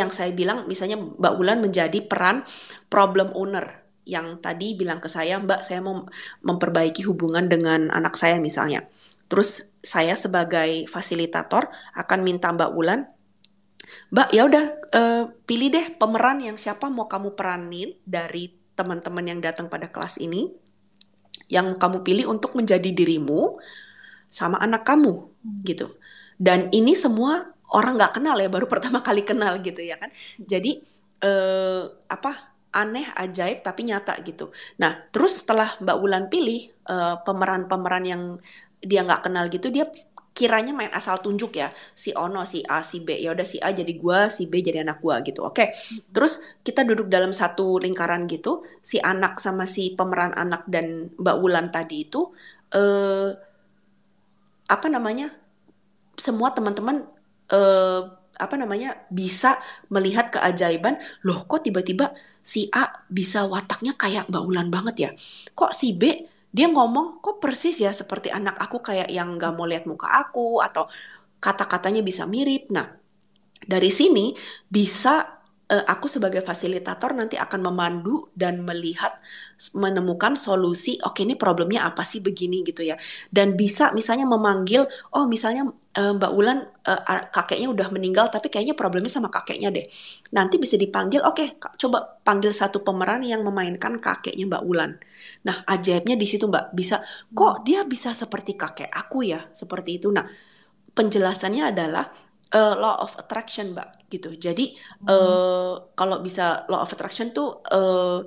yang 0.00 0.10
saya 0.10 0.32
bilang 0.32 0.64
misalnya 0.64 0.96
Mbak 0.98 1.34
Wulan 1.36 1.58
menjadi 1.60 2.00
peran 2.04 2.42
problem 2.88 3.30
owner 3.36 3.84
yang 4.08 4.40
tadi 4.42 4.74
bilang 4.74 4.98
ke 4.98 5.06
saya, 5.12 5.38
Mbak 5.38 5.60
saya 5.62 5.84
mau 5.84 6.08
memperbaiki 6.42 7.04
hubungan 7.06 7.46
dengan 7.46 7.92
anak 7.92 8.16
saya 8.16 8.40
misalnya. 8.40 8.88
Terus 9.30 9.69
saya 9.80 10.12
sebagai 10.12 10.84
fasilitator 10.86 11.72
akan 11.96 12.20
minta 12.20 12.52
Mbak 12.52 12.70
Wulan, 12.76 13.08
Mbak 14.12 14.28
ya 14.34 14.42
udah 14.46 14.64
uh, 14.92 15.24
pilih 15.48 15.68
deh 15.72 15.86
pemeran 15.96 16.42
yang 16.42 16.56
siapa 16.60 16.92
mau 16.92 17.08
kamu 17.08 17.34
peranin 17.34 17.96
dari 18.04 18.52
teman-teman 18.76 19.24
yang 19.24 19.40
datang 19.40 19.66
pada 19.72 19.88
kelas 19.88 20.20
ini, 20.20 20.52
yang 21.48 21.76
kamu 21.76 22.04
pilih 22.04 22.30
untuk 22.30 22.54
menjadi 22.56 22.90
dirimu 22.92 23.58
sama 24.30 24.60
anak 24.62 24.86
kamu 24.86 25.30
gitu. 25.66 25.96
Dan 26.40 26.72
ini 26.72 26.96
semua 26.96 27.52
orang 27.72 28.00
nggak 28.00 28.20
kenal 28.20 28.36
ya, 28.38 28.48
baru 28.48 28.66
pertama 28.68 29.02
kali 29.06 29.24
kenal 29.24 29.58
gitu 29.64 29.80
ya 29.80 29.96
kan. 29.96 30.12
Jadi 30.38 30.80
uh, 31.24 31.88
apa 32.08 32.52
aneh, 32.70 33.06
ajaib 33.18 33.66
tapi 33.66 33.82
nyata 33.90 34.14
gitu. 34.22 34.54
Nah, 34.78 35.02
terus 35.10 35.42
setelah 35.42 35.74
Mbak 35.82 35.96
Wulan 35.98 36.24
pilih 36.30 36.70
pemeran 36.86 37.66
pemeran-pemeran 37.66 38.04
yang 38.06 38.22
dia 38.80 39.04
nggak 39.04 39.28
kenal 39.28 39.46
gitu, 39.52 39.68
dia 39.68 39.88
kiranya 40.30 40.72
main 40.72 40.88
asal 40.94 41.18
tunjuk 41.18 41.58
ya 41.58 41.68
si 41.92 42.14
Ono 42.14 42.46
si 42.46 42.62
A 42.64 42.80
si 42.86 43.02
B. 43.02 43.18
Ya 43.18 43.34
udah 43.34 43.44
si 43.44 43.58
A 43.60 43.74
jadi 43.74 43.92
gua 43.98 44.30
si 44.30 44.46
B 44.46 44.62
jadi 44.62 44.86
anak 44.86 45.02
gua 45.02 45.20
gitu. 45.26 45.42
Oke 45.42 45.52
okay. 45.52 45.68
terus 46.14 46.38
kita 46.62 46.86
duduk 46.86 47.10
dalam 47.10 47.34
satu 47.34 47.82
lingkaran 47.82 48.30
gitu 48.30 48.62
si 48.80 49.02
anak 49.02 49.42
sama 49.42 49.66
si 49.66 49.92
pemeran 49.98 50.32
anak 50.32 50.64
dan 50.70 51.10
Mbak 51.18 51.36
Wulan 51.42 51.68
tadi 51.74 52.06
itu 52.06 52.30
eh 52.70 53.34
apa 54.70 54.86
namanya 54.86 55.34
semua 56.14 56.54
teman-teman 56.54 57.04
eh 57.50 58.02
apa 58.40 58.56
namanya 58.56 58.96
bisa 59.12 59.60
melihat 59.92 60.32
keajaiban 60.32 60.96
loh 61.26 61.44
kok 61.44 61.68
tiba-tiba 61.68 62.16
si 62.40 62.72
A 62.72 63.04
bisa 63.12 63.44
wataknya 63.44 63.92
kayak 63.98 64.32
Mbak 64.32 64.42
Wulan 64.46 64.68
banget 64.72 64.96
ya? 64.96 65.10
Kok 65.52 65.74
si 65.76 65.92
B 65.92 66.24
dia 66.50 66.66
ngomong 66.66 67.22
kok 67.22 67.38
persis 67.38 67.78
ya 67.78 67.94
seperti 67.94 68.28
anak 68.34 68.58
aku 68.58 68.82
kayak 68.82 69.08
yang 69.10 69.38
gak 69.38 69.54
mau 69.54 69.66
lihat 69.70 69.86
muka 69.86 70.10
aku 70.10 70.58
atau 70.58 70.90
kata-katanya 71.40 72.02
bisa 72.04 72.26
mirip. 72.26 72.68
Nah, 72.74 72.90
dari 73.64 73.88
sini 73.88 74.34
bisa 74.68 75.40
uh, 75.70 75.84
aku 75.86 76.10
sebagai 76.10 76.42
fasilitator 76.42 77.14
nanti 77.14 77.38
akan 77.38 77.70
memandu 77.70 78.28
dan 78.34 78.66
melihat 78.66 79.14
menemukan 79.78 80.34
solusi 80.34 80.98
oke 81.00 81.22
ini 81.22 81.38
problemnya 81.38 81.86
apa 81.86 82.02
sih 82.02 82.18
begini? 82.18 82.66
gitu 82.66 82.82
ya. 82.82 82.98
Dan 83.30 83.54
bisa 83.54 83.94
misalnya 83.94 84.26
memanggil 84.26 84.84
oh 85.14 85.24
misalnya 85.30 85.70
uh, 85.70 86.12
Mbak 86.18 86.32
Wulan 86.34 86.66
uh, 86.66 87.30
kakeknya 87.30 87.70
udah 87.70 87.88
meninggal 87.94 88.26
tapi 88.28 88.50
kayaknya 88.50 88.74
problemnya 88.74 89.08
sama 89.12 89.30
kakeknya 89.30 89.70
deh. 89.70 89.86
Nanti 90.34 90.58
bisa 90.58 90.74
dipanggil 90.74 91.22
oke 91.22 91.62
coba 91.78 92.20
panggil 92.26 92.50
satu 92.50 92.82
pemeran 92.82 93.22
yang 93.22 93.46
memainkan 93.46 94.02
kakeknya 94.02 94.50
Mbak 94.50 94.64
Wulan 94.66 94.98
nah 95.40 95.64
ajaibnya 95.64 96.20
di 96.20 96.26
situ 96.28 96.44
Mbak 96.48 96.76
bisa 96.76 97.00
kok 97.32 97.64
dia 97.64 97.84
bisa 97.88 98.12
seperti 98.12 98.54
kakek 98.60 98.92
aku 98.92 99.24
ya 99.24 99.40
seperti 99.52 99.96
itu 99.96 100.12
nah 100.12 100.28
penjelasannya 100.92 101.72
adalah 101.72 102.04
uh, 102.54 102.74
law 102.76 102.96
of 103.02 103.14
attraction 103.18 103.74
mbak 103.74 104.06
gitu 104.10 104.34
jadi 104.34 104.74
hmm. 104.74 105.06
uh, 105.06 105.74
kalau 105.94 106.18
bisa 106.22 106.66
law 106.66 106.82
of 106.82 106.90
attraction 106.90 107.30
tuh 107.30 107.62
uh, 107.70 108.26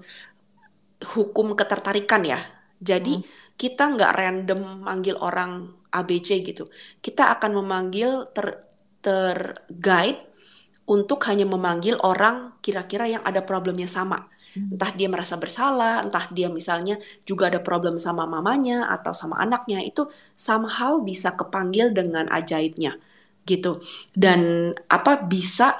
hukum 1.15 1.53
ketertarikan 1.59 2.23
ya 2.23 2.39
jadi 2.79 3.19
hmm. 3.19 3.55
kita 3.59 3.83
nggak 3.95 4.13
random 4.15 4.83
manggil 4.83 5.19
orang 5.19 5.75
ABC 5.91 6.41
gitu 6.41 6.71
kita 7.03 7.29
akan 7.37 7.59
memanggil 7.63 8.31
ter 8.31 8.63
terguide 9.03 10.31
untuk 10.87 11.19
hanya 11.27 11.43
memanggil 11.43 11.99
orang 11.99 12.55
kira-kira 12.63 13.07
yang 13.07 13.23
ada 13.27 13.43
problemnya 13.43 13.87
sama 13.91 14.23
hmm. 14.23 14.31
Entah 14.55 14.91
dia 14.97 15.07
merasa 15.09 15.35
bersalah, 15.39 16.05
entah 16.05 16.25
dia 16.31 16.47
misalnya 16.51 16.95
juga 17.25 17.49
ada 17.51 17.59
problem 17.63 17.95
sama 17.97 18.23
mamanya 18.29 18.89
atau 18.95 19.11
sama 19.15 19.35
anaknya, 19.41 19.81
itu 19.83 20.05
somehow 20.37 21.01
bisa 21.01 21.33
kepanggil 21.39 21.91
dengan 21.95 22.25
ajaibnya 22.29 22.97
gitu. 23.49 23.83
Dan 24.15 24.71
apa 24.87 25.11
bisa 25.25 25.77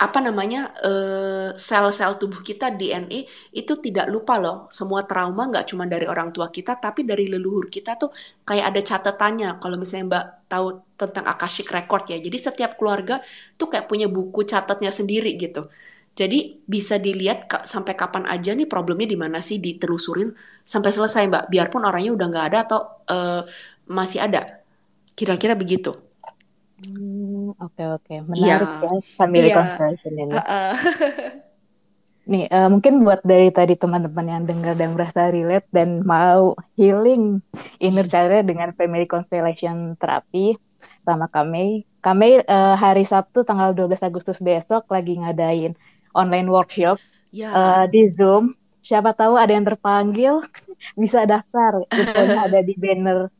apa 0.00 0.18
namanya 0.24 0.72
eh, 0.80 1.48
sel-sel 1.60 2.16
tubuh 2.16 2.40
kita 2.40 2.72
DNA 2.72 3.20
itu 3.52 3.72
tidak 3.84 4.06
lupa 4.08 4.40
loh. 4.40 4.56
Semua 4.72 5.04
trauma 5.04 5.44
nggak 5.50 5.64
cuma 5.70 5.84
dari 5.84 6.08
orang 6.08 6.32
tua 6.32 6.48
kita 6.48 6.80
tapi 6.80 7.04
dari 7.04 7.28
leluhur 7.28 7.68
kita 7.68 8.00
tuh 8.00 8.10
kayak 8.48 8.64
ada 8.72 8.80
catatannya. 8.80 9.48
Kalau 9.60 9.76
misalnya 9.76 10.04
mbak 10.08 10.24
tahu 10.50 10.66
tentang 11.00 11.24
akashic 11.32 11.68
record 11.70 12.04
ya 12.12 12.18
jadi 12.20 12.36
setiap 12.50 12.70
keluarga 12.80 13.22
tuh 13.60 13.68
kayak 13.72 13.86
punya 13.88 14.06
buku 14.10 14.40
catatnya 14.44 14.90
sendiri 14.92 15.38
gitu 15.38 15.70
jadi 16.20 16.38
bisa 16.74 16.94
dilihat 17.06 17.38
sampai 17.72 17.94
kapan 18.00 18.24
aja 18.34 18.50
nih 18.58 18.66
problemnya 18.72 19.06
di 19.12 19.18
mana 19.24 19.38
sih 19.48 19.56
ditelusurin 19.66 20.28
sampai 20.72 20.90
selesai 20.96 21.22
mbak 21.30 21.44
biarpun 21.52 21.82
orangnya 21.88 22.10
udah 22.16 22.26
nggak 22.32 22.46
ada 22.52 22.58
atau 22.66 22.78
uh, 23.14 23.40
masih 23.98 24.18
ada 24.26 24.38
kira-kira 25.18 25.54
begitu 25.62 25.90
Hmm, 26.80 27.52
oke 27.60 27.82
oke, 27.96 28.14
menarik 28.32 28.70
Iya. 28.72 28.88
ya 28.88 28.90
family 29.20 29.48
Iya. 29.48 29.56
constellation 29.56 30.12
ini. 30.16 30.32
Nih, 32.30 32.44
uh, 32.54 32.68
mungkin 32.72 33.02
buat 33.04 33.20
dari 33.26 33.48
tadi 33.50 33.74
teman-teman 33.74 34.26
yang 34.32 34.42
dengar 34.46 34.74
dan 34.78 34.94
merasa 34.94 35.32
relate 35.34 35.66
dan 35.76 35.88
mau 36.06 36.54
healing 36.78 37.42
inner 37.82 38.06
child 38.06 38.46
dengan 38.46 38.70
family 38.78 39.04
constellation 39.10 39.98
terapi 40.00 40.54
sama 41.02 41.26
kami. 41.26 41.84
Kami 42.00 42.26
uh, 42.46 42.74
hari 42.78 43.02
Sabtu 43.04 43.42
tanggal 43.48 43.74
12 43.76 44.00
Agustus 44.06 44.38
besok 44.40 44.88
lagi 44.94 45.18
ngadain 45.20 45.72
online 46.14 46.48
workshop 46.50 46.98
Ya. 47.30 47.50
uh, 47.54 47.84
di 47.86 48.10
Zoom. 48.18 48.58
Siapa 48.82 49.14
tahu 49.14 49.38
ada 49.38 49.54
yang 49.54 49.62
terpanggil 49.66 50.42
bisa 51.02 51.22
daftar. 51.28 51.86
Infonya 51.94 52.38
ada 52.50 52.60
di 52.64 52.74
banner 52.74 53.30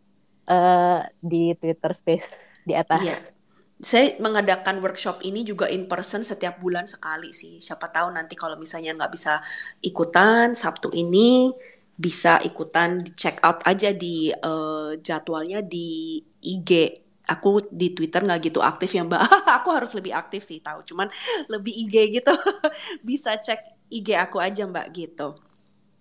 uh, 0.46 1.00
di 1.18 1.54
Twitter 1.58 1.92
Space 1.96 2.26
di 2.62 2.74
atas. 2.78 3.02
Iya. 3.02 3.18
Saya 3.80 4.20
mengadakan 4.20 4.78
workshop 4.84 5.24
ini 5.24 5.40
juga 5.40 5.64
in 5.72 5.88
person 5.88 6.20
setiap 6.20 6.60
bulan 6.60 6.84
sekali 6.84 7.32
sih. 7.32 7.58
Siapa 7.58 7.88
tahu 7.88 8.12
nanti 8.12 8.36
kalau 8.36 8.60
misalnya 8.60 8.92
nggak 8.92 9.12
bisa 9.16 9.40
ikutan 9.80 10.52
Sabtu 10.52 10.92
ini 10.92 11.48
bisa 11.96 12.40
ikutan 12.44 13.04
check 13.16 13.40
out 13.44 13.60
aja 13.64 13.92
di 13.92 14.30
uh, 14.32 14.96
jadwalnya 15.00 15.64
di 15.64 16.20
IG. 16.44 16.70
Aku 17.30 17.62
di 17.70 17.94
Twitter 17.94 18.26
nggak 18.26 18.50
gitu 18.50 18.58
aktif 18.58 18.90
ya 18.90 19.06
Mbak. 19.06 19.22
aku 19.62 19.68
harus 19.70 19.94
lebih 19.94 20.12
aktif 20.18 20.42
sih 20.42 20.58
tahu. 20.58 20.82
Cuman 20.82 21.06
lebih 21.46 21.70
IG 21.70 22.18
gitu. 22.18 22.34
bisa 23.08 23.38
cek 23.38 23.86
IG 23.86 24.18
aku 24.18 24.42
aja 24.42 24.66
Mbak 24.66 24.86
gitu. 24.90 25.38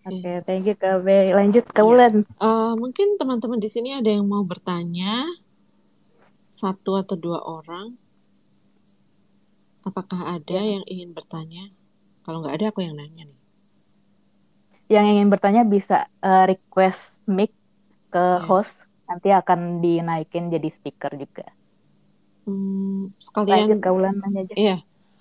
Oke, 0.09 0.25
okay, 0.25 0.38
thank 0.47 0.65
you 0.65 0.73
Kak 0.73 1.05
Lanjut 1.05 1.69
ke 1.69 1.82
Wulan. 1.84 2.23
Yeah. 2.23 2.41
Uh, 2.41 2.73
mungkin 2.80 3.19
teman-teman 3.19 3.59
di 3.61 3.69
sini 3.69 3.93
ada 3.93 4.07
yang 4.07 4.25
mau 4.25 4.41
bertanya 4.41 5.27
satu 6.49 6.97
atau 6.99 7.19
dua 7.19 7.43
orang? 7.43 7.93
Apakah 9.84 10.39
ada 10.39 10.59
ya. 10.59 10.80
yang 10.80 10.86
ingin 10.88 11.11
bertanya? 11.11 11.71
Kalau 12.23 12.43
nggak 12.43 12.55
ada, 12.57 12.65
aku 12.71 12.84
yang 12.84 12.95
nanya 12.99 13.27
nih. 13.27 13.39
Yang 14.89 15.05
ingin 15.13 15.27
bertanya 15.30 15.63
bisa 15.67 16.09
uh, 16.19 16.45
request 16.49 17.15
mic 17.30 17.53
ke 18.09 18.17
ya. 18.17 18.43
host, 18.43 18.75
nanti 19.10 19.34
akan 19.34 19.82
dinaikin 19.82 20.53
jadi 20.53 20.70
speaker 20.70 21.18
juga. 21.18 21.49
Hmm, 22.45 23.12
sekalian. 23.18 23.74
Lanjut 23.74 23.80
kaulan 23.82 24.16
nanya 24.22 24.45
aja. 24.45 24.55
Iya. 24.55 24.78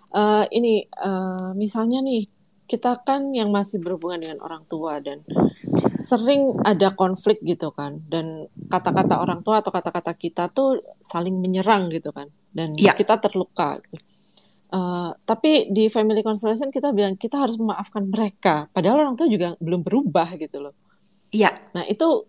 Uh, 0.08 0.44
ini 0.52 0.88
uh, 0.96 1.52
misalnya 1.56 2.04
nih 2.04 2.28
kita 2.68 3.00
kan 3.00 3.32
yang 3.32 3.48
masih 3.48 3.80
berhubungan 3.80 4.20
dengan 4.20 4.44
orang 4.44 4.64
tua 4.68 5.00
dan 5.00 5.24
sering 6.04 6.56
ada 6.62 6.92
konflik 6.94 7.40
gitu 7.42 7.72
kan 7.72 8.04
dan 8.06 8.46
kata-kata 8.68 9.18
orang 9.18 9.40
tua 9.40 9.64
atau 9.64 9.72
kata-kata 9.72 10.12
kita 10.14 10.52
tuh 10.52 10.78
saling 11.00 11.34
menyerang 11.36 11.90
gitu 11.90 12.14
kan 12.14 12.28
dan 12.52 12.76
ya. 12.78 12.94
kita 12.94 13.18
terluka 13.18 13.80
uh, 14.70 15.10
tapi 15.26 15.72
di 15.72 15.90
family 15.90 16.22
constellation 16.22 16.70
kita 16.70 16.94
bilang 16.94 17.18
kita 17.18 17.40
harus 17.40 17.58
memaafkan 17.58 18.06
mereka 18.06 18.70
padahal 18.70 19.10
orang 19.10 19.16
tua 19.18 19.26
juga 19.26 19.58
belum 19.58 19.82
berubah 19.82 20.38
gitu 20.38 20.70
loh 20.70 20.74
iya 21.34 21.56
nah 21.74 21.82
itu 21.88 22.28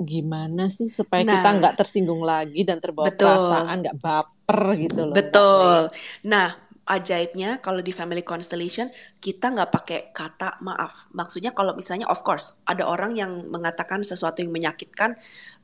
gimana 0.00 0.72
sih 0.72 0.88
supaya 0.88 1.22
nah, 1.22 1.40
kita 1.40 1.48
nggak 1.60 1.74
tersinggung 1.76 2.24
lagi 2.24 2.64
dan 2.64 2.80
terbawa 2.80 3.12
betul. 3.12 3.28
perasaan 3.28 3.76
nggak 3.84 3.98
baper 4.00 4.60
gitu 4.80 5.00
loh 5.12 5.14
betul 5.14 5.80
nah 6.24 6.56
ajaibnya 6.90 7.62
kalau 7.62 7.78
di 7.78 7.94
family 7.94 8.26
constellation 8.26 8.90
kita 9.22 9.54
nggak 9.54 9.70
pakai 9.70 10.00
kata 10.10 10.58
maaf. 10.66 11.06
Maksudnya 11.14 11.54
kalau 11.54 11.78
misalnya 11.78 12.10
of 12.10 12.26
course 12.26 12.58
ada 12.66 12.82
orang 12.82 13.14
yang 13.14 13.46
mengatakan 13.46 14.02
sesuatu 14.02 14.42
yang 14.42 14.50
menyakitkan 14.50 15.14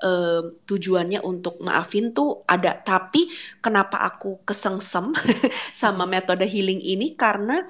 uh, 0.07 0.55
tujuannya 0.70 1.18
untuk 1.26 1.59
maafin 1.59 2.14
tuh 2.14 2.47
ada. 2.47 2.78
Tapi 2.78 3.26
kenapa 3.59 4.07
aku 4.07 4.47
kesengsem 4.47 5.11
sama 5.82 6.07
metode 6.07 6.47
healing 6.47 6.78
ini 6.78 7.18
karena 7.18 7.66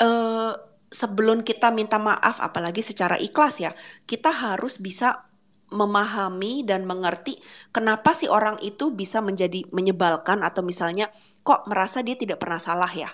uh, 0.00 0.56
sebelum 0.88 1.44
kita 1.44 1.68
minta 1.74 2.00
maaf 2.00 2.40
apalagi 2.40 2.80
secara 2.80 3.18
ikhlas 3.20 3.58
ya 3.60 3.74
kita 4.06 4.30
harus 4.30 4.78
bisa 4.78 5.26
memahami 5.74 6.62
dan 6.62 6.86
mengerti 6.86 7.42
kenapa 7.74 8.14
si 8.14 8.30
orang 8.30 8.62
itu 8.62 8.94
bisa 8.94 9.18
menjadi 9.18 9.66
menyebalkan 9.74 10.46
atau 10.46 10.62
misalnya 10.62 11.10
kok 11.42 11.66
merasa 11.66 12.00
dia 12.00 12.14
tidak 12.14 12.38
pernah 12.38 12.62
salah 12.62 12.88
ya. 12.88 13.10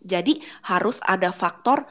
Jadi 0.00 0.40
harus 0.66 0.98
ada 1.04 1.30
faktor 1.30 1.84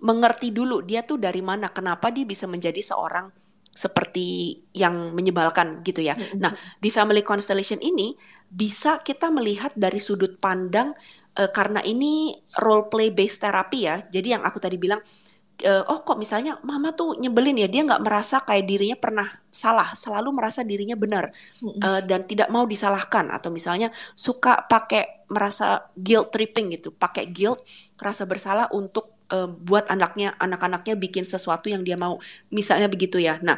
mengerti 0.00 0.54
dulu 0.54 0.80
dia 0.80 1.04
tuh 1.04 1.20
dari 1.20 1.44
mana, 1.44 1.68
kenapa 1.68 2.08
dia 2.08 2.24
bisa 2.24 2.48
menjadi 2.48 2.80
seorang 2.80 3.28
seperti 3.70 4.58
yang 4.74 5.14
menyebalkan 5.14 5.84
gitu 5.86 6.02
ya. 6.02 6.18
Nah, 6.42 6.50
di 6.82 6.90
family 6.90 7.22
constellation 7.22 7.78
ini 7.78 8.18
bisa 8.50 8.98
kita 8.98 9.30
melihat 9.30 9.70
dari 9.78 10.02
sudut 10.02 10.42
pandang 10.42 10.90
uh, 11.38 11.50
karena 11.54 11.78
ini 11.86 12.34
role 12.58 12.90
play 12.90 13.14
based 13.14 13.40
therapy 13.44 13.86
ya. 13.86 14.02
Jadi 14.10 14.34
yang 14.34 14.42
aku 14.42 14.58
tadi 14.58 14.74
bilang 14.74 14.98
uh, 15.62 15.84
oh 15.90 16.00
kok 16.02 16.16
misalnya 16.16 16.56
mama 16.64 16.96
tuh 16.96 17.18
nyebelin 17.20 17.60
ya 17.60 17.68
dia 17.68 17.82
nggak 17.84 18.02
merasa 18.02 18.40
kayak 18.40 18.64
dirinya 18.66 18.96
pernah 18.96 19.28
salah 19.50 19.92
selalu 19.92 20.32
merasa 20.32 20.64
dirinya 20.64 20.96
benar 20.96 21.34
uh, 21.62 22.00
dan 22.02 22.24
tidak 22.24 22.48
mau 22.48 22.64
disalahkan. 22.64 23.28
Atau 23.30 23.52
misalnya 23.52 23.92
suka 24.16 24.64
pakai 24.64 25.26
merasa 25.30 25.86
guilt 25.94 26.34
tripping 26.34 26.74
gitu 26.74 26.90
pakai 26.90 27.30
guilt 27.30 27.62
rasa 28.00 28.26
bersalah 28.26 28.66
untuk 28.74 29.19
uh, 29.32 29.48
buat 29.48 29.88
anaknya 29.88 30.34
anak-anaknya 30.36 30.94
bikin 30.98 31.24
sesuatu 31.24 31.70
yang 31.70 31.86
dia 31.86 31.96
mau. 31.96 32.18
Misalnya 32.50 32.90
begitu 32.90 33.16
ya. 33.22 33.38
Nah 33.40 33.56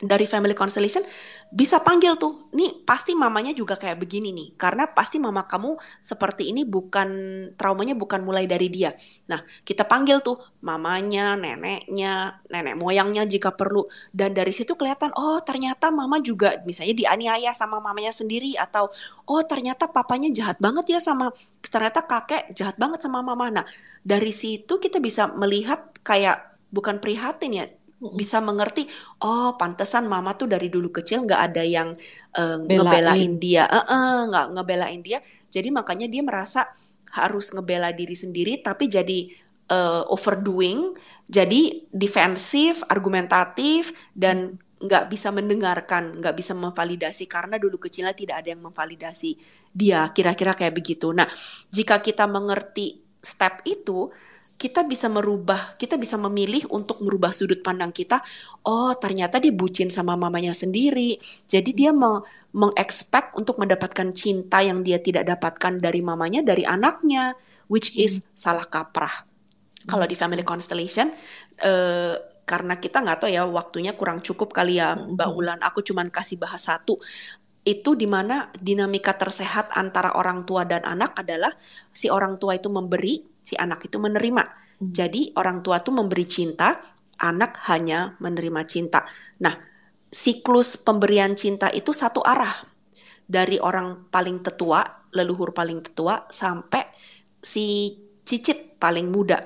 dari 0.00 0.24
family 0.24 0.56
constellation 0.56 1.04
bisa 1.52 1.82
panggil 1.84 2.16
tuh 2.16 2.48
nih 2.56 2.86
pasti 2.88 3.12
mamanya 3.12 3.52
juga 3.52 3.76
kayak 3.76 4.00
begini 4.00 4.32
nih 4.32 4.48
karena 4.56 4.88
pasti 4.88 5.20
mama 5.20 5.44
kamu 5.44 5.76
seperti 6.00 6.48
ini 6.48 6.64
bukan 6.64 7.08
traumanya 7.58 7.92
bukan 7.92 8.24
mulai 8.24 8.48
dari 8.48 8.72
dia. 8.72 8.96
Nah 9.28 9.44
kita 9.66 9.84
panggil 9.84 10.24
tuh 10.24 10.40
mamanya 10.64 11.36
neneknya 11.36 12.40
nenek 12.48 12.80
moyangnya 12.80 13.28
jika 13.28 13.52
perlu. 13.52 13.84
Dan 14.14 14.32
dari 14.32 14.54
situ 14.56 14.72
kelihatan 14.72 15.12
oh 15.12 15.42
ternyata 15.44 15.92
mama 15.92 16.16
juga 16.24 16.56
misalnya 16.64 16.96
dianiaya 16.96 17.52
sama 17.52 17.82
mamanya 17.82 18.14
sendiri 18.16 18.56
atau 18.56 18.88
oh 19.28 19.42
ternyata 19.44 19.90
papanya 19.90 20.32
jahat 20.32 20.56
banget 20.62 20.96
ya 20.96 21.00
sama 21.02 21.34
ternyata 21.60 22.06
kakek 22.08 22.56
jahat 22.56 22.80
banget 22.80 23.04
sama 23.04 23.20
mama. 23.20 23.52
Nah 23.52 23.66
dari 24.00 24.32
situ 24.32 24.80
kita 24.80 24.98
bisa 24.98 25.28
melihat 25.36 25.92
kayak 26.00 26.56
bukan 26.72 27.02
prihatin 27.02 27.52
ya 27.52 27.66
bisa 28.00 28.40
mengerti 28.40 28.88
oh 29.20 29.60
pantesan 29.60 30.08
mama 30.08 30.32
tuh 30.32 30.48
dari 30.48 30.72
dulu 30.72 30.88
kecil 30.88 31.28
nggak 31.28 31.42
ada 31.52 31.60
yang 31.60 31.88
uh, 32.32 32.56
ngebelain 32.64 33.36
dia. 33.36 33.68
Uh 33.68 33.84
-uh, 33.84 34.16
nggak 34.32 34.46
ngebelain 34.56 35.00
dia. 35.04 35.20
Jadi 35.52 35.68
makanya 35.68 36.08
dia 36.08 36.24
merasa 36.24 36.64
harus 37.12 37.52
ngebela 37.52 37.92
diri 37.92 38.16
sendiri 38.16 38.64
tapi 38.64 38.88
jadi 38.88 39.28
uh, 39.68 40.08
overdoing 40.08 40.94
jadi 41.28 41.90
defensif 41.92 42.86
argumentatif 42.88 43.90
dan 44.16 44.56
nggak 44.80 45.12
bisa 45.12 45.28
mendengarkan 45.28 46.24
nggak 46.24 46.40
bisa 46.40 46.56
memvalidasi. 46.56 47.28
Karena 47.28 47.60
dulu 47.60 47.76
kecilnya 47.76 48.16
tidak 48.16 48.40
ada 48.40 48.56
yang 48.56 48.64
memvalidasi 48.64 49.36
dia 49.76 50.08
kira-kira 50.16 50.56
kayak 50.56 50.72
begitu. 50.72 51.12
Nah 51.12 51.28
jika 51.68 52.00
kita 52.00 52.24
mengerti 52.24 53.09
step 53.20 53.64
itu 53.68 54.08
kita 54.40 54.88
bisa 54.88 55.04
merubah, 55.12 55.76
kita 55.76 56.00
bisa 56.00 56.16
memilih 56.16 56.64
untuk 56.72 57.04
merubah 57.04 57.28
sudut 57.28 57.60
pandang 57.60 57.92
kita. 57.92 58.24
Oh, 58.64 58.96
ternyata 58.96 59.36
dia 59.36 59.52
bucin 59.52 59.92
sama 59.92 60.16
mamanya 60.16 60.56
sendiri. 60.56 61.20
Jadi 61.44 61.76
dia 61.76 61.92
mau 61.92 62.24
mengekspek 62.56 63.36
untuk 63.36 63.60
mendapatkan 63.60 64.10
cinta 64.16 64.64
yang 64.64 64.80
dia 64.80 64.98
tidak 64.98 65.28
dapatkan 65.28 65.78
dari 65.78 66.00
mamanya, 66.00 66.40
dari 66.40 66.64
anaknya, 66.64 67.36
which 67.68 67.94
is 67.94 68.18
hmm. 68.18 68.24
salah 68.32 68.64
kaprah. 68.64 69.28
Kalau 69.84 70.04
di 70.08 70.16
family 70.16 70.44
constellation, 70.44 71.12
uh, 71.60 72.16
karena 72.48 72.80
kita 72.80 73.00
nggak 73.04 73.18
tahu 73.22 73.30
ya 73.30 73.46
waktunya 73.46 73.94
kurang 73.94 74.24
cukup 74.24 74.50
kali 74.56 74.80
ya, 74.80 74.96
Mbak 74.96 75.28
hmm. 75.30 75.38
Ulan. 75.38 75.58
Aku 75.62 75.84
cuman 75.84 76.08
kasih 76.08 76.40
bahas 76.40 76.64
satu 76.64 76.96
itu 77.60 77.92
di 77.92 78.08
mana 78.08 78.48
dinamika 78.56 79.20
tersehat 79.20 79.76
antara 79.76 80.16
orang 80.16 80.48
tua 80.48 80.64
dan 80.64 80.80
anak 80.88 81.12
adalah 81.20 81.52
si 81.92 82.08
orang 82.08 82.40
tua 82.40 82.56
itu 82.56 82.72
memberi 82.72 83.20
si 83.44 83.56
anak 83.56 83.84
itu 83.84 84.00
menerima. 84.00 84.44
Hmm. 84.80 84.92
Jadi 84.92 85.36
orang 85.36 85.60
tua 85.60 85.84
tuh 85.84 85.92
memberi 85.92 86.24
cinta, 86.24 86.80
anak 87.20 87.60
hanya 87.68 88.16
menerima 88.16 88.64
cinta. 88.64 89.04
Nah, 89.44 89.52
siklus 90.08 90.80
pemberian 90.80 91.36
cinta 91.36 91.68
itu 91.68 91.92
satu 91.92 92.24
arah. 92.24 92.64
Dari 93.30 93.62
orang 93.62 94.10
paling 94.10 94.42
tetua, 94.42 94.82
leluhur 95.14 95.54
paling 95.54 95.84
tetua 95.84 96.26
sampai 96.32 96.82
si 97.38 97.94
cicit 98.24 98.80
paling 98.80 99.06
muda. 99.12 99.38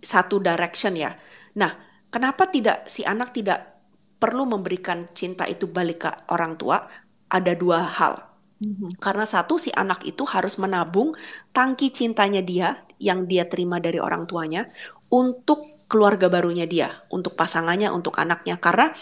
Satu 0.00 0.40
direction 0.40 0.96
ya. 0.96 1.12
Nah, 1.58 1.72
kenapa 2.08 2.48
tidak 2.48 2.88
si 2.88 3.04
anak 3.04 3.36
tidak 3.36 3.74
perlu 4.16 4.48
memberikan 4.48 5.04
cinta 5.12 5.44
itu 5.44 5.68
balik 5.68 6.08
ke 6.08 6.10
orang 6.32 6.56
tua? 6.56 6.80
Ada 7.34 7.58
dua 7.58 7.82
hal. 7.82 8.22
Mm-hmm. 8.62 9.02
Karena 9.02 9.26
satu 9.26 9.58
si 9.58 9.74
anak 9.74 10.06
itu 10.06 10.22
harus 10.22 10.54
menabung 10.62 11.18
tangki 11.50 11.90
cintanya 11.90 12.38
dia 12.38 12.86
yang 13.02 13.26
dia 13.26 13.50
terima 13.50 13.82
dari 13.82 13.98
orang 13.98 14.30
tuanya 14.30 14.70
untuk 15.10 15.62
keluarga 15.90 16.30
barunya 16.30 16.64
dia, 16.64 16.90
untuk 17.10 17.34
pasangannya, 17.34 17.90
untuk 17.90 18.14
anaknya. 18.22 18.58
Karena 18.62 18.94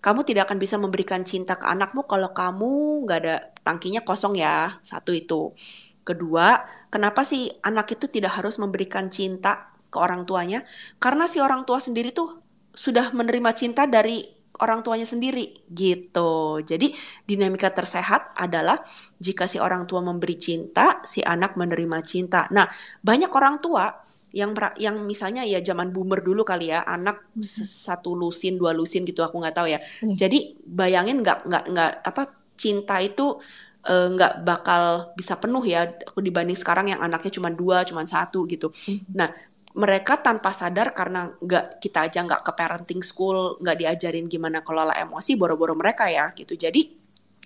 kamu 0.00 0.24
tidak 0.24 0.48
akan 0.48 0.58
bisa 0.58 0.80
memberikan 0.80 1.22
cinta 1.26 1.60
ke 1.60 1.66
anakmu 1.68 2.08
kalau 2.08 2.32
kamu 2.32 3.04
nggak 3.04 3.18
ada 3.20 3.36
tangkinya 3.60 4.00
kosong 4.06 4.38
ya. 4.38 4.80
Satu 4.80 5.12
itu. 5.12 5.52
Kedua, 6.00 6.64
kenapa 6.88 7.22
sih 7.22 7.52
anak 7.60 7.92
itu 7.94 8.08
tidak 8.08 8.40
harus 8.40 8.56
memberikan 8.56 9.12
cinta 9.12 9.76
ke 9.92 9.98
orang 10.00 10.24
tuanya? 10.24 10.64
Karena 10.96 11.28
si 11.28 11.38
orang 11.38 11.68
tua 11.68 11.78
sendiri 11.78 12.10
tuh 12.10 12.40
sudah 12.72 13.12
menerima 13.12 13.50
cinta 13.52 13.84
dari 13.84 14.39
orang 14.60 14.84
tuanya 14.84 15.08
sendiri 15.08 15.64
gitu. 15.72 16.60
Jadi 16.60 16.92
dinamika 17.24 17.72
tersehat 17.72 18.36
adalah 18.36 18.80
jika 19.16 19.48
si 19.48 19.56
orang 19.56 19.88
tua 19.88 20.04
memberi 20.04 20.36
cinta, 20.36 21.02
si 21.08 21.24
anak 21.24 21.56
menerima 21.56 21.98
cinta. 22.04 22.46
Nah, 22.52 22.68
banyak 23.00 23.32
orang 23.32 23.56
tua 23.58 24.10
yang 24.30 24.54
yang 24.78 25.02
misalnya 25.02 25.42
ya 25.42 25.58
zaman 25.58 25.90
boomer 25.90 26.22
dulu 26.22 26.46
kali 26.46 26.70
ya 26.70 26.86
anak 26.86 27.34
hmm. 27.34 27.42
satu 27.66 28.14
lusin 28.14 28.62
dua 28.62 28.70
lusin 28.70 29.02
gitu 29.02 29.26
aku 29.26 29.42
nggak 29.42 29.56
tahu 29.58 29.68
ya 29.74 29.82
hmm. 29.82 30.14
jadi 30.14 30.54
bayangin 30.62 31.22
nggak 31.26 31.50
nggak 31.50 31.64
nggak 31.74 31.92
apa 32.06 32.22
cinta 32.54 33.02
itu 33.02 33.42
eh, 33.82 34.06
nggak 34.14 34.32
uh, 34.38 34.40
bakal 34.46 34.82
bisa 35.18 35.34
penuh 35.34 35.64
ya 35.66 35.90
aku 36.06 36.22
dibanding 36.22 36.54
sekarang 36.54 36.94
yang 36.94 37.02
anaknya 37.02 37.32
cuma 37.34 37.50
dua 37.50 37.82
cuma 37.82 38.06
satu 38.06 38.46
gitu 38.46 38.70
hmm. 38.70 39.10
nah 39.10 39.34
mereka 39.70 40.18
tanpa 40.18 40.50
sadar 40.50 40.90
karena 40.90 41.30
nggak 41.38 41.78
kita 41.78 42.10
aja 42.10 42.26
nggak 42.26 42.42
ke 42.42 42.52
parenting 42.58 43.02
school 43.06 43.54
nggak 43.62 43.76
diajarin 43.78 44.26
gimana 44.26 44.66
kelola 44.66 44.98
emosi 44.98 45.38
boro-boro 45.38 45.78
mereka 45.78 46.10
ya 46.10 46.34
gitu. 46.34 46.58
Jadi 46.58 47.00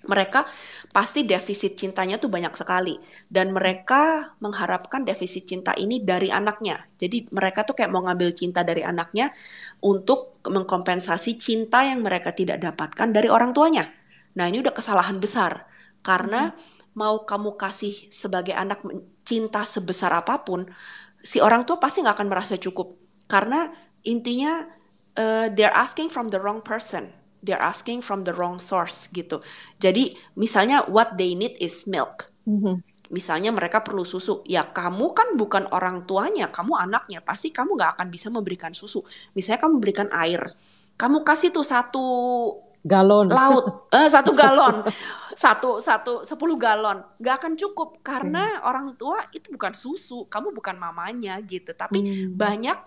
mereka 0.05 0.45
pasti 0.93 1.25
defisit 1.25 1.77
cintanya 1.77 2.21
tuh 2.21 2.29
banyak 2.29 2.53
sekali. 2.57 2.97
Dan 3.25 3.53
mereka 3.57 4.35
mengharapkan 4.41 5.05
defisit 5.05 5.49
cinta 5.49 5.73
ini 5.77 6.05
dari 6.05 6.29
anaknya. 6.29 6.77
Jadi 6.97 7.29
mereka 7.33 7.65
tuh 7.65 7.77
kayak 7.77 7.93
mau 7.93 8.05
ngambil 8.05 8.31
cinta 8.37 8.61
dari 8.65 8.85
anaknya 8.85 9.33
untuk 9.81 10.41
mengkompensasi 10.45 11.41
cinta 11.41 11.85
yang 11.85 12.05
mereka 12.05 12.37
tidak 12.37 12.61
dapatkan 12.61 13.09
dari 13.13 13.29
orang 13.33 13.57
tuanya. 13.57 13.89
Nah 14.37 14.45
ini 14.49 14.61
udah 14.61 14.75
kesalahan 14.77 15.21
besar. 15.21 15.65
Karena 16.05 16.53
hmm. 16.53 16.97
mau 17.01 17.25
kamu 17.25 17.57
kasih 17.57 18.13
sebagai 18.13 18.53
anak 18.53 18.85
cinta 19.25 19.65
sebesar 19.65 20.13
apa 20.13 20.45
pun 20.45 20.69
si 21.25 21.41
orang 21.41 21.65
tua 21.65 21.81
pasti 21.81 22.05
nggak 22.05 22.21
akan 22.21 22.29
merasa 22.29 22.61
cukup. 22.61 23.01
Karena 23.25 23.73
intinya 24.05 24.69
uh, 25.17 25.49
they're 25.57 25.73
asking 25.73 26.13
from 26.13 26.29
the 26.29 26.39
wrong 26.39 26.61
person. 26.61 27.09
They're 27.45 27.61
asking 27.61 28.05
from 28.05 28.25
the 28.25 28.33
wrong 28.37 28.61
source 28.61 29.09
gitu. 29.13 29.41
Jadi 29.81 30.17
misalnya 30.37 30.85
what 30.89 31.17
they 31.17 31.33
need 31.33 31.57
is 31.61 31.89
milk. 31.89 32.29
Mm-hmm. 32.45 32.85
misalnya 33.13 33.53
mereka 33.53 33.85
perlu 33.85 34.03
susu. 34.03 34.41
Ya 34.49 34.67
kamu 34.67 35.13
kan 35.13 35.39
bukan 35.39 35.69
orang 35.71 36.03
tuanya 36.09 36.49
kamu 36.49 36.75
anaknya. 36.75 37.21
Pasti 37.21 37.53
kamu 37.53 37.77
nggak 37.77 37.91
akan 37.99 38.07
bisa 38.09 38.29
memberikan 38.33 38.73
susu. 38.73 39.05
Misalnya 39.37 39.61
kamu 39.63 39.73
memberikan 39.79 40.09
air. 40.11 40.43
Kamu 40.99 41.27
kasih 41.27 41.55
tuh 41.55 41.67
satu 41.67 42.07
galon. 42.85 43.33
Laut. 43.33 43.65
Eh, 43.97 44.09
satu 44.13 44.37
galon. 44.37 44.85
Satu 45.35 45.81
satu 45.81 46.23
sepuluh 46.23 46.61
galon. 46.61 47.03
Nggak 47.19 47.35
akan 47.43 47.53
cukup 47.57 48.05
karena 48.05 48.61
hmm. 48.61 48.69
orang 48.69 48.87
tua 49.01 49.25
itu 49.33 49.51
bukan 49.51 49.73
susu 49.73 50.29
kamu 50.29 50.53
bukan 50.53 50.77
mamanya 50.77 51.41
gitu. 51.43 51.73
Tapi 51.73 52.05
hmm. 52.05 52.37
banyak 52.37 52.79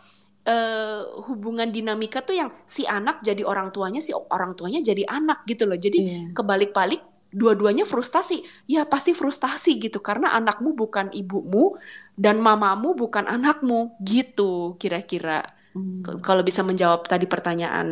uh, 0.47 1.01
hubungan 1.27 1.67
dinamika 1.73 2.21
tuh 2.21 2.37
yang 2.37 2.49
si 2.69 2.85
anak 2.87 3.25
jadi 3.25 3.43
orang 3.43 3.73
tuanya 3.73 3.99
si 3.99 4.13
orang 4.13 4.53
tuanya 4.53 4.79
jadi 4.85 5.03
anak 5.09 5.43
gitu 5.49 5.65
loh. 5.65 5.75
Jadi 5.75 5.99
yeah. 5.99 6.25
kebalik-balik 6.31 7.01
dua-duanya 7.33 7.83
frustasi. 7.83 8.45
Ya 8.69 8.85
pasti 8.85 9.17
frustasi 9.17 9.81
gitu. 9.81 9.99
Karena 9.99 10.31
anakmu 10.37 10.77
bukan 10.77 11.11
ibumu 11.11 11.75
dan 12.15 12.37
mamamu 12.39 12.93
bukan 12.93 13.25
anakmu 13.25 13.97
gitu 14.05 14.77
kira-kira 14.79 15.56
Hmm. 15.77 16.21
Kalau 16.25 16.41
bisa 16.41 16.65
menjawab 16.65 17.05
tadi 17.05 17.29
pertanyaan 17.29 17.87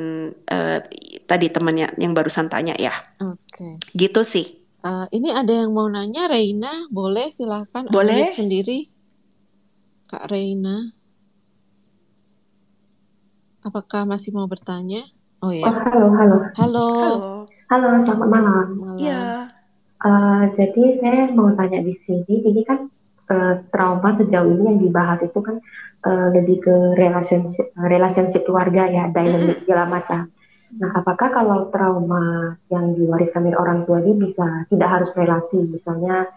uh, 0.50 0.80
tadi 1.30 1.48
temannya 1.54 1.94
yang 2.02 2.18
barusan 2.18 2.50
tanya 2.50 2.74
ya. 2.82 2.94
Oke. 3.22 3.38
Okay. 3.54 3.74
Gitu 3.94 4.22
sih. 4.26 4.66
Uh, 4.86 5.10
ini 5.10 5.34
ada 5.34 5.50
yang 5.50 5.74
mau 5.74 5.90
nanya, 5.90 6.30
Reina, 6.30 6.86
boleh 6.94 7.34
silahkan. 7.34 7.90
Boleh. 7.90 8.30
sendiri, 8.30 8.86
Kak 10.06 10.30
Reina. 10.30 10.94
Apakah 13.66 14.06
masih 14.06 14.30
mau 14.30 14.46
bertanya? 14.46 15.10
Oh 15.42 15.50
ya. 15.50 15.66
Oh, 15.66 15.74
halo, 15.74 16.08
halo. 16.14 16.38
Halo. 16.54 16.88
Halo. 17.02 17.26
Halo, 17.66 17.88
selamat 17.98 18.30
malam. 18.30 18.68
Iya. 19.02 19.50
Uh, 20.06 20.54
jadi 20.54 20.84
saya 21.02 21.22
mau 21.34 21.50
tanya 21.58 21.82
di 21.82 21.90
sini, 21.90 22.46
ini 22.46 22.62
kan 22.62 22.94
uh, 23.30 23.62
trauma 23.70 24.10
sejauh 24.14 24.50
ini 24.50 24.64
yang 24.76 24.80
dibahas 24.82 25.20
itu 25.26 25.40
kan 25.42 25.58
uh, 26.06 26.28
lebih 26.34 26.62
ke 26.62 26.76
relationship, 26.98 27.74
relationship 27.78 28.46
keluarga 28.46 28.88
ya, 28.90 29.04
dynamic 29.10 29.58
segala 29.58 29.90
macam. 29.90 30.30
Nah, 30.76 30.92
apakah 30.92 31.30
kalau 31.32 31.70
trauma 31.70 32.58
yang 32.68 32.98
diwariskan 32.98 33.48
dari 33.48 33.56
orang 33.56 33.86
tua 33.88 34.02
ini 34.02 34.18
bisa 34.18 34.68
tidak 34.68 34.90
harus 34.90 35.12
relasi, 35.16 35.62
misalnya 35.62 36.28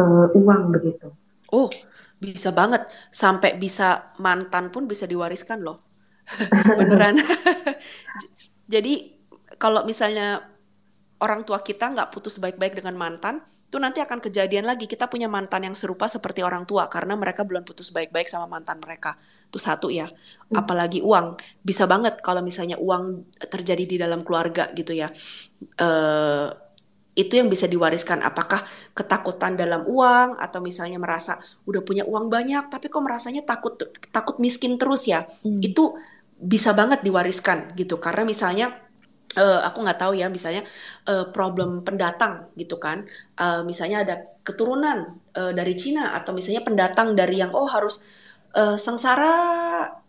uh, 0.00 0.26
uang 0.34 0.72
begitu? 0.74 1.12
Oh, 1.52 1.70
bisa 2.18 2.50
banget. 2.50 2.88
Sampai 3.14 3.54
bisa 3.60 4.10
mantan 4.18 4.72
pun 4.74 4.88
bisa 4.88 5.04
diwariskan 5.06 5.62
loh. 5.62 5.78
Beneran. 6.80 7.20
Jadi 8.72 9.14
kalau 9.60 9.84
misalnya 9.84 10.42
orang 11.20 11.46
tua 11.46 11.60
kita 11.62 11.92
nggak 11.92 12.10
putus 12.10 12.40
baik-baik 12.40 12.80
dengan 12.80 12.96
mantan, 12.96 13.44
itu 13.74 13.82
nanti 13.82 13.98
akan 13.98 14.22
kejadian 14.22 14.70
lagi. 14.70 14.86
Kita 14.86 15.10
punya 15.10 15.26
mantan 15.26 15.66
yang 15.66 15.74
serupa 15.74 16.06
seperti 16.06 16.46
orang 16.46 16.62
tua 16.62 16.86
karena 16.86 17.18
mereka 17.18 17.42
belum 17.42 17.66
putus 17.66 17.90
baik-baik 17.90 18.30
sama 18.30 18.46
mantan 18.46 18.78
mereka. 18.78 19.18
Itu 19.50 19.58
satu 19.58 19.90
ya. 19.90 20.06
Hmm. 20.06 20.62
apalagi 20.62 21.02
uang. 21.02 21.34
Bisa 21.58 21.90
banget 21.90 22.22
kalau 22.22 22.38
misalnya 22.38 22.78
uang 22.78 23.34
terjadi 23.50 23.82
di 23.82 23.96
dalam 23.98 24.22
keluarga 24.22 24.70
gitu 24.78 24.94
ya. 24.94 25.10
Uh, 25.82 26.54
itu 27.18 27.34
yang 27.34 27.50
bisa 27.50 27.66
diwariskan. 27.66 28.22
Apakah 28.22 28.62
ketakutan 28.94 29.58
dalam 29.58 29.82
uang 29.90 30.38
atau 30.38 30.62
misalnya 30.62 31.02
merasa 31.02 31.42
udah 31.66 31.82
punya 31.82 32.06
uang 32.06 32.30
banyak 32.30 32.70
tapi 32.70 32.86
kok 32.86 33.02
merasanya 33.02 33.42
takut 33.42 33.74
takut 34.14 34.38
miskin 34.38 34.78
terus 34.78 35.10
ya? 35.10 35.26
Hmm. 35.42 35.58
itu 35.58 35.98
bisa 36.38 36.70
banget 36.70 37.02
diwariskan 37.02 37.74
gitu. 37.74 37.98
Karena 37.98 38.22
misalnya 38.22 38.83
uh, 39.36 39.60
aku 39.66 39.78
nggak 39.84 39.98
tahu 40.00 40.12
ya 40.18 40.26
misalnya 40.30 40.62
uh, 41.10 41.30
problem 41.30 41.82
pendatang 41.86 42.50
gitu 42.58 42.76
kan. 42.78 43.06
Uh, 43.38 43.62
misalnya 43.66 44.02
ada 44.06 44.14
keturunan 44.46 45.18
uh, 45.34 45.52
dari 45.52 45.74
Cina 45.74 46.14
atau 46.18 46.32
misalnya 46.34 46.62
pendatang 46.62 47.18
dari 47.18 47.42
yang 47.42 47.50
oh 47.54 47.66
harus 47.68 48.02
uh, 48.56 48.76
sengsara 48.78 49.32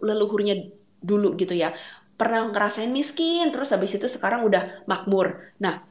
leluhurnya 0.01 0.69
dulu 1.01 1.33
gitu 1.37 1.53
ya. 1.53 1.73
Pernah 2.15 2.47
ngerasain 2.53 2.89
miskin 2.89 3.51
terus 3.51 3.75
habis 3.75 3.91
itu 3.97 4.07
sekarang 4.07 4.47
udah 4.47 4.87
makmur. 4.87 5.53
Nah 5.59 5.83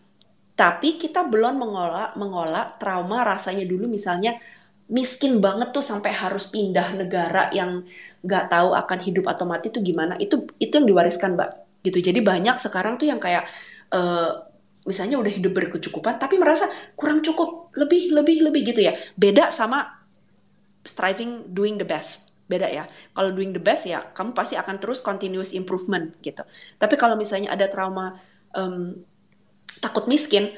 tapi 0.55 1.03
kita 1.03 1.27
belum 1.27 1.59
mengolah 1.59 2.15
mengolah 2.15 2.79
trauma 2.79 3.27
rasanya 3.27 3.67
dulu 3.67 3.91
misalnya 3.91 4.39
miskin 4.87 5.43
banget 5.43 5.75
tuh 5.75 5.83
sampai 5.83 6.15
harus 6.15 6.47
pindah 6.47 6.95
negara 6.95 7.51
yang 7.51 7.83
nggak 8.25 8.45
tahu 8.53 8.73
akan 8.73 8.99
hidup 9.03 9.25
atau 9.29 9.45
mati 9.45 9.69
tuh 9.75 9.83
gimana. 9.83 10.15
Itu 10.21 10.47
itu 10.63 10.73
yang 10.79 10.87
diwariskan 10.89 11.35
mbak 11.37 11.64
gitu 11.85 12.01
jadi 12.01 12.19
banyak 12.25 12.57
sekarang 12.57 12.97
tuh 12.97 13.07
yang 13.07 13.21
kayak 13.21 13.45
uh, 13.93 14.49
misalnya 14.89 15.21
udah 15.21 15.33
hidup 15.33 15.53
berkecukupan 15.53 16.17
tapi 16.17 16.41
merasa 16.41 16.69
kurang 16.97 17.21
cukup 17.21 17.73
lebih 17.77 18.11
lebih 18.13 18.49
lebih 18.49 18.75
gitu 18.75 18.81
ya 18.89 18.97
beda 19.15 19.53
sama 19.53 20.01
striving 20.85 21.53
doing 21.53 21.77
the 21.77 21.85
best 21.85 22.25
beda 22.45 22.69
ya. 22.69 22.85
Kalau 23.17 23.31
doing 23.33 23.57
the 23.57 23.63
best 23.63 23.89
ya 23.89 24.05
kamu 24.13 24.37
pasti 24.37 24.55
akan 24.55 24.77
terus 24.77 25.01
continuous 25.01 25.57
improvement 25.57 26.13
gitu. 26.21 26.45
Tapi 26.77 26.95
kalau 27.01 27.17
misalnya 27.17 27.53
ada 27.53 27.67
trauma 27.73 28.21
um, 28.53 29.01
takut 29.81 30.05
miskin 30.07 30.53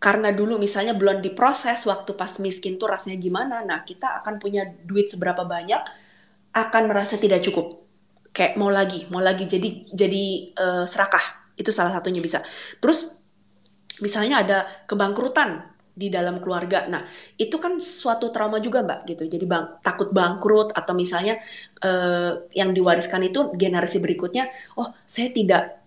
karena 0.00 0.32
dulu 0.32 0.56
misalnya 0.56 0.96
belum 0.96 1.20
diproses 1.20 1.84
waktu 1.84 2.16
pas 2.16 2.40
miskin 2.40 2.80
tuh 2.80 2.88
rasanya 2.88 3.20
gimana, 3.20 3.60
nah 3.60 3.84
kita 3.84 4.24
akan 4.24 4.40
punya 4.40 4.64
duit 4.64 5.12
seberapa 5.12 5.44
banyak 5.44 5.80
akan 6.56 6.82
merasa 6.88 7.20
tidak 7.20 7.44
cukup. 7.44 7.79
Kayak 8.30 8.56
mau 8.56 8.70
lagi, 8.70 9.06
mau 9.10 9.22
lagi 9.22 9.44
jadi 9.46 9.90
jadi 9.90 10.24
uh, 10.54 10.84
serakah. 10.86 11.54
Itu 11.58 11.74
salah 11.74 11.92
satunya 11.92 12.22
bisa. 12.22 12.40
Terus 12.78 13.10
misalnya 14.00 14.42
ada 14.42 14.58
kebangkrutan 14.88 15.70
di 16.00 16.08
dalam 16.08 16.40
keluarga. 16.40 16.88
Nah, 16.88 17.04
itu 17.36 17.60
kan 17.60 17.76
suatu 17.76 18.32
trauma 18.32 18.56
juga, 18.62 18.80
Mbak, 18.80 19.00
gitu. 19.04 19.24
Jadi 19.28 19.44
bang, 19.44 19.82
takut 19.84 20.08
bangkrut 20.14 20.72
atau 20.72 20.96
misalnya 20.96 21.36
uh, 21.84 22.48
yang 22.56 22.72
diwariskan 22.72 23.20
itu 23.26 23.52
generasi 23.52 24.00
berikutnya, 24.00 24.48
oh, 24.80 24.88
saya 25.04 25.28
tidak 25.28 25.82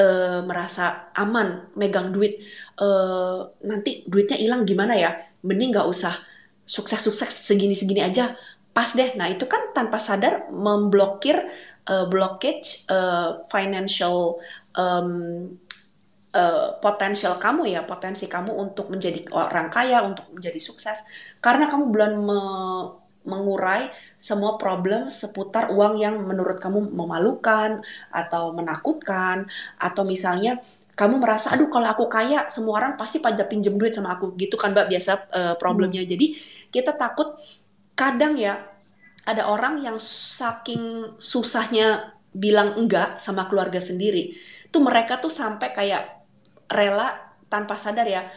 uh, 0.00 0.40
merasa 0.40 1.12
aman 1.12 1.68
megang 1.76 2.16
duit. 2.16 2.40
Uh, 2.80 3.52
nanti 3.60 4.08
duitnya 4.08 4.40
hilang 4.40 4.64
gimana 4.64 4.96
ya? 4.96 5.10
Mending 5.44 5.76
nggak 5.76 5.88
usah 5.90 6.16
sukses-sukses 6.64 7.28
segini-segini 7.44 8.00
aja. 8.00 8.34
Pas 8.76 8.92
deh. 8.92 9.16
Nah, 9.16 9.32
itu 9.32 9.48
kan 9.48 9.72
tanpa 9.72 9.96
sadar 9.96 10.52
memblokir 10.52 11.40
uh, 11.88 12.04
blockage 12.12 12.84
uh, 12.92 13.40
financial 13.48 14.36
um, 14.76 15.48
uh, 16.36 16.76
potensial 16.84 17.40
kamu 17.40 17.72
ya, 17.72 17.88
potensi 17.88 18.28
kamu 18.28 18.52
untuk 18.52 18.92
menjadi 18.92 19.24
orang 19.32 19.72
kaya, 19.72 20.04
untuk 20.04 20.28
menjadi 20.28 20.60
sukses, 20.60 21.00
karena 21.40 21.72
kamu 21.72 21.88
belum 21.88 22.12
me 22.28 22.40
mengurai 23.26 23.90
semua 24.22 24.54
problem 24.54 25.10
seputar 25.10 25.74
uang 25.74 25.98
yang 25.98 26.14
menurut 26.22 26.62
kamu 26.62 26.94
memalukan 26.94 27.82
atau 28.14 28.54
menakutkan 28.54 29.50
atau 29.82 30.06
misalnya 30.06 30.62
kamu 30.96 31.20
merasa 31.20 31.52
aduh 31.52 31.68
kalau 31.68 31.92
aku 31.92 32.08
kaya 32.08 32.48
semua 32.48 32.80
orang 32.80 32.96
pasti 32.96 33.20
pada 33.20 33.44
pinjam 33.44 33.76
duit 33.76 33.92
sama 33.92 34.16
aku 34.16 34.32
gitu 34.40 34.56
kan 34.56 34.72
mbak 34.72 34.88
biasa 34.88 35.10
uh, 35.28 35.54
problemnya 35.60 36.00
hmm. 36.06 36.10
jadi 36.14 36.26
kita 36.72 36.96
takut 36.96 37.36
kadang 37.96 38.36
ya 38.36 38.60
ada 39.26 39.48
orang 39.50 39.82
yang 39.82 39.96
saking 39.98 41.16
susahnya 41.18 42.14
bilang 42.30 42.76
enggak 42.76 43.18
sama 43.18 43.48
keluarga 43.48 43.80
sendiri 43.80 44.36
tuh 44.68 44.84
mereka 44.84 45.16
tuh 45.18 45.32
sampai 45.32 45.72
kayak 45.72 46.04
rela 46.68 47.10
tanpa 47.48 47.74
sadar 47.80 48.04
ya 48.04 48.28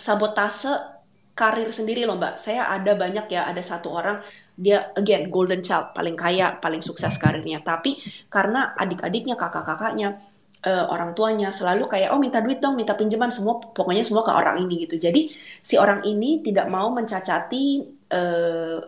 sabotase 0.00 1.00
karir 1.40 1.72
sendiri 1.72 2.04
loh 2.04 2.20
mbak. 2.20 2.36
Saya 2.36 2.68
ada 2.68 2.92
banyak 2.92 3.32
ya, 3.32 3.48
ada 3.48 3.64
satu 3.64 3.88
orang 3.96 4.20
dia 4.60 4.92
again 4.92 5.32
golden 5.32 5.64
child 5.64 5.96
paling 5.96 6.12
kaya, 6.12 6.60
paling 6.60 6.84
sukses 6.84 7.16
karirnya. 7.16 7.64
Tapi 7.64 7.96
karena 8.28 8.76
adik-adiknya, 8.76 9.40
kakak-kakaknya, 9.40 10.20
uh, 10.66 10.84
orang 10.92 11.16
tuanya 11.16 11.52
selalu 11.52 11.88
kayak 11.88 12.12
oh 12.12 12.20
minta 12.20 12.40
duit 12.44 12.60
dong, 12.60 12.76
minta 12.76 12.92
pinjaman 12.96 13.32
semua, 13.32 13.60
pokoknya 13.60 14.04
semua 14.04 14.24
ke 14.24 14.32
orang 14.32 14.60
ini 14.64 14.88
gitu. 14.88 15.00
Jadi 15.00 15.32
si 15.60 15.80
orang 15.80 16.04
ini 16.04 16.44
tidak 16.44 16.68
mau 16.68 16.88
mencacati 16.92 17.84
uh, 18.12 18.78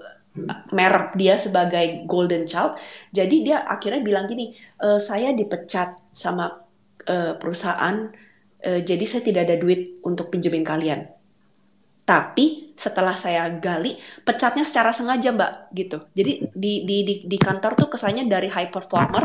merek 0.72 1.12
dia 1.16 1.36
sebagai 1.36 2.08
golden 2.08 2.48
child. 2.48 2.80
Jadi 3.12 3.44
dia 3.44 3.68
akhirnya 3.68 4.00
bilang 4.00 4.24
gini, 4.24 4.56
e, 4.80 4.96
saya 4.96 5.36
dipecat 5.36 6.00
sama 6.08 6.48
uh, 7.04 7.36
perusahaan, 7.36 8.08
uh, 8.64 8.80
jadi 8.80 9.04
saya 9.04 9.22
tidak 9.28 9.42
ada 9.44 9.56
duit 9.60 10.00
untuk 10.00 10.32
pinjemin 10.32 10.64
kalian. 10.64 11.04
Tapi 12.08 12.72
setelah 12.74 13.12
saya 13.12 13.46
gali, 13.60 14.00
pecatnya 14.24 14.64
secara 14.64 14.90
sengaja 14.90 15.36
mbak, 15.36 15.52
gitu. 15.76 16.00
Jadi 16.16 16.48
di 16.56 16.88
di 16.88 16.96
di, 17.04 17.14
di 17.28 17.38
kantor 17.38 17.76
tuh 17.76 17.92
kesannya 17.92 18.26
dari 18.26 18.48
high 18.48 18.72
performer, 18.72 19.22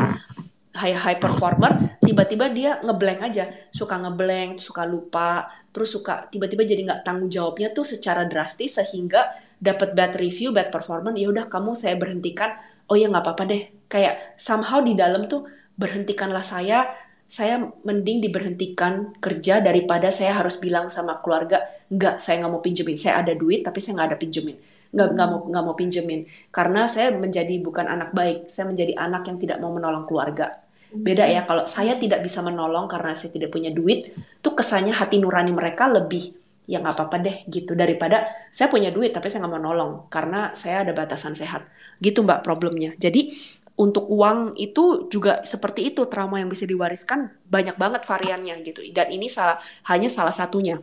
high 0.76 0.96
high 0.96 1.18
performer, 1.20 1.98
tiba-tiba 2.02 2.52
dia 2.52 2.80
ngeblank 2.84 3.20
aja, 3.24 3.50
suka 3.72 3.96
ngeblank, 3.96 4.60
suka 4.60 4.84
lupa, 4.84 5.48
terus 5.72 5.92
suka 5.92 6.28
tiba-tiba 6.28 6.64
jadi 6.64 6.80
nggak 6.84 7.02
tanggung 7.04 7.30
jawabnya 7.32 7.72
tuh 7.72 7.86
secara 7.86 8.28
drastis 8.28 8.76
sehingga 8.76 9.32
dapat 9.58 9.96
bad 9.96 10.14
review, 10.18 10.54
bad 10.54 10.68
performance, 10.70 11.18
ya 11.18 11.28
udah 11.32 11.48
kamu 11.50 11.74
saya 11.74 11.96
berhentikan. 11.98 12.54
Oh 12.88 12.96
ya 12.96 13.10
nggak 13.12 13.24
apa-apa 13.24 13.44
deh. 13.48 13.62
Kayak 13.88 14.36
somehow 14.40 14.80
di 14.80 14.96
dalam 14.96 15.28
tuh 15.28 15.44
berhentikanlah 15.76 16.42
saya 16.42 16.88
saya 17.28 17.60
mending 17.84 18.24
diberhentikan 18.24 19.12
kerja 19.20 19.60
daripada 19.60 20.08
saya 20.08 20.40
harus 20.40 20.56
bilang 20.56 20.88
sama 20.88 21.20
keluarga 21.20 21.60
nggak 21.92 22.24
saya 22.24 22.40
nggak 22.40 22.52
mau 22.56 22.64
pinjemin 22.64 22.96
saya 22.96 23.20
ada 23.20 23.36
duit 23.36 23.60
tapi 23.60 23.84
saya 23.84 24.00
nggak 24.00 24.08
ada 24.16 24.18
pinjemin 24.18 24.56
nggak 24.92 25.08
nggak 25.14 25.28
mau 25.28 25.40
nggak 25.48 25.64
mau 25.64 25.76
pinjemin. 25.76 26.20
Karena 26.48 26.88
saya 26.88 27.12
menjadi 27.12 27.60
bukan 27.60 27.86
anak 27.86 28.10
baik 28.16 28.48
saya 28.48 28.68
menjadi 28.68 28.96
anak 28.96 29.28
yang 29.28 29.36
tidak 29.36 29.58
mau 29.60 29.72
menolong 29.72 30.04
keluarga. 30.08 30.64
Beda 30.88 31.28
ya 31.28 31.44
kalau 31.44 31.68
saya 31.68 32.00
tidak 32.00 32.24
bisa 32.24 32.40
menolong 32.40 32.88
karena 32.88 33.12
saya 33.12 33.28
tidak 33.28 33.52
punya 33.52 33.68
duit 33.68 34.08
tuh 34.40 34.56
kesannya 34.56 34.96
hati 34.96 35.20
nurani 35.20 35.52
mereka 35.52 35.84
lebih 35.84 36.32
ya 36.64 36.80
nggak 36.80 36.96
apa-apa 36.96 37.16
deh 37.20 37.36
gitu. 37.48 37.76
Daripada 37.76 38.28
saya 38.48 38.72
punya 38.72 38.88
duit 38.88 39.12
tapi 39.12 39.28
saya 39.28 39.44
nggak 39.44 39.52
mau 39.52 39.62
nolong 39.62 39.92
karena 40.08 40.56
saya 40.56 40.84
ada 40.88 40.96
batasan 40.96 41.36
sehat. 41.36 41.68
Gitu 42.00 42.24
mbak 42.24 42.40
problemnya. 42.40 42.96
Jadi 42.96 43.36
untuk 43.78 44.10
uang 44.10 44.58
itu 44.58 45.06
juga 45.06 45.46
seperti 45.46 45.94
itu 45.94 46.10
trauma 46.10 46.42
yang 46.42 46.50
bisa 46.50 46.66
diwariskan 46.66 47.30
banyak 47.46 47.78
banget 47.78 48.02
variannya 48.02 48.58
gitu. 48.66 48.82
Dan 48.90 49.14
ini 49.14 49.30
salah 49.30 49.62
hanya 49.86 50.10
salah 50.10 50.34
satunya. 50.34 50.82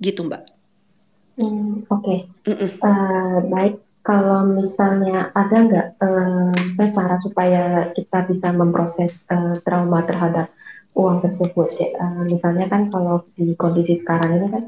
Gitu 0.00 0.24
mbak. 0.24 0.55
Hmm, 1.36 1.84
Oke 1.92 2.24
okay. 2.48 2.78
uh, 2.80 3.44
baik 3.52 3.76
kalau 4.00 4.46
misalnya 4.46 5.28
ada 5.34 5.56
nggak 5.66 5.88
uh, 6.00 6.86
cara 6.94 7.18
supaya 7.18 7.90
kita 7.92 8.24
bisa 8.30 8.54
memproses 8.54 9.18
uh, 9.28 9.58
trauma 9.66 10.06
terhadap 10.06 10.48
uang 10.96 11.20
tersebut 11.20 11.68
ya, 11.76 11.92
uh, 12.00 12.22
misalnya 12.24 12.70
kan 12.72 12.88
kalau 12.88 13.20
di 13.36 13.52
kondisi 13.58 13.98
sekarang 14.00 14.40
ini 14.40 14.48
kan 14.48 14.64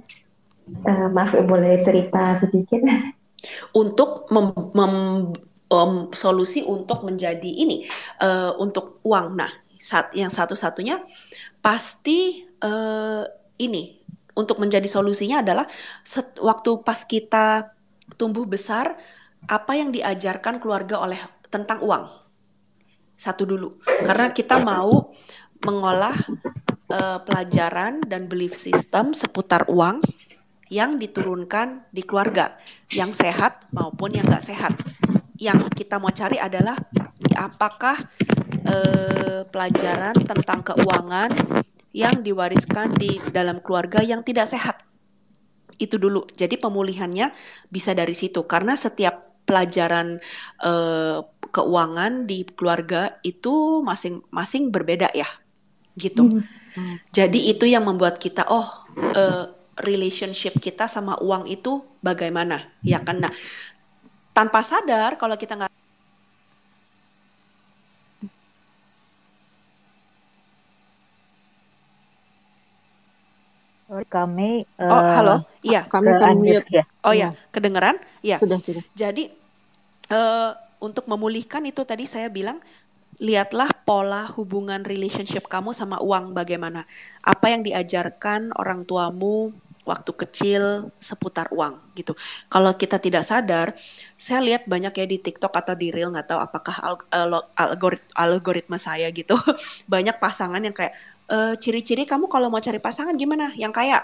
uh, 0.85 1.09
maaf 1.09 1.33
boleh 1.47 1.81
cerita 1.81 2.37
sedikit 2.37 2.85
untuk 3.81 4.29
mem, 4.29 4.53
mem, 4.75 4.95
um, 5.73 5.93
solusi 6.13 6.67
untuk 6.67 7.07
menjadi 7.07 7.49
ini 7.49 7.87
uh, 8.21 8.53
untuk 8.59 9.01
uang. 9.07 9.39
Nah, 9.39 9.49
saat 9.79 10.13
yang 10.13 10.29
satu-satunya 10.29 11.01
pasti 11.63 12.45
uh, 12.61 13.25
ini 13.57 13.98
untuk 14.39 14.63
menjadi 14.63 14.87
solusinya 14.87 15.43
adalah 15.43 15.67
waktu 16.39 16.71
pas 16.87 17.03
kita 17.03 17.75
tumbuh 18.15 18.47
besar 18.47 18.95
apa 19.51 19.75
yang 19.75 19.91
diajarkan 19.91 20.63
keluarga 20.63 21.03
oleh 21.03 21.19
tentang 21.51 21.83
uang. 21.83 22.07
Satu 23.19 23.43
dulu. 23.43 23.83
Karena 23.83 24.31
kita 24.31 24.63
mau 24.63 25.11
mengolah 25.59 26.15
uh, 26.87 27.19
pelajaran 27.27 28.07
dan 28.07 28.31
belief 28.31 28.55
system 28.55 29.11
seputar 29.11 29.67
uang 29.67 29.99
yang 30.71 31.03
diturunkan 31.03 31.91
di 31.91 32.07
keluarga, 32.07 32.55
yang 32.95 33.11
sehat 33.11 33.67
maupun 33.75 34.15
yang 34.15 34.29
nggak 34.29 34.47
sehat 34.47 34.77
yang 35.39 35.71
kita 35.71 36.03
mau 36.03 36.11
cari 36.11 36.37
adalah 36.37 36.75
apakah 37.39 38.11
eh, 38.67 39.47
pelajaran 39.47 40.15
tentang 40.19 40.61
keuangan 40.67 41.31
yang 41.93 42.21
diwariskan 42.21 42.95
di 42.97 43.21
dalam 43.33 43.65
keluarga 43.65 44.05
yang 44.05 44.21
tidak 44.23 44.49
sehat. 44.51 44.85
itu 45.79 45.97
dulu. 45.97 46.27
Jadi 46.35 46.59
pemulihannya 46.59 47.33
bisa 47.71 47.95
dari 47.95 48.13
situ 48.13 48.45
karena 48.45 48.75
setiap 48.75 49.47
pelajaran 49.49 50.21
uh, 50.61 51.25
keuangan 51.49 52.29
di 52.29 52.45
keluarga 52.45 53.17
itu 53.25 53.81
masing-masing 53.81 54.69
berbeda 54.69 55.09
ya, 55.17 55.25
gitu. 55.97 56.45
Hmm. 56.77 57.01
Jadi 57.15 57.49
itu 57.49 57.65
yang 57.65 57.89
membuat 57.89 58.21
kita 58.21 58.45
oh 58.53 58.69
uh, 59.17 59.49
relationship 59.89 60.61
kita 60.61 60.85
sama 60.91 61.17
uang 61.23 61.49
itu 61.49 61.81
bagaimana, 62.05 62.69
ya 62.85 63.01
kan? 63.01 63.25
Nah, 63.25 63.33
tanpa 64.37 64.61
sadar 64.61 65.17
kalau 65.17 65.39
kita 65.41 65.57
nggak 65.57 65.73
kami 73.89 74.69
uh, 74.77 74.85
oh 74.85 75.03
halo. 75.17 75.35
Iya 75.65 75.89
kami 75.89 76.13
kan 76.21 76.37
ya. 76.45 76.85
Oh 77.01 77.15
ya 77.17 77.33
kedengeran? 77.51 77.97
Ya 78.21 78.37
sudah 78.37 78.61
sudah. 78.61 78.85
Jadi 78.93 79.33
uh, 80.13 80.53
untuk 80.79 81.09
memulihkan 81.09 81.65
itu 81.65 81.83
tadi 81.89 82.05
saya 82.05 82.29
bilang 82.29 82.61
lihatlah 83.19 83.73
pola 83.83 84.31
hubungan 84.39 84.87
relationship 84.87 85.49
kamu 85.49 85.73
sama 85.73 85.99
uang 86.05 86.37
bagaimana. 86.37 86.85
Apa 87.25 87.51
yang 87.51 87.65
diajarkan 87.65 88.55
orang 88.55 88.85
tuamu 88.85 89.51
waktu 89.89 90.13
kecil 90.13 90.93
seputar 91.01 91.49
uang 91.49 91.81
gitu. 91.97 92.13
Kalau 92.53 92.77
kita 92.77 93.01
tidak 93.01 93.25
sadar 93.25 93.73
saya 94.21 94.45
lihat 94.45 94.69
banyak 94.69 94.93
ya 94.93 95.07
di 95.09 95.17
TikTok 95.17 95.57
atau 95.57 95.73
di 95.73 95.89
Reel 95.89 96.13
nggak 96.13 96.29
tahu 96.29 96.41
apakah 96.45 96.77
algorit 97.57 98.05
algoritma 98.13 98.77
saya 98.77 99.09
gitu. 99.09 99.33
Banyak 99.93 100.21
pasangan 100.21 100.61
yang 100.61 100.77
kayak 100.77 100.93
uh, 101.29 101.55
ciri-ciri 101.57 102.05
kamu 102.09 102.27
kalau 102.27 102.49
mau 102.49 102.61
cari 102.61 102.81
pasangan 102.81 103.15
gimana? 103.15 103.53
Yang 103.55 103.73
kaya? 103.77 103.99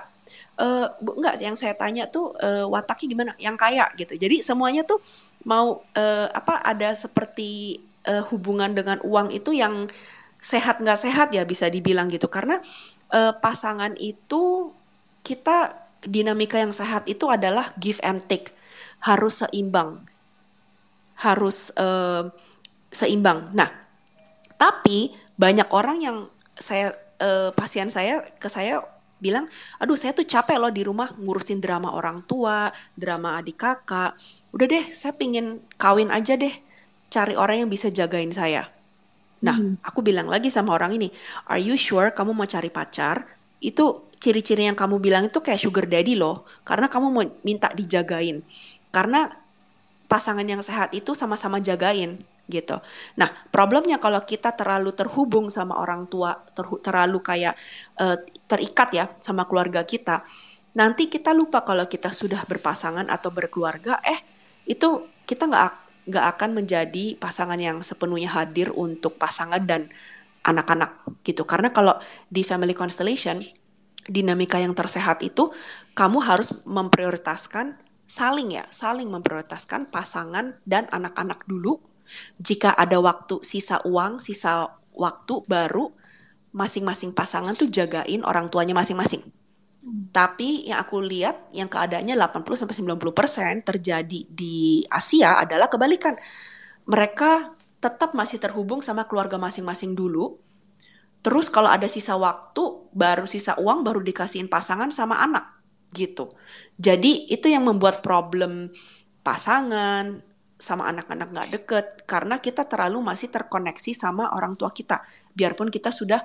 Uh, 0.54 0.86
enggak, 1.02 1.34
yang 1.42 1.56
saya 1.58 1.74
tanya 1.74 2.06
tuh 2.06 2.30
uh, 2.38 2.68
wataknya 2.70 3.06
gimana? 3.10 3.32
Yang 3.40 3.56
kaya 3.58 3.84
gitu. 3.98 4.14
Jadi 4.14 4.40
semuanya 4.44 4.86
tuh 4.86 5.02
mau 5.44 5.82
uh, 5.96 6.28
apa? 6.30 6.62
Ada 6.62 6.94
seperti 6.94 7.82
uh, 8.06 8.22
hubungan 8.30 8.72
dengan 8.72 9.02
uang 9.02 9.34
itu 9.34 9.50
yang 9.52 9.90
sehat 10.38 10.78
nggak 10.78 11.00
sehat 11.00 11.28
ya 11.34 11.42
bisa 11.42 11.66
dibilang 11.66 12.06
gitu. 12.12 12.30
Karena 12.30 12.60
uh, 13.10 13.32
pasangan 13.34 13.96
itu 13.98 14.70
kita 15.24 15.72
dinamika 16.04 16.60
yang 16.60 16.70
sehat 16.70 17.08
itu 17.08 17.26
adalah 17.32 17.72
give 17.80 17.98
and 18.04 18.20
take, 18.28 18.52
harus 19.00 19.40
seimbang, 19.40 20.04
harus 21.16 21.72
uh, 21.80 22.28
seimbang. 22.92 23.48
Nah, 23.56 23.72
tapi 24.60 25.16
banyak 25.34 25.66
orang 25.72 25.98
yang 26.04 26.16
saya 26.60 26.94
uh, 27.24 27.48
pasien 27.56 27.88
saya 27.88 28.20
ke 28.36 28.52
saya 28.52 28.84
bilang, 29.16 29.48
aduh 29.80 29.96
saya 29.96 30.12
tuh 30.12 30.28
capek 30.28 30.60
loh 30.60 30.68
di 30.68 30.84
rumah 30.84 31.08
ngurusin 31.16 31.64
drama 31.64 31.96
orang 31.96 32.20
tua, 32.28 32.68
drama 32.92 33.40
adik 33.40 33.56
kakak. 33.56 34.12
Udah 34.52 34.66
deh, 34.68 34.84
saya 34.92 35.16
pingin 35.16 35.64
kawin 35.80 36.12
aja 36.12 36.36
deh, 36.36 36.52
cari 37.08 37.32
orang 37.32 37.64
yang 37.64 37.70
bisa 37.72 37.88
jagain 37.88 38.30
saya. 38.36 38.68
Nah, 39.40 39.56
hmm. 39.56 39.80
aku 39.80 40.04
bilang 40.04 40.28
lagi 40.28 40.52
sama 40.52 40.76
orang 40.76 41.00
ini, 41.00 41.08
are 41.48 41.60
you 41.60 41.80
sure 41.80 42.12
kamu 42.12 42.36
mau 42.36 42.44
cari 42.44 42.68
pacar? 42.68 43.24
Itu 43.64 44.12
ciri-ciri 44.20 44.68
yang 44.68 44.76
kamu 44.76 45.00
bilang 45.00 45.28
itu 45.28 45.40
kayak 45.40 45.60
sugar 45.60 45.88
daddy 45.88 46.16
loh, 46.16 46.44
karena 46.68 46.92
kamu 46.92 47.06
mau 47.08 47.24
minta 47.40 47.72
dijagain. 47.72 48.44
Karena 48.92 49.32
pasangan 50.06 50.44
yang 50.44 50.60
sehat 50.60 50.92
itu 50.92 51.16
sama-sama 51.16 51.58
jagain 51.64 52.20
gitu. 52.44 52.76
Nah, 53.16 53.28
problemnya 53.48 53.96
kalau 53.96 54.20
kita 54.24 54.52
terlalu 54.52 54.92
terhubung 54.92 55.48
sama 55.48 55.80
orang 55.80 56.04
tua, 56.08 56.36
ter 56.52 56.66
terlalu 56.84 57.18
kayak 57.24 57.54
uh, 58.00 58.20
terikat 58.44 58.88
ya 58.92 59.04
sama 59.20 59.48
keluarga 59.48 59.82
kita, 59.84 60.24
nanti 60.76 61.08
kita 61.08 61.32
lupa 61.32 61.64
kalau 61.64 61.88
kita 61.88 62.12
sudah 62.12 62.44
berpasangan 62.44 63.08
atau 63.08 63.32
berkeluarga, 63.32 64.00
eh 64.04 64.20
itu 64.68 65.08
kita 65.24 65.48
nggak 65.48 65.72
nggak 66.04 66.26
akan 66.36 66.50
menjadi 66.52 67.16
pasangan 67.16 67.56
yang 67.56 67.80
sepenuhnya 67.80 68.28
hadir 68.28 68.68
untuk 68.76 69.16
pasangan 69.16 69.64
dan 69.64 69.88
anak-anak 70.44 71.00
gitu. 71.24 71.48
Karena 71.48 71.72
kalau 71.72 71.96
di 72.28 72.44
family 72.44 72.76
constellation 72.76 73.40
dinamika 74.04 74.60
yang 74.60 74.76
tersehat 74.76 75.24
itu 75.24 75.48
kamu 75.96 76.20
harus 76.20 76.52
memprioritaskan 76.68 77.80
saling 78.04 78.60
ya, 78.60 78.68
saling 78.68 79.08
memprioritaskan 79.08 79.88
pasangan 79.88 80.60
dan 80.68 80.84
anak-anak 80.92 81.40
dulu 81.48 81.80
jika 82.38 82.74
ada 82.74 82.98
waktu 82.98 83.42
sisa 83.46 83.80
uang, 83.84 84.22
sisa 84.22 84.70
waktu 84.94 85.42
baru 85.46 85.90
masing-masing 86.54 87.10
pasangan 87.10 87.52
tuh 87.58 87.66
jagain 87.66 88.22
orang 88.22 88.46
tuanya 88.46 88.78
masing-masing. 88.78 89.26
Hmm. 89.84 90.08
Tapi 90.14 90.70
yang 90.70 90.80
aku 90.80 91.02
lihat 91.02 91.50
yang 91.50 91.66
keadaannya 91.66 92.14
80 92.16 92.62
sampai 92.64 92.76
90% 92.96 93.68
terjadi 93.68 94.20
di 94.30 94.86
Asia 94.86 95.42
adalah 95.42 95.66
kebalikan. 95.66 96.14
Mereka 96.86 97.52
tetap 97.82 98.16
masih 98.16 98.40
terhubung 98.40 98.80
sama 98.80 99.04
keluarga 99.04 99.36
masing-masing 99.36 99.92
dulu. 99.92 100.40
Terus 101.20 101.52
kalau 101.52 101.68
ada 101.68 101.88
sisa 101.88 102.16
waktu, 102.16 102.88
baru 102.92 103.28
sisa 103.28 103.56
uang 103.60 103.84
baru 103.84 104.00
dikasihin 104.00 104.48
pasangan 104.48 104.92
sama 104.92 105.20
anak 105.20 105.54
gitu. 105.92 106.32
Jadi 106.76 107.30
itu 107.30 107.46
yang 107.48 107.64
membuat 107.68 108.00
problem 108.02 108.72
pasangan, 109.24 110.20
sama 110.54 110.86
anak-anak 110.86 111.28
nggak 111.34 111.48
deket 111.50 111.86
karena 112.06 112.38
kita 112.38 112.64
terlalu 112.64 113.02
masih 113.02 113.28
terkoneksi 113.28 113.92
sama 113.92 114.30
orang 114.32 114.54
tua 114.54 114.70
kita 114.70 115.02
biarpun 115.34 115.68
kita 115.68 115.90
sudah 115.90 116.22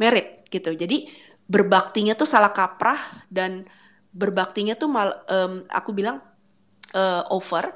merit 0.00 0.44
gitu. 0.50 0.74
Jadi 0.74 1.06
berbaktinya 1.46 2.18
tuh 2.18 2.26
salah 2.26 2.50
kaprah 2.50 3.26
dan 3.30 3.66
berbaktinya 4.10 4.74
tuh 4.74 4.90
mal 4.90 5.22
um, 5.30 5.62
aku 5.70 5.90
bilang 5.94 6.18
uh, 6.94 7.22
over 7.30 7.70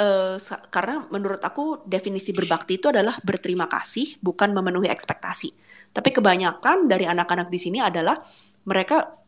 uh, 0.00 0.36
karena 0.72 1.04
menurut 1.12 1.44
aku 1.44 1.84
definisi 1.84 2.32
berbakti 2.32 2.80
itu 2.80 2.88
adalah 2.88 3.20
berterima 3.20 3.68
kasih 3.68 4.16
bukan 4.24 4.56
memenuhi 4.56 4.88
ekspektasi. 4.88 5.52
Tapi 5.92 6.08
kebanyakan 6.12 6.88
dari 6.88 7.04
anak-anak 7.04 7.52
di 7.52 7.58
sini 7.60 7.78
adalah 7.84 8.16
mereka 8.64 9.18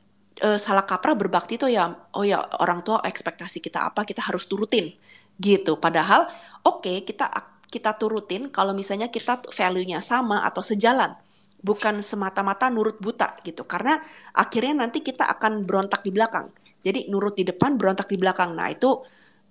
uh, 0.45 0.59
salah 0.61 0.85
kaprah 0.89 1.17
berbakti 1.17 1.61
itu 1.61 1.69
ya 1.69 1.93
oh 2.17 2.25
ya 2.25 2.41
orang 2.61 2.81
tua 2.81 3.05
ekspektasi 3.05 3.61
kita 3.61 3.93
apa 3.93 4.09
kita 4.09 4.25
harus 4.25 4.49
turutin 4.49 4.93
gitu. 5.41 5.81
Padahal 5.81 6.29
oke 6.63 6.85
okay, 6.85 6.97
kita 7.03 7.27
kita 7.73 7.97
turutin 7.97 8.53
kalau 8.53 8.77
misalnya 8.77 9.09
kita 9.09 9.41
value-nya 9.49 10.05
sama 10.05 10.45
atau 10.45 10.61
sejalan. 10.61 11.17
Bukan 11.61 12.01
semata-mata 12.01 12.73
nurut 12.73 12.97
buta 13.01 13.33
gitu. 13.45 13.65
Karena 13.65 14.01
akhirnya 14.33 14.85
nanti 14.85 15.05
kita 15.05 15.29
akan 15.29 15.65
berontak 15.65 16.05
di 16.05 16.13
belakang. 16.13 16.49
Jadi 16.81 17.13
nurut 17.13 17.37
di 17.37 17.45
depan, 17.45 17.77
berontak 17.77 18.09
di 18.09 18.17
belakang. 18.17 18.57
Nah, 18.57 18.73
itu 18.73 19.05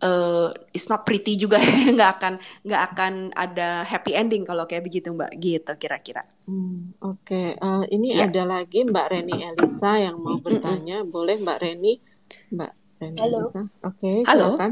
uh, 0.04 0.50
it's 0.74 0.88
not 0.90 1.04
pretty 1.06 1.36
juga 1.36 1.60
nggak 1.96 2.10
akan 2.20 2.34
nggak 2.66 2.82
akan 2.92 3.14
ada 3.36 3.84
happy 3.86 4.16
ending 4.16 4.44
kalau 4.48 4.66
kayak 4.66 4.88
begitu 4.88 5.14
mbak 5.14 5.32
gitu 5.38 5.72
kira-kira. 5.78 6.26
Hmm, 6.48 6.96
Oke 7.04 7.30
okay. 7.30 7.48
uh, 7.60 7.86
eh, 7.86 7.96
ini 7.96 8.18
ya. 8.18 8.28
ada 8.28 8.44
lagi 8.48 8.84
mbak 8.88 9.06
Reni 9.12 9.36
Elisa 9.44 10.00
yang 10.00 10.18
mau 10.20 10.40
bertanya 10.42 11.06
boleh 11.06 11.38
mbak 11.40 11.58
Reni 11.62 12.02
mbak 12.50 12.72
Reni 13.00 13.20
Halo. 13.20 13.46
Elisa 13.46 13.62
oke 13.86 13.96
okay, 13.96 14.18
silakan 14.26 14.72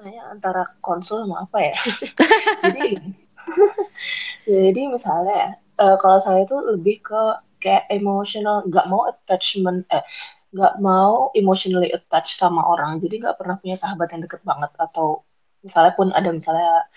nanya 0.00 0.32
antara 0.32 0.62
konsul 0.80 1.22
sama 1.24 1.44
apa 1.44 1.58
ya? 1.60 1.74
Jadi 2.64 2.96
jadi 4.48 4.82
misalnya 4.90 5.56
uh, 5.80 5.96
kalau 5.96 6.18
saya 6.20 6.44
itu 6.44 6.56
lebih 6.60 7.00
ke 7.04 7.22
kayak 7.60 7.88
emotional 7.92 8.64
nggak 8.68 8.86
mau 8.88 9.08
attachment 9.08 9.84
eh 9.92 10.04
nggak 10.50 10.82
mau 10.82 11.30
emotionally 11.38 11.90
attached 11.94 12.36
sama 12.40 12.62
orang. 12.66 12.98
Jadi 12.98 13.22
nggak 13.22 13.36
pernah 13.38 13.56
punya 13.60 13.76
sahabat 13.78 14.10
yang 14.10 14.22
deket 14.26 14.42
banget. 14.42 14.70
Atau 14.76 15.22
misalnya 15.62 15.92
pun 15.94 16.08
ada 16.10 16.28
misalnya 16.32 16.88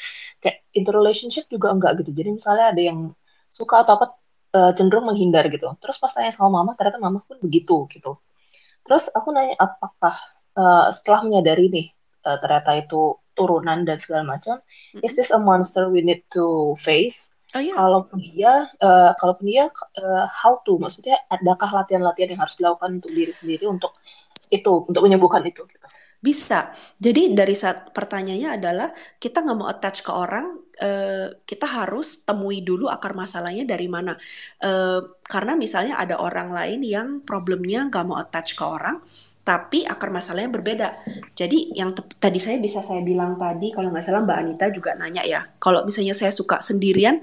kayak 0.42 0.66
interrelationship 0.74 1.46
juga 1.52 1.70
enggak 1.76 2.02
gitu. 2.02 2.12
Jadi 2.16 2.30
misalnya 2.40 2.66
ada 2.74 2.82
yang 2.82 3.00
suka 3.52 3.86
atau 3.86 3.94
apa 4.02 4.06
uh, 4.58 4.72
cenderung 4.74 5.06
menghindar 5.10 5.46
gitu. 5.54 5.70
Terus 5.78 5.96
pas 6.02 6.12
tanya 6.16 6.32
sama 6.34 6.50
mama 6.64 6.72
ternyata 6.74 6.98
mama 6.98 7.20
pun 7.28 7.38
begitu 7.44 7.86
gitu. 7.94 8.18
Terus 8.84 9.08
aku 9.14 9.30
nanya 9.36 9.56
apakah 9.62 10.16
uh, 10.58 10.90
setelah 10.90 11.22
menyadari 11.28 11.70
nih 11.70 11.88
uh, 12.26 12.38
ternyata 12.40 12.80
itu 12.80 13.16
turunan 13.34 13.86
dan 13.88 13.98
segala 13.98 14.36
macam 14.36 14.60
mm-hmm. 14.62 15.06
is 15.06 15.14
this 15.16 15.30
a 15.34 15.40
monster 15.40 15.90
we 15.90 16.02
need 16.02 16.22
to 16.32 16.76
face 16.80 17.34
Oh, 17.54 17.62
iya. 17.62 17.78
Kalaupun 17.78 18.18
dia, 18.18 18.66
uh, 18.82 19.14
kalaupun 19.14 19.46
dia 19.46 19.70
uh, 20.02 20.26
how 20.26 20.58
to, 20.66 20.82
maksudnya 20.82 21.22
adakah 21.30 21.70
latihan-latihan 21.70 22.34
yang 22.34 22.42
harus 22.42 22.58
dilakukan 22.58 22.98
untuk 22.98 23.14
diri 23.14 23.30
sendiri 23.30 23.70
untuk 23.70 23.94
itu, 24.50 24.90
untuk 24.90 25.02
menyembuhkan 25.06 25.46
itu? 25.46 25.62
Gitu. 25.70 25.88
Bisa. 26.18 26.74
Jadi 26.98 27.38
dari 27.38 27.54
saat 27.54 27.94
pertanyaannya 27.94 28.50
adalah 28.58 28.90
kita 29.22 29.46
nggak 29.46 29.58
mau 29.60 29.70
attach 29.70 30.02
ke 30.02 30.10
orang, 30.10 30.66
uh, 30.82 31.30
kita 31.46 31.70
harus 31.70 32.26
temui 32.26 32.66
dulu 32.66 32.90
akar 32.90 33.14
masalahnya 33.14 33.70
dari 33.70 33.86
mana. 33.86 34.18
Uh, 34.58 35.14
karena 35.22 35.54
misalnya 35.54 36.02
ada 36.02 36.18
orang 36.18 36.50
lain 36.50 36.82
yang 36.82 37.08
problemnya 37.22 37.86
nggak 37.86 38.06
mau 38.08 38.18
attach 38.18 38.58
ke 38.58 38.66
orang, 38.66 38.98
tapi 39.44 39.84
akar 39.84 40.08
masalahnya 40.08 40.52
berbeda. 40.56 40.88
Jadi 41.36 41.76
yang 41.76 41.92
tadi 41.96 42.40
saya 42.40 42.58
bisa 42.64 42.80
saya 42.80 43.04
bilang 43.04 43.36
tadi, 43.36 43.76
kalau 43.76 43.92
nggak 43.92 44.04
salah 44.04 44.24
Mbak 44.24 44.38
Anita 44.40 44.66
juga 44.72 44.96
nanya 44.96 45.24
ya, 45.28 45.44
kalau 45.60 45.84
misalnya 45.84 46.16
saya 46.16 46.32
suka 46.32 46.64
sendirian, 46.64 47.20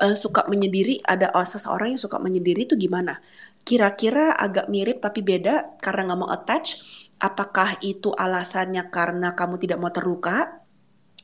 uh, 0.00 0.16
suka 0.16 0.48
menyendiri, 0.48 1.04
ada 1.04 1.28
oh, 1.36 1.44
seseorang 1.44 1.92
yang 1.92 2.00
suka 2.00 2.16
menyendiri 2.16 2.64
itu 2.64 2.74
gimana? 2.80 3.20
kira-kira 3.68 4.32
agak 4.32 4.72
mirip 4.72 5.04
tapi 5.04 5.20
beda 5.20 5.76
karena 5.76 6.08
nggak 6.08 6.20
mau 6.24 6.32
attach. 6.32 6.80
Apakah 7.20 7.76
itu 7.84 8.14
alasannya 8.14 8.88
karena 8.88 9.36
kamu 9.36 9.60
tidak 9.60 9.76
mau 9.76 9.92
terluka? 9.92 10.64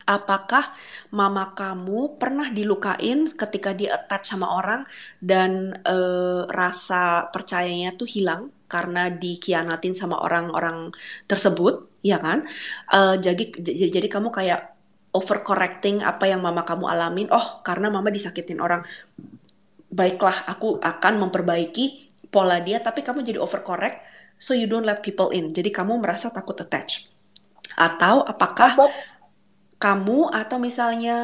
Apakah 0.05 0.77
mama 1.17 1.57
kamu 1.57 2.21
pernah 2.21 2.53
dilukain 2.53 3.25
ketika 3.33 3.73
dia 3.73 3.97
attach 3.97 4.29
sama 4.29 4.53
orang 4.53 4.85
dan 5.25 5.73
uh, 5.89 6.45
rasa 6.53 7.33
percayanya 7.33 7.97
tuh 7.97 8.05
hilang 8.05 8.53
karena 8.75 9.07
dikianatin 9.07 9.95
sama 9.95 10.19
orang-orang 10.19 10.91
tersebut, 11.31 11.87
ya 12.03 12.19
kan? 12.19 12.51
Uh, 12.91 13.15
jadi 13.23 13.55
jadi 13.95 14.09
kamu 14.11 14.35
kayak 14.35 14.75
overcorrecting 15.15 16.03
apa 16.03 16.27
yang 16.27 16.43
mama 16.43 16.67
kamu 16.67 16.91
alamin. 16.91 17.31
Oh, 17.31 17.63
karena 17.63 17.87
mama 17.87 18.11
disakitin 18.11 18.59
orang. 18.59 18.83
Baiklah, 19.95 20.51
aku 20.51 20.83
akan 20.83 21.23
memperbaiki 21.23 22.11
pola 22.35 22.59
dia, 22.59 22.83
tapi 22.83 23.07
kamu 23.07 23.23
jadi 23.23 23.39
overcorrect, 23.39 24.03
so 24.35 24.51
you 24.51 24.67
don't 24.67 24.83
let 24.83 25.07
people 25.07 25.31
in. 25.31 25.55
Jadi 25.55 25.71
kamu 25.71 26.03
merasa 26.03 26.35
takut 26.35 26.59
attach. 26.59 27.07
Atau 27.79 28.27
apakah 28.27 28.75
kamu 29.79 30.35
atau 30.35 30.59
misalnya 30.59 31.19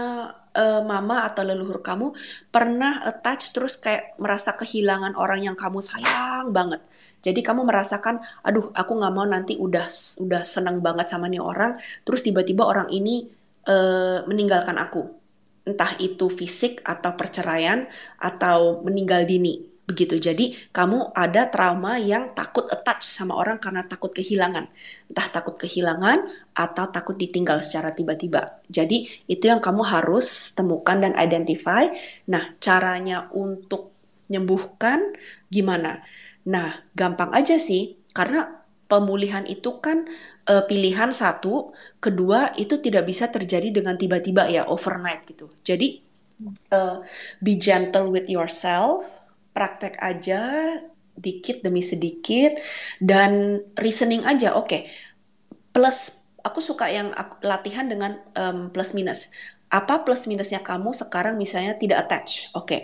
uh, 0.54 0.82
mama 0.86 1.26
atau 1.26 1.42
leluhur 1.42 1.82
kamu 1.82 2.14
pernah 2.50 3.02
attach 3.06 3.50
terus 3.54 3.78
kayak 3.78 4.18
merasa 4.22 4.54
kehilangan 4.54 5.18
orang 5.18 5.50
yang 5.50 5.56
kamu 5.58 5.82
sayang 5.82 6.54
banget. 6.54 6.82
Jadi 7.20 7.40
kamu 7.44 7.68
merasakan, 7.68 8.20
aduh, 8.40 8.72
aku 8.72 8.92
nggak 8.96 9.12
mau 9.12 9.28
nanti 9.28 9.56
udah 9.60 9.86
udah 10.24 10.42
senang 10.44 10.80
banget 10.80 11.12
sama 11.12 11.28
nih 11.28 11.40
orang, 11.40 11.76
terus 12.02 12.24
tiba-tiba 12.24 12.64
orang 12.64 12.88
ini 12.88 13.28
uh, 13.68 14.24
meninggalkan 14.24 14.80
aku, 14.80 15.04
entah 15.68 16.00
itu 16.00 16.32
fisik 16.32 16.80
atau 16.80 17.12
perceraian 17.12 17.84
atau 18.16 18.80
meninggal 18.80 19.28
dini 19.28 19.70
begitu. 19.90 20.22
Jadi 20.22 20.54
kamu 20.70 21.10
ada 21.10 21.50
trauma 21.50 21.98
yang 21.98 22.30
takut 22.30 22.70
attach 22.70 23.02
sama 23.02 23.34
orang 23.34 23.58
karena 23.58 23.82
takut 23.82 24.14
kehilangan. 24.14 24.70
Entah 25.10 25.26
takut 25.34 25.58
kehilangan 25.58 26.30
atau 26.54 26.84
takut 26.94 27.18
ditinggal 27.18 27.58
secara 27.66 27.90
tiba-tiba. 27.90 28.62
Jadi 28.70 29.26
itu 29.26 29.50
yang 29.50 29.58
kamu 29.58 29.82
harus 29.82 30.54
temukan 30.54 30.94
dan 31.02 31.18
identify. 31.18 31.90
Nah, 32.30 32.54
caranya 32.62 33.26
untuk 33.34 33.90
menyembuhkan 34.30 35.10
gimana? 35.50 36.06
Nah, 36.48 36.80
gampang 36.96 37.34
aja 37.36 37.60
sih 37.60 38.00
karena 38.16 38.64
pemulihan 38.88 39.46
itu 39.46 39.78
kan 39.78 40.08
uh, 40.50 40.64
pilihan 40.66 41.12
satu, 41.14 41.76
kedua 42.02 42.56
itu 42.58 42.80
tidak 42.80 43.06
bisa 43.06 43.28
terjadi 43.30 43.70
dengan 43.70 43.94
tiba-tiba 43.94 44.48
ya 44.50 44.66
overnight 44.66 45.28
gitu. 45.28 45.52
Jadi 45.62 46.10
uh, 46.72 47.04
be 47.44 47.56
gentle 47.60 48.08
with 48.08 48.26
yourself 48.26 49.06
praktek 49.52 49.98
aja 50.00 50.78
dikit 51.18 51.60
demi 51.60 51.84
sedikit 51.84 52.56
dan 53.02 53.60
reasoning 53.76 54.24
aja 54.24 54.56
oke 54.56 54.70
okay. 54.70 54.82
plus 55.74 56.14
aku 56.40 56.64
suka 56.64 56.88
yang 56.88 57.12
aku, 57.12 57.44
latihan 57.44 57.84
dengan 57.90 58.16
um, 58.38 58.72
plus 58.72 58.96
minus 58.96 59.28
apa 59.68 60.02
plus 60.02 60.24
minusnya 60.24 60.64
kamu 60.64 60.96
sekarang 60.96 61.36
misalnya 61.36 61.76
tidak 61.76 62.08
attach 62.08 62.48
oke 62.56 62.66
okay. 62.72 62.80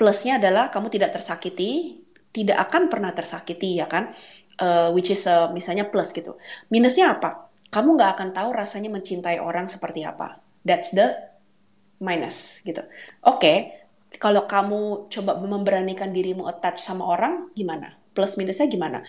plusnya 0.00 0.40
adalah 0.40 0.72
kamu 0.72 0.88
tidak 0.88 1.12
tersakiti 1.20 2.02
tidak 2.34 2.58
akan 2.68 2.90
pernah 2.90 3.14
tersakiti 3.14 3.78
ya 3.78 3.86
kan? 3.86 4.10
Uh, 4.58 4.90
which 4.94 5.10
is 5.10 5.22
uh, 5.30 5.50
misalnya 5.54 5.86
plus 5.86 6.10
gitu. 6.10 6.34
Minusnya 6.68 7.14
apa? 7.18 7.46
Kamu 7.70 7.94
nggak 7.94 8.10
akan 8.18 8.28
tahu 8.34 8.50
rasanya 8.54 8.90
mencintai 8.90 9.38
orang 9.38 9.70
seperti 9.70 10.02
apa. 10.02 10.42
That's 10.66 10.90
the 10.90 11.14
minus 12.02 12.58
gitu. 12.66 12.82
Oke 13.22 13.38
okay 13.38 13.58
kalau 14.18 14.46
kamu 14.46 15.10
coba 15.10 15.38
memberanikan 15.38 16.14
dirimu 16.14 16.46
attach 16.46 16.82
sama 16.82 17.06
orang, 17.06 17.50
gimana? 17.54 17.94
Plus 18.14 18.38
minusnya 18.38 18.70
gimana? 18.70 19.02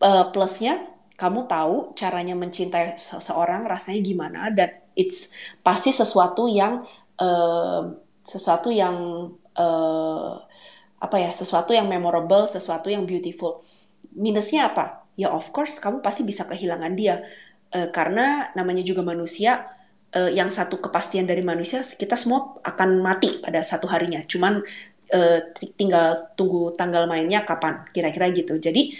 Uh, 0.00 0.28
plusnya, 0.32 0.84
kamu 1.16 1.48
tahu 1.48 1.92
caranya 1.96 2.32
mencintai 2.36 2.96
seseorang 2.96 3.68
rasanya 3.68 4.00
gimana 4.00 4.40
dan 4.48 4.80
it's 4.96 5.28
pasti 5.60 5.92
sesuatu 5.92 6.48
yang 6.48 6.88
uh, 7.20 7.92
sesuatu 8.24 8.72
yang 8.72 9.28
uh, 9.56 10.40
apa 11.00 11.16
ya 11.16 11.32
sesuatu 11.32 11.72
yang 11.72 11.88
memorable 11.88 12.44
sesuatu 12.44 12.92
yang 12.92 13.08
beautiful 13.08 13.64
minusnya 14.12 14.68
apa 14.68 15.08
ya 15.16 15.32
of 15.32 15.48
course 15.50 15.80
kamu 15.80 16.04
pasti 16.04 16.22
bisa 16.22 16.44
kehilangan 16.44 16.92
dia 16.92 17.24
uh, 17.74 17.88
karena 17.90 18.52
namanya 18.54 18.84
juga 18.84 19.00
manusia 19.00 19.66
uh, 20.14 20.30
yang 20.30 20.50
satu 20.50 20.78
kepastian 20.82 21.26
dari 21.26 21.42
manusia 21.42 21.82
kita 21.84 22.18
semua 22.18 22.58
akan 22.66 23.02
mati 23.02 23.38
pada 23.42 23.62
satu 23.62 23.86
harinya. 23.90 24.22
Cuman 24.26 24.62
uh, 25.14 25.38
tinggal 25.78 26.34
tunggu 26.34 26.74
tanggal 26.74 27.06
mainnya 27.06 27.46
kapan 27.46 27.86
kira-kira 27.94 28.30
gitu. 28.34 28.58
Jadi 28.58 28.94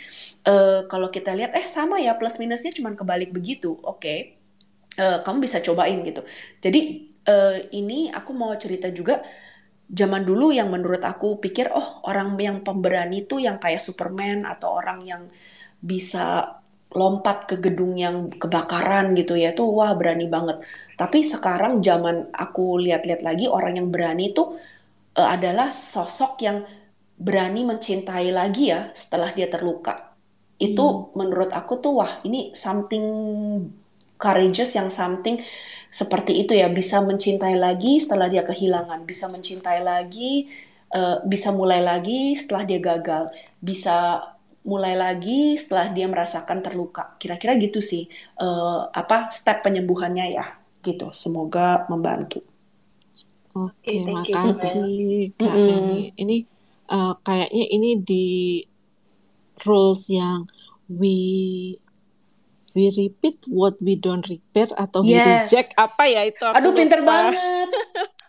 uh, 0.46 0.86
kalau 0.86 1.11
kita 1.11 1.34
lihat 1.34 1.55
eh 1.55 1.66
sama 1.66 1.98
ya 1.98 2.14
plus 2.18 2.38
minusnya 2.38 2.70
cuman 2.74 2.94
kebalik 2.94 3.30
begitu. 3.34 3.76
Oke. 3.82 4.01
Okay. 4.01 4.20
Kamu 5.01 5.40
bisa 5.40 5.64
cobain 5.64 6.05
gitu. 6.05 6.20
Jadi 6.61 7.09
uh, 7.24 7.57
ini 7.72 8.12
aku 8.12 8.36
mau 8.36 8.53
cerita 8.61 8.92
juga 8.92 9.24
zaman 9.91 10.22
dulu 10.22 10.55
yang 10.55 10.70
menurut 10.70 11.03
aku 11.03 11.43
pikir 11.43 11.70
oh 11.74 12.07
orang 12.07 12.38
yang 12.38 12.62
pemberani 12.62 13.26
itu 13.26 13.43
yang 13.43 13.59
kayak 13.59 13.82
Superman 13.82 14.47
atau 14.47 14.78
orang 14.78 15.03
yang 15.03 15.22
bisa 15.82 16.59
lompat 16.91 17.47
ke 17.47 17.62
gedung 17.62 17.95
yang 17.95 18.30
kebakaran 18.34 19.14
gitu 19.14 19.38
ya 19.38 19.55
itu 19.55 19.62
wah 19.62 19.95
berani 19.95 20.26
banget 20.26 20.62
tapi 20.99 21.22
sekarang 21.22 21.82
zaman 21.82 22.30
aku 22.34 22.82
lihat-lihat 22.82 23.22
lagi 23.22 23.47
orang 23.47 23.78
yang 23.78 23.88
berani 23.95 24.34
itu 24.34 24.59
uh, 25.14 25.28
adalah 25.30 25.70
sosok 25.70 26.32
yang 26.43 26.66
berani 27.14 27.62
mencintai 27.62 28.34
lagi 28.34 28.74
ya 28.74 28.91
setelah 28.91 29.30
dia 29.30 29.47
terluka 29.47 30.14
itu 30.59 30.82
hmm. 30.82 31.14
menurut 31.14 31.51
aku 31.55 31.78
tuh 31.78 32.03
wah 32.03 32.18
ini 32.26 32.51
something 32.59 33.07
courageous 34.20 34.74
yang 34.74 34.91
something 34.91 35.38
seperti 35.91 36.47
itu 36.47 36.55
ya 36.55 36.70
bisa 36.70 37.03
mencintai 37.03 37.59
lagi 37.59 37.99
setelah 37.99 38.30
dia 38.30 38.47
kehilangan 38.47 39.03
bisa 39.03 39.26
mencintai 39.26 39.82
lagi 39.82 40.47
uh, 40.95 41.18
bisa 41.26 41.51
mulai 41.51 41.82
lagi 41.82 42.38
setelah 42.38 42.62
dia 42.62 42.78
gagal 42.78 43.34
bisa 43.59 44.22
mulai 44.61 44.93
lagi 44.93 45.57
setelah 45.57 45.88
dia 45.93 46.07
merasakan 46.07 46.61
terluka. 46.61 47.16
Kira-kira 47.16 47.57
gitu 47.57 47.80
sih 47.80 48.09
uh, 48.41 48.93
apa 48.93 49.32
step 49.32 49.64
penyembuhannya 49.64 50.36
ya 50.36 50.45
gitu. 50.84 51.12
Semoga 51.16 51.88
membantu. 51.88 52.45
Oke, 53.51 53.82
okay, 53.82 54.07
makasih 54.07 55.34
Kak 55.34 55.51
mm 55.51 55.66
-hmm. 55.66 55.99
Ini 56.14 56.36
uh, 56.86 57.14
kayaknya 57.26 57.64
ini 57.66 57.91
di 57.99 58.26
rules 59.66 60.07
yang 60.07 60.47
we 60.86 61.74
we 62.75 62.91
repeat 62.95 63.43
what 63.51 63.77
we 63.83 63.97
don't 63.99 64.27
repair 64.27 64.68
atau 64.79 65.03
yes. 65.03 65.11
we 65.11 65.18
reject 65.18 65.71
apa 65.75 66.05
ya 66.07 66.23
itu 66.29 66.45
aku 66.45 66.57
Aduh 66.59 66.71
lupa. 66.73 66.79
pinter 66.79 67.01
banget 67.03 67.35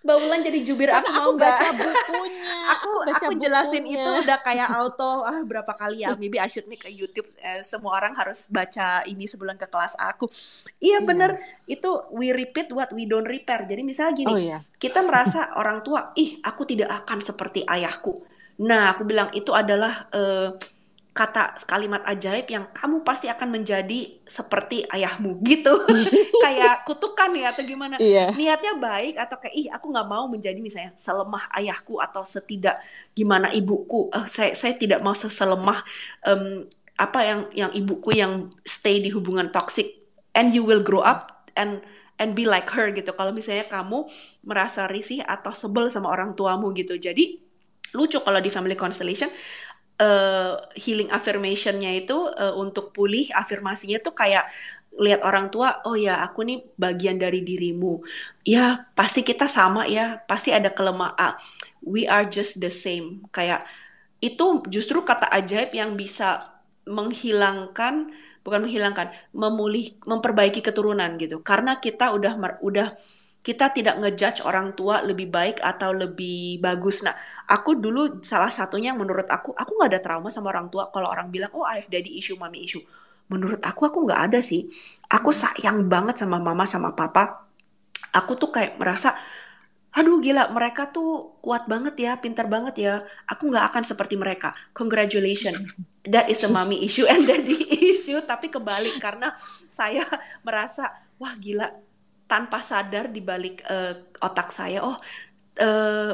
Mbak 0.02 0.18
Wulan 0.18 0.42
jadi 0.42 0.60
jubir 0.66 0.90
aku 0.90 1.14
mau 1.14 1.30
nggak? 1.38 1.58
baca 1.62 1.70
bukunya. 1.78 2.58
aku 2.74 2.90
baca 3.06 3.22
aku 3.22 3.32
jelasin 3.38 3.84
bukunya. 3.86 4.02
itu 4.02 4.12
udah 4.26 4.40
kayak 4.42 4.70
auto 4.82 5.12
ah 5.22 5.40
berapa 5.46 5.70
kali 5.78 6.02
ya. 6.02 6.18
Maybe 6.18 6.42
I 6.42 6.50
should 6.50 6.66
make 6.66 6.90
a 6.90 6.94
YouTube. 6.94 7.30
Eh, 7.38 7.62
semua 7.62 8.02
orang 8.02 8.18
harus 8.18 8.50
baca 8.50 9.06
ini 9.06 9.30
sebelum 9.30 9.62
ke 9.62 9.70
kelas 9.70 9.94
aku. 10.02 10.26
Iya 10.82 11.00
yeah. 11.00 11.02
bener 11.06 11.32
itu 11.70 11.90
we 12.10 12.34
repeat 12.34 12.74
what 12.74 12.90
we 12.90 13.06
don't 13.06 13.30
repair. 13.30 13.62
Jadi 13.70 13.86
misalnya 13.86 14.14
gini, 14.18 14.34
oh, 14.34 14.38
yeah. 14.42 14.62
kita 14.82 15.06
merasa 15.06 15.54
orang 15.54 15.86
tua, 15.86 16.18
ih 16.18 16.42
aku 16.42 16.66
tidak 16.66 17.06
akan 17.06 17.22
seperti 17.22 17.62
ayahku. 17.70 18.26
Nah 18.66 18.98
aku 18.98 19.06
bilang 19.06 19.30
itu 19.38 19.54
adalah 19.54 20.10
uh, 20.10 20.58
kata 21.12 21.60
kalimat 21.68 22.00
ajaib 22.08 22.48
yang 22.48 22.72
kamu 22.72 23.04
pasti 23.04 23.28
akan 23.28 23.52
menjadi 23.52 24.24
seperti 24.24 24.88
ayahmu 24.88 25.44
gitu. 25.44 25.84
Kayak 26.46 26.88
kutukan 26.88 27.36
ya 27.36 27.52
atau 27.52 27.68
gimana? 27.68 28.00
Yeah. 28.00 28.32
niatnya 28.32 28.80
baik 28.80 29.20
atau 29.20 29.38
kayak 29.38 29.56
ih 29.60 29.68
aku 29.70 29.92
nggak 29.92 30.08
mau 30.08 30.26
menjadi 30.32 30.58
misalnya 30.64 30.96
selemah 30.96 31.52
ayahku 31.60 32.00
atau 32.00 32.24
setidak 32.24 32.80
gimana 33.12 33.52
ibuku. 33.52 34.08
Uh, 34.10 34.24
saya 34.32 34.56
saya 34.56 34.80
tidak 34.80 35.04
mau 35.04 35.12
selemah 35.12 35.84
um, 36.24 36.66
apa 36.96 37.20
yang 37.22 37.40
yang 37.52 37.72
ibuku 37.76 38.16
yang 38.16 38.48
stay 38.64 39.04
di 39.04 39.12
hubungan 39.12 39.52
toxic. 39.52 40.00
And 40.32 40.56
you 40.56 40.64
will 40.64 40.80
grow 40.80 41.04
up 41.04 41.44
and 41.60 41.84
and 42.16 42.40
be 42.40 42.48
like 42.48 42.72
her 42.72 42.88
gitu. 42.96 43.12
Kalau 43.12 43.36
misalnya 43.36 43.68
kamu 43.68 44.08
merasa 44.48 44.88
risih 44.88 45.28
atau 45.28 45.52
sebel 45.52 45.92
sama 45.92 46.08
orang 46.08 46.40
tuamu 46.40 46.72
gitu. 46.72 46.96
Jadi 46.96 47.44
lucu 47.92 48.24
kalau 48.24 48.40
di 48.40 48.48
family 48.48 48.80
constellation 48.80 49.28
uh, 50.02 50.58
healing 50.74 51.14
affirmationnya 51.14 52.02
itu 52.02 52.18
uh, 52.18 52.58
untuk 52.58 52.90
pulih 52.92 53.30
afirmasinya 53.32 54.02
tuh 54.02 54.18
kayak 54.18 54.50
lihat 55.00 55.24
orang 55.24 55.48
tua 55.48 55.80
oh 55.88 55.96
ya 55.96 56.20
aku 56.20 56.44
nih 56.44 56.60
bagian 56.76 57.22
dari 57.22 57.46
dirimu. 57.46 58.04
Ya 58.44 58.90
pasti 58.98 59.22
kita 59.24 59.48
sama 59.48 59.88
ya 59.88 60.20
pasti 60.26 60.52
ada 60.52 60.74
kelemahan. 60.74 61.38
We 61.86 62.10
are 62.10 62.28
just 62.28 62.60
the 62.60 62.74
same. 62.74 63.24
Kayak 63.32 63.70
itu 64.20 64.66
justru 64.68 65.02
kata 65.06 65.30
ajaib 65.32 65.72
yang 65.74 65.96
bisa 65.96 66.44
menghilangkan 66.86 68.12
bukan 68.42 68.60
menghilangkan 68.66 69.14
memulih 69.32 69.96
memperbaiki 70.04 70.60
keturunan 70.66 71.16
gitu. 71.22 71.40
Karena 71.46 71.78
kita 71.78 72.12
udah 72.12 72.60
udah 72.60 72.88
kita 73.42 73.74
tidak 73.74 73.98
ngejudge 73.98 74.46
orang 74.46 74.78
tua 74.78 75.02
lebih 75.02 75.26
baik 75.34 75.58
atau 75.66 75.90
lebih 75.90 76.62
bagus. 76.62 77.02
Nah, 77.02 77.18
aku 77.50 77.74
dulu 77.74 78.22
salah 78.22 78.54
satunya 78.54 78.94
yang 78.94 79.02
menurut 79.02 79.26
aku, 79.26 79.52
aku 79.58 79.72
nggak 79.82 79.90
ada 79.98 80.02
trauma 80.02 80.30
sama 80.30 80.54
orang 80.54 80.70
tua. 80.70 80.94
Kalau 80.94 81.10
orang 81.10 81.34
bilang, 81.34 81.50
oh 81.58 81.66
I 81.66 81.82
have 81.82 81.90
daddy 81.90 82.22
issue, 82.22 82.38
mommy 82.38 82.62
issue. 82.70 82.86
Menurut 83.34 83.60
aku, 83.66 83.90
aku 83.90 84.06
nggak 84.06 84.22
ada 84.32 84.40
sih. 84.46 84.70
Aku 85.10 85.34
sayang 85.34 85.90
banget 85.90 86.22
sama 86.22 86.38
mama 86.38 86.70
sama 86.70 86.94
papa. 86.94 87.50
Aku 88.14 88.38
tuh 88.38 88.54
kayak 88.54 88.78
merasa, 88.78 89.18
aduh 89.90 90.22
gila, 90.22 90.54
mereka 90.54 90.94
tuh 90.94 91.42
kuat 91.42 91.66
banget 91.66 91.98
ya, 91.98 92.12
pintar 92.22 92.46
banget 92.46 92.76
ya. 92.78 92.94
Aku 93.26 93.50
nggak 93.50 93.74
akan 93.74 93.84
seperti 93.90 94.22
mereka. 94.22 94.54
Congratulations. 94.78 95.66
That 96.06 96.30
is 96.30 96.46
a 96.46 96.50
mommy 96.54 96.86
issue 96.86 97.10
and 97.10 97.26
daddy 97.30 97.58
issue. 97.90 98.22
Tapi 98.22 98.54
kebalik, 98.54 99.02
karena 99.02 99.34
saya 99.66 100.06
merasa, 100.46 100.94
wah 101.18 101.34
gila, 101.40 101.74
tanpa 102.32 102.64
sadar 102.64 103.12
di 103.12 103.20
balik 103.20 103.60
uh, 103.68 104.16
otak 104.24 104.56
saya 104.56 104.80
oh 104.88 104.96
uh, 105.60 106.14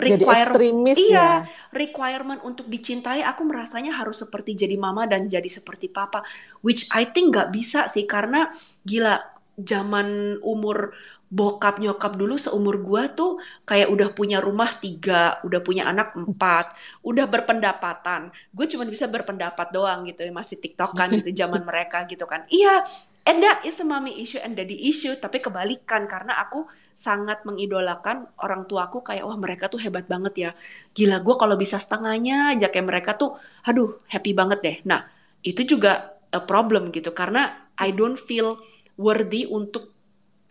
require, 0.00 0.50
jadi 0.50 0.96
iya, 0.96 1.14
ya. 1.14 1.30
requirement 1.70 2.42
untuk 2.42 2.66
dicintai 2.66 3.22
aku 3.22 3.46
merasanya 3.46 3.94
harus 3.94 4.26
seperti 4.26 4.58
jadi 4.58 4.74
mama 4.74 5.06
dan 5.06 5.30
jadi 5.30 5.46
seperti 5.46 5.86
papa 5.92 6.26
which 6.66 6.90
I 6.90 7.06
think 7.06 7.30
nggak 7.30 7.54
bisa 7.54 7.86
sih 7.86 8.10
karena 8.10 8.50
gila 8.82 9.22
zaman 9.60 10.40
umur 10.42 10.96
bokap 11.30 11.78
nyokap 11.78 12.18
dulu 12.18 12.34
seumur 12.34 12.82
gua 12.82 13.06
tuh 13.14 13.38
kayak 13.62 13.86
udah 13.86 14.10
punya 14.10 14.42
rumah 14.42 14.82
tiga, 14.82 15.38
udah 15.46 15.62
punya 15.62 15.86
anak 15.86 16.18
empat, 16.18 16.74
udah 17.06 17.30
berpendapatan. 17.30 18.34
Gue 18.50 18.66
cuma 18.66 18.82
bisa 18.82 19.06
berpendapat 19.06 19.70
doang 19.70 20.10
gitu, 20.10 20.26
masih 20.34 20.58
tiktok 20.58 20.90
kan 20.90 21.06
gitu 21.14 21.30
zaman 21.46 21.62
mereka 21.62 22.02
gitu 22.10 22.26
kan. 22.26 22.50
Iya, 22.50 22.82
And 23.28 23.44
that 23.44 23.62
is 23.68 23.76
a 23.78 23.86
mommy 23.86 24.16
issue 24.16 24.40
and 24.40 24.56
daddy 24.56 24.88
issue, 24.88 25.12
tapi 25.20 25.44
kebalikan 25.44 26.08
karena 26.08 26.40
aku 26.40 26.64
sangat 26.96 27.44
mengidolakan 27.44 28.28
orang 28.40 28.64
tuaku 28.64 29.04
kayak 29.04 29.24
wah 29.28 29.36
mereka 29.36 29.68
tuh 29.68 29.80
hebat 29.80 30.08
banget 30.08 30.34
ya. 30.36 30.50
Gila 30.96 31.20
gue 31.20 31.34
kalau 31.36 31.56
bisa 31.60 31.76
setengahnya 31.76 32.56
aja 32.56 32.72
kayak 32.72 32.86
mereka 32.88 33.10
tuh 33.20 33.36
aduh 33.68 34.00
happy 34.08 34.32
banget 34.32 34.58
deh. 34.64 34.76
Nah, 34.88 35.04
itu 35.44 35.64
juga 35.68 36.16
a 36.32 36.40
problem 36.40 36.88
gitu 36.92 37.12
karena 37.12 37.68
I 37.76 37.92
don't 37.92 38.16
feel 38.16 38.60
worthy 38.96 39.44
untuk 39.48 39.92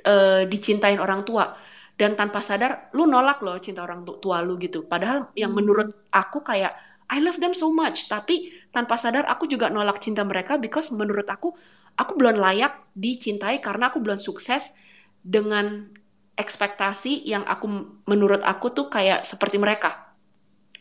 uh, 0.05 0.45
dicintain 0.45 0.97
orang 0.97 1.25
tua 1.25 1.53
dan 1.99 2.15
tanpa 2.15 2.39
sadar 2.39 2.89
lu 2.95 3.05
nolak 3.05 3.43
loh 3.43 3.59
cinta 3.59 3.83
orang 3.83 4.05
tua 4.05 4.41
lu 4.41 4.57
gitu. 4.61 4.85
Padahal 4.85 5.29
yang 5.33 5.51
hmm. 5.51 5.59
menurut 5.59 5.89
aku 6.13 6.41
kayak 6.45 6.73
I 7.09 7.17
love 7.25 7.41
them 7.41 7.57
so 7.57 7.73
much, 7.73 8.05
tapi 8.05 8.53
tanpa 8.69 8.93
sadar 8.93 9.25
aku 9.25 9.49
juga 9.49 9.67
nolak 9.73 9.97
cinta 9.97 10.21
mereka 10.21 10.61
because 10.61 10.93
menurut 10.93 11.25
aku 11.25 11.57
aku 11.99 12.15
belum 12.15 12.39
layak 12.39 12.95
dicintai 12.95 13.59
karena 13.59 13.91
aku 13.91 13.99
belum 13.99 14.23
sukses 14.23 14.71
dengan 15.19 15.91
ekspektasi 16.39 17.27
yang 17.27 17.43
aku 17.43 17.99
menurut 18.07 18.39
aku 18.39 18.71
tuh 18.71 18.87
kayak 18.87 19.27
seperti 19.27 19.59
mereka. 19.59 20.15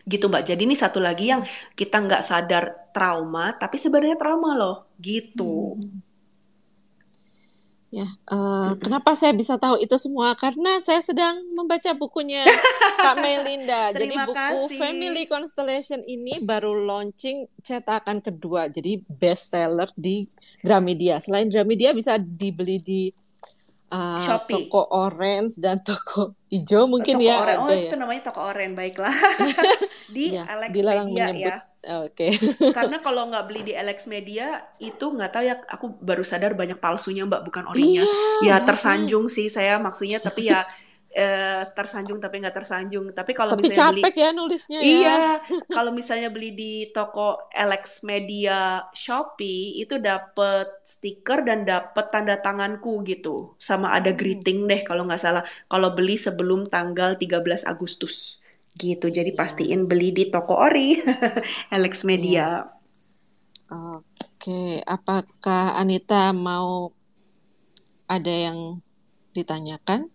Gitu 0.06 0.30
mbak. 0.30 0.46
Jadi 0.46 0.62
ini 0.64 0.78
satu 0.78 1.02
lagi 1.02 1.34
yang 1.34 1.42
kita 1.74 1.98
nggak 1.98 2.22
sadar 2.22 2.94
trauma 2.94 3.58
tapi 3.58 3.76
sebenarnya 3.76 4.14
trauma 4.14 4.54
loh. 4.54 4.94
Gitu. 5.02 5.74
Hmm. 5.74 6.07
Ya, 7.88 8.04
uh, 8.04 8.36
mm-hmm. 8.76 8.84
kenapa 8.84 9.16
saya 9.16 9.32
bisa 9.32 9.56
tahu 9.56 9.80
itu 9.80 9.96
semua? 9.96 10.36
Karena 10.36 10.76
saya 10.84 11.00
sedang 11.00 11.40
membaca 11.56 11.88
bukunya 11.96 12.44
Kak 13.00 13.16
Melinda. 13.16 13.96
jadi 13.96 14.12
buku 14.28 14.36
kasih. 14.36 14.76
Family 14.76 15.24
Constellation 15.24 16.04
ini 16.04 16.36
baru 16.44 16.76
launching 16.84 17.48
cetakan 17.64 18.20
kedua, 18.20 18.68
jadi 18.68 19.00
bestseller 19.08 19.88
di 19.96 20.28
Gramedia. 20.60 21.16
Selain 21.24 21.48
Gramedia 21.48 21.96
bisa 21.96 22.20
dibeli 22.20 22.76
di 22.84 23.08
uh, 23.88 24.20
Shopee. 24.20 24.68
toko 24.68 24.84
orange 24.92 25.56
dan 25.56 25.80
toko 25.88 26.36
hijau 26.52 26.84
mungkin 26.92 27.16
toko 27.16 27.24
ya. 27.24 27.36
Orange. 27.40 27.64
Oh, 27.64 27.72
ya. 27.72 27.80
itu 27.88 27.96
namanya 27.96 28.22
toko 28.28 28.40
orange, 28.52 28.74
baiklah. 28.76 29.16
di 30.14 30.36
ya, 30.36 30.44
Alex 30.44 30.70
Media 30.76 31.32
ya. 31.32 31.56
Oke. 31.78 32.34
Okay. 32.34 32.74
Karena 32.74 32.98
kalau 32.98 33.30
nggak 33.30 33.44
beli 33.46 33.62
di 33.70 33.74
Alex 33.74 34.10
Media 34.10 34.66
itu 34.82 35.14
nggak 35.14 35.30
tahu 35.30 35.44
ya 35.46 35.62
aku 35.70 35.86
baru 36.02 36.26
sadar 36.26 36.58
banyak 36.58 36.82
palsunya 36.82 37.22
Mbak 37.22 37.42
bukan 37.46 37.64
orinya. 37.70 38.02
Iya, 38.42 38.58
ya 38.58 38.66
tersanjung 38.66 39.30
sih 39.30 39.46
saya 39.46 39.78
maksudnya 39.78 40.18
tapi 40.18 40.50
ya 40.50 40.66
eh, 41.14 41.62
tersanjung 41.70 42.18
tapi 42.18 42.42
nggak 42.42 42.56
tersanjung. 42.58 43.14
Tapi 43.14 43.30
kalau 43.30 43.54
tapi 43.54 43.70
misalnya 43.70 43.94
capek 43.94 44.10
beli 44.10 44.24
ya 44.26 44.30
nulisnya 44.34 44.78
ya. 44.82 44.90
Iya, 44.90 45.18
kalau 45.70 45.90
misalnya 45.94 46.28
beli 46.34 46.50
di 46.50 46.74
toko 46.90 47.46
Alex 47.54 48.02
Media 48.02 48.82
Shopee 48.90 49.78
itu 49.78 50.02
dapet 50.02 50.82
stiker 50.82 51.46
dan 51.46 51.62
dapet 51.62 52.10
tanda 52.10 52.42
tanganku 52.42 53.06
gitu. 53.06 53.54
Sama 53.62 53.94
ada 53.94 54.10
hmm. 54.10 54.18
greeting 54.18 54.66
deh 54.66 54.82
kalau 54.82 55.06
nggak 55.06 55.22
salah. 55.22 55.46
Kalau 55.70 55.94
beli 55.94 56.18
sebelum 56.18 56.66
tanggal 56.66 57.14
13 57.14 57.70
Agustus 57.70 58.42
gitu. 58.78 59.10
Jadi 59.10 59.34
yeah. 59.34 59.38
pastiin 59.38 59.90
beli 59.90 60.14
di 60.14 60.30
toko 60.30 60.54
ori 60.54 61.02
Alex 61.74 62.06
Media. 62.06 62.62
Yeah. 62.62 62.78
Oke, 63.68 64.08
okay. 64.40 64.70
apakah 64.88 65.76
Anita 65.76 66.32
mau 66.32 66.96
ada 68.08 68.32
yang 68.32 68.80
ditanyakan? 69.36 70.08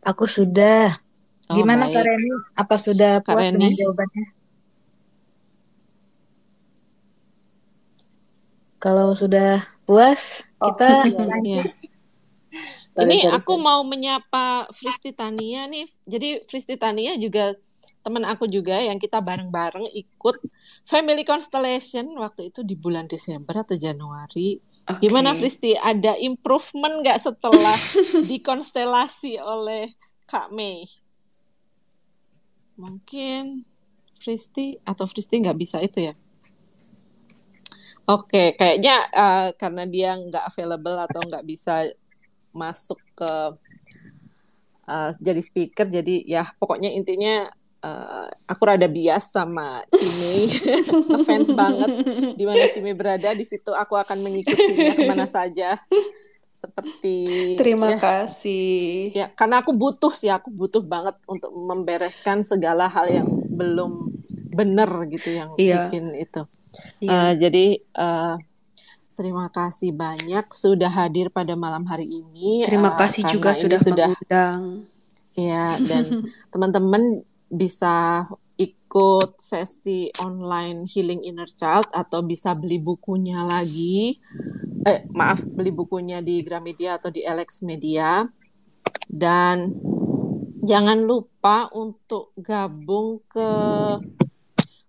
Aku 0.00 0.24
sudah. 0.24 0.96
Oh, 1.52 1.54
Gimana 1.58 1.92
Kak 1.92 2.00
Reni? 2.00 2.30
Apa 2.56 2.80
sudah 2.80 3.20
puas 3.20 3.36
Reni? 3.36 3.60
dengan 3.60 3.72
jawabannya? 3.76 4.26
Kalau 8.80 9.12
sudah 9.12 9.60
puas, 9.84 10.40
oh, 10.64 10.72
kita 10.72 11.04
iya. 11.44 11.68
Ini 13.00 13.32
aku 13.32 13.56
mau 13.56 13.80
menyapa 13.82 14.68
Fristi 14.72 15.16
Tania 15.16 15.64
nih. 15.66 15.86
Jadi 16.04 16.28
Fristi 16.44 16.76
Tania 16.76 17.16
juga 17.16 17.56
teman 18.00 18.24
aku 18.24 18.48
juga 18.48 18.80
yang 18.80 18.96
kita 18.96 19.20
bareng-bareng 19.20 19.92
ikut 19.92 20.36
Family 20.88 21.24
Constellation 21.24 22.08
waktu 22.16 22.48
itu 22.48 22.64
di 22.64 22.72
bulan 22.76 23.04
Desember 23.08 23.60
atau 23.60 23.76
Januari. 23.76 24.56
Okay. 24.88 25.08
Gimana 25.08 25.36
Fristi? 25.36 25.76
Ada 25.76 26.16
improvement 26.16 27.04
nggak 27.04 27.20
setelah 27.20 27.76
dikonstelasi 28.30 29.36
oleh 29.40 29.92
Kak 30.24 30.48
Mei? 30.52 30.88
Mungkin 32.80 33.68
Fristi 34.16 34.80
atau 34.84 35.04
Fristi 35.04 35.40
nggak 35.40 35.58
bisa 35.60 35.80
itu 35.84 36.12
ya? 36.12 36.14
Oke, 38.10 38.26
okay, 38.26 38.46
kayaknya 38.58 39.06
uh, 39.12 39.48
karena 39.54 39.84
dia 39.86 40.18
nggak 40.18 40.44
available 40.50 40.98
atau 40.98 41.20
nggak 41.22 41.44
bisa 41.46 41.86
masuk 42.50 42.98
ke 43.16 43.32
uh, 44.90 45.10
jadi 45.18 45.40
speaker. 45.40 45.86
Jadi 45.86 46.26
ya 46.26 46.46
pokoknya 46.58 46.90
intinya 46.90 47.46
uh, 47.84 48.26
aku 48.46 48.62
rada 48.66 48.88
bias 48.90 49.32
sama 49.32 49.66
Cime 49.94 50.50
fans 51.26 51.50
banget 51.54 51.90
di 52.34 52.44
mana 52.44 52.66
Cime 52.70 52.92
berada. 52.92 53.32
Di 53.32 53.46
situ 53.46 53.70
aku 53.70 53.96
akan 53.96 54.18
mengikutinya 54.20 54.94
ke 54.98 55.02
mana 55.06 55.26
saja. 55.30 55.78
Seperti 56.50 57.56
terima 57.56 57.94
ya, 57.94 57.98
kasih. 57.98 59.14
Ya 59.14 59.26
karena 59.32 59.64
aku 59.64 59.72
butuh 59.72 60.12
sih 60.12 60.28
aku 60.28 60.52
butuh 60.52 60.84
banget 60.84 61.16
untuk 61.24 61.54
membereskan 61.54 62.44
segala 62.44 62.90
hal 62.90 63.08
yang 63.08 63.28
belum 63.48 64.12
benar 64.50 64.90
gitu 65.08 65.30
yang 65.30 65.50
iya. 65.56 65.86
bikin 65.88 66.12
itu. 66.18 66.42
Iya. 67.02 67.10
uh, 67.10 67.32
jadi 67.34 67.66
uh, 67.98 68.34
Terima 69.20 69.52
kasih 69.52 69.92
banyak 69.92 70.48
sudah 70.48 70.88
hadir 70.88 71.28
pada 71.28 71.52
malam 71.52 71.84
hari 71.84 72.08
ini. 72.08 72.64
Terima 72.64 72.88
uh, 72.88 72.96
kasih 72.96 73.28
juga 73.28 73.52
sudah 73.52 73.76
sudah 73.76 74.08
mengundang. 74.16 74.88
Ya, 75.36 75.76
dan 75.76 76.24
teman-teman 76.56 77.20
bisa 77.52 78.24
ikut 78.56 79.36
sesi 79.36 80.08
online 80.24 80.88
Healing 80.88 81.20
Inner 81.28 81.52
Child 81.52 81.92
atau 81.92 82.24
bisa 82.24 82.56
beli 82.56 82.80
bukunya 82.80 83.44
lagi. 83.44 84.16
Eh, 84.88 85.04
maaf, 85.12 85.44
beli 85.44 85.68
bukunya 85.68 86.24
di 86.24 86.40
Gramedia 86.40 86.96
atau 86.96 87.12
di 87.12 87.20
Alex 87.20 87.60
Media. 87.60 88.24
Dan 89.04 89.68
jangan 90.64 90.96
lupa 90.96 91.68
untuk 91.76 92.32
gabung 92.40 93.20
ke 93.28 93.52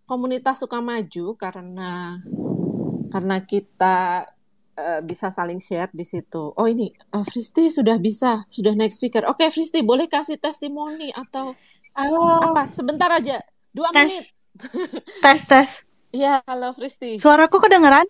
komunitas 0.08 0.64
Sukamaju 0.64 1.36
karena 1.36 2.24
karena 3.12 3.44
kita 3.44 4.26
uh, 4.80 5.02
bisa 5.04 5.30
saling 5.30 5.60
share 5.60 5.92
di 5.92 6.08
situ. 6.08 6.56
Oh 6.56 6.68
ini 6.68 6.96
uh, 7.12 7.28
Fristi 7.28 7.68
sudah 7.68 8.00
bisa, 8.00 8.48
sudah 8.48 8.74
naik 8.74 8.96
speaker. 8.96 9.28
Oke 9.28 9.46
okay, 9.46 9.50
Fristi 9.52 9.84
boleh 9.84 10.08
kasih 10.08 10.40
testimoni 10.40 11.12
atau 11.12 11.54
halo. 11.94 12.56
apa? 12.56 12.64
Sebentar 12.64 13.12
aja, 13.12 13.44
dua 13.76 13.92
tes. 13.92 14.08
menit. 14.08 14.26
tes 15.24 15.42
tes. 15.44 15.70
Iya, 16.12 16.44
halo 16.48 16.72
Fristi. 16.76 17.20
Suaraku 17.20 17.60
kedengeran? 17.60 18.08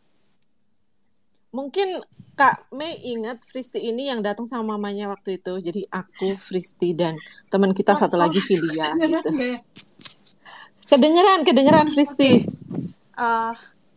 Mungkin 1.52 2.02
Kak 2.34 2.72
Mei 2.74 2.98
ingat 3.12 3.44
Fristi 3.46 3.78
ini 3.78 4.10
yang 4.10 4.24
datang 4.26 4.50
sama 4.50 4.74
mamanya 4.74 5.12
waktu 5.12 5.38
itu. 5.38 5.62
Jadi 5.62 5.86
aku, 5.92 6.34
Fristi 6.40 6.98
dan 6.98 7.20
teman 7.54 7.76
kita 7.76 7.94
satu 7.94 8.18
lagi 8.18 8.42
Filia 8.42 8.96
gitu. 8.98 9.30
Kedengeran, 10.90 11.46
kedengeran 11.46 11.88
Fristi. 11.92 12.42
Uh, 13.14 13.54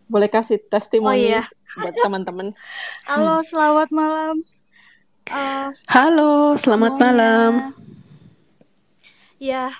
boleh 0.09 0.28
kasih 0.28 0.59
testimoni 0.72 1.32
oh, 1.32 1.40
iya. 1.40 1.43
buat 1.81 1.94
teman-teman. 1.97 2.52
Halo, 3.09 3.40
selamat 3.47 3.89
malam. 3.90 4.35
eh, 5.28 5.68
Halo, 5.89 6.56
selamat 6.60 6.93
semuanya. 6.97 7.01
malam. 7.01 7.52
Ya, 9.40 9.72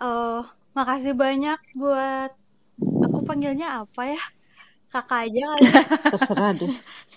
eh, 0.00 0.40
makasih 0.76 1.14
banyak 1.16 1.58
buat 1.78 2.30
aku 3.04 3.18
panggilnya 3.28 3.82
apa 3.86 4.02
ya? 4.14 4.22
Kakak 4.92 5.30
aja 5.30 5.42
kali. 5.56 5.66
ya. 5.72 5.82
Terserah 6.12 6.50
deh. 6.52 6.72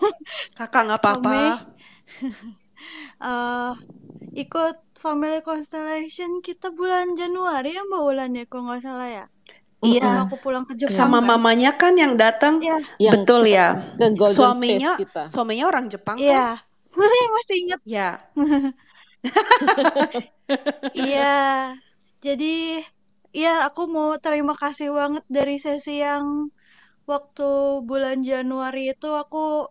Kakak 0.58 0.82
nggak 0.88 1.02
apa-apa. 1.02 1.40
Eh, 3.20 3.74
ikut 4.36 4.76
Family 5.02 5.40
Constellation 5.46 6.42
kita 6.42 6.74
bulan 6.74 7.14
Januari 7.20 7.78
ya 7.78 7.84
Mbak 7.86 8.02
Wulan 8.06 8.32
ya 8.38 8.44
kalau 8.50 8.64
nggak 8.72 8.82
salah 8.86 9.10
ya. 9.10 9.26
Iya, 9.86 10.26
aku 10.26 10.36
pulang 10.42 10.64
ke 10.66 10.74
Jepang 10.80 10.98
sama 10.98 11.20
kan. 11.22 11.28
mamanya 11.38 11.72
kan 11.78 11.94
yang 11.94 12.14
datang. 12.18 12.60
Iya, 12.62 12.78
Yang 12.98 13.14
Betul 13.22 13.42
ya. 13.48 13.68
ke 14.00 14.06
Golden 14.18 14.36
Suaminya, 14.36 14.92
Space 14.96 15.02
kita. 15.06 15.22
suaminya 15.30 15.66
orang 15.70 15.86
Jepang 15.94 16.18
kan? 16.18 16.26
iya. 16.30 16.48
Masih 16.96 17.56
inget. 17.62 17.80
Ya. 17.86 18.10
Iya. 20.94 21.36
Jadi 22.26 22.82
ya 23.36 23.68
aku 23.68 23.82
mau 23.96 24.10
terima 24.18 24.54
kasih 24.58 24.88
banget 24.96 25.24
dari 25.28 25.56
sesi 25.62 26.02
yang 26.02 26.50
waktu 27.06 27.44
bulan 27.86 28.26
Januari 28.26 28.94
itu 28.94 29.08
aku 29.14 29.70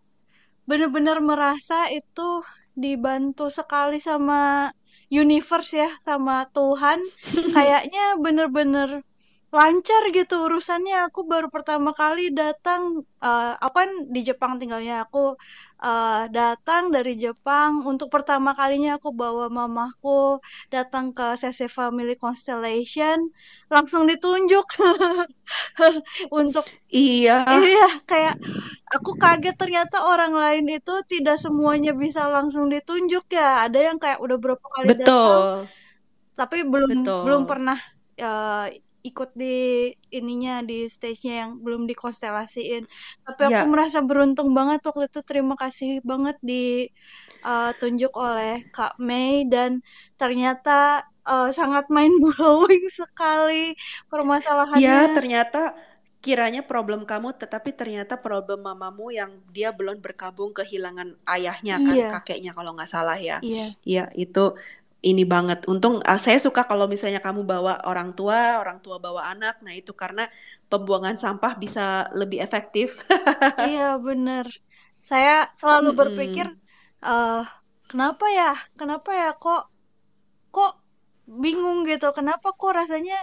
bener-bener 0.68 1.18
merasa 1.20 1.90
itu 1.92 2.44
dibantu 2.74 3.50
sekali 3.58 3.98
sama 4.02 4.70
universe 5.12 5.70
ya, 5.82 5.90
sama 6.02 6.46
Tuhan. 6.54 6.98
Kayaknya 7.54 8.18
bener-bener 8.24 8.88
lancar 9.58 10.02
gitu 10.16 10.34
urusannya. 10.46 10.94
Aku 11.06 11.20
baru 11.32 11.46
pertama 11.54 11.90
kali 12.00 12.20
datang, 12.40 12.82
eh, 13.24 13.52
aku 13.64 13.74
kan 13.82 13.90
di 14.14 14.20
Jepang 14.28 14.52
tinggalnya. 14.60 14.94
Aku 15.04 15.18
eh, 15.84 16.22
datang 16.36 16.82
dari 16.94 17.12
Jepang. 17.24 17.70
Untuk 17.90 18.08
pertama 18.14 18.50
kalinya 18.60 18.90
aku 18.98 19.08
bawa 19.22 19.44
mamaku 19.58 20.08
datang 20.74 21.06
ke 21.16 21.24
sesi 21.42 21.66
Family 21.78 22.14
Constellation. 22.22 23.18
Langsung 23.74 24.02
ditunjuk 24.10 24.66
untuk 26.40 26.66
Iya, 26.88 27.32
Iya, 27.52 27.80
kayak 28.10 28.34
aku 28.94 29.10
kaget 29.22 29.54
ternyata 29.60 29.96
orang 30.10 30.32
lain 30.42 30.64
itu 30.76 30.92
tidak 31.12 31.36
semuanya 31.44 31.90
bisa 32.04 32.20
langsung 32.34 32.64
ditunjuk 32.74 33.24
ya. 33.38 33.44
Ada 33.64 33.78
yang 33.86 33.98
kayak 34.02 34.18
udah 34.24 34.36
berapa 34.44 34.66
kali 34.76 34.90
datang, 35.02 35.42
betul. 35.52 35.68
tapi 36.38 36.56
belum 36.72 36.92
belum 37.24 37.42
Betul. 37.42 37.50
pernah 37.50 37.78
eh, 38.18 38.64
ikut 39.08 39.28
di 39.40 39.46
ininya 40.16 40.52
di 40.68 40.74
stage-nya 40.94 41.32
yang 41.42 41.50
belum 41.64 41.82
dikonstelasiin. 41.90 42.82
Tapi 43.26 43.42
aku 43.50 43.62
Ya, 43.62 43.72
merasa 43.72 43.98
beruntung 44.08 44.48
banget 44.58 44.78
waktu 44.88 45.04
itu. 45.10 45.20
Terima 45.30 45.54
kasih 45.62 45.88
banget 46.10 46.36
ditunjuk 46.48 48.12
oleh 48.24 48.50
Kak 48.74 48.92
Mei 49.08 49.44
dan 49.52 49.70
ternyata 50.20 50.70
eh, 51.28 51.48
sangat 51.58 51.84
mind 51.94 52.14
blowing 52.24 52.84
sekali 53.00 53.74
ya 54.82 54.92
permasalahannya. 54.92 55.02
ternyata 55.14 55.58
kiranya 56.24 56.62
problem 56.64 57.00
kamu, 57.10 57.28
tetapi 57.36 57.70
ternyata 57.80 58.14
problem 58.16 58.64
mamamu 58.68 59.12
yang 59.12 59.30
dia 59.52 59.68
belum 59.78 60.00
berkabung 60.00 60.50
kehilangan 60.58 61.08
ayahnya 61.34 61.76
kan, 61.86 61.98
Iya, 61.98 62.08
kakeknya 62.08 62.50
kalau 62.56 62.70
nggak 62.76 62.88
salah 62.94 63.18
ya. 63.20 63.38
iya. 63.40 63.76
Iya, 63.88 64.08
itu 64.22 64.40
ini 65.10 65.22
banget. 65.34 65.58
Untung 65.72 65.94
uh, 66.10 66.20
saya 66.24 66.38
suka 66.46 66.62
kalau 66.70 66.86
misalnya 66.92 67.20
kamu 67.26 67.40
bawa 67.52 67.72
orang 67.90 68.08
tua, 68.18 68.38
orang 68.62 68.78
tua 68.84 68.96
bawa 69.04 69.22
anak. 69.32 69.54
Nah, 69.64 69.72
itu 69.80 69.92
karena 70.02 70.22
pembuangan 70.70 71.16
sampah 71.22 71.52
bisa 71.62 71.80
lebih 72.20 72.38
efektif. 72.46 72.88
Iya, 73.62 73.82
bener. 74.06 74.46
Saya 75.10 75.32
selalu 75.60 75.88
berpikir, 76.00 76.46
Mm-mm. 76.46 76.56
eh 77.06 77.32
kenapa 77.90 78.24
ya? 78.38 78.44
Kenapa 78.78 79.10
ya 79.20 79.26
kok 79.42 79.60
kok 80.54 80.70
bingung 81.42 81.78
gitu? 81.90 82.06
Kenapa 82.18 82.46
kok 82.60 82.72
rasanya 82.80 83.14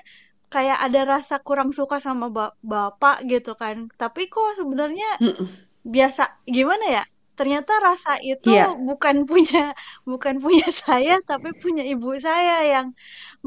kayak 0.54 0.78
ada 0.86 1.00
rasa 1.14 1.36
kurang 1.48 1.70
suka 1.80 1.98
sama 2.08 2.26
ba- 2.36 2.56
bapak 2.72 3.16
gitu 3.32 3.50
kan? 3.62 3.78
Tapi 4.02 4.22
kok 4.34 4.48
sebenarnya 4.60 5.08
Mm-mm. 5.22 5.62
biasa 5.96 6.22
gimana 6.56 6.86
ya? 6.96 7.02
Ternyata 7.42 7.74
rasa 7.88 8.12
itu 8.32 8.50
Iya, 8.50 8.64
bukan 8.90 9.18
punya 9.30 9.74
bukan 10.12 10.36
punya 10.46 10.68
saya, 10.84 11.14
tapi 11.30 11.50
punya 11.64 11.84
ibu 11.94 12.10
saya 12.28 12.54
yang 12.74 12.88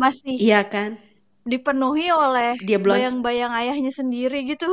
masih 0.02 0.36
iya 0.42 0.60
kan? 0.72 0.90
dipenuhi 1.50 2.06
oleh 2.24 2.50
Dia 2.66 2.78
bayang-bayang 2.88 3.52
ayahnya 3.60 3.92
sendiri 4.00 4.36
gitu. 4.50 4.66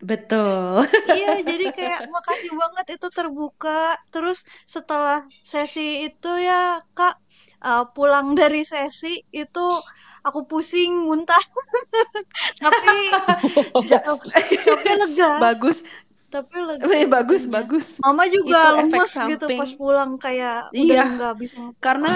betul. 0.00 0.84
Iya, 1.12 1.26
jadi 1.48 1.64
kayak 1.78 2.00
makasih 2.14 2.52
banget 2.62 2.86
itu 2.94 3.06
terbuka. 3.16 3.70
Terus 4.12 4.38
setelah 4.74 5.16
sesi 5.52 5.80
itu 6.06 6.28
ya, 6.48 6.54
Kak, 6.96 7.14
uh, 7.66 7.82
pulang 7.94 8.26
dari 8.40 8.58
sesi 8.72 9.06
itu 9.40 9.60
aku 10.26 10.40
pusing, 10.50 10.92
muntah. 11.08 11.42
Tapi 12.62 12.90
tapi 14.68 14.90
lega. 15.00 15.32
bagus, 15.42 15.82
Tapi 16.30 16.56
lega 16.68 16.86
Eh, 16.86 17.04
bagus, 17.06 17.42
jadinya. 17.42 17.52
bagus. 17.56 17.86
Mama 18.02 18.24
Itu 18.34 18.46
juga 18.46 18.58
efek 18.82 19.04
lemes 19.04 19.12
gitu 19.30 19.46
pas 19.58 19.70
pulang 19.74 20.10
kayak 20.16 20.74
udah 20.78 21.00
Iya, 21.00 21.04
nggak 21.14 21.34
bisa 21.42 21.60
karena 21.82 22.08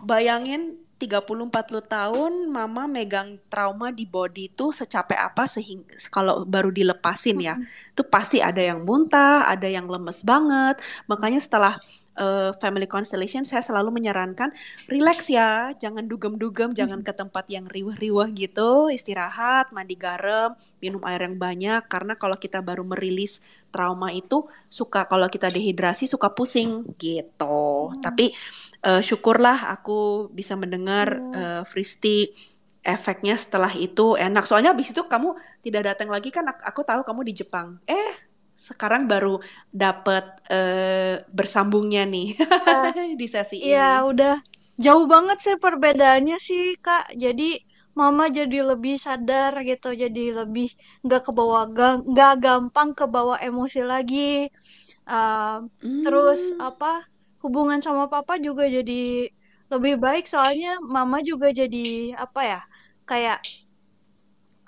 bayangin 0.00 0.60
30-40 1.02 1.82
tahun 1.82 2.32
mama 2.46 2.86
megang 2.86 3.34
trauma 3.50 3.90
di 3.90 4.06
body 4.06 4.54
itu 4.54 4.70
secapek 4.70 5.18
apa 5.18 5.50
sehingga 5.50 5.98
kalau 6.14 6.46
baru 6.46 6.70
dilepasin 6.70 7.42
ya, 7.42 7.54
itu 7.90 8.02
pasti 8.06 8.38
ada 8.38 8.62
yang 8.62 8.86
muntah, 8.86 9.42
ada 9.50 9.66
yang 9.66 9.90
lemes 9.90 10.22
banget. 10.22 10.78
Makanya 11.10 11.42
setelah 11.42 11.74
eh, 12.18 12.50
family 12.60 12.88
constellation 12.88 13.44
saya 13.44 13.62
selalu 13.64 14.00
menyarankan 14.02 14.52
relax 14.88 15.28
ya, 15.32 15.72
jangan 15.78 16.04
dugem-dugem, 16.08 16.72
jangan 16.76 17.00
ke 17.00 17.12
tempat 17.14 17.48
yang 17.48 17.64
riweh-riweh 17.68 18.28
gitu, 18.36 18.88
istirahat, 18.92 19.72
mandi 19.72 19.96
garam, 19.96 20.52
minum 20.82 21.00
air 21.06 21.24
yang 21.24 21.38
banyak 21.38 21.86
karena 21.86 22.12
kalau 22.18 22.34
kita 22.36 22.58
baru 22.58 22.82
merilis 22.82 23.38
trauma 23.70 24.10
itu 24.10 24.44
suka 24.66 25.06
kalau 25.06 25.30
kita 25.30 25.48
dehidrasi 25.48 26.10
suka 26.10 26.28
pusing 26.32 26.84
gitu. 26.98 27.94
Hmm. 27.94 28.00
Tapi 28.02 28.34
eh, 28.82 29.02
syukurlah 29.02 29.70
aku 29.74 30.28
bisa 30.32 30.54
mendengar 30.58 31.22
Iya. 31.32 31.62
eh, 31.62 31.62
Fristi 31.70 32.16
efeknya 32.82 33.38
setelah 33.38 33.70
itu 33.78 34.18
enak. 34.18 34.42
Soalnya 34.42 34.74
habis 34.74 34.90
itu 34.90 35.06
kamu 35.06 35.38
tidak 35.62 35.94
datang 35.94 36.10
lagi 36.10 36.34
kan? 36.34 36.50
Ak- 36.50 36.66
Aku 36.66 36.82
tahu 36.82 37.06
kamu 37.06 37.22
di 37.30 37.32
Jepang. 37.46 37.78
Eh, 37.86 38.12
sekarang 38.68 39.02
baru 39.12 39.28
dapet 39.82 40.24
eh, 40.52 41.14
bersambungnya 41.36 42.00
nih 42.12 42.26
Iya. 42.50 42.72
di 43.20 43.26
sesi 43.34 43.56
Iya, 43.64 43.80
ini. 43.80 43.90
udah 44.10 44.30
jauh 44.84 45.04
banget 45.14 45.36
sih 45.44 45.56
perbedaannya 45.64 46.36
sih, 46.48 46.62
Kak. 46.84 47.02
Jadi 47.24 47.44
Mama 48.00 48.24
jadi 48.38 48.56
lebih 48.70 48.94
sadar 49.06 49.52
gitu, 49.68 49.86
jadi 50.02 50.20
lebih 50.38 50.66
nggak 51.04 51.20
kebawa 51.26 51.60
ga- 51.76 52.02
nggak 52.10 52.32
gampang 52.44 52.88
kebawa 52.98 53.34
emosi 53.46 53.80
lagi. 53.92 54.18
Uh, 55.10 55.46
terus 56.02 56.40
Hmm, 56.40 56.62
apa 56.66 56.86
hubungan 57.42 57.80
sama 57.86 58.04
Papa 58.12 58.34
juga 58.46 58.64
jadi 58.76 58.92
lebih 59.72 59.94
baik 60.04 60.24
soalnya 60.32 60.68
Mama 60.94 61.18
juga 61.30 61.48
jadi 61.60 61.78
apa 62.24 62.40
ya 62.52 62.58
kayak 63.10 63.38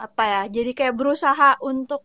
apa 0.07 0.23
ya 0.33 0.41
jadi 0.57 0.71
kayak 0.79 0.95
berusaha 1.01 1.49
untuk 1.71 2.01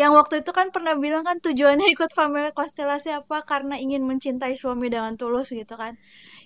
yang 0.00 0.12
waktu 0.18 0.34
itu 0.40 0.50
kan 0.58 0.66
pernah 0.74 0.94
bilang 1.04 1.22
kan 1.28 1.36
tujuannya 1.44 1.86
ikut 1.94 2.10
family 2.18 2.48
konstelasi 2.58 3.08
apa 3.18 3.36
karena 3.50 3.74
ingin 3.84 4.02
mencintai 4.10 4.54
suami 4.62 4.86
dengan 4.94 5.14
tulus 5.20 5.46
gitu 5.58 5.74
kan 5.82 5.92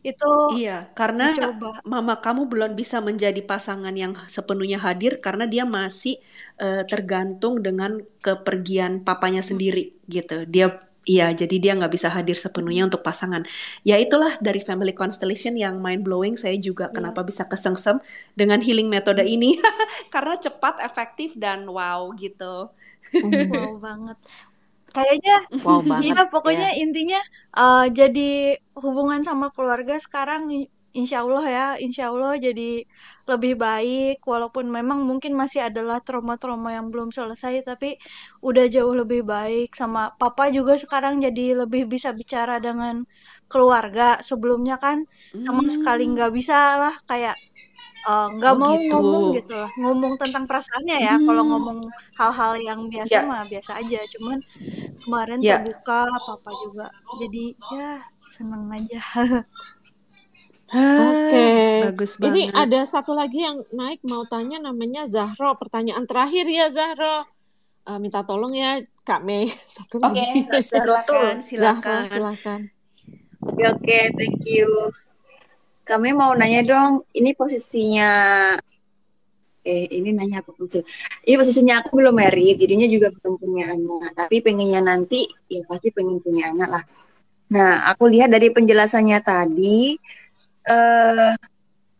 itu 0.08 0.26
Iya, 0.52 0.70
karena 0.98 1.24
dicoba 1.24 1.68
mama 1.92 2.14
kamu 2.24 2.42
belum 2.52 2.70
bisa 2.80 2.96
menjadi 3.08 3.40
pasangan 3.50 3.92
yang 4.02 4.12
sepenuhnya 4.36 4.78
hadir 4.86 5.12
karena 5.24 5.44
dia 5.52 5.64
masih 5.68 6.14
eh, 6.62 6.80
tergantung 6.92 7.54
dengan 7.66 8.00
kepergian 8.24 8.92
papanya 9.06 9.42
Mm, 9.50 9.50
sendiri 9.50 9.82
gitu. 10.08 10.34
Dia 10.54 10.66
Iya, 11.08 11.32
jadi 11.32 11.56
dia 11.56 11.72
nggak 11.72 11.92
bisa 11.96 12.12
hadir 12.12 12.36
sepenuhnya 12.36 12.84
untuk 12.84 13.00
pasangan. 13.00 13.40
Ya 13.80 13.96
itulah 13.96 14.36
dari 14.44 14.60
family 14.60 14.92
constellation 14.92 15.56
yang 15.56 15.80
mind 15.80 16.04
blowing. 16.04 16.36
Saya 16.36 16.52
juga 16.60 16.92
iya 16.92 16.92
kenapa 16.92 17.24
bisa 17.24 17.48
kesengsem 17.48 17.96
dengan 18.36 18.60
healing 18.60 18.92
metode 18.92 19.24
Mm, 19.24 19.32
ini 19.34 19.56
karena 20.12 20.36
cepat, 20.36 20.84
efektif 20.84 21.32
dan 21.40 21.64
wow 21.64 22.12
gitu. 22.12 22.68
Wow 23.22 23.70
banget. 23.86 24.16
Kayaknya 24.94 25.34
Wow 25.64 25.82
banget 25.90 26.20
iya 26.22 26.24
ya. 26.44 26.62
pokoknya 26.62 26.68
intinya 26.82 27.18
eh, 27.58 27.84
jadi 27.98 28.20
hubungan 28.82 29.20
sama 29.28 29.46
keluarga 29.56 29.94
sekarang 30.06 30.42
insya 30.98 31.16
Allah 31.24 31.44
ya 31.56 31.66
insya 31.84 32.04
Allah 32.12 32.32
jadi 32.46 32.62
lebih 33.30 33.52
baik. 33.64 34.14
Walaupun 34.32 34.66
memang 34.78 34.98
mungkin 35.10 35.32
masih 35.40 35.60
adalah 35.68 35.98
trauma-trauma 36.06 36.70
yang 36.76 36.86
belum 36.92 37.10
selesai 37.18 37.54
tapi 37.68 37.88
udah 38.48 38.64
jauh 38.74 38.94
lebih 39.00 39.20
baik. 39.34 39.68
Sama 39.80 40.00
papa 40.20 40.44
juga 40.56 40.74
sekarang 40.82 41.14
jadi 41.24 41.42
lebih 41.66 41.82
bisa 41.92 42.10
bicara 42.20 42.54
dengan 42.66 43.04
keluarga. 43.52 44.18
Sebelumnya 44.28 44.76
kan 44.84 44.98
sama 45.46 45.62
sekali 45.74 46.02
Hmm, 46.02 46.14
nggak 46.14 46.30
bisa 46.38 46.56
lah 46.82 46.94
kayak 47.08 47.36
eh, 48.10 48.26
nggak 48.36 48.54
oh 48.54 48.58
mau 48.60 48.74
gitu. 48.74 48.88
ngomong 48.90 49.24
gitu 49.36 49.52
lah 49.62 49.70
ngomong 49.82 50.12
tentang 50.22 50.44
perasaannya 50.48 50.96
ya 51.08 51.14
kalau 51.26 51.42
Hmm, 51.42 51.50
ngomong 51.50 51.78
hal-hal 52.18 52.52
yang 52.68 52.80
biasa 52.92 53.16
ya, 53.16 53.22
mah 53.28 53.40
biasa 53.52 53.70
aja 53.80 53.98
cuman 54.14 54.38
kemarin 55.02 55.40
ya. 55.40 55.48
terbuka 55.48 55.98
papa 56.26 56.50
juga 56.64 56.86
jadi 57.20 57.44
ya 57.76 57.90
seneng 58.34 58.64
aja. 58.76 59.00
Oke, 60.98 61.38
bagus 61.80 62.12
ini 62.28 62.42
ada 62.52 62.80
satu 62.84 63.12
lagi 63.16 63.38
yang 63.46 63.58
naik 63.72 64.00
mau 64.04 64.24
tanya 64.28 64.58
namanya 64.60 65.02
Zahro. 65.14 65.54
Pertanyaan 65.60 66.04
terakhir 66.10 66.44
ya 66.50 66.66
Zahro. 66.68 67.24
Uh, 67.88 67.98
minta 68.02 68.20
tolong 68.28 68.52
ya 68.54 68.70
Kak 69.08 69.20
Mei 69.26 69.48
satu 69.76 69.96
Oke, 70.04 70.26
lagi. 70.28 70.44
silakan, 70.78 71.36
Zahro 71.58 71.96
silakan. 72.12 72.60
Oke, 73.42 73.64
oke, 73.72 73.98
thank 74.18 74.40
you. 74.46 74.90
Kami 75.88 76.08
mau 76.12 76.32
nanya 76.36 76.60
dong, 76.70 76.92
ini 77.18 77.30
posisinya 77.32 78.10
eh 79.68 79.84
ini 79.98 80.08
nanya 80.16 80.36
apa 80.40 80.50
lucu. 80.60 80.80
Ini 81.26 81.34
posisinya 81.40 81.74
aku 81.80 81.90
belum 81.98 82.14
married, 82.16 82.56
jadinya 82.62 82.86
juga 82.94 83.08
belum 83.16 83.34
punya 83.42 83.64
anak. 83.74 84.08
Tapi 84.18 84.36
pengennya 84.44 84.80
nanti 84.84 85.28
ya 85.52 85.60
pasti 85.70 85.88
pengen 85.96 86.18
punya 86.24 86.52
anak 86.52 86.68
lah. 86.74 86.84
Nah, 87.54 87.70
aku 87.90 88.04
lihat 88.12 88.28
dari 88.34 88.48
penjelasannya 88.52 89.18
tadi, 89.24 89.96
eh 90.68 91.32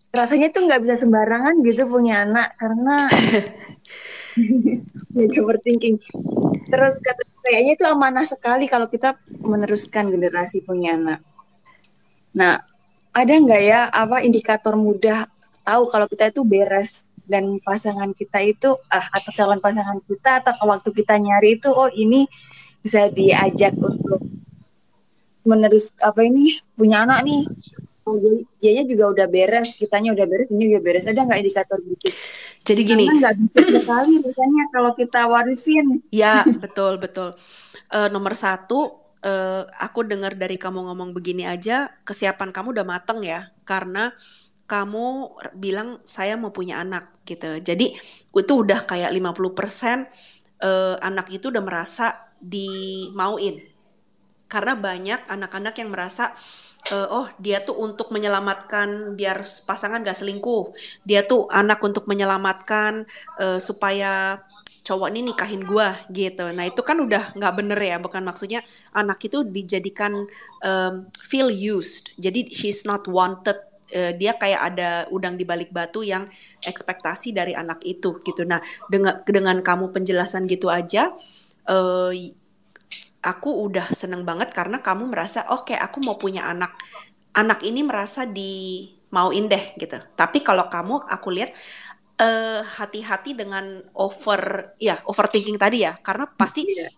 rasanya 0.09 0.49
tuh 0.55 0.65
nggak 0.67 0.81
bisa 0.85 0.97
sembarangan 0.97 1.55
gitu 1.69 1.85
punya 1.85 2.25
anak 2.25 2.57
karena 2.61 2.97
jadi 5.17 5.35
overthinking. 5.43 5.97
Terus 6.69 6.95
kata 7.01 7.23
kayaknya 7.45 7.73
itu 7.77 7.85
amanah 7.89 8.25
sekali 8.29 8.65
kalau 8.69 8.87
kita 8.93 9.17
meneruskan 9.41 10.13
generasi 10.13 10.65
punya 10.65 10.97
anak. 10.97 11.21
Nah, 12.37 12.61
ada 13.13 13.33
nggak 13.33 13.63
ya 13.63 13.81
apa 13.89 14.23
indikator 14.23 14.75
mudah 14.77 15.27
tahu 15.65 15.93
kalau 15.93 16.07
kita 16.09 16.33
itu 16.33 16.43
beres 16.45 17.09
dan 17.29 17.61
pasangan 17.61 18.11
kita 18.17 18.41
itu 18.41 18.73
ah, 18.89 19.07
atau 19.13 19.31
calon 19.37 19.61
pasangan 19.61 20.01
kita 20.09 20.41
atau 20.41 20.65
waktu 20.65 20.89
kita 20.97 21.21
nyari 21.21 21.61
itu 21.61 21.69
oh 21.69 21.93
ini 21.93 22.25
bisa 22.81 23.13
diajak 23.13 23.77
untuk 23.77 24.25
menerus 25.45 25.93
apa 26.01 26.25
ini 26.25 26.57
punya 26.73 27.05
anak 27.05 27.25
nih. 27.29 27.45
Oh 28.09 28.17
dia 28.57 28.81
juga 28.89 29.13
udah 29.13 29.27
beres 29.29 29.77
kitanya 29.77 30.17
udah 30.17 30.25
beres 30.25 30.49
ini 30.49 30.73
udah 30.73 30.81
beres. 30.81 31.05
Ada 31.05 31.29
nggak 31.29 31.41
indikator 31.45 31.77
gitu? 31.85 32.09
Jadi 32.65 32.81
gini. 32.85 33.05
Karena 33.05 33.21
nggak 33.29 33.35
bisa 33.37 33.61
sekali 33.81 34.13
rasanya 34.25 34.65
kalau 34.73 34.93
kita 34.97 35.21
warisin. 35.29 35.87
Ya 36.09 36.45
betul 36.65 36.97
betul. 36.97 37.37
Uh, 37.93 38.09
nomor 38.09 38.33
satu 38.33 39.08
uh, 39.25 39.67
aku 39.79 40.07
dengar 40.07 40.35
dari 40.39 40.61
kamu 40.61 40.91
ngomong 40.91 41.11
begini 41.15 41.47
aja 41.49 41.91
kesiapan 42.07 42.55
kamu 42.55 42.75
udah 42.75 42.87
mateng 42.87 43.23
ya 43.25 43.51
karena 43.67 44.15
kamu 44.69 45.33
bilang 45.57 45.97
saya 46.05 46.37
mau 46.37 46.53
punya 46.53 46.85
anak 46.85 47.25
gitu. 47.25 47.57
Jadi 47.65 47.97
itu 48.37 48.53
udah 48.53 48.85
kayak 48.85 49.11
50% 49.17 50.05
uh, 50.61 51.01
anak 51.01 51.33
itu 51.33 51.49
udah 51.49 51.65
merasa 51.65 52.21
dimauin. 52.37 53.65
Karena 54.45 54.77
banyak 54.77 55.25
anak-anak 55.25 55.75
yang 55.81 55.89
merasa 55.89 56.37
uh, 56.93 57.09
oh 57.09 57.27
dia 57.41 57.65
tuh 57.65 57.81
untuk 57.81 58.13
menyelamatkan 58.13 59.17
biar 59.17 59.49
pasangan 59.65 60.05
gak 60.05 60.21
selingkuh. 60.21 60.77
Dia 61.09 61.25
tuh 61.25 61.49
anak 61.49 61.81
untuk 61.81 62.05
menyelamatkan 62.05 63.09
uh, 63.41 63.57
supaya 63.57 64.45
cowok 64.89 65.13
ini 65.13 65.21
nikahin 65.29 65.69
gua 65.69 66.01
gitu. 66.09 66.49
Nah 66.49 66.65
itu 66.65 66.81
kan 66.81 66.97
udah 66.97 67.37
nggak 67.37 67.55
bener 67.61 67.77
ya, 67.77 68.01
bukan 68.01 68.25
maksudnya 68.25 68.65
anak 68.97 69.21
itu 69.21 69.45
dijadikan 69.45 70.25
um, 70.65 71.05
feel 71.21 71.53
used. 71.53 72.17
Jadi 72.17 72.49
she's 72.49 72.89
not 72.89 73.05
wanted 73.05 73.61
uh, 73.93 74.17
dia 74.17 74.33
kayak 74.41 74.73
ada 74.73 75.05
udang 75.13 75.37
di 75.37 75.45
balik 75.45 75.69
batu 75.69 76.01
yang 76.01 76.25
ekspektasi 76.65 77.37
dari 77.37 77.53
anak 77.53 77.85
itu 77.85 78.17
gitu. 78.25 78.49
Nah, 78.49 78.65
dengan 78.89 79.21
dengan 79.29 79.61
kamu 79.61 79.93
penjelasan 79.93 80.49
gitu 80.49 80.73
aja 80.73 81.13
uh, 81.69 82.13
aku 83.21 83.51
udah 83.69 83.93
seneng 83.93 84.25
banget 84.25 84.57
karena 84.57 84.81
kamu 84.81 85.13
merasa 85.13 85.45
oke 85.53 85.69
okay, 85.73 85.77
aku 85.77 86.01
mau 86.01 86.17
punya 86.17 86.49
anak. 86.49 86.73
Anak 87.37 87.63
ini 87.63 87.85
merasa 87.85 88.25
di 88.25 88.89
mauin 89.15 89.47
deh 89.47 89.77
gitu. 89.79 90.01
Tapi 90.17 90.43
kalau 90.43 90.67
kamu 90.67 91.07
aku 91.07 91.29
lihat 91.31 91.55
hati 92.19 92.99
hati-hati 92.99 93.31
dengan 93.39 93.79
over 93.95 94.75
ya 94.83 94.99
overthinking 95.07 95.55
tadi 95.55 95.87
ya. 95.87 95.95
Karena 96.03 96.27
pasti 96.27 96.67
yeah. 96.67 96.91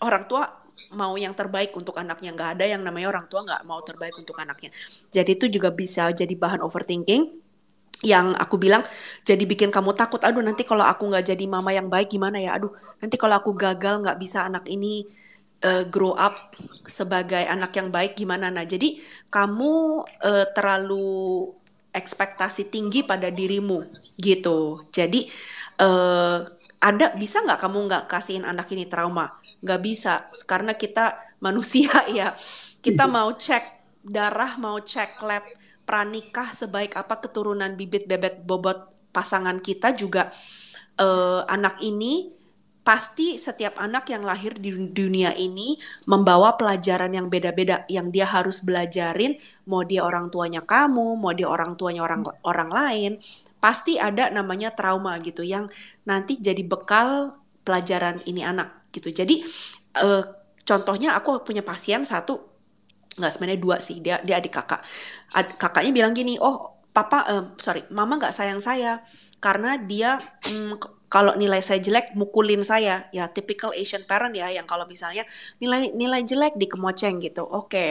orang 0.00 0.24
tua 0.24 0.48
mau 0.96 1.12
yang 1.20 1.36
terbaik 1.36 1.76
untuk 1.76 2.00
anaknya. 2.00 2.32
Nggak 2.32 2.50
ada 2.58 2.64
yang 2.64 2.80
namanya 2.80 3.12
orang 3.12 3.26
tua 3.28 3.44
nggak 3.44 3.62
mau 3.68 3.80
terbaik 3.84 4.16
untuk 4.16 4.38
anaknya. 4.40 4.72
Jadi 5.12 5.30
itu 5.36 5.46
juga 5.52 5.68
bisa 5.68 6.08
jadi 6.16 6.32
bahan 6.32 6.64
overthinking 6.64 7.44
yang 8.04 8.36
aku 8.36 8.60
bilang 8.60 8.84
jadi 9.24 9.44
bikin 9.44 9.68
kamu 9.68 9.92
takut. 9.96 10.20
Aduh 10.24 10.40
nanti 10.40 10.64
kalau 10.64 10.84
aku 10.84 11.08
nggak 11.08 11.34
jadi 11.34 11.44
mama 11.44 11.72
yang 11.72 11.92
baik 11.92 12.12
gimana 12.12 12.40
ya? 12.40 12.56
Aduh 12.56 12.72
nanti 13.00 13.20
kalau 13.20 13.36
aku 13.36 13.52
gagal 13.52 14.00
nggak 14.00 14.16
bisa 14.16 14.48
anak 14.48 14.64
ini 14.68 15.04
uh, 15.64 15.84
grow 15.88 16.16
up 16.16 16.56
sebagai 16.88 17.44
anak 17.44 17.76
yang 17.76 17.88
baik 17.92 18.16
gimana? 18.16 18.48
Nah 18.48 18.64
jadi 18.64 19.00
kamu 19.28 19.72
uh, 20.24 20.46
terlalu 20.56 21.52
ekspektasi 21.94 22.68
tinggi 22.68 23.06
pada 23.06 23.30
dirimu 23.30 23.86
gitu. 24.18 24.82
Jadi 24.90 25.30
uh, 25.78 26.42
ada 26.82 27.06
bisa 27.14 27.40
nggak 27.40 27.60
kamu 27.62 27.78
nggak 27.88 28.04
kasihin 28.10 28.44
anak 28.44 28.68
ini 28.74 28.90
trauma? 28.90 29.38
Nggak 29.62 29.80
bisa 29.80 30.12
karena 30.44 30.74
kita 30.74 31.16
manusia 31.46 31.94
ya. 32.10 32.34
Kita 32.82 33.08
mau 33.08 33.32
cek 33.32 33.84
darah 34.04 34.60
mau 34.60 34.76
cek 34.76 35.22
lab 35.24 35.46
pranikah 35.88 36.52
sebaik 36.52 36.92
apa 37.00 37.24
keturunan 37.24 37.72
bibit 37.72 38.04
bebet 38.04 38.44
bobot 38.44 38.92
pasangan 39.16 39.56
kita 39.64 39.96
juga 39.96 40.28
uh, 41.00 41.48
anak 41.48 41.80
ini 41.80 42.43
pasti 42.84 43.40
setiap 43.40 43.80
anak 43.80 44.12
yang 44.12 44.20
lahir 44.20 44.52
di 44.60 44.68
dunia 44.92 45.32
ini 45.32 45.80
membawa 46.04 46.52
pelajaran 46.60 47.16
yang 47.16 47.32
beda-beda 47.32 47.88
yang 47.88 48.12
dia 48.12 48.28
harus 48.28 48.60
belajarin 48.60 49.40
mau 49.64 49.80
dia 49.82 50.04
orang 50.04 50.28
tuanya 50.28 50.60
kamu 50.60 51.16
mau 51.16 51.32
dia 51.32 51.48
orang 51.48 51.80
tuanya 51.80 52.04
orang 52.04 52.28
orang 52.44 52.68
lain 52.68 53.12
pasti 53.64 53.96
ada 53.96 54.28
namanya 54.28 54.76
trauma 54.76 55.16
gitu 55.24 55.40
yang 55.40 55.64
nanti 56.04 56.36
jadi 56.36 56.60
bekal 56.60 57.32
pelajaran 57.64 58.20
ini 58.28 58.44
anak 58.44 58.92
gitu. 58.92 59.08
Jadi 59.08 59.40
uh, 60.04 60.20
contohnya 60.68 61.16
aku 61.16 61.40
punya 61.40 61.64
pasien 61.64 62.04
satu 62.04 62.44
nggak 63.16 63.32
sebenarnya 63.32 63.60
dua 63.64 63.76
sih 63.80 64.04
dia 64.04 64.20
dia 64.20 64.36
adik 64.36 64.52
kakak. 64.52 64.84
Ad, 65.32 65.56
kakaknya 65.56 65.96
bilang 65.96 66.12
gini, 66.12 66.36
oh 66.36 66.84
papa 66.92 67.24
uh, 67.24 67.44
sorry 67.56 67.88
mama 67.88 68.20
nggak 68.20 68.36
sayang 68.36 68.60
saya 68.60 69.00
karena 69.40 69.80
dia 69.80 70.20
um, 70.52 70.76
kalau 71.14 71.38
nilai 71.38 71.62
saya 71.62 71.78
jelek 71.78 72.18
mukulin 72.18 72.66
saya 72.66 73.06
ya 73.14 73.30
typical 73.30 73.70
Asian 73.70 74.02
parent 74.02 74.34
ya 74.34 74.50
yang 74.50 74.66
kalau 74.66 74.82
misalnya 74.90 75.22
nilai 75.62 75.94
nilai 75.94 76.26
jelek 76.26 76.58
dikemoceng 76.58 77.22
gitu 77.22 77.46
oke 77.46 77.70
okay. 77.70 77.90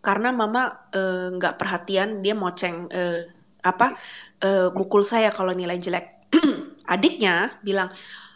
karena 0.00 0.32
mama 0.32 0.88
eh, 0.88 1.28
nggak 1.36 1.54
uh, 1.54 1.58
perhatian 1.60 2.24
dia 2.24 2.32
moceng 2.32 2.88
uh, 2.88 3.28
apa 3.62 3.94
uh, 4.42 4.68
mukul 4.74 5.06
saya 5.06 5.30
kalau 5.30 5.54
nilai 5.54 5.78
jelek. 5.78 6.34
Adiknya 6.92 7.62
bilang, 7.62 7.94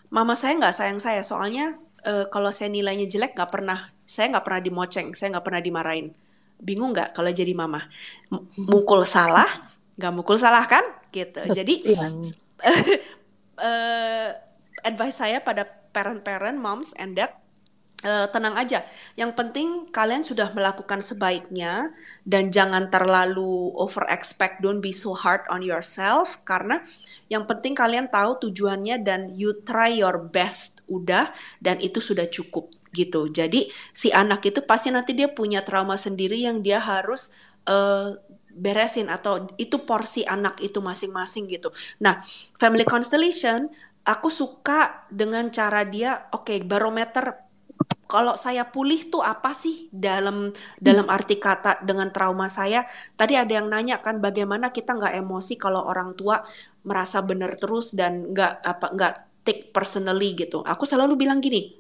mama 0.09 0.39
saya 0.39 0.55
nggak 0.57 0.75
sayang 0.75 1.01
saya 1.03 1.27
soalnya 1.27 1.75
uh, 2.07 2.31
kalau 2.31 2.55
saya 2.55 2.71
nilainya 2.71 3.11
jelek 3.11 3.35
nggak 3.35 3.51
pernah, 3.51 3.91
saya 4.07 4.31
nggak 4.31 4.47
pernah 4.47 4.63
dimoceng, 4.63 5.07
saya 5.19 5.37
nggak 5.37 5.45
pernah 5.45 5.61
dimarahin. 5.61 6.15
Bingung 6.57 6.95
nggak 6.95 7.13
kalau 7.13 7.29
jadi 7.35 7.53
mama? 7.53 7.85
M 8.33 8.47
mukul 8.71 9.05
salah, 9.05 9.51
nggak 9.99 10.13
mukul 10.15 10.39
salah 10.39 10.65
kan? 10.65 10.87
Gitu. 11.11 11.43
Jadi 11.53 11.75
uh, 13.59 14.37
advice 14.85 15.19
saya 15.19 15.41
pada 15.41 15.67
parent-parent, 15.93 16.57
moms 16.61 16.93
and 17.01 17.17
dad 17.17 17.33
uh, 18.05 18.29
tenang 18.29 18.55
aja. 18.59 18.85
Yang 19.17 19.33
penting 19.39 19.69
kalian 19.95 20.21
sudah 20.21 20.53
melakukan 20.53 21.01
sebaiknya 21.01 21.95
dan 22.29 22.53
jangan 22.53 22.93
terlalu 22.93 23.73
over 23.79 24.05
expect. 24.13 24.61
Don't 24.61 24.85
be 24.85 24.93
so 24.93 25.17
hard 25.17 25.47
on 25.49 25.65
yourself 25.65 26.39
karena 26.45 26.83
yang 27.33 27.49
penting 27.49 27.73
kalian 27.73 28.11
tahu 28.13 28.37
tujuannya 28.51 29.01
dan 29.01 29.33
you 29.33 29.57
try 29.65 29.89
your 29.89 30.21
best 30.21 30.85
udah 30.91 31.33
dan 31.65 31.81
itu 31.81 32.03
sudah 32.03 32.29
cukup 32.29 32.69
gitu. 32.93 33.29
Jadi 33.29 33.69
si 33.93 34.13
anak 34.13 34.45
itu 34.45 34.61
pasti 34.65 34.93
nanti 34.93 35.13
dia 35.13 35.29
punya 35.33 35.65
trauma 35.65 35.97
sendiri 35.97 36.37
yang 36.37 36.61
dia 36.61 36.81
harus 36.81 37.33
uh, 37.69 38.17
beresin 38.57 39.13
atau 39.13 39.47
itu 39.61 39.85
porsi 39.85 40.25
anak 40.25 40.59
itu 40.65 40.81
masing-masing 40.81 41.47
gitu. 41.47 41.71
Nah, 42.01 42.25
family 42.57 42.89
constellation 42.89 43.69
aku 44.07 44.33
suka 44.33 45.05
dengan 45.13 45.53
cara 45.53 45.85
dia 45.85 46.31
oke 46.33 46.49
okay, 46.49 46.59
barometer 46.65 47.47
kalau 48.07 48.39
saya 48.39 48.71
pulih 48.71 49.11
tuh 49.11 49.21
apa 49.21 49.51
sih 49.51 49.91
dalam 49.91 50.55
dalam 50.79 51.11
arti 51.11 51.43
kata 51.43 51.83
dengan 51.83 52.15
trauma 52.15 52.47
saya? 52.47 52.87
Tadi 53.19 53.35
ada 53.35 53.51
yang 53.51 53.67
nanya 53.67 53.99
kan 53.99 54.23
bagaimana 54.23 54.71
kita 54.71 54.95
nggak 54.95 55.19
emosi 55.19 55.59
kalau 55.59 55.83
orang 55.85 56.15
tua 56.15 56.47
merasa 56.87 57.19
benar 57.21 57.59
terus 57.59 57.93
dan 57.99 58.31
nggak 58.31 58.63
apa 58.63 58.87
nggak 58.95 59.15
take 59.43 59.75
personally 59.75 60.39
gitu. 60.39 60.63
Aku 60.63 60.87
selalu 60.87 61.19
bilang 61.19 61.43
gini, 61.43 61.75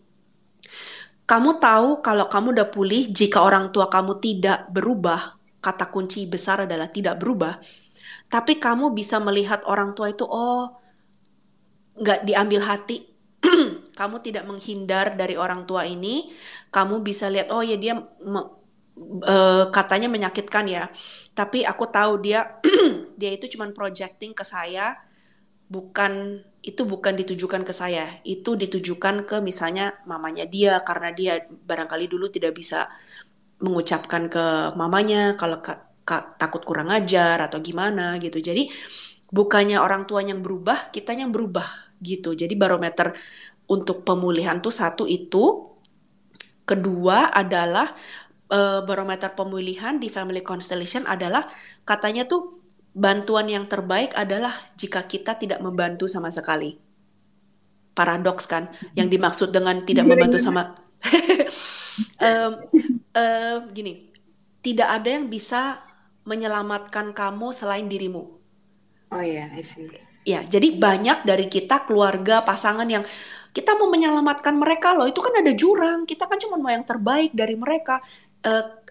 kamu 1.31 1.62
tahu 1.62 2.03
kalau 2.03 2.27
kamu 2.27 2.59
udah 2.59 2.69
pulih 2.74 3.07
jika 3.11 3.43
orang 3.43 3.70
tua 3.70 3.86
kamu 3.86 4.19
tidak 4.19 4.66
berubah, 4.74 5.36
kata 5.67 5.91
kunci 5.91 6.31
besar 6.31 6.71
adalah 6.71 6.87
tidak 6.87 7.19
berubah. 7.19 7.59
Tapi 8.31 8.63
kamu 8.63 8.95
bisa 8.95 9.19
melihat 9.19 9.67
orang 9.67 9.99
tua 9.99 10.15
itu 10.15 10.23
oh 10.23 10.79
nggak 11.99 12.23
diambil 12.23 12.63
hati 12.63 13.17
kamu 13.99 14.17
tidak 14.23 14.45
menghindar 14.47 15.19
dari 15.19 15.35
orang 15.35 15.67
tua 15.67 15.83
ini, 15.89 16.31
kamu 16.71 17.03
bisa 17.03 17.27
lihat 17.27 17.51
oh 17.51 17.63
ya 17.65 17.77
dia 17.79 17.95
uh, 17.99 19.65
katanya 19.75 20.09
menyakitkan 20.11 20.65
ya. 20.71 20.85
Tapi 21.35 21.67
aku 21.67 21.85
tahu 21.91 22.23
dia 22.23 22.63
dia 23.21 23.31
itu 23.35 23.51
cuman 23.57 23.75
projecting 23.75 24.33
ke 24.37 24.45
saya 24.47 24.97
bukan 25.67 26.43
itu 26.63 26.83
bukan 26.83 27.15
ditujukan 27.15 27.63
ke 27.63 27.71
saya, 27.75 28.19
itu 28.27 28.59
ditujukan 28.59 29.27
ke 29.27 29.39
misalnya 29.43 29.99
mamanya 30.07 30.47
dia 30.47 30.83
karena 30.83 31.11
dia 31.15 31.33
barangkali 31.47 32.07
dulu 32.11 32.27
tidak 32.31 32.59
bisa 32.59 32.91
mengucapkan 33.61 34.28
ke 34.28 34.77
mamanya 34.77 35.35
kalau 35.35 35.61
takut 36.39 36.62
kurang 36.62 36.93
ajar 36.93 37.41
atau 37.41 37.59
gimana 37.59 38.20
gitu. 38.20 38.39
Jadi 38.39 38.69
bukannya 39.33 39.81
orang 39.81 40.07
tua 40.07 40.23
yang 40.23 40.45
berubah, 40.45 40.93
kita 40.93 41.16
yang 41.16 41.33
berubah 41.35 41.66
gitu. 41.99 42.37
Jadi 42.37 42.55
barometer 42.55 43.16
untuk 43.66 44.07
pemulihan 44.07 44.62
tuh 44.62 44.70
satu 44.70 45.09
itu, 45.09 45.74
kedua 46.69 47.33
adalah 47.35 47.97
uh, 48.53 48.85
barometer 48.87 49.35
pemulihan 49.35 49.99
di 49.99 50.07
family 50.12 50.45
constellation 50.45 51.03
adalah 51.09 51.51
katanya 51.83 52.28
tuh 52.28 52.62
bantuan 52.97 53.51
yang 53.51 53.69
terbaik 53.69 54.15
adalah 54.16 54.55
jika 54.78 55.05
kita 55.05 55.37
tidak 55.37 55.59
membantu 55.59 56.07
sama 56.07 56.31
sekali. 56.31 56.78
Paradoks 57.97 58.45
kan, 58.45 58.69
yang 58.93 59.09
dimaksud 59.09 59.57
dengan 59.57 59.81
tidak 59.89 60.05
membantu 60.05 60.37
sama 60.37 60.77
um, 62.20 62.52
um, 63.14 63.59
gini, 63.73 64.10
tidak 64.60 64.89
ada 65.01 65.09
yang 65.20 65.27
bisa 65.31 65.81
menyelamatkan 66.27 67.14
kamu 67.14 67.55
selain 67.55 67.86
dirimu. 67.86 68.36
Oh 69.14 69.23
ya, 69.23 69.47
yeah, 69.47 69.48
I 69.55 69.62
see. 69.62 69.86
Ya, 70.27 70.43
jadi 70.43 70.74
banyak 70.74 71.23
dari 71.23 71.47
kita 71.47 71.86
keluarga, 71.86 72.43
pasangan 72.43 72.90
yang 72.90 73.06
kita 73.55 73.78
mau 73.78 73.86
menyelamatkan 73.86 74.59
mereka 74.59 74.90
loh, 74.93 75.06
itu 75.06 75.23
kan 75.23 75.32
ada 75.39 75.55
jurang. 75.55 76.02
Kita 76.02 76.27
kan 76.27 76.36
cuma 76.43 76.59
mau 76.59 76.74
yang 76.74 76.82
terbaik 76.82 77.31
dari 77.31 77.55
mereka. 77.55 78.02
Uh, 78.43 78.82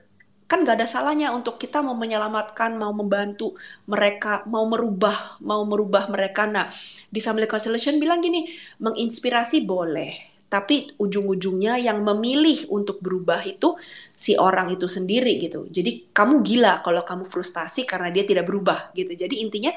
kan 0.46 0.62
gak 0.62 0.78
ada 0.78 0.88
salahnya 0.88 1.34
untuk 1.34 1.58
kita 1.58 1.82
mau 1.82 1.98
menyelamatkan, 1.98 2.78
mau 2.78 2.94
membantu 2.94 3.58
mereka, 3.90 4.46
mau 4.46 4.64
merubah, 4.70 5.42
mau 5.42 5.66
merubah 5.66 6.06
mereka. 6.08 6.46
Nah, 6.46 6.70
di 7.10 7.20
Family 7.20 7.50
Constellation 7.50 7.98
bilang 7.98 8.22
gini, 8.22 8.46
menginspirasi 8.78 9.66
boleh, 9.66 10.35
tapi 10.56 10.96
ujung-ujungnya 10.96 11.76
yang 11.84 12.00
memilih 12.00 12.72
untuk 12.72 13.04
berubah 13.04 13.44
itu 13.44 13.76
si 14.16 14.40
orang 14.40 14.72
itu 14.72 14.88
sendiri 14.88 15.36
gitu. 15.36 15.68
Jadi 15.68 16.16
kamu 16.16 16.40
gila 16.48 16.80
kalau 16.80 17.04
kamu 17.04 17.28
frustasi 17.28 17.84
karena 17.84 18.08
dia 18.08 18.24
tidak 18.24 18.48
berubah 18.48 18.96
gitu. 18.96 19.12
Jadi 19.12 19.44
intinya 19.44 19.76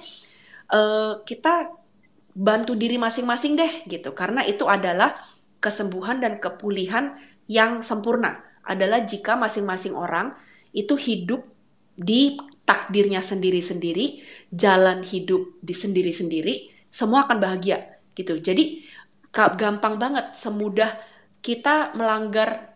uh, 0.71 1.19
kita 1.27 1.75
bantu 2.39 2.79
diri 2.79 2.95
masing-masing 2.95 3.59
deh 3.59 3.73
gitu, 3.91 4.15
karena 4.15 4.47
itu 4.47 4.71
adalah 4.71 5.19
kesembuhan 5.59 6.23
dan 6.23 6.39
kepulihan 6.39 7.19
yang 7.51 7.75
sempurna 7.75 8.39
adalah 8.63 9.03
jika 9.03 9.35
masing-masing 9.35 9.99
orang 9.99 10.31
itu 10.71 10.95
hidup 10.95 11.43
di 11.99 12.39
takdirnya 12.63 13.19
sendiri-sendiri, 13.19 14.23
jalan 14.55 15.03
hidup 15.03 15.59
di 15.59 15.75
sendiri-sendiri, 15.75 16.87
semua 16.87 17.27
akan 17.27 17.43
bahagia 17.43 17.99
gitu. 18.15 18.39
Jadi 18.39 18.87
gampang 19.55 19.95
banget, 20.03 20.35
semudah 20.35 20.99
kita 21.39 21.95
melanggar 21.95 22.75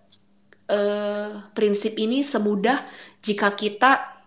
uh, 0.71 1.51
prinsip 1.51 1.99
ini 1.99 2.23
semudah 2.23 2.87
jika 3.19 3.59
kita 3.59 4.23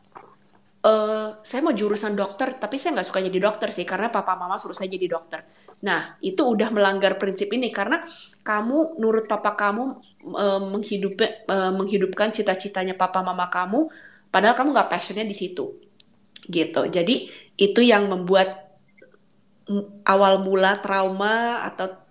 uh, 0.83 1.39
saya 1.39 1.59
mau 1.63 1.71
jurusan 1.71 2.13
dokter, 2.19 2.51
tapi 2.59 2.75
saya 2.75 2.99
nggak 2.99 3.07
suka 3.07 3.23
jadi 3.23 3.39
dokter 3.39 3.71
sih 3.71 3.87
karena 3.87 4.11
papa 4.11 4.35
mama 4.35 4.59
suruh 4.59 4.75
saya 4.75 4.91
jadi 4.91 5.07
dokter. 5.07 5.47
Nah, 5.87 6.19
itu 6.19 6.43
udah 6.43 6.71
melanggar 6.71 7.15
prinsip 7.15 7.51
ini 7.51 7.71
karena 7.71 8.03
kamu 8.43 8.99
nurut 8.99 9.27
papa 9.31 9.55
kamu 9.55 9.83
uh, 10.35 10.61
menghidup 10.67 11.19
uh, 11.47 11.71
menghidupkan 11.71 12.35
cita-citanya 12.35 12.99
papa 12.99 13.23
mama 13.23 13.47
kamu, 13.47 13.87
padahal 14.27 14.55
kamu 14.59 14.75
nggak 14.75 14.91
passionnya 14.91 15.23
di 15.23 15.35
situ, 15.35 15.75
gitu. 16.51 16.81
Jadi 16.91 17.31
itu 17.55 17.79
yang 17.79 18.11
membuat 18.11 18.67
awal 20.05 20.45
mula 20.45 20.77
trauma 20.77 21.65
atau 21.65 22.04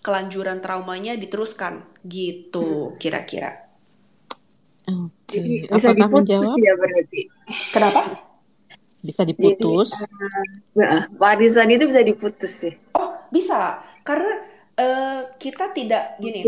kelanjuran 0.00 0.64
traumanya 0.64 1.16
diteruskan, 1.16 1.84
gitu 2.04 2.96
kira-kira. 2.96 3.68
Okay. 4.84 5.38
Jadi 5.38 5.52
bisa 5.70 5.88
Apakah 5.92 5.96
diputus 5.96 6.42
menjawab? 6.42 6.64
ya 6.66 6.72
berarti. 6.74 7.20
Kenapa? 7.70 8.00
Bisa 9.00 9.22
diputus. 9.24 9.88
Jadi, 9.94 10.84
uh, 10.84 11.04
warisan 11.16 11.70
itu 11.70 11.84
bisa 11.86 12.02
diputus 12.02 12.52
sih. 12.52 12.74
Oh, 12.98 13.14
bisa. 13.30 13.80
Karena 14.02 14.32
uh, 14.76 15.20
kita 15.38 15.70
tidak 15.72 16.18
gini. 16.18 16.42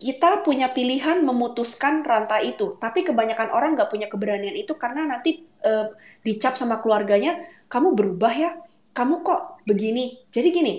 Kita 0.00 0.44
punya 0.44 0.72
pilihan 0.72 1.24
memutuskan 1.24 2.04
rantai 2.04 2.52
itu, 2.56 2.76
tapi 2.76 3.04
kebanyakan 3.04 3.52
orang 3.52 3.72
nggak 3.72 3.88
punya 3.88 4.08
keberanian 4.08 4.56
itu 4.56 4.76
karena 4.76 5.08
nanti 5.08 5.44
uh, 5.64 5.92
dicap 6.24 6.60
sama 6.60 6.80
keluarganya, 6.80 7.40
kamu 7.68 7.96
berubah 7.96 8.32
ya, 8.36 8.50
kamu 8.92 9.24
kok 9.24 9.64
begini. 9.64 10.20
Jadi 10.28 10.48
gini, 10.52 10.74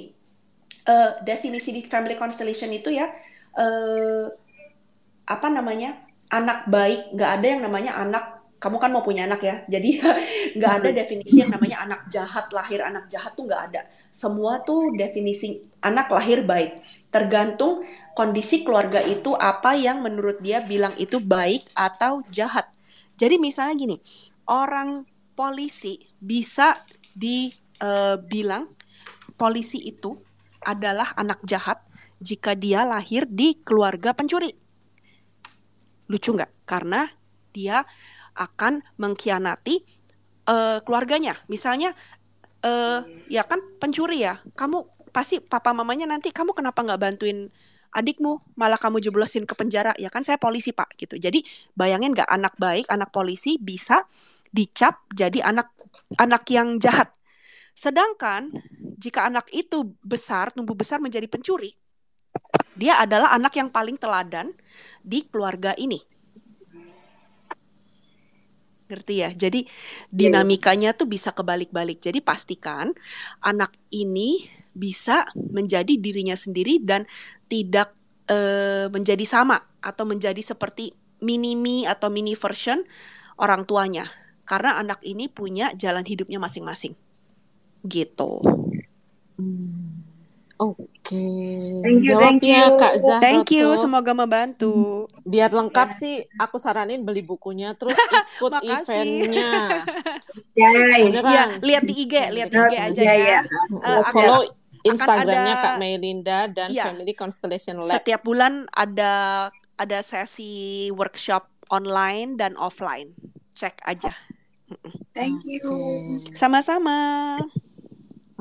uh, 0.87 1.19
definisi 1.21 1.75
di 1.75 1.81
family 1.85 2.17
constellation 2.17 2.69
itu 2.73 2.93
ya, 2.93 3.09
uh, 3.57 4.25
apa 5.27 5.47
namanya, 5.49 6.01
anak 6.31 6.67
baik, 6.69 7.13
nggak 7.13 7.31
ada 7.41 7.47
yang 7.47 7.61
namanya 7.65 7.93
anak 7.99 8.25
kamu 8.61 8.77
kan 8.77 8.93
mau 8.93 9.01
punya 9.01 9.25
anak 9.25 9.41
ya, 9.41 9.55
jadi 9.73 9.89
nggak 10.57 10.73
ada 10.81 10.89
definisi 10.93 11.41
yang 11.41 11.49
namanya 11.49 11.81
anak 11.81 12.01
jahat 12.13 12.45
lahir 12.53 12.85
anak 12.85 13.09
jahat 13.09 13.33
tuh 13.33 13.49
nggak 13.49 13.63
ada. 13.73 13.81
Semua 14.13 14.61
tuh 14.61 14.93
definisi 14.93 15.57
anak 15.81 16.11
lahir 16.13 16.45
baik, 16.45 16.83
tergantung 17.09 17.81
kondisi 18.13 18.61
keluarga 18.61 19.01
itu 19.01 19.33
apa 19.33 19.73
yang 19.73 20.03
menurut 20.03 20.43
dia 20.43 20.61
bilang 20.61 20.93
itu 21.01 21.17
baik 21.17 21.71
atau 21.73 22.21
jahat. 22.29 22.69
Jadi 23.17 23.37
misalnya 23.41 23.75
gini, 23.77 23.97
orang 24.45 25.05
polisi 25.33 25.97
bisa 26.19 26.83
dibilang 27.15 28.67
eh, 28.67 28.71
uh, 28.71 29.33
polisi 29.39 29.79
itu 29.81 30.21
adalah 30.61 31.13
anak 31.17 31.41
jahat 31.45 31.81
jika 32.21 32.53
dia 32.53 32.85
lahir 32.85 33.25
di 33.25 33.57
keluarga 33.65 34.13
pencuri. 34.13 34.53
Lucu 36.07 36.37
nggak? 36.37 36.67
Karena 36.69 37.09
dia 37.51 37.83
akan 38.37 38.85
mengkhianati 38.95 39.83
uh, 40.47 40.79
keluarganya. 40.85 41.35
Misalnya, 41.49 41.97
uh, 42.63 43.03
ya 43.27 43.43
kan 43.43 43.59
pencuri 43.81 44.23
ya, 44.23 44.39
kamu 44.55 44.85
pasti 45.11 45.43
papa 45.43 45.75
mamanya 45.75 46.07
nanti 46.07 46.31
kamu 46.31 46.55
kenapa 46.55 46.79
nggak 46.85 47.01
bantuin 47.01 47.51
adikmu, 47.91 48.55
malah 48.55 48.79
kamu 48.79 49.03
jeblosin 49.03 49.43
ke 49.43 49.51
penjara, 49.51 49.91
ya 49.99 50.07
kan 50.07 50.23
saya 50.23 50.39
polisi 50.39 50.71
pak 50.71 50.95
gitu. 50.95 51.19
Jadi 51.19 51.43
bayangin 51.75 52.15
nggak 52.15 52.29
anak 52.31 52.55
baik, 52.55 52.87
anak 52.87 53.11
polisi 53.11 53.59
bisa 53.59 54.07
dicap 54.51 55.03
jadi 55.11 55.43
anak 55.43 55.75
anak 56.15 56.47
yang 56.47 56.79
jahat. 56.79 57.11
Sedangkan 57.81 58.53
jika 59.01 59.25
anak 59.25 59.49
itu 59.49 59.97
besar, 60.05 60.53
tumbuh 60.53 60.77
besar 60.77 61.01
menjadi 61.01 61.25
pencuri, 61.25 61.73
dia 62.77 63.01
adalah 63.01 63.33
anak 63.33 63.57
yang 63.57 63.73
paling 63.73 63.97
teladan 63.97 64.53
di 65.01 65.25
keluarga 65.25 65.73
ini 65.73 65.97
ngerti 68.91 69.23
ya. 69.23 69.31
Jadi 69.31 69.63
iya, 69.63 69.71
iya. 69.71 70.11
dinamikanya 70.11 70.91
tuh 70.91 71.07
bisa 71.07 71.31
kebalik-balik. 71.31 72.03
Jadi 72.03 72.19
pastikan 72.19 72.91
anak 73.39 73.71
ini 73.95 74.43
bisa 74.75 75.23
menjadi 75.39 75.95
dirinya 75.95 76.35
sendiri 76.35 76.83
dan 76.83 77.07
tidak 77.47 77.95
uh, 78.27 78.91
menjadi 78.91 79.23
sama 79.23 79.63
atau 79.79 80.03
menjadi 80.03 80.43
seperti 80.43 80.91
mini 81.23 81.55
me 81.55 81.87
atau 81.87 82.11
mini 82.11 82.35
version 82.35 82.83
orang 83.39 83.63
tuanya. 83.63 84.11
Karena 84.43 84.75
anak 84.75 84.99
ini 85.07 85.31
punya 85.31 85.71
jalan 85.79 86.03
hidupnya 86.03 86.35
masing-masing. 86.43 86.91
Gitu. 87.85 88.31
Hmm. 89.37 89.91
Oke. 90.61 90.85
Okay. 91.01 91.81
Thank 91.81 92.05
you, 92.05 92.13
Jawab 92.13 92.21
thank 92.21 92.41
ya, 92.45 92.69
you. 92.69 92.77
Kak 92.77 92.93
Zahra. 93.01 93.21
Thank 93.25 93.49
you, 93.49 93.67
semoga 93.81 94.13
membantu. 94.13 95.09
Biar 95.25 95.49
lengkap 95.49 95.89
yeah. 95.89 95.97
sih, 95.97 96.15
aku 96.37 96.61
saranin 96.61 97.01
beli 97.01 97.25
bukunya 97.25 97.73
terus 97.73 97.97
ikut 97.97 98.53
eventnya. 98.69 99.53
Ya, 100.51 100.67
ya, 100.67 101.47
lihat 101.63 101.83
di 101.87 101.95
IG, 101.95 102.13
lihat 102.35 102.51
di 102.51 102.59
IG 102.59 102.75
aja 102.75 103.01
ya. 103.01 103.13
ya. 103.15 103.41
Uh, 103.71 104.03
follow 104.11 104.43
Instagramnya 104.83 105.55
ada, 105.57 105.63
Kak 105.63 105.75
Melinda 105.79 106.39
dan 106.51 106.75
ya, 106.75 106.91
Family 106.91 107.15
Constellation 107.15 107.79
Lab. 107.79 108.03
Setiap 108.03 108.21
bulan 108.27 108.67
ada 108.75 109.47
ada 109.79 109.99
sesi 110.03 110.91
workshop 110.91 111.47
online 111.71 112.35
dan 112.35 112.59
offline. 112.59 113.15
Cek 113.55 113.79
aja. 113.87 114.11
Thank 115.15 115.43
you. 115.47 115.63
Sama-sama. 116.35 117.35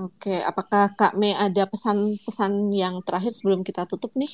Oke, 0.01 0.32
apakah 0.32 0.97
Kak 0.97 1.12
Mei 1.12 1.36
ada 1.36 1.68
pesan-pesan 1.68 2.72
yang 2.72 3.05
terakhir 3.05 3.36
sebelum 3.36 3.60
kita 3.60 3.85
tutup 3.85 4.09
nih? 4.16 4.32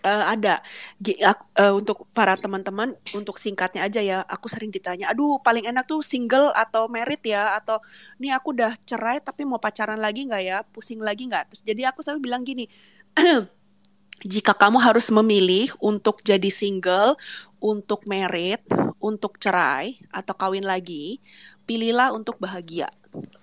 Uh, 0.00 0.24
ada. 0.24 0.64
G 0.96 1.20
uh, 1.20 1.36
untuk 1.76 2.08
para 2.16 2.32
teman-teman, 2.40 2.96
untuk 3.12 3.36
singkatnya 3.36 3.84
aja 3.84 4.00
ya, 4.00 4.18
aku 4.24 4.48
sering 4.48 4.72
ditanya, 4.72 5.12
aduh 5.12 5.36
paling 5.44 5.68
enak 5.68 5.84
tuh 5.84 6.00
single 6.00 6.48
atau 6.56 6.88
married 6.88 7.20
ya, 7.28 7.60
atau 7.60 7.76
nih 8.24 8.32
aku 8.32 8.56
udah 8.56 8.72
cerai 8.88 9.20
tapi 9.20 9.44
mau 9.44 9.60
pacaran 9.60 10.00
lagi 10.00 10.24
nggak 10.24 10.42
ya, 10.48 10.64
pusing 10.72 11.04
lagi 11.04 11.28
nggak? 11.28 11.52
Terus 11.52 11.60
jadi 11.60 11.92
aku 11.92 12.00
selalu 12.00 12.32
bilang 12.32 12.40
gini, 12.48 12.64
jika 14.32 14.56
kamu 14.56 14.80
harus 14.80 15.12
memilih 15.12 15.76
untuk 15.84 16.24
jadi 16.24 16.48
single, 16.48 17.20
untuk 17.60 18.08
merit, 18.08 18.64
untuk 18.96 19.36
cerai 19.36 20.00
atau 20.08 20.32
kawin 20.32 20.64
lagi, 20.64 21.20
pilihlah 21.68 22.16
untuk 22.16 22.40
bahagia. 22.40 22.88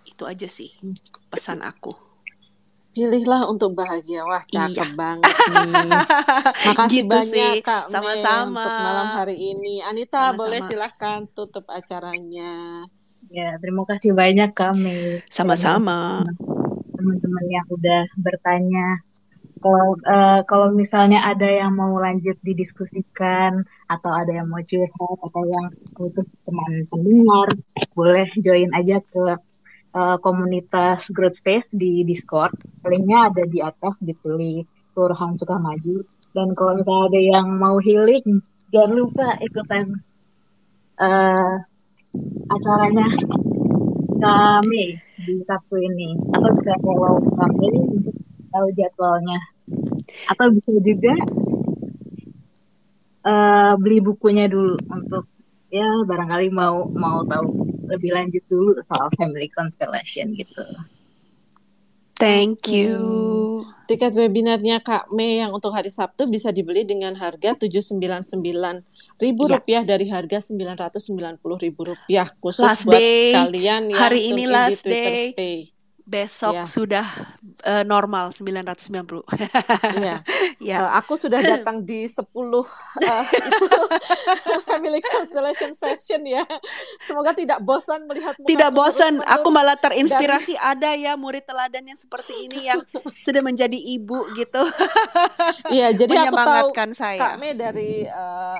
Itu 0.01 0.25
aja 0.25 0.49
sih 0.49 0.73
pesan 1.29 1.61
aku. 1.61 1.93
Pilihlah 2.89 3.45
untuk 3.45 3.77
bahagia. 3.77 4.25
Wah, 4.25 4.41
cakep 4.41 4.91
iya. 4.91 4.97
banget 4.97 5.29
nih. 5.29 5.71
Makasih 6.73 7.01
gitu 7.05 7.13
banyak 7.13 7.29
sih. 7.29 7.61
Kak 7.61 7.85
Sama-sama. 7.93 8.65
untuk 8.65 8.75
malam 8.81 9.07
hari 9.13 9.37
ini. 9.37 9.85
Anita, 9.85 10.33
Sama-sama. 10.33 10.39
boleh 10.41 10.59
silahkan 10.65 11.19
tutup 11.31 11.65
acaranya. 11.69 12.83
Ya, 13.29 13.55
terima 13.61 13.85
kasih 13.85 14.17
banyak 14.17 14.51
kami. 14.57 15.21
Sama-sama. 15.29 16.25
Teman-teman 16.97 17.45
yang 17.47 17.65
udah 17.69 18.09
bertanya 18.19 19.05
kalau 19.59 19.95
uh, 20.07 20.41
kalau 20.47 20.71
misalnya 20.71 21.19
ada 21.23 21.45
yang 21.45 21.75
mau 21.75 21.99
lanjut 21.99 22.39
didiskusikan 22.41 23.63
atau 23.91 24.11
ada 24.11 24.31
yang 24.31 24.47
mau 24.47 24.63
curhat 24.63 25.17
atau 25.19 25.43
yang 25.45 25.67
butuh 25.93 26.25
teman 26.47 26.71
pendengar 26.87 27.47
boleh 27.91 28.27
join 28.39 28.71
aja 28.71 29.03
ke 29.03 29.23
uh, 29.93 30.17
komunitas 30.21 31.09
Growth 31.13 31.37
Space 31.41 31.69
di 31.73 32.03
Discord. 32.05 32.53
Linknya 32.85 33.29
ada 33.31 33.43
di 33.45 33.59
atas 33.61 33.97
ditulis 34.01 34.65
Kelurahan 34.93 35.37
Sukamaju. 35.37 36.05
Dan 36.33 36.53
kalau 36.53 36.77
misalnya 36.77 37.05
ada 37.09 37.21
yang 37.21 37.47
mau 37.57 37.81
healing 37.81 38.41
jangan 38.69 38.91
lupa 38.93 39.27
ikutan 39.41 39.97
uh, 41.01 41.55
acaranya 42.53 43.07
kami 44.21 44.99
di 45.25 45.33
Sabtu 45.45 45.75
ini. 45.81 46.17
Atau 46.35 46.49
bisa 46.59 46.73
follow 46.85 47.17
kami 47.33 47.69
untuk 47.97 48.15
tahu 48.53 48.67
jadwalnya. 48.77 49.39
Atau 50.29 50.53
bisa 50.53 50.73
juga 50.81 51.13
uh, 53.25 53.73
beli 53.77 53.99
bukunya 54.01 54.45
dulu 54.49 54.77
untuk 54.89 55.25
ya 55.69 55.85
barangkali 56.05 56.49
mau 56.49 56.89
mau 56.89 57.21
tahu 57.29 57.58
lebih 57.89 58.13
lanjut 58.13 58.43
dulu 58.47 58.77
soal 58.85 59.09
family 59.17 59.49
constellation 59.49 60.37
gitu. 60.37 60.63
Thank 62.19 62.67
you. 62.67 62.99
Tiket 63.87 64.11
webinarnya 64.11 64.83
Kak 64.83 65.09
Mei 65.09 65.39
yang 65.39 65.55
untuk 65.55 65.71
hari 65.71 65.89
Sabtu 65.89 66.27
bisa 66.27 66.51
dibeli 66.51 66.83
dengan 66.83 67.15
harga 67.15 67.55
799 67.57 68.43
ribu 69.17 69.43
ya. 69.47 69.57
rupiah 69.57 69.83
dari 69.87 70.05
harga 70.11 70.43
990 70.51 71.39
ribu 71.41 71.81
rupiah 71.95 72.27
khusus 72.43 72.67
last 72.67 72.83
buat 72.85 72.99
day. 72.99 73.33
kalian 73.33 73.89
yang 73.89 73.97
hari 73.97 74.29
ini 74.29 74.43
last 74.45 74.83
di 74.83 74.91
Twitter 74.91 75.15
day. 75.15 75.25
Stay 75.33 75.78
besok 76.09 76.57
ya. 76.57 76.65
sudah 76.65 77.05
uh, 77.69 77.85
normal 77.85 78.33
990. 78.33 79.21
Iya. 80.01 80.25
ya. 80.57 80.77
Uh, 80.81 80.91
aku 80.97 81.13
sudah 81.13 81.37
datang 81.53 81.85
di 81.85 82.09
10 82.09 82.25
uh, 82.25 82.65
eh, 83.05 83.25
itu 83.29 83.67
family 84.69 84.99
constellation 85.05 85.71
session 85.77 86.25
ya. 86.25 86.41
Semoga 87.05 87.37
tidak 87.37 87.61
bosan 87.61 88.09
melihat 88.09 88.33
Tidak 88.41 88.73
bosan. 88.73 89.21
Aku 89.21 89.53
malah 89.53 89.77
terinspirasi 89.77 90.57
dari... 90.57 90.65
ada 90.73 90.89
ya 90.97 91.13
murid 91.13 91.45
teladan 91.45 91.85
yang 91.85 91.99
seperti 92.01 92.49
ini 92.49 92.73
yang 92.73 92.81
sudah 93.13 93.45
menjadi 93.45 93.77
ibu 93.77 94.33
gitu. 94.33 94.65
Iya, 95.69 95.93
jadi 95.93 96.25
aku 96.25 96.35
tahu 96.35 96.69
saya. 96.97 97.19
Kak 97.21 97.33
Mei 97.37 97.53
dari 97.53 98.09
uh, 98.09 98.57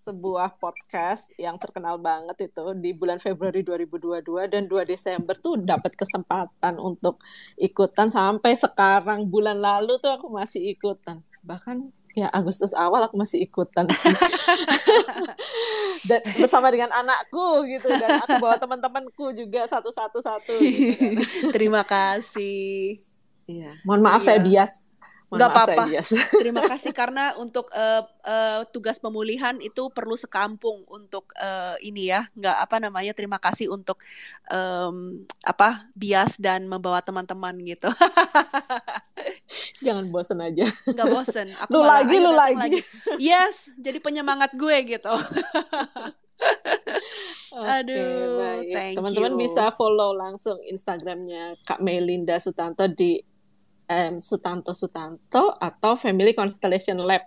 sebuah 0.00 0.56
podcast 0.56 1.28
yang 1.36 1.60
terkenal 1.60 2.00
banget 2.00 2.48
itu 2.48 2.64
di 2.80 2.96
bulan 2.96 3.20
Februari 3.20 3.60
2022 3.60 4.48
dan 4.48 4.64
2 4.64 4.88
Desember 4.88 5.36
tuh 5.36 5.60
dapat 5.60 5.92
kesempatan 5.92 6.80
untuk 6.80 7.20
ikutan. 7.60 8.08
Sampai 8.08 8.56
sekarang 8.56 9.28
bulan 9.28 9.60
lalu 9.60 10.00
tuh 10.00 10.16
aku 10.16 10.32
masih 10.32 10.72
ikutan. 10.72 11.20
Bahkan 11.44 11.92
ya 12.18 12.26
Agustus 12.32 12.74
awal 12.74 13.06
aku 13.06 13.14
masih 13.14 13.46
ikutan 13.46 13.86
dan 16.10 16.20
bersama 16.34 16.66
dengan 16.74 16.90
anakku 16.90 17.62
gitu 17.70 17.86
dan 17.86 18.18
aku 18.26 18.42
bawa 18.42 18.58
teman-temanku 18.58 19.30
juga 19.30 19.70
satu-satu 19.70 20.18
satu 20.18 20.58
gitu 20.58 20.96
kan. 20.96 21.22
terima 21.54 21.82
kasih. 21.86 22.98
Iya. 23.46 23.78
Mohon 23.86 24.02
maaf 24.02 24.22
iya. 24.24 24.26
saya 24.26 24.38
bias 24.42 24.89
Gak 25.30 25.50
apa-apa. 25.54 25.84
Terima 26.42 26.62
kasih 26.66 26.90
karena 26.90 27.38
untuk 27.38 27.70
uh, 27.70 28.02
uh, 28.26 28.66
tugas 28.74 28.98
pemulihan 28.98 29.54
itu 29.62 29.86
perlu 29.94 30.18
sekampung 30.18 30.82
untuk 30.90 31.30
uh, 31.38 31.78
ini 31.78 32.10
ya. 32.10 32.26
Nggak 32.34 32.56
apa 32.58 32.76
namanya. 32.82 33.12
Terima 33.14 33.38
kasih 33.38 33.70
untuk 33.70 34.02
um, 34.50 35.22
apa 35.46 35.86
bias 35.94 36.34
dan 36.34 36.66
membawa 36.66 36.98
teman-teman 36.98 37.54
gitu. 37.62 37.86
Jangan 39.86 40.10
bosen 40.10 40.42
aja. 40.42 40.66
Nggak 40.90 41.06
bosen. 41.06 41.48
Aku 41.62 41.78
lu 41.78 41.86
lagi, 41.86 42.16
lu 42.18 42.32
lagi. 42.34 42.58
lagi. 42.58 42.80
Yes, 43.22 43.70
jadi 43.78 44.02
penyemangat 44.02 44.58
gue 44.58 44.76
gitu. 44.98 45.14
Aduh, 47.50 48.62
teman-teman 48.94 49.34
bisa 49.36 49.74
follow 49.74 50.14
langsung 50.14 50.56
Instagramnya 50.70 51.58
Kak 51.66 51.82
Melinda 51.82 52.38
Sutanto 52.38 52.86
di 52.86 53.18
um, 53.90 54.14
Sutanto 54.22 54.72
Sutanto 54.72 55.58
atau 55.58 55.98
Family 55.98 56.32
Constellation 56.32 57.02
Lab. 57.02 57.26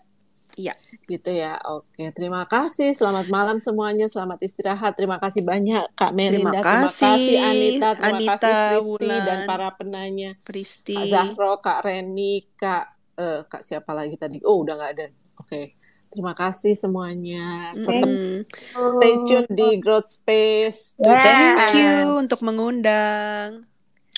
Iya, 0.53 0.77
gitu 1.09 1.33
ya. 1.33 1.57
Oke, 1.65 2.13
terima 2.13 2.45
kasih. 2.45 2.93
Selamat 2.93 3.25
malam 3.25 3.57
semuanya. 3.57 4.05
Selamat 4.05 4.37
istirahat. 4.45 4.93
Terima 4.93 5.17
kasih 5.17 5.41
banyak 5.41 5.97
Kak 5.97 6.13
Melinda. 6.13 6.61
Terima 6.61 6.85
kasih, 6.85 6.85
terima 6.85 6.89
kasih 6.93 7.37
Anita. 7.41 7.89
Terima 7.97 8.09
Anita, 8.13 8.33
kasih 8.37 8.61
Kristi 8.77 9.09
dan 9.09 9.37
para 9.49 9.69
penanya. 9.73 10.31
Kristi. 10.45 10.93
Kak 10.93 11.05
Zahro, 11.09 11.51
Kak 11.57 11.79
Reni, 11.81 12.33
Kak 12.53 12.85
uh, 13.17 13.41
Kak 13.49 13.65
siapa 13.65 13.91
lagi 13.97 14.13
tadi? 14.13 14.37
Oh, 14.45 14.61
udah 14.61 14.77
nggak 14.77 14.91
ada. 14.93 15.05
Oke. 15.41 15.73
Terima 16.13 16.37
kasih 16.37 16.77
semuanya. 16.77 17.73
Tetap 17.73 18.05
mm. 18.05 18.45
stay 18.85 19.13
tune 19.25 19.49
di 19.49 19.81
Growth 19.81 20.05
Space. 20.05 21.01
Yes. 21.01 21.25
Thank 21.25 21.73
you 21.73 22.21
untuk 22.21 22.45
mengundang. 22.45 23.65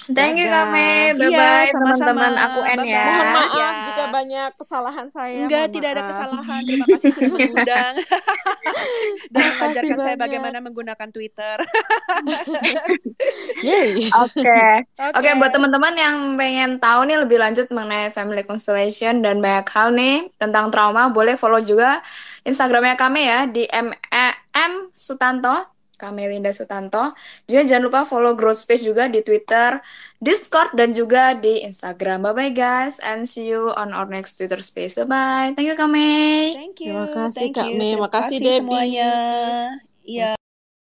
Thank 0.06 0.38
you 0.38 0.46
Kame. 0.54 1.18
Bye 1.18 1.34
bye 1.34 1.34
iya, 1.34 1.66
teman-teman 1.74 2.34
aku 2.38 2.60
N 2.62 2.80
ya. 2.86 3.06
Mohon 3.10 3.30
maaf 3.34 3.58
ya. 3.58 3.70
jika 3.90 4.06
banyak 4.14 4.50
kesalahan 4.54 5.08
saya. 5.10 5.42
Enggak, 5.50 5.66
tidak 5.74 5.90
maaf. 5.90 5.98
ada 5.98 6.04
kesalahan. 6.14 6.62
Terima 6.62 6.86
kasih 6.86 7.10
sudah 7.10 7.32
mengundang. 7.34 7.94
Dan 9.34 9.44
mengajarkan 9.50 9.98
saya 9.98 10.16
bagaimana 10.20 10.58
menggunakan 10.62 11.10
Twitter. 11.10 11.58
Oke. 14.22 14.62
Oke, 14.94 15.30
buat 15.42 15.52
teman-teman 15.58 15.94
yang 15.98 16.16
pengen 16.38 16.78
tahu 16.78 17.10
nih 17.10 17.18
lebih 17.26 17.42
lanjut 17.42 17.66
mengenai 17.74 18.14
family 18.14 18.46
constellation 18.46 19.26
dan 19.26 19.42
banyak 19.42 19.66
hal 19.74 19.90
nih 19.90 20.30
tentang 20.38 20.70
trauma, 20.70 21.10
boleh 21.10 21.34
follow 21.34 21.64
juga 21.66 22.06
Instagramnya 22.46 22.94
kami 22.94 23.26
ya 23.26 23.50
di 23.50 23.66
M, 23.66 23.90
e, 23.90 24.26
M 24.54 24.94
Sutanto 24.94 25.75
Kamelinda 25.98 26.54
Sutanto. 26.56 27.16
Juga 27.50 27.62
jangan 27.66 27.84
lupa 27.88 28.00
follow 28.08 28.38
Growth 28.38 28.64
Space 28.64 28.86
juga 28.86 29.10
di 29.10 29.26
Twitter, 29.26 29.82
Discord, 30.22 30.76
dan 30.78 30.94
juga 30.96 31.36
di 31.36 31.66
Instagram. 31.66 32.24
Bye-bye 32.30 32.54
guys, 32.54 33.02
and 33.02 33.26
see 33.26 33.50
you 33.50 33.74
on 33.74 33.92
our 33.92 34.08
next 34.08 34.38
Twitter 34.38 34.60
Space. 34.62 34.96
Bye-bye. 35.00 35.58
Thank 35.58 35.68
you, 35.72 35.78
Kame. 35.80 36.54
Thank 36.54 36.78
you. 36.84 36.94
Terima 36.94 37.08
kasih, 37.12 37.48
Kak 37.52 37.70
Mei. 37.74 37.96
Terima 37.96 38.10
kasih, 38.12 38.38
Debbie. 38.40 38.72
Semuanya. 38.72 39.12
Iya. 40.06 40.32